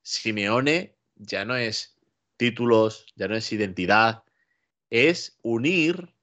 Simeone 0.00 0.96
ya 1.14 1.44
no 1.44 1.56
es 1.56 1.98
títulos, 2.38 3.12
ya 3.16 3.28
no 3.28 3.36
es 3.36 3.52
identidad, 3.52 4.23
es 4.90 5.38
unir, 5.42 6.14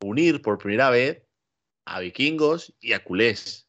unir 0.00 0.42
por 0.42 0.58
primera 0.58 0.90
vez 0.90 1.22
a 1.84 2.00
vikingos 2.00 2.74
y 2.80 2.92
a 2.92 3.02
culés. 3.04 3.68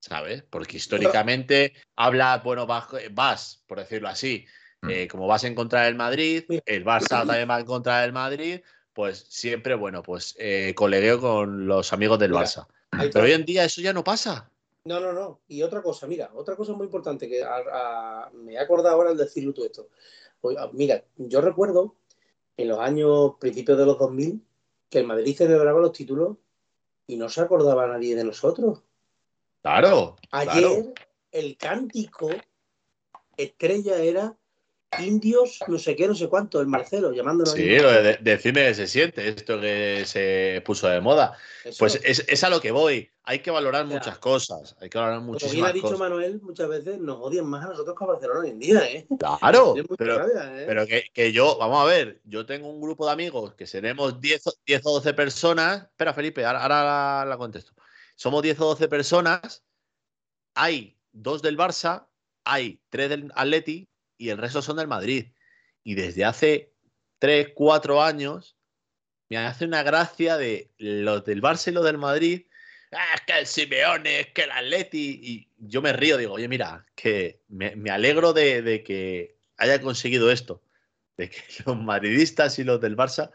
¿Sabes? 0.00 0.44
Porque 0.44 0.76
históricamente 0.76 1.72
habla, 1.96 2.40
bueno, 2.44 2.66
vas, 2.66 3.64
por 3.66 3.78
decirlo 3.78 4.08
así, 4.08 4.46
Mm. 4.82 4.90
eh, 4.90 5.08
como 5.08 5.26
vas 5.26 5.42
en 5.44 5.54
contra 5.54 5.84
del 5.84 5.94
Madrid, 5.94 6.44
el 6.66 6.84
Barça 6.84 7.26
también 7.26 7.48
va 7.48 7.58
en 7.58 7.66
contra 7.66 8.02
del 8.02 8.12
Madrid, 8.12 8.60
pues 8.92 9.26
siempre, 9.28 9.74
bueno, 9.74 10.02
pues 10.02 10.36
eh, 10.38 10.74
colegueo 10.76 11.20
con 11.20 11.66
los 11.66 11.92
amigos 11.92 12.18
del 12.18 12.30
Mira, 12.30 12.42
Barça. 12.44 12.66
Pero 12.90 13.24
hoy 13.24 13.32
en 13.32 13.44
día 13.44 13.64
eso 13.64 13.80
ya 13.80 13.92
no 13.92 14.04
pasa. 14.04 14.50
No, 14.84 15.00
no, 15.00 15.12
no. 15.12 15.40
Y 15.48 15.62
otra 15.62 15.82
cosa, 15.82 16.06
mira, 16.06 16.30
otra 16.34 16.54
cosa 16.56 16.72
muy 16.74 16.84
importante 16.86 17.28
que 17.28 17.42
a- 17.42 17.56
a- 17.72 18.30
me 18.32 18.52
he 18.52 18.58
acordado 18.58 18.94
ahora 18.94 19.10
al 19.10 19.16
decirlo 19.16 19.52
todo 19.52 19.66
esto. 19.66 19.88
Ah, 20.58 20.70
mira, 20.72 21.02
yo 21.16 21.40
recuerdo 21.40 21.96
en 22.56 22.68
los 22.68 22.78
años 22.78 23.34
principios 23.38 23.78
de 23.78 23.86
los 23.86 23.98
2000 23.98 24.40
que 24.88 24.98
el 24.98 25.06
Madrid 25.06 25.36
celebraba 25.36 25.80
los 25.80 25.92
títulos 25.92 26.36
y 27.06 27.16
no 27.16 27.28
se 27.28 27.40
acordaba 27.40 27.86
nadie 27.86 28.14
de 28.16 28.24
nosotros. 28.24 28.82
Claro, 29.62 30.16
Ayer 30.30 30.54
claro. 30.54 30.94
el 31.32 31.56
cántico 31.56 32.28
estrella 33.36 33.96
era 33.96 34.36
indios, 34.98 35.58
no 35.68 35.78
sé 35.78 35.94
qué, 35.96 36.06
no 36.08 36.14
sé 36.14 36.28
cuánto, 36.28 36.60
el 36.60 36.66
Marcelo, 36.68 37.12
llamándonos 37.12 37.52
Sí, 37.52 37.78
lo 37.78 37.90
de 37.90 38.02
de- 38.02 38.18
decirme 38.22 38.64
que 38.66 38.74
se 38.74 38.86
siente, 38.86 39.28
esto 39.28 39.60
que 39.60 40.04
se 40.06 40.62
puso 40.64 40.88
de 40.88 41.00
moda. 41.00 41.36
Eso. 41.64 41.76
Pues 41.80 42.00
es, 42.02 42.24
es 42.28 42.44
a 42.44 42.50
lo 42.50 42.60
que 42.60 42.70
voy. 42.70 43.10
Hay 43.24 43.40
que 43.40 43.50
valorar 43.50 43.84
O 43.84 43.88
sea, 43.88 43.98
muchas 43.98 44.18
cosas. 44.18 44.76
Hay 44.80 44.88
que 44.88 44.96
valorar 44.96 45.18
Como 45.18 45.32
bien 45.32 45.42
muchísimas 45.42 45.70
ha 45.70 45.72
dicho 45.72 45.86
cosas. 45.86 45.98
Manuel, 45.98 46.40
muchas 46.40 46.68
veces 46.68 46.98
nos 46.98 47.18
odian 47.20 47.46
más 47.46 47.64
a 47.64 47.68
nosotros 47.70 47.96
que 47.98 48.04
a 48.04 48.06
Barcelona 48.06 48.40
hoy 48.40 48.50
en 48.50 48.58
día, 48.58 48.88
¿eh? 48.90 49.06
Claro, 49.18 49.74
pero, 49.98 50.18
rabia, 50.18 50.62
¿eh? 50.62 50.64
pero 50.66 50.86
que, 50.86 51.04
que 51.12 51.32
yo, 51.32 51.58
vamos 51.58 51.82
a 51.82 51.84
ver, 51.86 52.20
yo 52.24 52.46
tengo 52.46 52.68
un 52.70 52.80
grupo 52.80 53.04
de 53.06 53.12
amigos 53.12 53.54
que 53.54 53.66
seremos 53.66 54.20
10, 54.20 54.46
o- 54.46 54.54
10 54.64 54.80
o 54.84 54.92
12 54.92 55.12
personas. 55.14 55.82
Espera, 55.90 56.14
Felipe, 56.14 56.44
ahora, 56.44 56.62
ahora 56.62 56.84
la, 56.84 57.24
la 57.28 57.36
contesto. 57.36 57.72
Somos 58.14 58.42
10 58.42 58.58
o 58.60 58.66
12 58.66 58.88
personas. 58.88 59.64
Hay 60.54 60.96
dos 61.12 61.42
del 61.42 61.58
Barça, 61.58 62.06
hay 62.44 62.80
tres 62.88 63.10
del 63.10 63.30
Atleti 63.34 63.88
y 64.18 64.30
el 64.30 64.38
resto 64.38 64.62
son 64.62 64.76
del 64.76 64.88
Madrid. 64.88 65.26
Y 65.84 65.94
desde 65.94 66.24
hace 66.24 66.72
3, 67.18 67.48
4 67.54 68.02
años 68.02 68.56
me 69.28 69.38
hace 69.38 69.64
una 69.64 69.82
gracia 69.82 70.36
de 70.36 70.70
los 70.78 71.24
del 71.24 71.42
Barça 71.42 71.68
y 71.68 71.72
los 71.72 71.84
del 71.84 71.98
Madrid. 71.98 72.46
"Ah, 72.92 73.14
es 73.14 73.20
que 73.22 73.38
el 73.38 73.46
Simeone, 73.46 74.20
es 74.20 74.26
que 74.28 74.42
el 74.42 74.50
Atleti. 74.50 75.20
Y 75.22 75.48
yo 75.58 75.82
me 75.82 75.92
río, 75.92 76.16
digo, 76.16 76.34
oye, 76.34 76.48
mira, 76.48 76.86
que 76.94 77.42
me, 77.48 77.74
me 77.76 77.90
alegro 77.90 78.32
de, 78.32 78.62
de 78.62 78.82
que 78.82 79.36
haya 79.56 79.80
conseguido 79.80 80.30
esto. 80.30 80.62
De 81.16 81.28
que 81.30 81.38
los 81.66 81.76
madridistas 81.76 82.58
y 82.58 82.64
los 82.64 82.80
del 82.80 82.96
Barça 82.96 83.30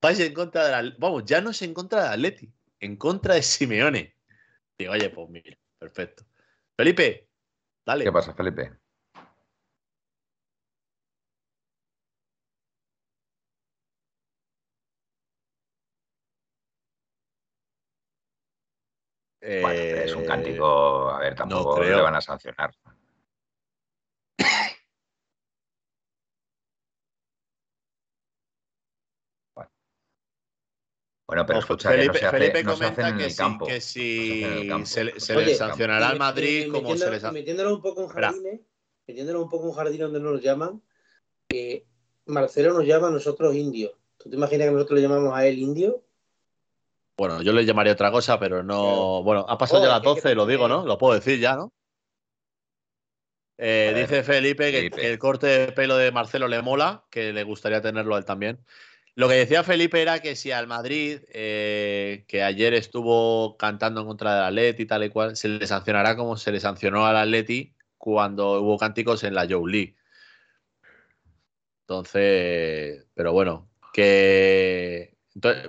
vais 0.00 0.18
en 0.20 0.32
contra 0.32 0.64
de 0.64 0.70
la. 0.70 0.96
Vamos, 0.98 1.24
ya 1.24 1.40
no 1.40 1.50
es 1.50 1.60
en 1.62 1.74
contra 1.74 2.02
del 2.04 2.12
Atleti, 2.12 2.50
en 2.80 2.96
contra 2.96 3.34
de 3.34 3.42
Simeone. 3.42 4.14
Digo, 4.78 4.92
oye, 4.92 5.10
pues 5.10 5.28
mira, 5.28 5.58
perfecto. 5.78 6.24
Felipe, 6.76 7.28
dale. 7.84 8.04
¿Qué 8.04 8.12
pasa, 8.12 8.32
Felipe? 8.32 8.72
Bueno, 19.50 19.80
es 19.80 20.14
un 20.14 20.22
Eh, 20.22 20.26
cántico. 20.26 21.10
A 21.10 21.18
ver, 21.18 21.34
tampoco 21.34 21.74
creo. 21.76 21.96
le 21.96 22.02
van 22.02 22.14
a 22.14 22.20
sancionar. 22.20 22.72
Bueno, 31.26 31.46
pero 31.46 31.58
No, 31.58 31.60
escucha, 31.60 31.90
que 31.90 31.94
Felipe, 31.96 32.12
no 32.12 32.18
se, 32.18 32.26
hace, 32.26 32.38
Felipe 32.38 32.64
no 32.64 32.72
se 32.72 32.78
comenta 32.84 33.08
en 33.08 33.16
que 33.18 33.24
el 33.24 33.30
si, 33.30 33.36
campo. 33.36 33.66
que 33.66 33.74
No 33.74 33.80
se 33.80 33.86
si 33.86 34.92
se, 34.92 35.04
le- 35.04 35.12
no 35.14 35.20
se 35.20 35.36
le 35.36 35.54
sancionará 35.54 36.08
al 36.08 36.18
Madrid 36.18 36.66
y 36.66 36.68
como 36.70 36.96
se 36.96 37.10
les 37.10 37.22
ha... 37.24 37.30
Metiéndolo 37.30 37.74
un 37.76 37.80
poco 37.82 38.02
en 38.02 38.08
jardines, 38.08 38.60
metiéndolo 39.06 39.42
un 39.44 39.48
poco 39.48 39.66
en 39.68 39.72
jardines 39.74 40.00
donde 40.00 40.18
nos 40.20 40.42
llaman, 40.42 40.82
eh, 41.50 41.86
Marcelo 42.26 42.72
nos 42.74 42.84
llama 42.84 43.08
a 43.08 43.10
nosotros 43.12 43.54
indios. 43.54 43.92
¿Tú 44.18 44.28
te 44.28 44.34
imaginas 44.36 44.66
que 44.66 44.72
nosotros 44.72 44.98
le 45.00 45.02
llamamos 45.08 45.32
a 45.32 45.46
él 45.46 45.58
indio? 45.60 46.02
Bueno, 47.20 47.42
yo 47.42 47.52
le 47.52 47.66
llamaría 47.66 47.92
otra 47.92 48.10
cosa, 48.10 48.40
pero 48.40 48.62
no. 48.62 49.22
Bueno, 49.22 49.44
ha 49.46 49.58
pasado 49.58 49.82
ya 49.82 49.90
las 49.90 50.00
12, 50.00 50.34
lo 50.34 50.46
digo, 50.46 50.68
¿no? 50.68 50.86
Lo 50.86 50.96
puedo 50.96 51.12
decir 51.12 51.38
ya, 51.38 51.54
¿no? 51.54 51.70
Eh, 53.58 53.92
dice 53.94 54.22
Felipe, 54.22 54.72
que, 54.72 55.06
el 55.06 55.18
corte 55.18 55.46
de 55.46 55.72
pelo 55.72 55.98
de 55.98 56.12
Marcelo 56.12 56.48
le 56.48 56.62
mola, 56.62 57.04
que 57.10 57.34
le 57.34 57.42
gustaría 57.42 57.82
tenerlo 57.82 58.14
a 58.14 58.18
él 58.20 58.24
también. 58.24 58.64
Lo 59.16 59.28
que 59.28 59.34
decía 59.34 59.62
Felipe 59.62 60.00
era 60.00 60.20
que 60.20 60.34
si 60.34 60.50
al 60.50 60.66
Madrid, 60.66 61.20
eh, 61.34 62.24
que 62.26 62.42
ayer 62.42 62.72
estuvo 62.72 63.58
cantando 63.58 64.00
en 64.00 64.06
contra 64.06 64.36
del 64.36 64.44
Atleti 64.44 64.84
y 64.84 64.86
tal 64.86 65.04
y 65.04 65.10
cual, 65.10 65.36
se 65.36 65.48
le 65.48 65.66
sancionará 65.66 66.16
como 66.16 66.38
se 66.38 66.52
le 66.52 66.58
sancionó 66.58 67.04
al 67.04 67.18
Atleti 67.18 67.74
cuando 67.98 68.62
hubo 68.62 68.78
cánticos 68.78 69.24
en 69.24 69.34
la 69.34 69.46
Joe 69.46 69.70
League. 69.70 69.94
Entonces, 71.82 73.04
pero 73.12 73.34
bueno, 73.34 73.68
que. 73.92 75.09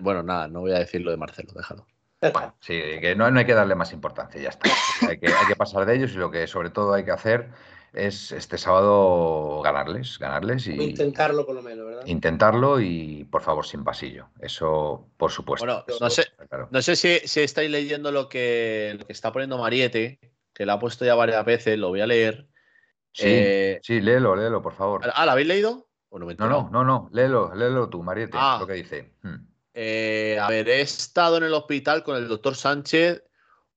Bueno, 0.02 0.23
nada, 0.23 0.48
no 0.48 0.61
voy 0.61 0.72
a 0.72 0.80
decir 0.80 1.02
lo 1.02 1.11
de 1.11 1.18
Marcelo, 1.18 1.53
déjalo. 1.56 1.85
Bueno, 2.22 2.56
sí, 2.60 2.73
que 3.02 3.15
no, 3.15 3.26
hay 3.26 3.45
que 3.45 3.53
darle 3.56 3.73
más 3.73 3.93
importancia, 3.93 4.39
ya 4.39 4.49
está. 4.49 4.69
Hay 5.10 5.18
que, 5.18 5.27
hay 5.27 5.48
que 5.48 5.56
pasar 5.56 5.85
de 5.88 5.95
ellos 5.95 6.11
y 6.14 6.18
lo 6.18 6.30
que 6.30 6.45
sobre 6.45 6.69
todo 6.69 6.93
hay 6.93 7.03
que 7.03 7.11
hacer 7.11 7.49
es 7.93 8.31
este 8.31 8.57
sábado 8.57 9.61
ganarles, 9.61 10.18
ganarles 10.18 10.68
y 10.68 10.81
intentarlo 10.81 11.45
por 11.45 11.56
lo 11.56 11.61
menos, 11.61 11.85
¿verdad? 11.85 12.06
Intentarlo 12.06 12.80
y 12.80 13.26
por 13.26 13.41
favor 13.41 13.65
sin 13.65 13.84
pasillo. 13.84 14.27
Eso, 14.39 15.07
por 15.18 15.31
supuesto. 15.31 15.65
Bueno, 15.65 15.84
no 15.99 16.10
sé, 16.10 16.27
no 16.69 16.81
sé 16.81 16.95
si, 16.95 17.41
estáis 17.41 17.69
leyendo 17.69 18.11
lo 18.11 18.30
que, 18.30 19.03
está 19.10 19.34
poniendo 19.34 19.57
Mariette, 19.57 20.19
que 20.53 20.65
lo 20.65 20.73
ha 20.73 20.80
puesto 20.80 21.03
ya 21.03 21.15
varias 21.15 21.43
veces, 21.43 21.77
lo 21.77 21.89
voy 21.89 22.02
a 22.02 22.07
leer. 22.07 22.48
Sí, 23.14 23.26
eh, 23.27 23.80
sí, 23.84 23.99
léelo, 23.99 24.35
léelo, 24.35 24.61
por 24.61 24.73
favor. 24.73 25.02
Ah, 25.14 25.26
¿lo 25.26 25.31
habéis 25.31 25.48
leído? 25.48 25.88
no, 26.11 26.19
no, 26.35 26.69
no, 26.69 26.84
no, 26.84 27.10
léelo, 27.11 27.53
léelo 27.56 27.89
tú, 27.89 28.03
Mariette, 28.03 28.35
ah. 28.35 28.57
lo 28.60 28.68
que 28.68 28.73
dice. 28.73 29.14
Hmm. 29.22 29.51
Eh, 29.73 30.38
a 30.41 30.49
ver, 30.49 30.68
he 30.69 30.81
estado 30.81 31.38
en 31.38 31.43
el 31.43 31.53
hospital 31.53 32.03
con 32.03 32.18
el 32.18 32.27
doctor 32.27 32.56
Sánchez 32.56 33.23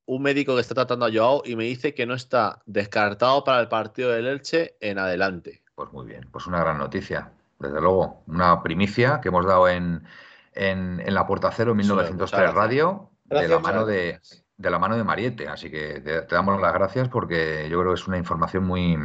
un 0.06 0.22
médico 0.22 0.54
que 0.54 0.60
está 0.60 0.74
tratando 0.74 1.06
a 1.06 1.10
Joao 1.12 1.42
y 1.44 1.56
me 1.56 1.64
dice 1.64 1.94
que 1.94 2.06
no 2.06 2.14
está 2.14 2.62
descartado 2.66 3.44
para 3.44 3.60
el 3.60 3.68
partido 3.68 4.10
del 4.10 4.26
Elche 4.26 4.76
en 4.80 4.98
adelante. 4.98 5.62
Pues 5.74 5.92
muy 5.92 6.06
bien, 6.06 6.28
pues 6.30 6.46
una 6.46 6.60
gran 6.60 6.78
noticia, 6.78 7.32
desde 7.58 7.80
luego. 7.80 8.22
Una 8.26 8.62
primicia 8.62 9.20
que 9.20 9.28
hemos 9.28 9.46
dado 9.46 9.68
en, 9.68 10.04
en, 10.52 11.14
la 11.14 11.26
Puerta 11.26 11.50
Cero 11.52 11.74
1903 11.74 12.54
Radio 12.54 13.10
de 13.24 13.48
la 13.48 13.58
mano 13.58 13.86
de, 13.86 14.20
de, 14.56 14.70
la 14.70 14.78
mano 14.78 14.96
de 14.96 15.04
Mariette. 15.04 15.48
Así 15.48 15.70
que 15.70 16.00
te, 16.00 16.26
damos 16.26 16.60
las 16.60 16.74
gracias 16.74 17.08
porque 17.08 17.66
yo 17.70 17.80
creo 17.80 17.94
que 17.94 18.00
es 18.00 18.06
una 18.06 18.18
información 18.18 18.64
muy, 18.64 18.96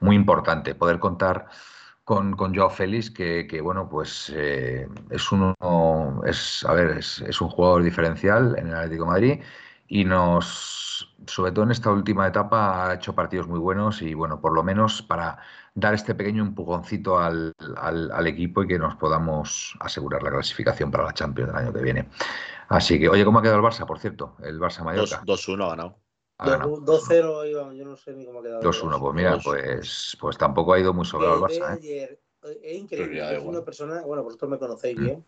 muy 0.00 0.16
importante 0.16 0.74
poder 0.74 0.98
contar 0.98 1.46
con, 2.06 2.36
con 2.36 2.54
Joao 2.54 2.70
Félix, 2.70 3.10
que, 3.10 3.48
que 3.48 3.60
bueno, 3.60 3.88
pues 3.88 4.32
eh, 4.32 4.88
es 5.10 5.32
uno, 5.32 5.56
es, 6.24 6.64
a 6.64 6.72
ver, 6.72 6.98
es, 6.98 7.20
es 7.22 7.40
un 7.40 7.48
jugador 7.48 7.82
diferencial 7.82 8.54
en 8.56 8.68
el 8.68 8.74
Atlético 8.76 9.06
Madrid 9.06 9.40
y 9.88 10.04
nos, 10.04 11.12
sobre 11.26 11.50
todo 11.50 11.64
en 11.64 11.72
esta 11.72 11.90
última 11.90 12.28
etapa, 12.28 12.86
ha 12.86 12.94
hecho 12.94 13.12
partidos 13.12 13.48
muy 13.48 13.58
buenos 13.58 14.02
y 14.02 14.14
bueno, 14.14 14.40
por 14.40 14.54
lo 14.54 14.62
menos 14.62 15.02
para 15.02 15.38
dar 15.74 15.94
este 15.94 16.14
pequeño 16.14 16.44
empujoncito 16.44 17.18
al, 17.18 17.52
al, 17.76 18.26
equipo 18.28 18.62
y 18.62 18.68
que 18.68 18.78
nos 18.78 18.94
podamos 18.94 19.76
asegurar 19.80 20.22
la 20.22 20.30
clasificación 20.30 20.92
para 20.92 21.06
la 21.06 21.12
Champions 21.12 21.52
del 21.52 21.56
año 21.60 21.72
que 21.72 21.82
viene. 21.82 22.08
Así 22.68 23.00
que, 23.00 23.08
oye, 23.08 23.24
¿cómo 23.24 23.40
ha 23.40 23.42
quedado 23.42 23.58
el 23.58 23.64
Barça, 23.64 23.84
por 23.84 23.98
cierto? 23.98 24.36
El 24.44 24.60
Barça 24.60 24.84
Mallorca. 24.84 25.22
2-1 25.24 25.64
ha 25.64 25.68
ganado. 25.70 26.05
2-0 26.38 27.74
yo 27.74 27.84
no 27.84 27.96
sé 27.96 28.12
ni 28.12 28.26
cómo 28.26 28.40
ha 28.40 28.42
quedado. 28.42 28.62
2-1, 28.62 29.00
pues 29.00 29.14
mira, 29.14 29.38
pues, 29.42 30.16
pues 30.20 30.36
tampoco 30.36 30.72
ha 30.72 30.80
ido 30.80 30.92
muy 30.92 31.06
sobrado 31.06 31.36
el 31.36 31.40
Barça. 31.40 31.78
¿eh? 31.82 32.18
es 32.62 32.76
increíble, 32.76 33.36
es 33.36 33.42
una 33.42 33.64
persona, 33.64 34.02
bueno, 34.02 34.22
vosotros 34.22 34.50
me 34.50 34.58
conocéis 34.58 34.98
mm. 34.98 35.04
bien. 35.04 35.24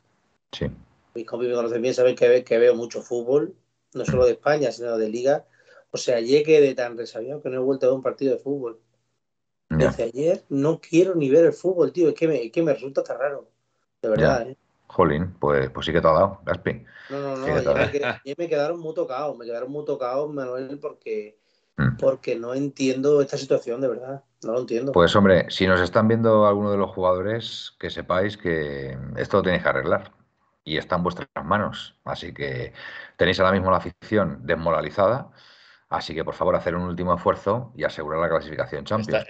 Sí. 0.53 0.67
Mis 1.15 1.27
compis 1.27 1.49
me 1.49 1.55
conocen 1.55 1.83
bien, 1.83 1.95
saben 1.95 2.15
que, 2.15 2.45
que 2.45 2.59
veo 2.59 2.75
mucho 2.75 3.03
fútbol 3.03 3.55
no 3.95 4.05
solo 4.05 4.25
de 4.25 4.33
España, 4.33 4.73
sino 4.73 4.97
de 4.97 5.09
Liga. 5.09 5.47
O 5.91 5.97
sea, 5.97 6.17
ayer 6.17 6.45
de 6.45 6.75
tan 6.75 6.97
resabiado 6.97 7.43
que 7.43 7.49
no 7.49 7.57
he 7.57 7.65
vuelto 7.65 7.87
a 7.87 7.89
ver 7.89 7.97
un 7.97 8.03
partido 8.03 8.35
de 8.35 8.39
fútbol. 8.39 8.79
Desde 9.71 10.05
ayer 10.05 10.45
no 10.49 10.81
quiero 10.81 11.15
ni 11.15 11.29
ver 11.29 11.45
el 11.45 11.53
fútbol, 11.53 11.93
tío. 11.93 12.09
Es 12.09 12.15
que 12.15 12.27
me, 12.27 12.51
que 12.51 12.63
me 12.63 12.73
resulta 12.73 13.03
tan 13.03 13.19
raro. 13.19 13.49
De 14.01 14.09
verdad, 14.09 14.49
¿eh? 14.49 14.57
Jolín, 14.89 15.35
pues, 15.39 15.71
pues 15.71 15.87
sí 15.87 15.93
que 15.93 16.01
te 16.01 16.09
ha 16.09 16.13
dado, 16.13 16.41
Gaspi. 16.45 16.85
No, 17.11 17.21
no, 17.21 17.37
no. 17.37 17.45
Ayer 17.45 18.21
me, 18.25 18.35
me, 18.37 18.49
quedaron 18.49 18.81
muy 18.81 18.95
tocados. 18.95 19.37
Me 19.37 19.45
quedaron 19.45 19.71
muy 19.71 19.85
tocados, 19.85 20.33
Manuel, 20.33 20.79
porque, 20.81 21.39
mm. 21.77 21.97
porque 21.99 22.37
no 22.37 22.55
entiendo 22.55 23.21
esta 23.21 23.37
situación, 23.37 23.81
de 23.81 23.89
verdad. 23.89 24.25
No 24.43 24.53
lo 24.53 24.61
entiendo. 24.61 24.93
Pues 24.93 25.15
hombre, 25.15 25.47
si 25.51 25.67
nos 25.67 25.81
están 25.81 26.09
viendo 26.09 26.47
algunos 26.47 26.73
de 26.73 26.79
los 26.79 26.91
jugadores, 26.91 27.77
que 27.79 27.91
sepáis 27.91 28.37
que 28.37 28.97
esto 29.17 29.39
lo 29.39 29.43
tenéis 29.43 29.63
que 29.63 29.69
arreglar 29.69 30.13
y 30.65 30.77
está 30.77 30.97
en 30.97 31.03
vuestras 31.03 31.29
manos. 31.45 31.99
Así 32.05 32.33
que 32.33 32.73
tenéis 33.17 33.41
ahora 33.41 33.53
mismo 33.53 33.71
la 33.71 33.79
afición 33.79 34.41
desmoralizada. 34.45 35.31
Así 35.91 36.15
que 36.15 36.23
por 36.23 36.35
favor, 36.35 36.55
hacer 36.55 36.75
un 36.75 36.83
último 36.83 37.15
esfuerzo 37.15 37.73
y 37.75 37.85
asegurar 37.85 38.21
la 38.21 38.29
clasificación 38.29 38.85
Champions. 38.85 39.27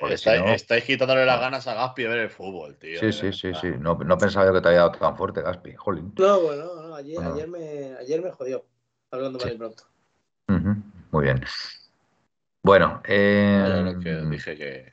estáis 0.55 0.85
quitándole 0.85 1.25
las 1.25 1.41
ganas 1.41 1.67
a 1.69 1.75
Gaspi 1.75 2.03
de 2.03 2.09
ver 2.09 2.19
el 2.19 2.31
fútbol, 2.31 2.77
tío. 2.77 2.99
Sí, 2.99 3.13
sí, 3.13 3.33
sí, 3.33 3.55
sí. 3.55 3.69
No, 3.79 3.95
no, 3.95 4.19
pensaba 4.19 4.47
yo 4.47 4.53
que 4.53 4.61
te 4.61 4.71
haya 4.71 4.79
dado 4.79 4.93
tan 4.93 5.17
fuerte, 5.17 5.43
Gaspi. 5.43 5.75
Jolín. 5.75 6.13
No, 6.19 6.41
bueno, 6.41 6.95
ayer, 6.97 7.19
ayer, 7.21 7.49
me, 7.49 7.97
ayer 7.97 8.23
me 8.23 8.33
jodió. 8.33 8.65
Hablando 9.11 9.39
mal 9.39 9.53
y 9.53 9.57
pronto. 9.57 9.85
Muy 11.11 11.25
bien. 11.25 11.45
Bueno, 12.63 13.03
eh, 13.07 13.95
dije 14.29 14.57
que. 14.57 14.93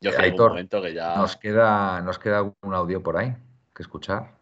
Yo 0.00 0.10
un 0.10 0.36
momento 0.36 0.82
que 0.82 0.94
ya. 0.94 1.16
Nos 1.16 1.36
queda, 1.36 2.00
nos 2.00 2.18
queda 2.18 2.42
un 2.42 2.74
audio 2.74 3.02
por 3.02 3.18
ahí 3.18 3.36
que 3.74 3.82
escuchar. 3.82 4.38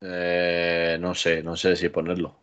Eh, 0.00 0.98
no 1.00 1.14
sé, 1.14 1.42
no 1.42 1.56
sé 1.56 1.76
si 1.76 1.88
ponerlo. 1.88 2.36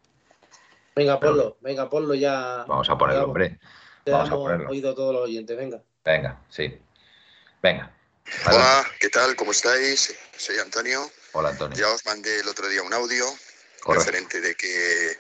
Venga, 0.96 1.20
ponlo, 1.20 1.58
venga, 1.62 1.90
ponlo 1.90 2.14
ya. 2.14 2.66
Vamos 2.68 2.90
a 2.90 2.98
ponerlo, 2.98 3.26
hombre. 3.26 3.60
Ya 4.06 4.14
Vamos 4.14 4.28
hemos 4.30 4.40
a 4.40 4.44
ponerlo. 4.44 4.70
oído 4.70 4.94
todos 4.96 5.14
los 5.14 5.24
oyentes, 5.24 5.58
venga. 5.58 5.82
Venga, 6.06 6.40
sí. 6.50 6.80
Venga. 7.62 7.96
Hola, 8.46 8.86
¿qué 9.00 9.10
tal? 9.10 9.36
¿Cómo 9.36 9.52
estáis? 9.52 10.16
Soy 10.38 10.58
Antonio. 10.60 11.10
Hola, 11.34 11.50
Antonio. 11.50 11.78
Ya 11.78 11.90
os 11.90 12.06
mandé 12.06 12.40
el 12.40 12.48
otro 12.48 12.68
día 12.68 12.84
un 12.84 12.94
audio 12.94 13.26
referente 13.88 14.40
de 14.40 14.56
que 14.56 15.18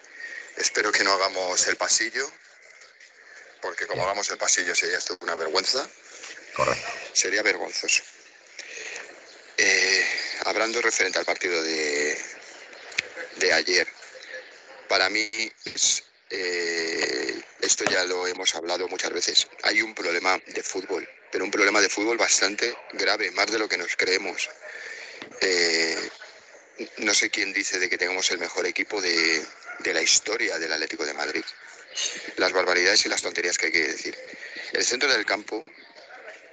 espero 0.57 0.91
que 0.91 1.03
no 1.03 1.11
hagamos 1.13 1.67
el 1.67 1.75
pasillo, 1.75 2.25
porque 3.61 3.87
como 3.87 4.03
hagamos 4.03 4.29
el 4.29 4.37
pasillo 4.37 4.75
sería 4.75 4.97
esto 4.97 5.17
una 5.21 5.35
vergüenza. 5.35 5.87
Correcto. 6.55 6.87
Sería 7.13 7.41
vergonzoso. 7.41 8.03
Eh, 9.57 10.05
hablando 10.45 10.81
referente 10.81 11.19
al 11.19 11.25
partido 11.25 11.61
de, 11.63 12.17
de 13.37 13.53
ayer, 13.53 13.87
para 14.93 15.09
mí 15.09 15.27
eh, 16.29 17.41
esto 17.61 17.83
ya 17.85 18.03
lo 18.03 18.27
hemos 18.27 18.53
hablado 18.53 18.87
muchas 18.87 19.11
veces, 19.11 19.47
hay 19.63 19.81
un 19.81 19.95
problema 19.95 20.39
de 20.45 20.61
fútbol, 20.61 21.09
pero 21.31 21.43
un 21.43 21.49
problema 21.49 21.81
de 21.81 21.89
fútbol 21.89 22.15
bastante 22.15 22.77
grave, 22.91 23.31
más 23.31 23.51
de 23.51 23.57
lo 23.57 23.67
que 23.67 23.75
nos 23.75 23.95
creemos. 23.95 24.51
Eh, 25.41 25.97
no 26.97 27.11
sé 27.15 27.31
quién 27.31 27.51
dice 27.53 27.79
de 27.79 27.89
que 27.89 27.97
tenemos 27.97 28.29
el 28.29 28.37
mejor 28.37 28.67
equipo 28.67 29.01
de 29.01 29.43
la 29.83 30.01
historia 30.03 30.59
del 30.59 30.71
Atlético 30.71 31.07
de 31.07 31.15
Madrid. 31.15 31.43
Las 32.35 32.53
barbaridades 32.53 33.03
y 33.07 33.09
las 33.09 33.23
tonterías 33.23 33.57
que 33.57 33.65
hay 33.65 33.71
que 33.71 33.87
decir. 33.87 34.15
El 34.73 34.85
centro 34.85 35.11
del 35.11 35.25
campo 35.25 35.65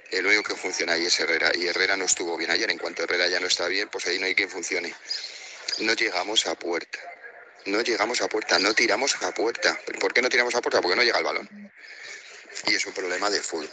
el 0.09 0.25
único 0.25 0.41
que 0.41 0.55
funciona 0.55 0.93
ahí 0.93 1.05
es 1.05 1.19
Herrera. 1.19 1.51
Y 1.53 1.67
Herrera 1.67 1.95
no 1.95 2.05
estuvo 2.05 2.35
bien 2.37 2.49
ayer. 2.49 2.71
En 2.71 2.79
cuanto 2.79 3.03
Herrera 3.03 3.27
ya 3.27 3.39
no 3.39 3.45
está 3.45 3.67
bien, 3.67 3.87
pues 3.89 4.07
ahí 4.07 4.17
no 4.17 4.25
hay 4.25 4.33
quien 4.33 4.49
funcione. 4.49 4.95
No 5.81 5.93
llegamos 5.93 6.47
a 6.47 6.55
puerta. 6.55 6.99
No 7.65 7.81
llegamos 7.81 8.21
a 8.21 8.27
puerta. 8.27 8.59
No 8.59 8.73
tiramos 8.73 9.15
a 9.21 9.33
puerta. 9.33 9.79
¿Por 9.99 10.13
qué 10.13 10.21
no 10.21 10.29
tiramos 10.29 10.55
a 10.55 10.61
puerta? 10.61 10.81
Porque 10.81 10.95
no 10.95 11.03
llega 11.03 11.19
el 11.19 11.23
balón. 11.23 11.71
Y 12.67 12.75
es 12.75 12.85
un 12.85 12.93
problema 12.93 13.29
de 13.29 13.41
fútbol. 13.41 13.69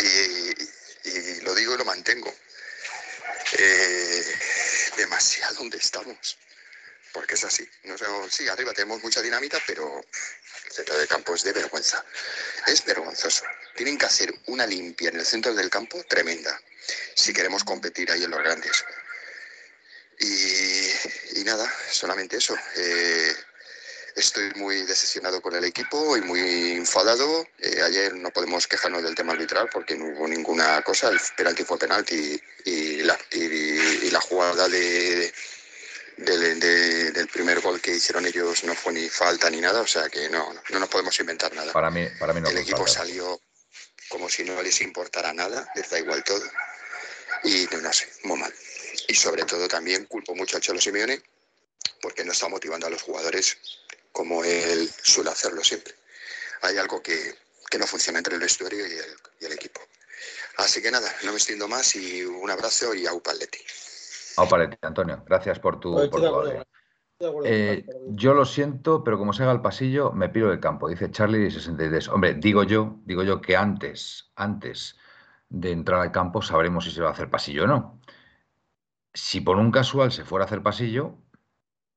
Y, 0.00 1.42
lo 1.42 1.54
digo 1.54 1.74
y 1.74 1.78
lo 1.78 1.84
mantengo. 1.84 2.34
Eh, 3.58 4.24
demasiado 4.96 5.54
donde 5.56 5.78
estamos. 5.78 6.38
Porque 7.12 7.34
es 7.34 7.44
así. 7.44 7.68
No 7.84 7.96
sí, 8.30 8.48
arriba 8.48 8.72
tenemos 8.72 9.02
mucha 9.02 9.22
dinamita, 9.22 9.60
pero 9.66 10.00
el 10.66 10.72
centro 10.72 10.98
de 10.98 11.06
campo 11.06 11.34
es 11.34 11.42
de 11.42 11.52
vergüenza. 11.52 12.04
Es 12.66 12.84
vergonzoso. 12.84 13.44
Tienen 13.74 13.96
que 13.96 14.06
hacer 14.06 14.34
una 14.46 14.66
limpia 14.66 15.08
en 15.08 15.16
el 15.16 15.26
centro 15.26 15.54
del 15.54 15.70
campo 15.70 16.02
tremenda 16.04 16.60
si 17.14 17.32
queremos 17.32 17.64
competir 17.64 18.10
ahí 18.10 18.24
en 18.24 18.30
los 18.30 18.40
grandes. 18.40 18.84
Y, 20.20 20.87
nada, 21.44 21.70
solamente 21.90 22.36
eso. 22.36 22.54
Eh, 22.76 23.34
estoy 24.16 24.52
muy 24.56 24.82
decepcionado 24.82 25.40
con 25.40 25.54
el 25.54 25.64
equipo 25.64 26.16
y 26.16 26.20
muy 26.22 26.72
enfadado. 26.72 27.46
Eh, 27.58 27.82
ayer 27.82 28.14
no 28.14 28.30
podemos 28.30 28.66
quejarnos 28.66 29.02
del 29.02 29.14
tema 29.14 29.32
arbitral 29.32 29.68
porque 29.72 29.96
no 29.96 30.06
hubo 30.06 30.28
ninguna 30.28 30.82
cosa. 30.82 31.08
El 31.08 31.20
penalti 31.36 31.64
fue 31.64 31.78
penalti 31.78 32.40
y, 32.64 33.02
la, 33.02 33.18
y 33.32 34.10
la, 34.10 34.20
jugada 34.20 34.68
de, 34.68 35.32
del 36.16 37.28
primer 37.28 37.60
gol 37.60 37.80
que 37.80 37.94
hicieron 37.94 38.26
ellos 38.26 38.64
no 38.64 38.74
fue 38.74 38.92
ni 38.92 39.08
falta 39.08 39.48
ni 39.50 39.60
nada. 39.60 39.80
O 39.80 39.86
sea 39.86 40.08
que 40.08 40.28
no, 40.28 40.52
no, 40.70 40.78
nos 40.78 40.88
podemos 40.88 41.18
inventar 41.20 41.54
nada. 41.54 41.72
Para 41.72 41.90
mí, 41.90 42.06
para 42.18 42.32
mí 42.32 42.40
no 42.40 42.48
El 42.48 42.58
equipo 42.58 42.86
salió 42.86 43.40
como 44.08 44.28
si 44.28 44.44
no 44.44 44.60
les 44.62 44.80
importara 44.80 45.32
nada, 45.32 45.70
les 45.74 45.88
da 45.90 45.98
igual 45.98 46.24
todo. 46.24 46.44
Y 47.44 47.68
no, 47.80 47.92
sé, 47.92 48.08
muy 48.24 48.38
mal. 48.38 48.52
Y 49.08 49.14
sobre 49.14 49.44
todo 49.44 49.66
también 49.66 50.04
culpo 50.04 50.34
mucho 50.34 50.58
a 50.58 50.60
Cholo 50.60 50.80
Simeone 50.80 51.20
porque 52.00 52.24
no 52.24 52.32
está 52.32 52.48
motivando 52.48 52.86
a 52.86 52.90
los 52.90 53.02
jugadores 53.02 53.58
como 54.12 54.44
él 54.44 54.88
suele 55.02 55.30
hacerlo 55.30 55.64
siempre. 55.64 55.94
Hay 56.62 56.76
algo 56.76 57.02
que, 57.02 57.34
que 57.70 57.78
no 57.78 57.86
funciona 57.86 58.18
entre 58.18 58.34
el 58.34 58.40
vestuario 58.40 58.86
y 58.86 58.92
el, 58.92 59.16
y 59.40 59.44
el, 59.46 59.52
equipo. 59.52 59.80
Así 60.58 60.82
que 60.82 60.90
nada, 60.90 61.08
no 61.24 61.30
me 61.30 61.36
extiendo 61.36 61.68
más 61.68 61.96
y 61.96 62.22
un 62.24 62.50
abrazo 62.50 62.94
y 62.94 63.06
a 63.06 63.10
Paletti. 63.18 63.58
A 64.36 64.46
Paletti, 64.46 64.76
Antonio. 64.82 65.24
Gracias 65.26 65.58
por 65.58 65.80
tu... 65.80 65.94
Por 65.94 66.10
tu 66.10 66.64
eh, 67.44 67.84
yo 68.10 68.32
lo 68.32 68.44
siento, 68.44 69.02
pero 69.02 69.18
como 69.18 69.32
se 69.32 69.42
haga 69.42 69.50
el 69.50 69.60
pasillo, 69.60 70.12
me 70.12 70.28
piro 70.28 70.50
del 70.50 70.60
campo, 70.60 70.88
dice 70.88 71.10
Charlie 71.10 71.50
63. 71.50 72.08
Hombre, 72.08 72.34
digo 72.34 72.62
yo, 72.62 73.00
digo 73.06 73.24
yo 73.24 73.40
que 73.40 73.56
antes, 73.56 74.30
antes 74.36 74.96
de 75.48 75.72
entrar 75.72 76.00
al 76.00 76.12
campo 76.12 76.42
sabremos 76.42 76.84
si 76.84 76.92
se 76.92 77.00
va 77.00 77.08
a 77.08 77.12
hacer 77.12 77.28
pasillo 77.28 77.64
o 77.64 77.66
no. 77.66 78.00
Si 79.18 79.40
por 79.40 79.56
un 79.56 79.72
casual 79.72 80.12
se 80.12 80.24
fuera 80.24 80.44
a 80.44 80.46
hacer 80.46 80.62
pasillo, 80.62 81.16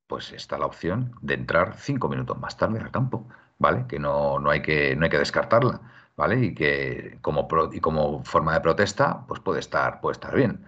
pues 0.07 0.31
está 0.33 0.57
la 0.57 0.65
opción 0.65 1.13
de 1.21 1.35
entrar 1.35 1.77
cinco 1.77 2.09
minutos 2.09 2.37
más 2.39 2.57
tarde 2.57 2.79
al 2.79 2.91
campo, 2.91 3.27
¿vale? 3.59 3.85
Que 3.87 3.99
no, 3.99 4.39
no, 4.39 4.49
hay, 4.49 4.63
que, 4.63 4.95
no 4.95 5.03
hay 5.03 5.11
que 5.11 5.19
descartarla, 5.19 5.81
¿vale? 6.17 6.43
Y 6.43 6.55
que 6.55 7.19
como, 7.21 7.47
y 7.71 7.79
como 7.79 8.23
forma 8.23 8.55
de 8.55 8.61
protesta, 8.61 9.23
pues 9.27 9.39
puede 9.39 9.59
estar, 9.59 10.01
puede 10.01 10.13
estar 10.13 10.35
bien. 10.35 10.65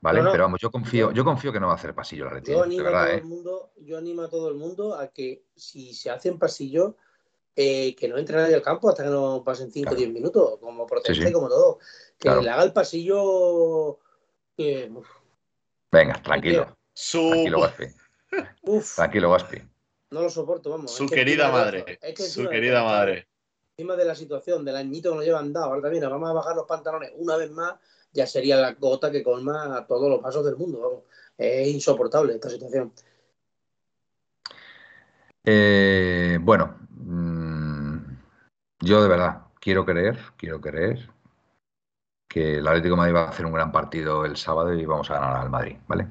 ¿Vale? 0.00 0.22
Pero 0.30 0.44
vamos, 0.44 0.60
yo 0.60 0.70
confío, 0.70 1.10
yo, 1.10 1.24
confío 1.24 1.52
que 1.52 1.58
no 1.58 1.66
va 1.66 1.72
a 1.72 1.76
hacer 1.76 1.92
pasillo 1.92 2.26
la 2.26 2.34
Leti. 2.34 2.52
Yo 2.52 2.62
animo, 2.62 2.84
verdad, 2.84 3.02
a 3.02 3.06
todo 3.06 3.14
¿eh? 3.14 3.18
el 3.18 3.24
mundo, 3.24 3.70
yo 3.78 3.98
animo 3.98 4.22
a 4.22 4.30
todo 4.30 4.48
el 4.48 4.54
mundo 4.54 4.94
a 4.94 5.08
que 5.08 5.42
si 5.56 5.92
se 5.92 6.10
hacen 6.10 6.38
pasillo, 6.38 6.96
eh, 7.56 7.96
que 7.96 8.06
no 8.06 8.16
entre 8.16 8.36
nadie 8.36 8.54
al 8.54 8.62
campo 8.62 8.88
hasta 8.88 9.02
que 9.02 9.10
no 9.10 9.42
pasen 9.44 9.72
5 9.72 9.88
o 9.88 9.90
Claro. 9.90 9.96
10 9.96 10.12
minutos, 10.12 10.58
como 10.60 10.86
protesta 10.86 11.26
Sí, 11.26 11.32
como 11.32 11.48
todo. 11.48 11.78
Que 12.16 12.28
Claro. 12.28 12.42
le 12.42 12.50
haga 12.50 12.62
el 12.62 12.72
pasillo. 12.72 13.98
Que, 14.56 14.88
uf, 14.94 15.08
Venga, 15.96 16.20
tranquilo, 16.22 16.76
Su, 16.92 17.30
tranquilo, 17.30 17.60
Gaspi. 17.62 17.84
uf, 18.64 18.96
Tranquilo, 18.96 19.30
Gaspi. 19.30 19.62
no 20.10 20.20
lo 20.22 20.28
soporto, 20.28 20.68
vamos. 20.70 20.90
su 20.94 21.04
Es 21.04 21.10
que 21.10 21.16
querida 21.16 21.50
madre. 21.50 21.98
es 22.02 22.14
que 22.14 22.22
su 22.22 22.40
encima 22.40 22.50
de 22.50 22.54
querida 22.54 22.82
madre. 22.84 23.28
Encima 23.78 23.96
de 23.96 24.04
la 24.04 24.14
situación, 24.14 24.62
del 24.64 24.76
añito 24.76 25.10
que 25.10 25.16
nos 25.16 25.24
llevan 25.24 25.52
dado, 25.54 25.66
ahora 25.66 25.80
también 25.82 26.02
nos 26.02 26.12
vamos 26.12 26.28
a 26.28 26.34
bajar 26.34 26.54
los 26.54 26.66
pantalones 26.66 27.12
una 27.16 27.36
vez 27.36 27.50
más, 27.50 27.74
ya 28.12 28.26
sería 28.26 28.56
la 28.56 28.72
gota 28.72 29.10
que 29.10 29.22
colma 29.22 29.74
a 29.74 29.86
todos 29.86 30.10
los 30.10 30.20
pasos 30.20 30.44
del 30.44 30.56
mundo, 30.56 30.80
vamos. 30.80 31.04
Es 31.38 31.68
insoportable 31.68 32.34
esta 32.34 32.50
situación. 32.50 32.92
Eh, 35.44 36.38
bueno, 36.42 36.76
mm, 36.90 37.98
yo 38.80 39.02
de 39.02 39.08
verdad 39.08 39.42
quiero 39.60 39.84
creer, 39.86 40.18
quiero 40.36 40.60
creer 40.60 41.08
que 42.36 42.56
el 42.58 42.68
Atlético 42.68 42.94
de 42.94 42.98
Madrid 42.98 43.14
va 43.14 43.22
a 43.22 43.28
hacer 43.30 43.46
un 43.46 43.52
gran 43.54 43.72
partido 43.72 44.26
el 44.26 44.36
sábado 44.36 44.74
y 44.74 44.84
vamos 44.84 45.10
a 45.10 45.14
ganar 45.14 45.36
al 45.36 45.48
Madrid, 45.48 45.78
¿vale? 45.86 46.08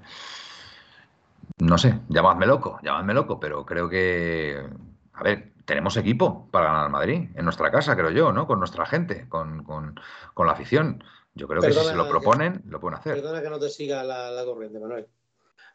No 1.60 1.78
sé, 1.78 2.00
llamadme 2.10 2.48
loco, 2.48 2.80
llamadme 2.82 3.14
loco, 3.14 3.40
pero 3.40 3.64
creo 3.64 3.88
que, 3.88 4.60
a 5.14 5.22
ver, 5.24 5.54
tenemos 5.66 5.96
equipo 5.98 6.50
para 6.50 6.66
ganar 6.66 6.86
al 6.86 6.90
Madrid, 6.92 7.30
en 7.36 7.46
nuestra 7.46 7.70
casa, 7.70 7.96
creo 7.96 8.10
yo, 8.10 8.32
¿no? 8.34 8.48
Con 8.48 8.58
nuestra 8.58 8.88
gente, 8.88 9.30
con, 9.30 9.64
con- 9.64 10.00
con 10.34 10.48
la 10.48 10.54
afición. 10.54 11.04
Yo 11.36 11.48
creo 11.48 11.62
que 11.62 11.72
si 11.72 11.80
se 11.80 11.96
lo 11.96 12.08
proponen, 12.10 12.64
lo 12.68 12.80
pueden 12.80 12.98
hacer. 12.98 13.14
Perdona 13.22 13.44
que 13.44 13.50
no 13.52 13.60
te 13.60 13.70
siga 13.70 14.04
la, 14.04 14.32
la 14.32 14.46
corriente, 14.46 14.80
Manuel. 14.80 15.06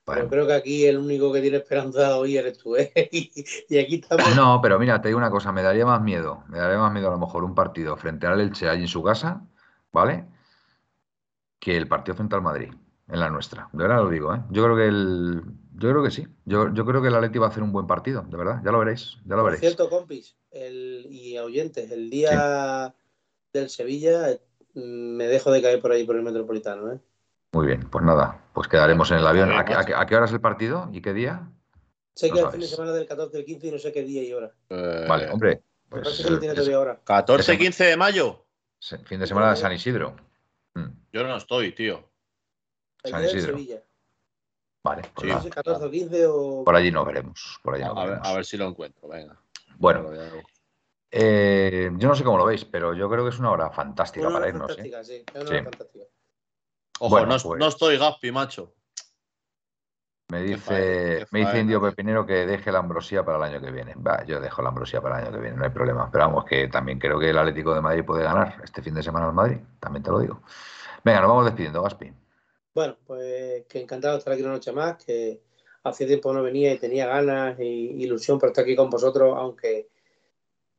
Bueno. 0.04 0.22
Pero 0.22 0.28
creo 0.28 0.46
que 0.48 0.54
aquí 0.54 0.84
el 0.86 0.98
único 0.98 1.32
que 1.32 1.40
tiene 1.40 1.58
esperanza 1.58 2.16
hoy 2.16 2.36
eres 2.36 2.58
tú, 2.58 2.74
¿eh? 2.74 2.92
Y, 3.12 3.44
y 3.68 3.78
aquí 3.78 4.00
estamos. 4.02 4.34
No, 4.34 4.60
pero 4.60 4.78
mira, 4.80 5.00
te 5.00 5.08
digo 5.08 5.18
una 5.18 5.30
cosa, 5.30 5.52
me 5.52 5.62
daría 5.62 5.86
más 5.86 6.00
miedo, 6.02 6.42
me 6.48 6.58
daría 6.58 6.78
más 6.78 6.92
miedo 6.92 7.06
a 7.08 7.12
lo 7.12 7.18
mejor 7.18 7.44
un 7.44 7.54
partido 7.54 7.96
frente 7.96 8.26
al 8.26 8.40
Elche 8.40 8.68
allí 8.68 8.82
en 8.82 8.88
su 8.88 9.02
casa, 9.04 9.42
¿vale? 9.92 10.24
Que 11.60 11.76
el 11.76 11.86
partido 11.86 12.16
frente 12.16 12.34
al 12.34 12.42
Madrid, 12.42 12.72
en 13.08 13.20
la 13.20 13.28
nuestra. 13.30 13.68
De 13.72 13.82
verdad 13.84 14.02
lo 14.02 14.08
digo, 14.10 14.34
¿eh? 14.34 14.40
Yo 14.50 14.64
creo 14.64 14.76
que 14.76 14.86
el, 14.88 15.42
yo 15.74 15.90
creo 15.90 16.02
que 16.02 16.10
sí. 16.10 16.26
Yo, 16.46 16.72
yo 16.72 16.84
creo 16.86 17.02
que 17.02 17.08
el 17.08 17.14
Atleti 17.14 17.38
va 17.38 17.46
a 17.46 17.50
hacer 17.50 17.62
un 17.62 17.70
buen 17.72 17.86
partido, 17.86 18.22
de 18.22 18.36
verdad. 18.36 18.60
Ya 18.64 18.72
lo 18.72 18.78
veréis, 18.78 19.18
ya 19.26 19.36
lo 19.36 19.42
Por 19.42 19.52
veréis. 19.52 19.60
cierto, 19.60 19.88
compis, 19.90 20.36
el, 20.50 21.06
y 21.10 21.38
oyentes, 21.38 21.90
el 21.90 22.08
día 22.10 22.94
del 23.52 23.68
Sevilla 23.68 24.28
mm, 24.74 24.80
me 25.16 25.26
dejo 25.26 25.52
de 25.52 25.60
caer 25.62 25.80
por 25.80 25.92
ahí 25.92 26.04
por 26.04 26.16
el 26.16 26.22
metropolitano, 26.22 26.92
¿eh? 26.92 26.98
Muy 27.52 27.66
bien, 27.66 27.80
pues 27.90 28.04
nada, 28.04 28.44
pues 28.54 28.68
quedaremos 28.68 29.10
en 29.10 29.18
el 29.18 29.26
avión. 29.26 29.50
¿A 29.52 29.64
qué, 29.64 29.74
a 29.74 29.84
qué- 29.84 29.94
a 29.94 30.06
qué 30.06 30.16
hora 30.16 30.24
es 30.26 30.32
el 30.32 30.40
partido 30.40 30.88
y 30.92 31.02
qué 31.02 31.12
día? 31.12 31.50
Sé 32.14 32.28
No 32.28 32.34
que 32.34 32.38
el 32.40 32.44
sabes. 32.46 32.52
fin 32.54 32.60
de 32.62 32.66
semana 32.68 32.92
del 32.92 33.06
14 33.06 33.36
al 33.38 33.44
15 33.44 33.66
y 33.66 33.70
no 33.72 33.78
sé 33.78 33.92
qué 33.92 34.02
día 34.02 34.22
y 34.22 34.32
hora. 34.32 34.52
Eh, 34.68 35.06
Vale, 35.08 35.28
hombre, 35.30 35.62
pues 35.88 36.04
parece 36.04 36.22
que 36.22 36.30
lo 36.30 36.38
tiene 36.38 36.52
es- 36.54 36.58
todavía 36.58 36.76
ahora. 36.76 37.00
14, 37.04 37.52
Ese- 37.52 37.58
15 37.62 37.84
de 37.84 37.96
mayo. 37.96 38.46
es 38.80 38.96
fin 39.04 39.18
de 39.20 39.26
semana 39.26 39.50
de 39.50 39.56
San 39.56 39.72
Isidro. 39.72 40.14
Yo 41.12 41.24
no 41.26 41.36
estoy, 41.36 41.72
tío. 41.72 42.04
El 43.02 43.10
San 43.10 43.22
día. 43.22 43.30
Sevilla. 43.40 43.82
Vale, 44.82 45.02
pues 45.14 45.22
Sí, 45.22 45.26
No 45.26 45.34
nada, 45.34 45.42
sé, 45.42 45.50
14 45.50 45.84
o 45.84 45.90
15 45.90 46.26
o. 46.26 46.64
por 46.64 46.74
allí 46.76 46.90
nos 46.90 47.06
veremos. 47.06 47.58
Por 47.62 47.74
allí 47.74 47.84
nos 47.84 47.96
A 47.96 48.00
ver, 48.00 48.08
veremos. 48.10 48.28
a 48.28 48.34
ver 48.34 48.44
si 48.44 48.56
lo 48.56 48.66
encuentro, 48.66 49.08
venga. 49.08 49.36
Bueno, 49.76 50.10
Eh, 51.12 51.90
yo 51.96 52.06
no 52.08 52.14
sé 52.14 52.22
cómo 52.22 52.38
lo 52.38 52.44
veis, 52.44 52.64
pero 52.64 52.94
yo 52.94 53.10
creo 53.10 53.24
que 53.24 53.30
es 53.30 53.38
una 53.40 53.50
hora 53.50 53.70
fantástica 53.70 54.26
Una 54.28 54.34
para 54.36 54.44
hora 54.44 54.48
irnos. 54.54 54.70
¿eh? 54.70 54.74
fantástica, 54.74 55.04
sí. 55.04 55.24
es 55.26 55.34
una 55.34 55.44
Sí. 55.50 55.54
hora 55.54 55.62
fantástica. 55.64 56.04
Ojo, 57.00 57.10
Bueno, 57.10 57.26
no, 57.26 57.42
pues- 57.42 57.58
no 57.58 57.66
estoy 57.66 57.98
Gaspi, 57.98 58.30
macho. 58.30 58.74
Me 60.28 60.42
dice, 60.42 60.60
faena, 60.60 61.26
me 61.32 61.40
dice 61.40 61.58
Indio. 61.58 61.80
Pepinero 61.82 62.24
que 62.24 62.46
deje 62.46 62.70
la 62.70 62.78
ambrosía 62.78 63.24
para 63.24 63.38
el 63.38 63.42
año 63.42 63.60
que 63.60 63.72
viene. 63.72 63.94
Va, 63.96 64.24
yo 64.24 64.40
dejo 64.40 64.62
la 64.62 64.68
ambrosía 64.68 65.00
para 65.00 65.18
el 65.18 65.24
año 65.26 65.34
que 65.34 65.40
viene, 65.42 65.56
no 65.56 65.64
hay 65.64 65.70
problema. 65.70 66.08
Pero 66.12 66.26
vamos, 66.26 66.44
que 66.44 66.68
también 66.68 67.00
creo 67.00 67.18
que 67.18 67.30
el 67.30 67.38
Atlético 67.38 67.74
de 67.74 67.80
Madrid 67.80 68.04
puede 68.04 68.22
ganar 68.22 68.60
este 68.62 68.80
fin 68.80 68.94
de 68.94 69.02
semana 69.02 69.26
al 69.26 69.32
Madrid. 69.34 69.58
También 69.80 70.04
te 70.04 70.10
lo 70.12 70.20
digo. 70.20 70.42
Venga, 71.04 71.20
nos 71.20 71.30
vamos 71.30 71.44
despidiendo, 71.46 71.82
Gaspi. 71.82 72.12
Bueno, 72.74 72.96
pues 73.06 73.64
que 73.66 73.80
encantado 73.80 74.14
de 74.14 74.18
estar 74.18 74.32
aquí 74.32 74.42
una 74.42 74.52
noche 74.52 74.72
más, 74.72 75.02
que 75.04 75.40
hacía 75.82 76.06
tiempo 76.06 76.32
no 76.32 76.42
venía 76.42 76.72
y 76.72 76.78
tenía 76.78 77.06
ganas 77.06 77.58
y 77.58 78.02
ilusión 78.02 78.38
por 78.38 78.50
estar 78.50 78.64
aquí 78.64 78.76
con 78.76 78.90
vosotros, 78.90 79.34
aunque, 79.36 79.88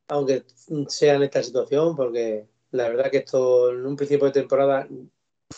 aunque 0.07 0.43
sea 0.88 1.15
en 1.15 1.23
esta 1.23 1.41
situación, 1.43 1.95
porque 1.95 2.48
la 2.72 2.89
verdad 2.89 3.11
que 3.11 3.18
esto 3.18 3.72
en 3.72 3.85
un 3.85 3.95
principio 3.95 4.27
de 4.27 4.34
temporada, 4.34 4.88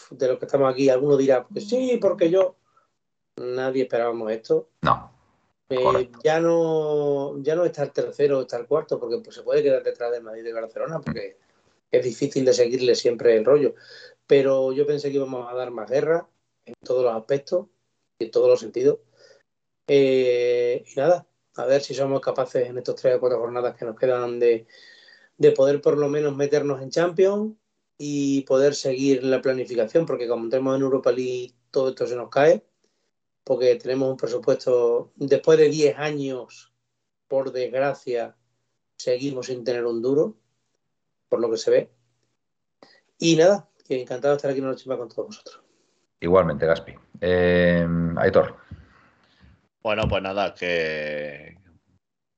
de 0.09 0.27
los 0.27 0.39
que 0.39 0.45
estamos 0.45 0.71
aquí, 0.71 0.89
alguno 0.89 1.17
dirá, 1.17 1.45
pues 1.45 1.67
sí, 1.67 1.99
porque 2.01 2.29
yo, 2.29 2.55
nadie 3.37 3.83
esperábamos 3.83 4.31
esto. 4.31 4.69
No, 4.81 5.11
Eh, 5.69 6.09
ya 6.23 6.39
no 6.39 7.39
ya 7.41 7.55
no 7.55 7.65
está 7.65 7.83
el 7.83 7.91
tercero 7.91 8.39
o 8.39 8.41
está 8.41 8.57
el 8.57 8.67
cuarto, 8.67 8.99
porque 8.99 9.17
pues, 9.23 9.35
se 9.35 9.43
puede 9.43 9.63
quedar 9.63 9.83
detrás 9.83 10.11
del 10.11 10.23
Madrid 10.23 10.41
y 10.41 10.45
de 10.45 10.53
Barcelona, 10.53 10.99
porque 10.99 11.37
es 11.91 12.03
difícil 12.03 12.43
de 12.45 12.53
seguirle 12.53 12.95
siempre 12.95 13.37
el 13.37 13.45
rollo. 13.45 13.75
Pero 14.27 14.71
yo 14.71 14.85
pensé 14.85 15.09
que 15.09 15.17
íbamos 15.17 15.51
a 15.51 15.55
dar 15.55 15.71
más 15.71 15.89
guerra 15.89 16.27
en 16.65 16.73
todos 16.83 17.03
los 17.03 17.13
aspectos 17.13 17.67
y 18.19 18.25
en 18.25 18.31
todos 18.31 18.49
los 18.49 18.59
sentidos. 18.59 18.99
Eh, 19.87 20.83
y 20.87 20.95
nada, 20.95 21.27
a 21.55 21.65
ver 21.65 21.81
si 21.81 21.93
somos 21.93 22.21
capaces 22.21 22.67
en 22.67 22.77
estos 22.77 22.95
tres 22.95 23.15
o 23.15 23.19
cuatro 23.19 23.39
jornadas 23.39 23.75
que 23.75 23.85
nos 23.85 23.97
quedan 23.97 24.39
de, 24.39 24.65
de 25.37 25.51
poder 25.51 25.81
por 25.81 25.97
lo 25.97 26.09
menos 26.09 26.35
meternos 26.35 26.81
en 26.81 26.89
Champions 26.89 27.55
y 27.97 28.41
poder 28.41 28.75
seguir 28.75 29.23
la 29.23 29.41
planificación, 29.41 30.05
porque 30.05 30.27
como 30.27 30.45
entremos 30.45 30.75
en 30.75 30.81
Europa 30.81 31.11
League, 31.11 31.53
todo 31.71 31.89
esto 31.89 32.07
se 32.07 32.15
nos 32.15 32.29
cae 32.29 32.63
porque 33.43 33.75
tenemos 33.75 34.09
un 34.09 34.17
presupuesto, 34.17 35.11
después 35.15 35.57
de 35.57 35.69
10 35.69 35.97
años, 35.97 36.73
por 37.27 37.51
desgracia, 37.51 38.35
seguimos 38.97 39.47
sin 39.47 39.63
tener 39.63 39.85
un 39.85 40.01
duro, 40.01 40.37
por 41.29 41.41
lo 41.41 41.51
que 41.51 41.57
se 41.57 41.71
ve. 41.71 41.89
Y 43.19 43.35
nada, 43.35 43.69
que 43.95 44.01
encantado 44.01 44.33
de 44.33 44.37
estar 44.37 44.51
aquí 44.51 44.59
en 44.59 44.65
la 44.65 44.71
noche 44.71 44.89
más 44.89 44.97
con 44.97 45.09
todos 45.09 45.27
vosotros. 45.27 45.59
igualmente, 46.19 46.65
Gaspi. 46.65 46.93
Eh, 47.21 47.87
Aitor, 48.17 48.55
Bueno, 49.81 50.07
pues 50.07 50.21
nada, 50.23 50.53
que 50.53 51.57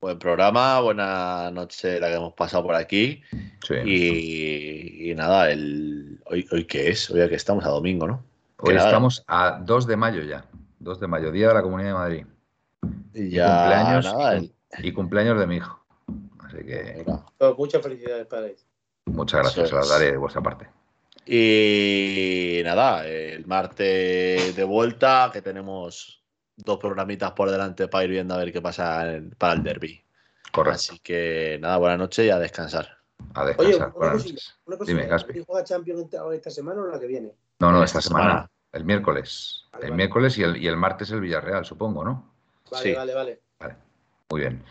buen 0.00 0.18
programa, 0.18 0.80
buena 0.80 1.50
noche 1.50 1.98
la 2.00 2.08
que 2.08 2.14
hemos 2.14 2.34
pasado 2.34 2.62
por 2.64 2.74
aquí. 2.74 3.22
sí. 3.66 3.74
Y, 3.84 5.10
y 5.10 5.14
nada, 5.14 5.50
el 5.50 6.20
hoy, 6.26 6.46
hoy 6.52 6.64
qué 6.64 6.90
es, 6.90 7.10
hoy 7.10 7.28
que 7.28 7.34
estamos 7.36 7.64
a 7.64 7.68
domingo, 7.70 8.06
¿no? 8.06 8.24
hoy 8.58 8.68
que 8.70 8.74
nada. 8.74 8.88
estamos 8.88 9.24
a 9.28 9.60
2 9.64 9.86
de 9.86 9.96
mayo 9.96 10.22
ya. 10.22 10.44
2 10.78 11.00
de 11.00 11.06
mayo, 11.06 11.30
Día 11.32 11.48
de 11.48 11.54
la 11.54 11.62
Comunidad 11.62 11.88
de 11.90 11.94
Madrid. 11.94 12.26
Y 13.14 13.30
cumpleaños, 13.38 14.04
nada, 14.04 14.36
y, 14.36 14.38
el- 14.78 14.86
y 14.86 14.92
cumpleaños 14.92 15.38
de 15.40 15.46
mi 15.46 15.56
hijo. 15.56 15.84
Así 16.40 16.58
que. 16.58 17.04
Pues 17.38 17.54
muchas 17.56 17.82
felicidades 17.82 18.26
para 18.26 18.46
ellos. 18.46 18.66
muchas 19.06 19.40
gracias, 19.40 19.68
se 19.70 19.74
las 19.74 19.86
es. 19.86 19.90
daré 19.92 20.12
de 20.12 20.16
vuestra 20.18 20.42
parte. 20.42 20.68
Y 21.28 22.60
nada, 22.64 23.06
el 23.06 23.46
martes 23.46 24.54
de 24.54 24.64
vuelta, 24.64 25.30
que 25.32 25.42
tenemos 25.42 26.22
dos 26.56 26.78
programitas 26.78 27.32
por 27.32 27.50
delante 27.50 27.88
para 27.88 28.04
ir 28.04 28.10
viendo 28.10 28.34
a 28.34 28.38
ver 28.38 28.52
qué 28.52 28.62
pasa 28.62 29.12
en- 29.14 29.30
para 29.30 29.54
el 29.54 29.62
derby. 29.62 30.02
Correcto. 30.52 30.76
Así 30.76 30.98
que 31.00 31.58
nada, 31.60 31.76
buena 31.78 31.96
noche 31.96 32.24
y 32.26 32.30
a 32.30 32.38
descansar. 32.38 32.88
A 33.34 33.42
Oye, 33.42 33.48
descansar. 33.48 33.76
una 33.88 33.88
Buenas 33.96 34.12
cosilla, 34.14 34.32
noches. 34.34 34.54
una 34.66 34.76
Dime, 34.76 34.86
cosilla. 35.00 35.06
Gaspi. 35.08 35.38
¿El 35.38 35.44
juega 35.44 35.64
Champions 35.64 36.00
esta- 36.32 36.50
semana 36.50 36.82
o 36.82 36.86
la 36.86 37.00
que 37.00 37.06
viene? 37.06 37.32
No, 37.58 37.72
no, 37.72 37.82
Esta 37.82 37.98
esta 37.98 38.08
semana. 38.08 38.28
semana. 38.30 38.50
El 38.72 38.84
miércoles. 38.84 39.64
Vale, 39.72 39.84
el 39.86 39.90
vale. 39.90 39.96
miércoles 39.96 40.38
y 40.38 40.42
el, 40.42 40.56
y 40.58 40.68
el 40.68 40.76
martes 40.76 41.10
el 41.10 41.20
Villarreal, 41.20 41.64
supongo, 41.64 42.04
¿no? 42.04 42.32
Vale, 42.70 42.82
Sí. 42.84 42.94
vale, 42.94 43.14
vale. 43.14 43.40
Muy 44.30 44.40
bien. 44.40 44.64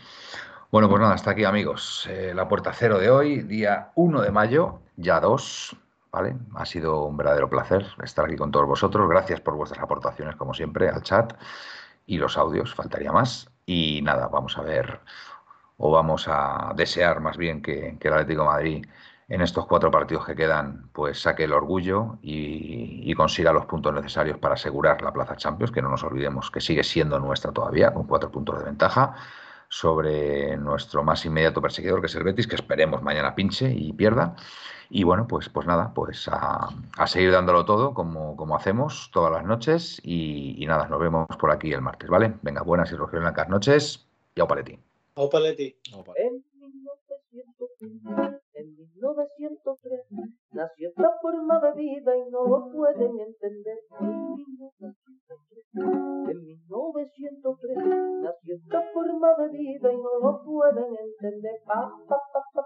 Bueno, 0.70 0.88
pues 0.88 1.00
nada, 1.00 1.14
hasta 1.14 1.30
aquí, 1.30 1.44
amigos. 1.44 2.06
Eh, 2.10 2.32
la 2.34 2.46
puerta 2.48 2.72
cero 2.72 2.98
de 2.98 3.08
hoy, 3.10 3.40
día 3.42 3.90
1 3.94 4.20
de 4.20 4.30
mayo, 4.30 4.80
ya 4.96 5.18
2. 5.20 5.74
¿Vale? 6.12 6.36
Ha 6.54 6.64
sido 6.64 7.04
un 7.04 7.16
verdadero 7.16 7.50
placer 7.50 7.86
estar 8.02 8.24
aquí 8.24 8.36
con 8.36 8.50
todos 8.50 8.66
vosotros. 8.66 9.08
Gracias 9.08 9.40
por 9.40 9.54
vuestras 9.54 9.82
aportaciones, 9.82 10.36
como 10.36 10.54
siempre, 10.54 10.88
al 10.88 11.02
chat. 11.02 11.34
y 12.06 12.18
los 12.18 12.38
audios, 12.38 12.74
faltaría 12.74 13.12
más. 13.12 13.50
Y 13.66 14.00
nada, 14.02 14.28
vamos 14.28 14.56
a 14.58 14.62
ver, 14.62 15.00
o 15.78 15.90
vamos 15.90 16.26
a 16.28 16.72
desear 16.76 17.20
más 17.20 17.36
bien 17.36 17.62
que, 17.62 17.98
el 18.00 18.12
Atlético 18.12 18.44
Madrid 18.44 18.86
en 19.28 19.40
estos 19.42 19.66
cuatro 19.66 19.90
partidos 19.90 20.24
que 20.24 20.36
quedan, 20.36 20.88
pues 20.92 21.20
saque 21.20 21.44
el 21.44 21.52
orgullo 21.52 22.18
y, 22.22 23.12
consiga 23.14 23.52
los 23.52 23.66
puntos 23.66 23.94
necesarios 23.94 24.38
para 24.38 24.54
asegurar 24.54 25.02
la 25.02 25.12
plaza 25.12 25.36
Champions, 25.36 25.72
que 25.72 25.82
no 25.82 25.88
nos 25.88 26.04
olvidemos 26.04 26.50
que 26.50 26.60
sigue 26.60 26.84
siendo 26.84 27.18
nuestra 27.18 27.50
todavía, 27.50 27.92
con 27.94 28.06
cuatro 28.06 28.30
puntos 28.30 28.58
de 28.58 28.66
ventaja 28.66 29.16
sobre 29.68 30.56
nuestro 30.58 31.02
más 31.02 31.24
inmediato 31.24 31.60
perseguidor, 31.60 32.00
que 32.00 32.06
es 32.06 32.14
el 32.14 32.24
Betis, 32.24 32.46
que 32.46 32.56
esperemos 32.56 33.02
mañana 33.02 33.34
pinche 33.34 33.70
y 33.70 33.92
pierda. 33.94 34.36
Y 34.90 35.04
bueno, 35.04 35.26
pues, 35.26 35.48
pues 35.48 35.66
nada, 35.66 35.92
pues 35.94 36.28
a, 36.28 36.68
a 36.96 37.06
seguir 37.06 37.32
dándolo 37.32 37.64
todo 37.64 37.94
como, 37.94 38.36
como, 38.36 38.56
hacemos 38.56 39.10
todas 39.12 39.32
las 39.32 39.44
noches 39.44 40.00
y, 40.04 40.62
y, 40.62 40.66
nada, 40.66 40.88
nos 40.88 41.00
vemos 41.00 41.26
por 41.38 41.50
aquí 41.50 41.72
el 41.72 41.82
martes, 41.82 42.08
¿vale? 42.08 42.34
Venga, 42.42 42.62
buenas 42.62 42.92
y 42.92 42.96
blancas 42.96 43.48
noches 43.48 44.06
y 44.36 44.40
au 44.40 44.46
paletti. 44.46 44.78
Au 45.16 45.28
paletti. 45.28 45.74
En 46.16 46.44
1903, 46.52 48.36
en 48.54 48.66
1903 48.76 50.06
nació 50.52 50.88
esta 50.88 51.10
forma 51.22 51.58
de 51.60 51.72
vida 51.72 52.16
y 52.16 52.30
no 52.30 52.46
lo 52.46 52.70
pueden 52.70 53.18
entender. 53.18 53.78
En 56.28 56.44
1903 56.44 57.76
nació 58.22 58.54
esta 58.56 58.82
forma 58.92 59.34
de 59.38 59.48
vida 59.48 59.92
y 59.92 59.96
no 59.96 60.18
lo 60.22 60.42
pueden 60.44 60.96
entender. 60.96 61.62
Pa, 61.66 61.90
pa, 62.08 62.18
pa, 62.52 62.65